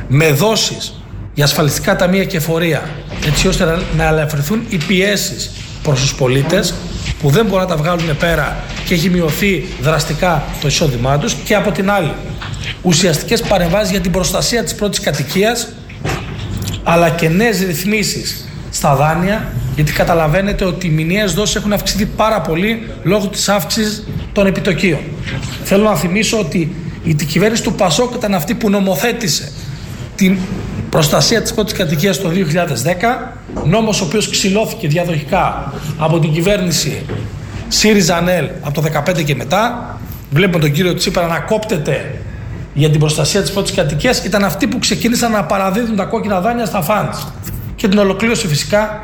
με 0.08 0.32
δόσεις 0.32 1.03
για 1.34 1.44
ασφαλιστικά 1.44 1.96
ταμεία 1.96 2.24
και 2.24 2.40
φορεία, 2.40 2.90
έτσι 3.26 3.48
ώστε 3.48 3.78
να 3.98 4.08
ελαφρυνθούν 4.08 4.66
οι 4.70 4.78
πιέσεις 4.78 5.52
προς 5.84 6.00
τους 6.00 6.16
πολίτες 6.16 6.74
που 7.22 7.30
δεν 7.30 7.46
μπορούν 7.46 7.62
να 7.62 7.68
τα 7.68 7.76
βγάλουν 7.76 8.18
πέρα 8.18 8.64
και 8.86 8.94
έχει 8.94 9.10
μειωθεί 9.10 9.68
δραστικά 9.82 10.44
το 10.62 10.68
εισόδημά 10.68 11.18
τους 11.18 11.34
και 11.34 11.56
από 11.56 11.72
την 11.72 11.92
άλλη 11.92 12.14
ουσιαστικές 12.82 13.42
παρεμβάσεις 13.42 13.92
για 13.92 14.00
την 14.00 14.12
προστασία 14.12 14.64
της 14.64 14.76
πρώτης 14.76 15.00
κατοικίας 15.00 15.68
αλλά 16.84 17.10
και 17.10 17.30
νέες 17.30 17.60
ρυθμίσεις 17.60 18.46
στα 18.72 18.96
δάνεια 18.96 19.54
γιατί 19.76 19.92
καταλαβαίνετε 19.92 20.66
ότι 20.66 20.88
οι 20.88 20.90
μηνιαίες 20.90 21.34
δόσεις 21.34 21.56
έχουν 21.56 21.74
αυξηθεί 21.74 22.06
πάρα 22.06 22.42
πολύ 22.42 22.88
λόγω 23.04 23.28
της 23.28 23.50
αύξησης 23.50 24.04
των 24.34 24.46
επιτοκίων. 24.46 25.00
Θέλω 25.64 25.84
να 25.84 25.96
θυμίσω 25.96 26.40
ότι 26.40 26.76
η 27.04 27.14
κυβέρνηση 27.14 27.64
του 27.64 27.74
Πασόκ 27.74 28.14
ήταν 28.16 28.34
αυτή 28.34 28.54
που 28.54 28.70
νομοθέτησε 28.70 29.52
την 30.16 30.38
προστασία 30.94 31.42
της 31.42 31.54
πρώτης 31.54 31.74
κατοικίας 31.74 32.22
το 32.22 32.30
2010, 32.30 33.32
νόμος 33.66 34.02
ο 34.02 34.06
οποίος 34.06 34.30
ξυλώθηκε 34.30 34.88
διαδοχικά 34.88 35.74
από 35.98 36.20
την 36.20 36.32
κυβέρνηση 36.32 37.06
ΣΥΡΙΖΑ 37.68 38.22
ΝΕΛ 38.22 38.50
από 38.62 38.82
το 38.82 38.82
2015 38.82 39.24
και 39.24 39.36
μετά. 39.36 39.98
Βλέπουμε 40.32 40.60
τον 40.60 40.72
κύριο 40.72 40.94
Τσίπρα 40.94 41.28
να 41.28 41.40
κόπτεται 41.40 42.16
για 42.74 42.90
την 42.90 43.00
προστασία 43.00 43.42
της 43.42 43.52
πρώτης 43.52 43.74
κατοικίας. 43.74 44.24
Ήταν 44.24 44.44
αυτοί 44.44 44.68
που 44.68 44.80
ξεκίνησαν 44.80 45.32
να 45.32 45.44
παραδίδουν 45.44 45.96
τα 45.96 46.06
κόκκινα 46.06 46.42
δάνεια 46.42 46.66
στα 46.66 46.82
φαντς. 46.82 47.28
Και 47.76 47.88
την 47.88 47.98
ολοκλήρωσε 47.98 48.48
φυσικά 48.48 49.02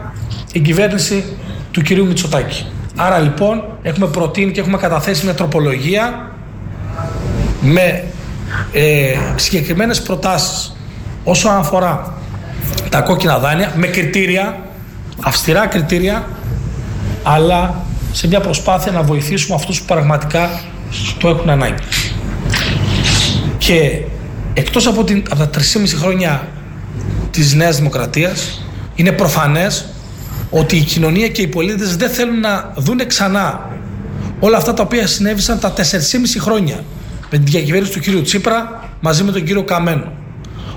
η 0.52 0.60
κυβέρνηση 0.60 1.24
του 1.72 1.82
κυρίου 1.82 2.06
Μητσοτάκη. 2.06 2.66
Άρα 2.96 3.20
λοιπόν 3.20 3.64
έχουμε 3.82 4.08
προτείνει 4.08 4.52
και 4.52 4.60
έχουμε 4.60 4.78
καταθέσει 4.78 5.26
μια 5.26 5.34
τροπολογία 5.34 6.32
με 7.62 8.04
ε, 8.74 9.16
συγκεκριμένες 9.36 10.02
προτάσεις 10.02 10.74
όσον 11.30 11.56
αφορά 11.56 12.14
τα 12.90 13.02
κόκκινα 13.02 13.40
δάνεια 13.40 13.74
με 13.76 13.88
κριτήρια, 13.88 14.60
αυστηρά 15.22 15.68
κριτήρια 15.68 16.28
αλλά 17.24 17.86
σε 18.12 18.28
μια 18.28 18.40
προσπάθεια 18.40 18.92
να 18.92 19.02
βοηθήσουμε 19.02 19.56
αυτούς 19.56 19.80
που 19.80 19.86
πραγματικά 19.86 20.62
το 21.20 21.28
έχουν 21.28 21.50
ανάγκη. 21.50 21.84
Και 23.58 24.02
εκτός 24.54 24.88
από, 24.88 25.04
την, 25.04 25.24
από 25.30 25.46
τα 25.46 25.50
3,5 25.60 25.62
χρόνια 25.96 26.48
της 27.32 27.54
Νέας 27.54 27.78
Δημοκρατίας 27.78 28.66
είναι 28.96 29.12
προφανές 29.12 29.86
ότι 30.50 30.76
η 30.76 30.82
κοινωνία 30.82 31.28
και 31.28 31.42
οι 31.42 31.48
πολίτες 31.48 31.96
δεν 31.96 32.10
θέλουν 32.10 32.40
να 32.40 32.74
δούνε 32.76 33.06
ξανά 33.06 33.70
όλα 34.40 34.58
αυτά 34.58 34.74
τα 34.74 34.84
οποία 34.84 35.08
συνέβησαν 35.08 35.60
τα 35.60 35.74
4,5 35.76 35.82
χρόνια 36.40 36.84
με 37.32 37.38
την 37.38 37.46
διακυβέρνηση 37.46 37.92
του 37.92 38.00
κύριου 38.00 38.22
Τσίπρα 38.22 38.90
μαζί 39.00 39.24
με 39.24 39.32
τον 39.32 39.44
κύριο 39.44 39.64
Καμένο. 39.64 40.19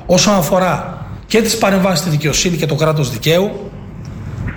Όσον 0.07 0.35
αφορά 0.35 1.07
και 1.27 1.43
τις 1.43 1.59
παρεμβάσεις 1.59 1.99
στη 1.99 2.11
δικαιοσύνη 2.11 2.57
και 2.57 2.66
το 2.66 2.74
κράτος 2.74 3.11
δικαίου, 3.11 3.70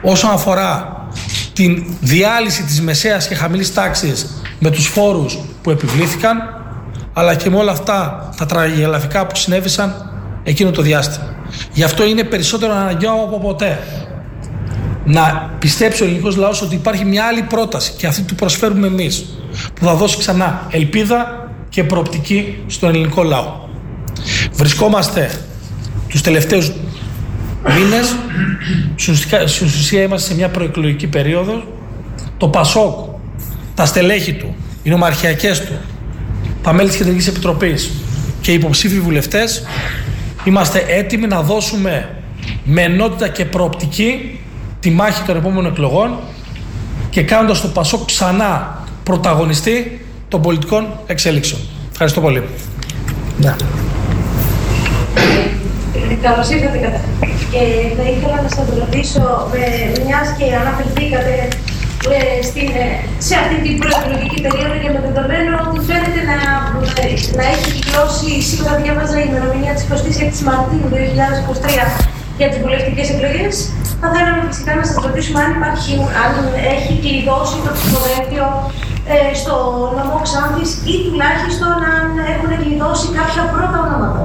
όσον 0.01 0.31
αφορά 0.31 0.95
την 1.53 1.83
διάλυση 2.01 2.63
της 2.63 2.81
μεσαίας 2.81 3.27
και 3.27 3.35
χαμηλής 3.35 3.73
τάξης 3.73 4.41
με 4.59 4.69
τους 4.69 4.87
φόρους 4.87 5.39
που 5.61 5.69
επιβλήθηκαν, 5.69 6.37
αλλά 7.13 7.35
και 7.35 7.49
με 7.49 7.57
όλα 7.57 7.71
αυτά 7.71 8.29
τα 8.37 8.45
τραγελαφικά 8.45 9.25
που 9.27 9.35
συνέβησαν 9.35 10.11
εκείνο 10.43 10.71
το 10.71 10.81
διάστημα. 10.81 11.35
Γι' 11.73 11.83
αυτό 11.83 12.05
είναι 12.05 12.23
περισσότερο 12.23 12.73
αναγκαίο 12.73 13.13
από 13.13 13.39
ποτέ 13.39 13.79
να 15.05 15.49
πιστέψει 15.59 16.03
ο 16.03 16.05
ελληνικός 16.05 16.35
λαός 16.35 16.61
ότι 16.61 16.75
υπάρχει 16.75 17.05
μια 17.05 17.25
άλλη 17.25 17.41
πρόταση 17.41 17.93
και 17.97 18.07
αυτή 18.07 18.21
του 18.21 18.35
προσφέρουμε 18.35 18.87
εμείς, 18.87 19.25
που 19.73 19.85
θα 19.85 19.93
δώσει 19.93 20.17
ξανά 20.17 20.67
ελπίδα 20.69 21.49
και 21.69 21.83
προοπτική 21.83 22.63
στον 22.67 22.89
ελληνικό 22.89 23.23
λαό. 23.23 23.64
Βρισκόμαστε 24.55 25.31
τους 26.07 26.21
τελευταίους 26.21 26.71
μήνες, 27.75 28.15
στην 29.45 29.67
ουσία 29.67 30.01
είμαστε 30.01 30.29
σε 30.29 30.35
μια 30.35 30.49
προεκλογική 30.49 31.07
περίοδο, 31.07 31.63
το 32.37 32.47
ΠΑΣΟΚ, 32.47 33.09
τα 33.75 33.85
στελέχη 33.85 34.33
του, 34.33 34.55
οι 34.83 34.89
νομαρχιακές 34.89 35.61
του, 35.61 35.73
τα 36.63 36.73
μέλη 36.73 36.87
της 36.87 36.97
Κεντρικής 36.97 37.27
Επιτροπής 37.27 37.91
και 38.41 38.51
οι 38.51 38.53
υποψήφοι 38.53 38.99
βουλευτές, 38.99 39.65
είμαστε 40.43 40.85
έτοιμοι 40.87 41.27
να 41.27 41.41
δώσουμε 41.41 42.09
με 42.63 42.81
ενότητα 42.81 43.27
και 43.27 43.45
προοπτική 43.45 44.39
τη 44.79 44.89
μάχη 44.89 45.23
των 45.23 45.37
επόμενων 45.37 45.71
εκλογών 45.71 46.19
και 47.09 47.21
κάνοντας 47.21 47.61
το 47.61 47.67
Πασόκ 47.67 48.05
ξανά 48.05 48.83
πρωταγωνιστή 49.03 50.05
των 50.27 50.41
πολιτικών 50.41 50.87
εξέλιξεων. 51.05 51.61
Ευχαριστώ 51.91 52.21
πολύ. 52.21 52.43
Ναι. 53.37 53.55
Καλώς 56.27 56.47
ήρθατε 56.55 56.79
κατά. 56.85 56.99
Και 57.51 57.63
θα 57.97 58.05
ήθελα 58.13 58.37
να 58.45 58.49
σας 58.55 58.67
ρωτήσω, 58.81 59.25
μιας 60.05 60.27
και 60.37 60.47
αναφερθήκατε 60.61 61.35
ε, 62.15 62.19
στην, 62.47 62.69
ε, 62.83 62.87
σε 63.27 63.33
αυτή 63.41 63.55
την 63.65 63.73
προεκλογική 63.81 64.37
περίοδο 64.45 64.75
και 64.83 64.89
με 64.93 64.99
δεδομένο 65.07 65.51
ότι 65.67 65.79
φαίνεται 65.89 66.21
να, 66.31 66.37
να 67.39 67.45
έχει 67.53 67.67
κυκλώσει, 67.75 68.29
σήμερα 68.49 68.73
διάβαζα 68.81 69.15
η 69.23 69.25
ημερομηνία 69.29 69.73
της 69.75 69.83
26η 69.91 70.39
Μαρτίου 70.49 70.87
2023 70.93 70.95
για 72.39 72.47
τις 72.49 72.59
βουλευτικές 72.63 73.07
εκλογές. 73.13 73.53
Θα 74.01 74.07
θέλαμε 74.13 74.41
φυσικά 74.49 74.71
να 74.79 74.83
σας 74.89 74.97
ρωτήσουμε 75.05 75.39
αν, 75.45 75.49
υπάρχει, 75.57 75.91
αν 76.23 76.31
έχει 76.75 76.93
κλειδώσει 77.03 77.57
το 77.65 77.71
ψηφοδέλτιο 77.77 78.45
ε, 79.13 79.17
στο 79.41 79.55
νομό 79.97 80.17
Ξάνθης 80.25 80.71
ή 80.91 80.95
τουλάχιστον 81.05 81.75
αν 81.95 82.07
έχουν 82.33 82.51
κλειδώσει 82.61 83.05
κάποια 83.19 83.43
πρώτα 83.53 83.77
ονόματα. 83.85 84.23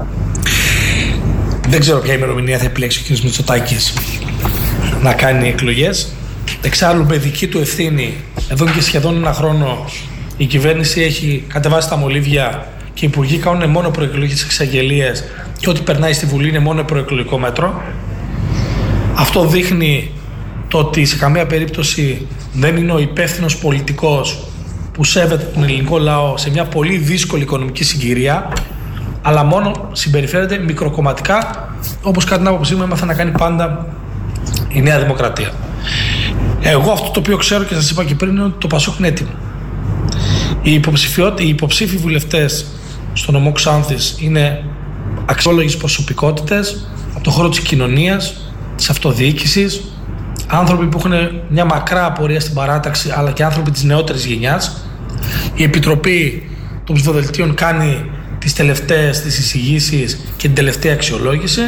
Δεν 1.71 1.81
ξέρω 1.81 1.99
ποια 1.99 2.15
ημερομηνία 2.15 2.59
θα 2.59 2.65
επιλέξει 2.65 3.01
ο 3.01 3.15
κ. 3.15 3.19
Μητσοτάκης 3.19 3.95
να 5.03 5.15
κάνει 5.15 5.49
εκλογές. 5.49 6.13
Εξάλλου, 6.63 7.05
με 7.07 7.17
δική 7.17 7.47
του 7.47 7.59
ευθύνη, 7.59 8.15
εδώ 8.49 8.65
και 8.65 8.81
σχεδόν 8.81 9.17
ένα 9.17 9.33
χρόνο 9.33 9.85
η 10.37 10.45
κυβέρνηση 10.45 11.01
έχει 11.01 11.45
κατεβάσει 11.49 11.89
τα 11.89 11.97
μολύβια 11.97 12.69
και 12.95 13.05
οι 13.05 13.09
υπουργοί 13.09 13.39
κάνουν 13.39 13.71
μόνο 13.71 13.91
προεκλογικές 13.91 14.43
εξαγγελίες 14.43 15.25
και 15.59 15.71
ό,τι 15.71 15.81
περνάει 15.81 16.13
στη 16.13 16.27
Βουλή 16.27 16.49
είναι 16.49 16.59
μόνο 16.59 16.83
προεκλογικό 16.83 17.39
μέτρο. 17.39 17.83
Αυτό 19.15 19.47
δείχνει 19.47 20.11
το 20.69 20.79
ότι 20.79 21.05
σε 21.05 21.17
καμία 21.17 21.47
περίπτωση 21.47 22.27
δεν 22.53 22.77
είναι 22.77 22.93
ο 22.93 22.99
υπεύθυνος 22.99 23.57
πολιτικός 23.57 24.49
που 24.93 25.05
σέβεται 25.05 25.51
τον 25.55 25.63
ελληνικό 25.63 25.99
λαό 25.99 26.37
σε 26.37 26.51
μια 26.51 26.65
πολύ 26.65 26.97
δύσκολη 26.97 27.43
οικονομική 27.43 27.85
συγκυρία, 27.85 28.53
αλλά 29.23 29.45
μόνο 29.45 29.89
συμπεριφέρεται 29.93 30.59
μικροκομματικά, 30.59 31.69
όπως 32.03 32.25
κατά 32.25 32.37
την 32.37 32.47
άποψή 32.47 32.75
μου 32.75 32.83
έμαθα 32.83 33.07
να 33.07 33.15
κάνει 33.15 33.31
πάντα 33.31 33.87
η 34.69 34.81
Νέα 34.81 34.99
Δημοκρατία. 34.99 35.51
Εγώ 36.61 36.93
αυτό 36.93 37.11
το 37.11 37.21
οποίο 37.21 37.37
ξέρω 37.37 37.65
και 37.65 37.75
σας 37.75 37.91
είπα 37.91 38.05
και 38.05 38.15
πριν 38.15 38.31
είναι 38.31 38.43
ότι 38.43 38.59
το 38.59 38.67
Πασόκ 38.67 38.99
είναι 38.99 39.09
έτοιμο. 39.09 39.31
Οι, 40.63 40.81
οι 41.39 41.49
υποψήφοι 41.49 41.97
βουλευτές 41.97 42.67
στο 43.13 43.33
νομό 43.33 43.53
Ξάνθης 43.53 44.17
είναι 44.21 44.65
αξιόλογες 45.27 45.77
προσωπικότητες 45.77 46.89
από 47.15 47.25
το 47.25 47.31
χώρο 47.31 47.49
της 47.49 47.61
κοινωνίας, 47.61 48.53
της 48.77 48.91
αυτοδιοίκησης, 48.91 49.81
άνθρωποι 50.47 50.87
που 50.87 50.99
έχουν 50.99 51.13
μια 51.49 51.65
μακρά 51.65 52.05
απορία 52.05 52.41
στην 52.41 52.55
παράταξη 52.55 53.13
αλλά 53.17 53.31
και 53.31 53.45
άνθρωποι 53.45 53.71
της 53.71 53.83
νεότερης 53.83 54.25
γενιάς. 54.25 54.85
Η 55.55 55.63
Επιτροπή 55.63 56.51
των 56.85 56.95
Ψηφοδελτίων 56.95 57.55
κάνει 57.55 58.11
τις 58.41 58.53
τελευταίες 58.53 59.21
τις 59.21 59.39
εισηγήσεις 59.39 60.21
και 60.37 60.47
την 60.47 60.55
τελευταία 60.55 60.93
αξιολόγηση 60.93 61.63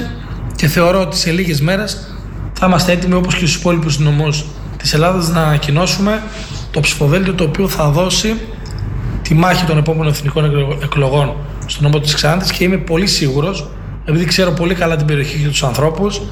και 0.57 0.67
θεωρώ 0.67 1.01
ότι 1.01 1.17
σε 1.17 1.31
λίγες 1.31 1.61
μέρες 1.61 2.17
θα 2.53 2.67
είμαστε 2.67 2.93
έτοιμοι 2.93 3.15
όπως 3.15 3.35
και 3.35 3.47
στους 3.47 3.55
υπόλοιπους 3.55 3.99
νομούς 3.99 4.45
της 4.77 4.95
Ελλάδας 4.95 5.29
να 5.29 5.43
ανακοινώσουμε 5.43 6.23
το 6.71 6.81
ψηφοδέλτιο 6.81 7.35
το 7.35 7.45
οποίο 7.45 7.69
θα 7.69 7.89
δώσει 7.89 8.37
τη 9.23 9.35
μάχη 9.35 9.65
των 9.65 9.79
επόμενων 9.79 10.13
εθνικών 10.13 10.45
εκλογών 10.83 11.37
στον 11.67 11.83
νόμο 11.83 12.01
της 12.01 12.15
Ξάνθης 12.15 12.53
και 12.53 12.65
είμαι 12.65 12.77
πολύ 12.77 13.07
σίγουρος 13.07 13.71
επειδή 14.05 14.25
ξέρω 14.25 14.51
πολύ 14.51 14.75
καλά 14.75 14.97
την 14.97 15.07
περιοχή 15.07 15.39
και 15.39 15.49
τους 15.49 15.63
ανθρώπους 15.63 16.23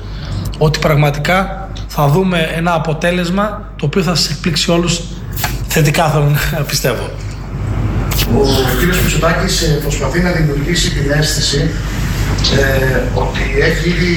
ότι 0.58 0.78
πραγματικά 0.78 1.68
θα 1.86 2.08
δούμε 2.08 2.50
ένα 2.54 2.74
αποτέλεσμα 2.74 3.72
το 3.76 3.86
οποίο 3.86 4.02
θα 4.02 4.14
σας 4.14 4.30
εκπλήξει 4.30 4.70
όλους 4.70 5.00
θετικά 5.68 6.08
θέλω 6.08 6.36
να 6.52 6.62
πιστεύω. 6.62 7.10
Ο 8.38 8.42
κ. 8.78 9.02
Μητσοτάκης 9.02 9.62
ε, 9.62 9.66
προσπαθεί 9.66 10.20
να 10.20 10.30
δημιουργήσει 10.30 10.90
την 10.90 11.10
αίσθηση 11.10 11.70
ε, 12.58 13.02
ότι 13.14 13.40
έχει 13.60 13.88
ήδη 13.88 14.14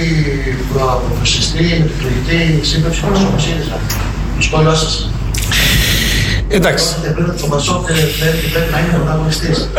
προαποφασιστεί 0.74 1.64
με 1.64 1.86
την 1.86 2.08
εκλογική 2.26 2.66
σύμπραξη 2.66 3.02
του 3.02 3.08
Πασόκ 3.12 3.40
ΣΥΡΙΖΑ. 3.40 3.80
Το 4.36 4.42
σχόλιο 4.42 4.76
σας. 4.76 5.10
Εντάξει. 6.48 6.96
Το 7.42 7.48
Πασόκ 7.48 7.90
ε, 7.90 7.94
πρέπει 8.54 8.72
να 8.72 8.80
είναι 8.80 8.94
πρωταγωνιστής. 8.94 9.70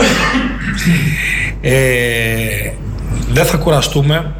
Ε, 1.60 2.70
δεν 3.28 3.44
θα 3.44 3.56
κουραστούμε 3.56 4.34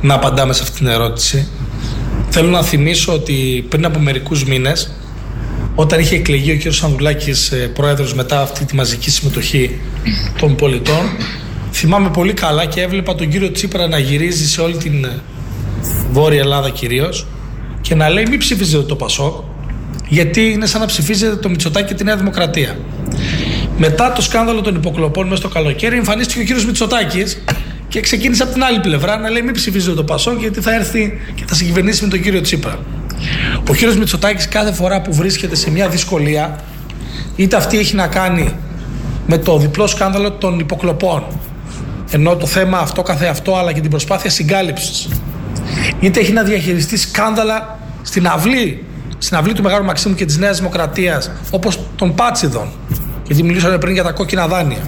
να 0.00 0.14
απαντάμε 0.14 0.52
σε 0.52 0.62
αυτή 0.62 0.76
την 0.76 0.86
ερώτηση. 0.86 1.48
Θέλω 2.28 2.48
να 2.48 2.62
θυμίσω 2.62 3.12
ότι 3.12 3.66
πριν 3.68 3.84
από 3.84 3.98
μερικούς 3.98 4.44
μήνες 4.44 4.92
όταν 5.74 6.00
είχε 6.00 6.14
εκλεγεί 6.14 6.52
ο 6.52 6.58
κ. 6.58 6.72
Σανδουλάκης 6.72 7.50
ε, 7.50 7.56
πρόεδρος 7.56 8.14
μετά 8.14 8.40
αυτή 8.40 8.64
τη 8.64 8.74
μαζική 8.74 9.10
συμμετοχή 9.10 9.80
των 10.38 10.56
πολιτών 10.56 11.10
θυμάμαι 11.72 12.10
πολύ 12.10 12.32
καλά 12.32 12.64
και 12.64 12.80
έβλεπα 12.80 13.14
τον 13.14 13.28
κύριο 13.28 13.50
Τσίπρα 13.50 13.88
να 13.88 13.98
γυρίζει 13.98 14.48
σε 14.48 14.60
όλη 14.60 14.76
την 14.76 15.04
ε, 15.04 15.20
Βόρεια 16.12 16.40
Ελλάδα 16.40 16.70
κυρίως 16.70 17.26
και 17.80 17.94
να 17.94 18.08
λέει 18.08 18.26
μην 18.28 18.38
ψηφίζετε 18.38 18.82
το 18.82 18.96
Πασόκ 18.96 19.44
γιατί 20.08 20.40
είναι 20.40 20.66
σαν 20.66 20.80
να 20.80 20.86
ψηφίζετε 20.86 21.36
το 21.36 21.48
Μητσοτάκι 21.48 21.86
και 21.86 21.94
τη 21.94 22.04
Νέα 22.04 22.16
Δημοκρατία. 22.16 22.78
Μετά 23.78 24.12
το 24.12 24.22
σκάνδαλο 24.22 24.60
των 24.60 24.74
υποκλοπών 24.74 25.26
μέσα 25.26 25.36
στο 25.36 25.48
καλοκαίρι, 25.48 25.96
εμφανίστηκε 25.96 26.40
ο 26.40 26.44
κύριος 26.44 26.66
Μητσοτάκης 26.66 27.42
και 27.88 28.00
ξεκίνησε 28.00 28.42
από 28.42 28.52
την 28.52 28.64
άλλη 28.64 28.80
πλευρά 28.80 29.18
να 29.18 29.30
λέει: 29.30 29.42
Μην 29.42 29.54
ψηφίζετε 29.54 29.94
το 29.94 30.04
Πασόκ, 30.04 30.40
γιατί 30.40 30.60
θα 30.60 30.74
έρθει 30.74 31.20
και 31.34 31.42
θα 31.46 31.54
συγκυβερνήσει 31.54 32.02
με 32.04 32.08
τον 32.08 32.22
κύριο 32.22 32.40
Τσίπρα. 32.40 32.78
Ο 33.68 33.74
κύριος 33.74 33.96
Μητσοτάκης 33.96 34.48
κάθε 34.48 34.72
φορά 34.72 35.00
που 35.00 35.14
βρίσκεται 35.14 35.54
σε 35.54 35.70
μια 35.70 35.88
δυσκολία, 35.88 36.58
είτε 37.36 37.56
αυτή 37.56 37.78
έχει 37.78 37.94
να 37.94 38.06
κάνει 38.06 38.54
με 39.26 39.38
το 39.38 39.58
διπλό 39.58 39.86
σκάνδαλο 39.86 40.30
των 40.30 40.58
υποκλοπών, 40.58 41.24
ενώ 42.10 42.36
το 42.36 42.46
θέμα 42.46 42.78
αυτό 42.78 43.02
καθεαυτό 43.02 43.56
αλλά 43.56 43.72
και 43.72 43.80
την 43.80 43.90
προσπάθεια 43.90 44.30
συγκάλυψης, 44.30 45.08
είτε 46.00 46.20
έχει 46.20 46.32
να 46.32 46.42
διαχειριστεί 46.42 46.96
σκάνδαλα 46.96 47.78
στην 48.02 48.26
αυλή, 48.26 48.84
στην 49.18 49.36
αυλή 49.36 49.52
του 49.52 49.62
Μεγάλου 49.62 49.84
Μαξίμου 49.84 50.14
και 50.14 50.24
της 50.24 50.38
Νέας 50.38 50.58
Δημοκρατίας, 50.58 51.30
όπως 51.50 51.80
των 51.96 52.14
Πάτσιδων, 52.14 52.68
γιατί 53.26 53.42
μιλήσαμε 53.42 53.78
πριν 53.78 53.92
για 53.92 54.02
τα 54.02 54.12
κόκκινα 54.12 54.46
δάνεια, 54.46 54.82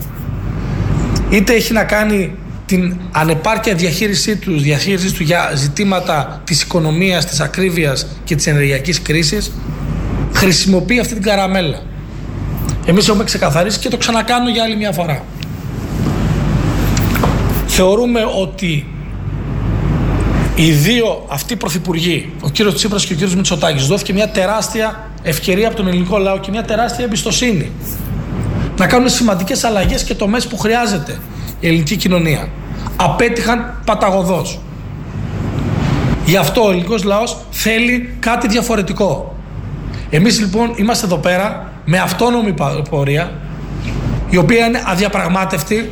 είτε 1.30 1.52
έχει 1.52 1.72
να 1.72 1.84
κάνει 1.84 2.34
την 2.66 2.96
ανεπάρκεια 3.12 3.74
διαχείρισή 3.74 4.36
τους, 4.36 4.62
διαχείρισή 4.62 5.10
τους 5.10 5.20
για 5.20 5.52
ζητήματα 5.54 6.42
της 6.44 6.62
οικονομίας, 6.62 7.26
της 7.26 7.40
ακρίβειας 7.40 8.06
και 8.24 8.34
της 8.34 8.46
ενεργειακής 8.46 9.02
κρίσης, 9.02 9.52
χρησιμοποιεί 10.32 10.98
αυτή 10.98 11.14
την 11.14 11.22
καραμέλα. 11.22 11.82
Εμείς 12.86 13.08
έχουμε 13.08 13.24
ξεκαθαρίσει 13.24 13.78
και 13.78 13.88
το 13.88 13.96
ξανακάνω 13.96 14.48
για 14.48 14.62
άλλη 14.62 14.76
μια 14.76 14.92
φορά. 14.92 15.24
Θεωρούμε 17.66 18.20
ότι 18.40 18.86
οι 20.54 20.70
δύο 20.70 21.26
αυτοί 21.28 21.56
πρωθυπουργοί, 21.56 22.32
ο 22.40 22.50
κύριος 22.50 22.74
Τσίπρας 22.74 23.04
και 23.04 23.12
ο 23.12 23.16
κύριος 23.16 23.34
Μητσοτάκης, 23.34 23.86
δόθηκε 23.86 24.12
μια 24.12 24.28
τεράστια 24.28 25.10
ευκαιρία 25.22 25.66
από 25.66 25.76
τον 25.76 25.88
ελληνικό 25.88 26.18
λαό 26.18 26.38
και 26.38 26.50
μια 26.50 26.62
τεράστια 26.62 27.04
εμπιστοσύνη 27.04 27.70
να 28.78 28.86
κάνουν 28.86 29.08
σημαντικές 29.08 29.64
αλλαγές 29.64 30.02
και 30.02 30.14
τομές 30.14 30.46
που 30.46 30.58
χρειάζεται 30.58 31.18
η 31.60 31.66
ελληνική 31.66 31.96
κοινωνία. 31.96 32.48
Απέτυχαν 32.96 33.80
παταγωδός. 33.84 34.60
Γι' 36.24 36.36
αυτό 36.36 36.64
ο 36.64 36.70
ελληνικός 36.70 37.04
λαός 37.04 37.36
θέλει 37.50 38.14
κάτι 38.20 38.48
διαφορετικό. 38.48 39.36
Εμείς 40.10 40.40
λοιπόν 40.40 40.72
είμαστε 40.76 41.06
εδώ 41.06 41.16
πέρα 41.16 41.72
με 41.84 41.98
αυτόνομη 41.98 42.54
πορεία 42.90 43.32
η 44.30 44.36
οποία 44.36 44.66
είναι 44.66 44.82
αδιαπραγμάτευτη 44.86 45.90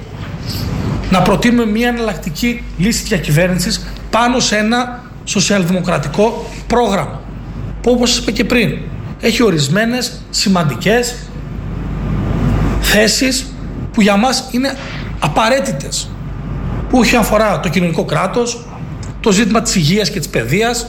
να 1.11 1.23
προτείνουμε 1.23 1.66
μια 1.66 1.89
εναλλακτική 1.89 2.62
λύση 2.78 3.03
διακυβέρνησης 3.03 3.86
πάνω 4.11 4.41
σε 4.41 4.57
ένα 4.57 5.03
σοσιαλδημοκρατικό 5.24 6.47
πρόγραμμα 6.66 7.20
που 7.81 7.91
όπως 7.91 8.11
σας 8.11 8.19
είπα 8.19 8.31
και 8.31 8.45
πριν 8.45 8.78
έχει 9.20 9.43
ορισμένες 9.43 10.20
σημαντικές 10.31 11.15
θέσεις 12.81 13.47
που 13.93 14.01
για 14.01 14.16
μας 14.16 14.49
είναι 14.51 14.77
απαραίτητες 15.25 16.11
που 16.89 17.03
έχει 17.03 17.17
αφορά 17.17 17.61
το 17.61 17.69
κοινωνικό 17.69 18.05
κράτος, 18.05 18.65
το 19.21 19.33
ζήτημα 19.33 19.63
της 19.63 19.75
υγείας 19.77 20.11
και 20.11 20.19
της 20.19 20.29
παιδείας, 20.29 20.87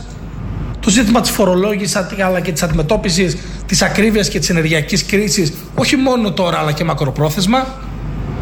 το 0.80 0.90
ζήτημα 0.90 1.22
της 1.22 1.30
φορολόγησης 1.30 1.95
αλλά 2.26 2.40
και 2.40 2.52
της 2.52 2.64
αντιμετώπισης 2.64 3.38
της 3.66 3.82
ακρίβειας 3.82 4.30
και 4.30 4.40
της 4.40 4.49
ενεργειακής 4.49 5.06
κρίσης 5.06 5.53
όχι 5.76 5.95
μόνο 5.95 6.32
τώρα 6.32 6.57
αλλά 6.57 6.72
και 6.72 6.84
μακροπρόθεσμα, 6.84 7.68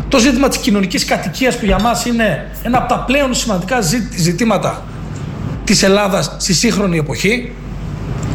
το 0.10 0.20
ζήτημα 0.20 0.48
της 0.48 0.58
κοινωνικής 0.58 1.06
κατοικίας 1.06 1.58
που 1.58 1.66
για 1.66 1.80
μας 1.80 2.06
είναι 2.06 2.52
ένα 2.64 2.78
από 2.78 2.94
τα 2.94 3.00
πλέον 3.00 3.34
σημαντικά 3.34 3.82
ζητήματα 4.16 4.84
της 5.64 5.84
Ελλάδας 5.84 6.36
στη 6.38 6.54
σύγχρονη 6.54 6.98
εποχή 6.98 7.52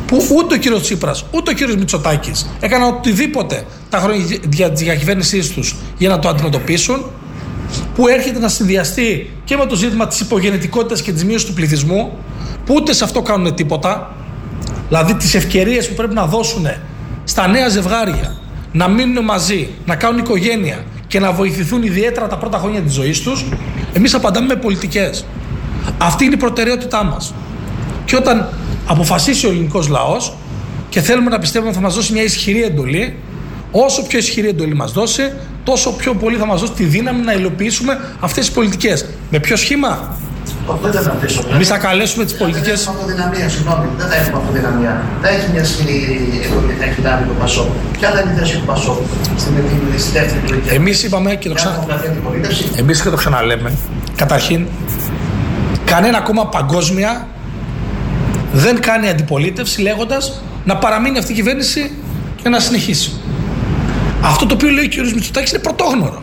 που 0.07 0.27
ούτε 0.37 0.55
ο 0.55 0.59
κύριος 0.59 0.83
Τσίπρας 0.83 1.25
ούτε 1.31 1.51
ο 1.51 1.55
κύριος 1.55 1.77
Μητσοτάκης 1.77 2.51
έκαναν 2.61 2.89
οτιδήποτε 2.89 3.65
τα 3.91 3.99
χρόνια 3.99 4.71
της 4.71 4.83
διακυβέρνησής 4.83 5.49
τους 5.49 5.77
για 5.99 6.09
να 6.09 6.19
το 6.19 6.29
αντιμετωπίσουν 6.29 7.05
που 7.95 8.09
έρχεται 8.09 8.39
να 8.39 8.49
συνδυαστεί 8.49 9.31
και 9.45 9.57
με 9.57 9.67
το 9.67 9.75
ζήτημα 9.75 10.07
της 10.07 10.21
υπογενετικότητας 10.21 11.03
και 11.03 11.13
της 11.13 11.25
μείωσης 11.25 11.47
του 11.47 11.53
πληθυσμού 11.53 12.13
που 12.65 12.75
ούτε 12.77 12.93
σε 12.93 13.05
αυτό 13.05 13.23
κάνουν 13.23 13.55
τίποτα. 13.55 14.15
Δηλαδή 14.89 15.15
τις 15.15 15.35
ευκαιρίες 15.35 15.89
που 15.89 15.95
πρέπει 15.95 16.15
να 16.15 16.27
δώσουν 16.27 16.67
στα 17.25 17.49
νέα 17.49 17.69
ζευγάρια 17.69 18.37
να 18.73 18.89
μείνουν 18.89 19.25
μαζί, 19.25 19.69
να 19.87 19.97
κάνουν 19.97 20.19
οικογένεια 20.19 20.85
και 21.07 21.21
να 21.21 21.33
βοηθηθούν 21.33 21.83
ιδιαίτερα 21.83 22.27
τα 22.27 22.39
πρώτα 22.39 22.59
χρόνια 22.59 22.81
της 22.81 22.93
ζωής 22.93 23.21
τους 23.21 23.45
εμείς 23.93 24.15
απαντάμε 24.15 24.47
με 24.47 24.57
πολιτικές. 24.57 25.25
Αυτή 25.99 26.25
είναι 26.25 26.35
η 26.35 26.39
προτεραιότητά 26.39 27.05
μας. 27.05 27.35
Και 28.05 28.17
όταν 28.17 28.49
αποφασίσει 28.87 29.47
ο 29.47 29.51
ελληνικός 29.51 29.89
λαός 29.89 30.37
και 30.89 31.01
θέλουμε 31.01 31.31
να 31.31 31.39
πιστεύουμε 31.39 31.71
ότι 31.71 31.79
θα 31.79 31.85
μας 31.85 31.95
δώσει 31.95 32.13
μια 32.13 32.23
ισχυρή 32.23 32.63
εντολή 32.63 33.15
όσο 33.71 34.03
πιο 34.03 34.19
ισχυρή 34.19 34.49
εντολή 34.49 34.75
μας 34.75 34.93
δώσει 34.93 35.33
τόσο 35.71 35.93
πιο 35.93 36.15
πολύ 36.15 36.37
θα 36.37 36.47
μας 36.47 36.61
δώσει 36.61 36.73
τη 36.73 36.85
δύναμη 36.85 37.21
να 37.25 37.33
υλοποιήσουμε 37.33 38.01
αυτές 38.21 38.45
τις 38.47 38.55
πολιτικές. 38.55 39.07
Με 39.31 39.39
ποιο 39.39 39.57
σχήμα; 39.57 40.17
Εμεί 41.55 41.65
θα 41.65 41.79
καλέσουμε 41.79 42.25
τις 42.25 42.35
πολιτικέ. 42.35 42.71
Δεν 42.71 42.79
θα 42.79 42.91
έχουμε 42.91 43.01
αυτοδυναμία, 43.01 43.49
συγγνώμη. 43.49 43.87
Δεν 43.97 44.09
θα 44.09 44.15
έχουμε 44.15 44.39
αυτοδυναμία. 44.39 45.03
Θα 45.23 45.29
έχει 45.29 45.47
μια 45.53 45.63
ισχυρή 45.63 45.99
εντολή, 46.45 46.73
θα 46.79 46.85
έχει 46.85 47.01
το 47.29 47.35
Πασό. 47.41 47.69
Ποια 47.99 48.11
θα 48.11 48.21
είναι 48.21 48.33
η 48.33 48.39
θέση 48.39 48.57
του 48.57 48.65
Πασό 48.67 49.03
στην 49.37 49.53
δεύτερη 50.13 50.41
εκλογική. 50.45 50.75
Εμείς 50.75 51.03
είπαμε 51.03 51.35
και 51.35 51.49
το, 51.49 51.55
ξα... 51.55 51.87
Εμείς 52.77 53.03
και 53.03 53.09
το 53.09 53.17
ξαναλέμε. 53.17 53.73
Καταρχήν, 54.17 54.67
κανένα 55.85 56.21
κόμμα 56.21 56.47
παγκόσμια 56.47 57.27
δεν 58.53 58.81
κάνει 58.81 59.09
αντιπολίτευση 59.09 59.81
λέγοντας 59.81 60.43
να 60.65 60.77
παραμείνει 60.77 61.19
αυτή 61.19 61.33
η 61.33 61.35
κυβέρνηση 61.35 61.91
και 62.43 62.49
να 62.49 62.61
συνεχίσει. 62.61 63.11
Αυτό 64.23 64.47
το 64.47 64.55
οποίο 64.55 64.71
λέει 64.71 64.85
ο 64.85 64.89
κ. 64.89 65.13
Μητσοτάκης 65.15 65.51
είναι 65.51 65.61
πρωτόγνωρο. 65.61 66.23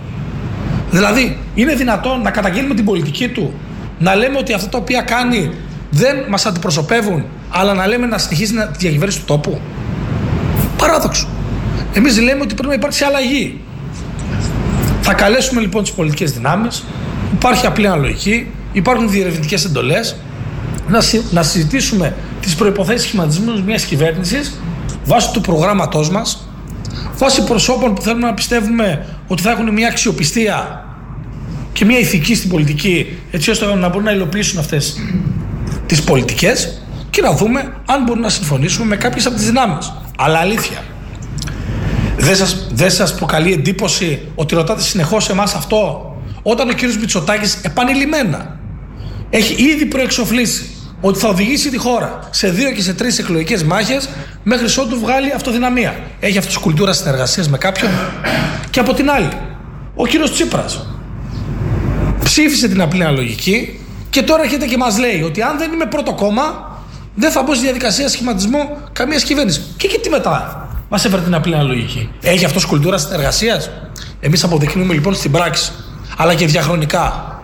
Δηλαδή, 0.91 1.38
είναι 1.55 1.76
δυνατόν 1.76 2.22
να 2.22 2.31
καταγγείλουμε 2.31 2.73
την 2.73 2.85
πολιτική 2.85 3.27
του, 3.27 3.53
να 3.99 4.15
λέμε 4.15 4.38
ότι 4.38 4.53
αυτά 4.53 4.69
τα 4.69 4.77
οποία 4.77 5.01
κάνει 5.01 5.51
δεν 5.89 6.15
μας 6.30 6.45
αντιπροσωπεύουν, 6.45 7.26
αλλά 7.49 7.73
να 7.73 7.88
λέμε 7.88 8.05
να 8.05 8.17
συνεχίσει 8.17 8.53
τη 8.53 8.77
διακυβέρνηση 8.77 9.19
του 9.19 9.26
τόπου. 9.26 9.59
Παράδοξο. 10.77 11.27
Εμείς 11.93 12.22
λέμε 12.22 12.41
ότι 12.41 12.53
πρέπει 12.53 12.67
να 12.67 12.73
υπάρξει 12.73 13.03
αλλαγή. 13.03 13.61
Θα 15.01 15.13
καλέσουμε 15.13 15.61
λοιπόν 15.61 15.84
τις 15.84 15.91
πολιτικές 15.91 16.31
δυνάμεις. 16.31 16.84
Υπάρχει 17.34 17.65
απλή 17.65 17.88
αναλογική. 17.88 18.47
Υπάρχουν 18.72 19.09
διερευνητικές 19.09 19.65
εντολές. 19.65 20.15
Να, 20.88 20.99
να 21.31 21.43
συζητήσουμε 21.43 22.15
τις 22.41 22.55
προποθέσει 22.55 23.07
σχηματισμούς 23.07 23.61
μιας 23.61 23.84
κυβέρνησης 23.84 24.59
βάσει 25.05 25.31
του 25.31 25.41
προγράμματός 25.41 26.09
μας, 26.09 26.44
βάσει 27.17 27.43
προσώπων 27.43 27.93
που 27.93 28.01
θέλουμε 28.01 28.27
να 28.27 28.34
πιστεύουμε 28.34 29.05
ότι 29.27 29.41
θα 29.41 29.51
έχουν 29.51 29.73
μια 29.73 29.88
αξιοπιστία 29.88 30.85
και 31.73 31.85
μια 31.85 31.99
ηθική 31.99 32.35
στην 32.35 32.49
πολιτική, 32.49 33.17
έτσι 33.31 33.49
ώστε 33.49 33.76
να 33.76 33.88
μπορούν 33.88 34.03
να 34.03 34.11
υλοποιήσουν 34.11 34.59
αυτές 34.59 34.99
τις 35.85 36.03
πολιτικές 36.03 36.81
και 37.09 37.22
να 37.22 37.31
δούμε 37.31 37.73
αν 37.85 38.03
μπορούμε 38.03 38.26
να 38.26 38.31
συμφωνήσουμε 38.31 38.85
με 38.85 38.95
κάποιες 38.95 39.26
από 39.26 39.35
τις 39.35 39.45
δυνάμεις. 39.45 39.93
Αλλά 40.17 40.39
αλήθεια. 40.39 40.84
Δεν 42.17 42.35
σας, 42.35 42.67
δεν 42.72 42.91
σας 42.91 43.15
προκαλεί 43.15 43.53
εντύπωση 43.53 44.19
ότι 44.35 44.55
ρωτάτε 44.55 44.81
συνεχώς 44.81 45.30
εμάς 45.30 45.53
αυτό; 45.53 46.09
Όταν 46.41 46.69
ο 46.69 46.73
κύριος 46.73 46.97
Μητσοτάκης 46.97 47.57
επανειλημμένα 47.61 48.59
έχει 49.30 49.63
ήδη 49.63 49.85
προεξοφλήσει 49.85 50.74
ότι 51.01 51.19
θα 51.19 51.27
οδηγήσει 51.27 51.69
τη 51.69 51.77
χώρα 51.77 52.19
σε 52.30 52.49
δύο 52.49 52.72
και 52.72 52.81
σε 52.81 52.93
τρεις 52.93 53.19
εκλογικές 53.19 53.63
μάχες 53.63 54.09
μέχρι 54.43 54.65
ότου 54.81 54.99
βγάλει 54.99 55.31
αυτοδυναμία. 55.31 55.95
Έχει 56.19 56.38
αυτός 56.38 56.57
κουλτούρα 56.57 56.93
συνεργασίας 56.93 57.49
με 57.49 57.57
κάποιον. 57.57 57.91
Και 58.69 58.80
από 58.80 58.93
την 58.93 59.09
άλλη, 59.09 59.30
ο 59.95 60.05
κύριος 60.05 60.31
Τσίπρας 60.31 60.88
ψήφισε 62.23 62.67
την 62.67 62.81
απλή 62.81 63.03
αναλογική 63.03 63.80
και 64.09 64.22
τώρα 64.22 64.43
έρχεται 64.43 64.65
και 64.65 64.77
μας 64.77 64.97
λέει 64.97 65.22
ότι 65.22 65.41
αν 65.41 65.57
δεν 65.57 65.72
είμαι 65.73 65.85
πρώτο 65.85 66.13
κόμμα, 66.13 66.73
δεν 67.15 67.31
θα 67.31 67.43
μπω 67.43 67.53
στη 67.53 67.63
διαδικασία 67.63 68.09
σχηματισμού 68.09 68.77
καμίας 68.93 69.23
κυβέρνησης. 69.23 69.73
Και, 69.77 69.88
και 69.88 69.99
τι 69.99 70.09
μετά 70.09 70.67
μας 70.89 71.05
έφερε 71.05 71.22
την 71.22 71.34
απλή 71.34 71.53
αναλογική. 71.53 72.09
Έχει 72.22 72.45
αυτός 72.45 72.65
κουλτούρα 72.65 72.97
συνεργασίας. 72.97 73.69
Εμείς 74.19 74.43
αποδεικνύουμε 74.43 74.93
λοιπόν 74.93 75.13
στην 75.15 75.31
πράξη, 75.31 75.72
αλλά 76.17 76.34
και 76.35 76.45
διαχρονικά, 76.45 77.35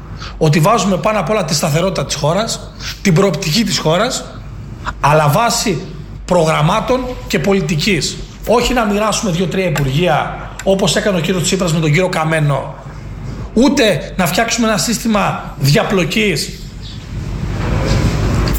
ότι 0.43 0.59
βάζουμε 0.59 0.97
πάνω 0.97 1.19
απ' 1.19 1.29
όλα 1.29 1.45
τη 1.45 1.53
σταθερότητα 1.53 2.05
της 2.05 2.15
χώρας, 2.15 2.71
την 3.01 3.13
προοπτική 3.13 3.63
της 3.63 3.77
χώρας, 3.77 4.25
αλλά 4.99 5.27
βάσει 5.27 5.81
προγραμμάτων 6.25 7.05
και 7.27 7.39
πολιτικής. 7.39 8.17
Όχι 8.47 8.73
να 8.73 8.85
μοιράσουμε 8.85 9.31
δύο-τρία 9.31 9.65
υπουργεία 9.65 10.49
όπως 10.63 10.95
έκανε 10.95 11.17
ο 11.17 11.21
κύριος 11.21 11.43
Τσίπρας 11.43 11.73
με 11.73 11.79
τον 11.79 11.89
κύριο 11.89 12.09
Καμένο. 12.09 12.75
Ούτε 13.53 14.13
να 14.15 14.25
φτιάξουμε 14.25 14.67
ένα 14.67 14.77
σύστημα 14.77 15.55
διαπλοκής 15.59 16.49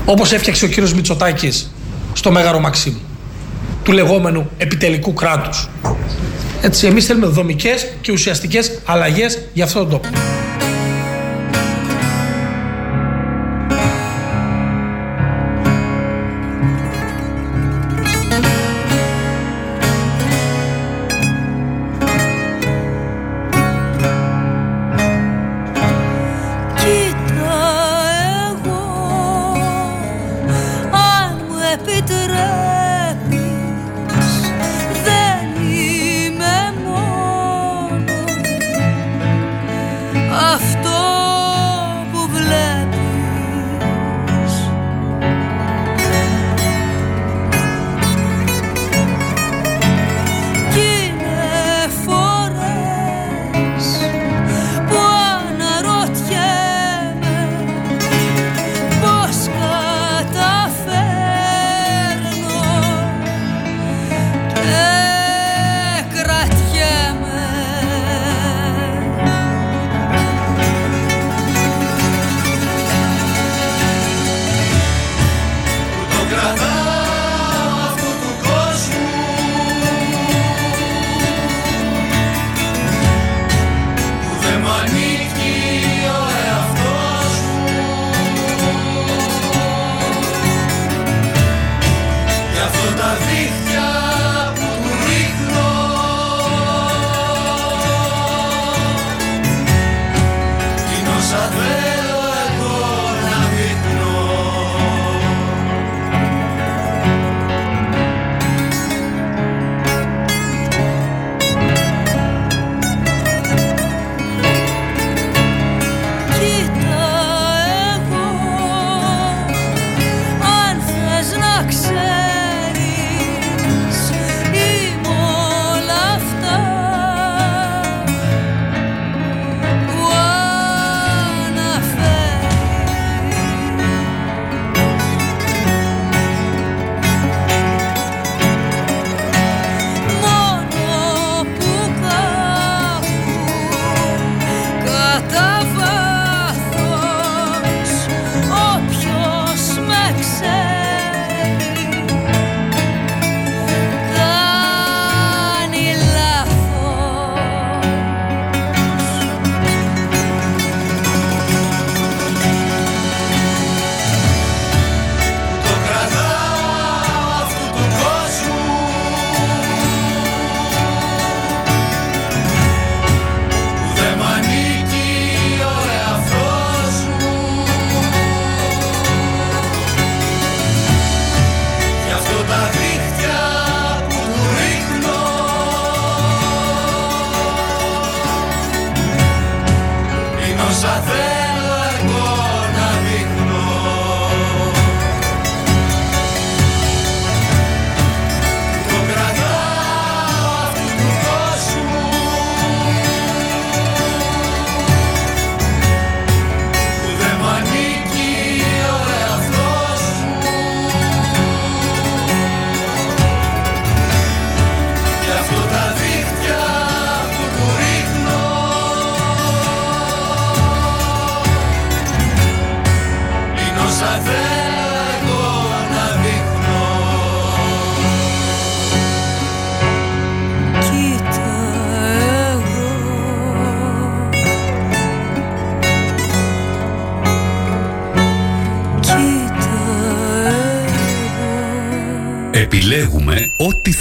όπως 0.04 0.32
έφτιαξε 0.32 0.64
ο 0.64 0.68
κύριος 0.68 0.94
Μητσοτάκης 0.94 1.70
στο 2.12 2.30
Μέγαρο 2.30 2.60
Μαξίμου 2.60 3.00
του 3.84 3.92
λεγόμενου 3.92 4.50
επιτελικού 4.56 5.12
κράτους. 5.12 5.68
Έτσι, 6.62 6.86
εμείς 6.86 7.06
θέλουμε 7.06 7.26
δομικές 7.26 7.86
και 8.00 8.12
ουσιαστικές 8.12 8.78
αλλαγές 8.86 9.38
για 9.52 9.64
αυτόν 9.64 9.88
τον 9.88 9.90
τόπο. 9.90 10.08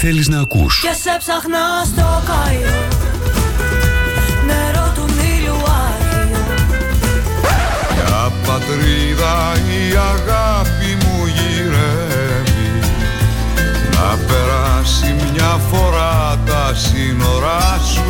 Θέλεις 0.04 0.28
να 0.28 0.40
ακούς. 0.40 0.80
Και 0.80 0.94
σε 1.02 1.16
ψάχνα 1.18 1.64
στο 1.84 2.22
Καϊρό 2.28 2.82
Νερό 4.46 4.92
του 4.94 5.04
μήλου 5.16 5.58
άδειο 5.84 6.44
Για 7.94 8.32
πατρίδα 8.46 9.36
η 9.78 9.82
αγάπη 10.12 10.90
μου 11.02 11.26
γυρεύει. 11.36 12.70
Να 13.94 14.08
περάσει 14.26 15.14
μια 15.32 15.52
φορά 15.70 16.38
τα 16.46 16.74
σύνορά 16.74 17.80
σου 17.92 18.01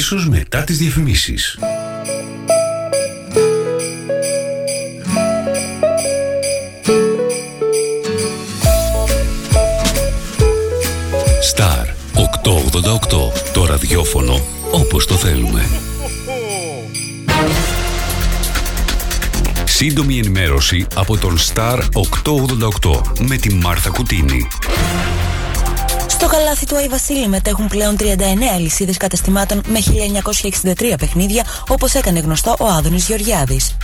Αμέσως 0.00 0.28
μετά 0.28 0.64
τις 0.64 0.78
διαφημίσεις. 0.78 1.58
Star 11.54 11.86
888. 12.14 13.32
Το 13.52 13.64
ραδιόφωνο 13.64 14.40
όπως 14.70 15.06
το 15.06 15.14
θέλουμε. 15.14 15.68
Σύντομη 19.64 20.18
ενημέρωση 20.18 20.86
από 20.94 21.16
τον 21.16 21.38
Star 21.38 21.78
888 22.82 23.02
με 23.28 23.36
τη 23.36 23.54
Μάρθα 23.54 23.90
Κουτίνη. 23.90 24.48
Στο 26.20 26.28
καλάθι 26.28 26.66
του 26.66 26.76
Άι 26.76 26.88
Βασίλη 26.88 27.28
μετέχουν 27.28 27.68
πλέον 27.68 27.96
39 27.98 28.04
αλυσίδες 28.54 28.96
καταστημάτων 28.96 29.62
με 29.66 29.78
1963 30.74 30.94
παιχνίδια, 30.98 31.44
όπως 31.68 31.94
έκανε 31.94 32.18
γνωστό 32.18 32.56
ο 32.58 32.66
Άδωνης 32.66 33.06
Γεωργιάδης. 33.06 33.76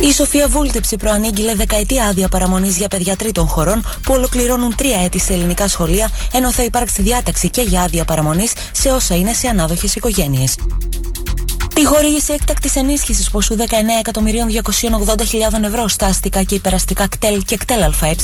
Η 0.00 0.12
Σοφία 0.12 0.48
Βούλτεψη 0.48 0.96
προανήγγειλε 0.96 1.54
δεκαετία 1.54 2.04
άδεια 2.04 2.28
παραμονής 2.28 2.76
για 2.76 2.88
παιδιά 2.88 3.16
τρίτων 3.16 3.46
χωρών 3.46 3.82
που 4.02 4.14
ολοκληρώνουν 4.14 4.74
τρία 4.74 5.00
έτη 5.00 5.18
σε 5.18 5.32
ελληνικά 5.32 5.68
σχολεία, 5.68 6.10
ενώ 6.32 6.52
θα 6.52 6.62
υπάρξει 6.62 7.02
διάταξη 7.02 7.50
και 7.50 7.62
για 7.62 7.82
άδεια 7.82 8.04
παραμονής 8.04 8.52
σε 8.72 8.90
όσα 8.90 9.14
είναι 9.16 9.32
σε 9.32 9.48
ανάδοχες 9.48 9.94
οικογένειες. 9.94 10.54
Τη 11.86 11.92
χορήγηση 11.92 12.32
έκτακτης 12.32 12.76
ενίσχυσης 12.76 13.30
ποσού 13.30 13.56
19.280.000 13.56 13.64
ευρώ 15.62 15.88
στα 15.88 16.06
αστικά 16.06 16.42
και 16.42 16.54
υπεραστικά 16.54 17.08
κτέλ 17.08 17.42
και 17.44 17.56
κτέλ 17.56 17.82
ΑΕ 17.82 18.14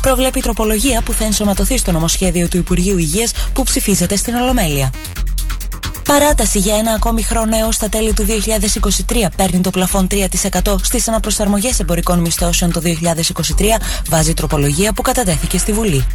προβλέπει 0.00 0.38
η 0.38 0.42
τροπολογία 0.42 1.02
που 1.02 1.12
θα 1.12 1.24
ενσωματωθεί 1.24 1.78
στο 1.78 1.92
νομοσχέδιο 1.92 2.48
του 2.48 2.56
Υπουργείου 2.56 2.98
Υγείας 2.98 3.32
που 3.52 3.62
ψηφίζεται 3.62 4.16
στην 4.16 4.34
Ολομέλεια. 4.34 4.92
Παράταση 6.04 6.58
για 6.58 6.76
ένα 6.76 6.92
ακόμη 6.92 7.22
χρόνο 7.22 7.56
έως 7.56 7.78
τα 7.78 7.88
τέλη 7.88 8.12
του 8.12 8.26
2023 9.08 9.26
παίρνει 9.36 9.60
το 9.60 9.70
πλαφόν 9.70 10.06
3% 10.10 10.74
στις 10.82 11.08
αναπροσαρμογές 11.08 11.80
εμπορικών 11.80 12.18
μισθώσεων 12.18 12.72
το 12.72 12.80
2023, 12.84 12.88
βάζει 14.08 14.34
τροπολογία 14.34 14.92
που 14.92 15.02
κατατέθηκε 15.02 15.58
στη 15.58 15.72
Βουλή. 15.72 16.06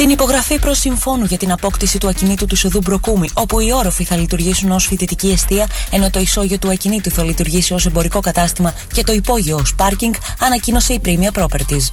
Την 0.00 0.10
υπογραφή 0.10 0.58
προ 0.58 0.74
συμφώνου 0.74 1.24
για 1.24 1.36
την 1.36 1.52
απόκτηση 1.52 1.98
του 1.98 2.08
ακινήτου 2.08 2.46
του 2.46 2.56
Σοδού 2.56 2.80
Μπροκούμη, 2.84 3.28
όπου 3.34 3.60
οι 3.60 3.72
όροφοι 3.72 4.04
θα 4.04 4.16
λειτουργήσουν 4.16 4.70
ως 4.70 4.86
φοιτητική 4.86 5.30
αιστεία, 5.30 5.66
ενώ 5.90 6.10
το 6.10 6.20
ισόγειο 6.20 6.58
του 6.58 6.70
ακινήτου 6.70 7.10
θα 7.10 7.24
λειτουργήσει 7.24 7.74
ως 7.74 7.86
εμπορικό 7.86 8.20
κατάστημα 8.20 8.74
και 8.92 9.04
το 9.04 9.12
υπόγειο 9.12 9.56
ως 9.56 9.74
πάρκινγκ, 9.74 10.14
ανακοίνωσε 10.40 10.92
η 10.92 11.00
Premia 11.04 11.40
Properties. 11.40 11.92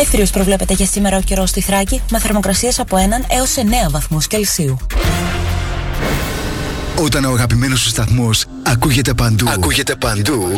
Έθριος 0.00 0.30
προβλέπεται 0.30 0.74
για 0.74 0.86
σήμερα 0.86 1.16
ο 1.16 1.20
καιρός 1.20 1.50
στη 1.50 1.60
Θράκη, 1.60 2.02
με 2.10 2.18
θερμοκρασίες 2.18 2.78
από 2.78 2.96
1 2.96 3.00
έως 3.36 3.54
9 3.56 3.90
βαθμούς 3.90 4.26
Κελσίου. 4.26 4.76
Όταν 6.96 7.24
ο 7.24 7.30
αγαπημένος 7.30 7.80
σου 7.80 7.88
σταθμός 7.88 8.44
ακούγεται 8.62 9.14
παντού. 9.14 9.48
Ακούγεται 9.48 9.96
παντού. 9.96 10.48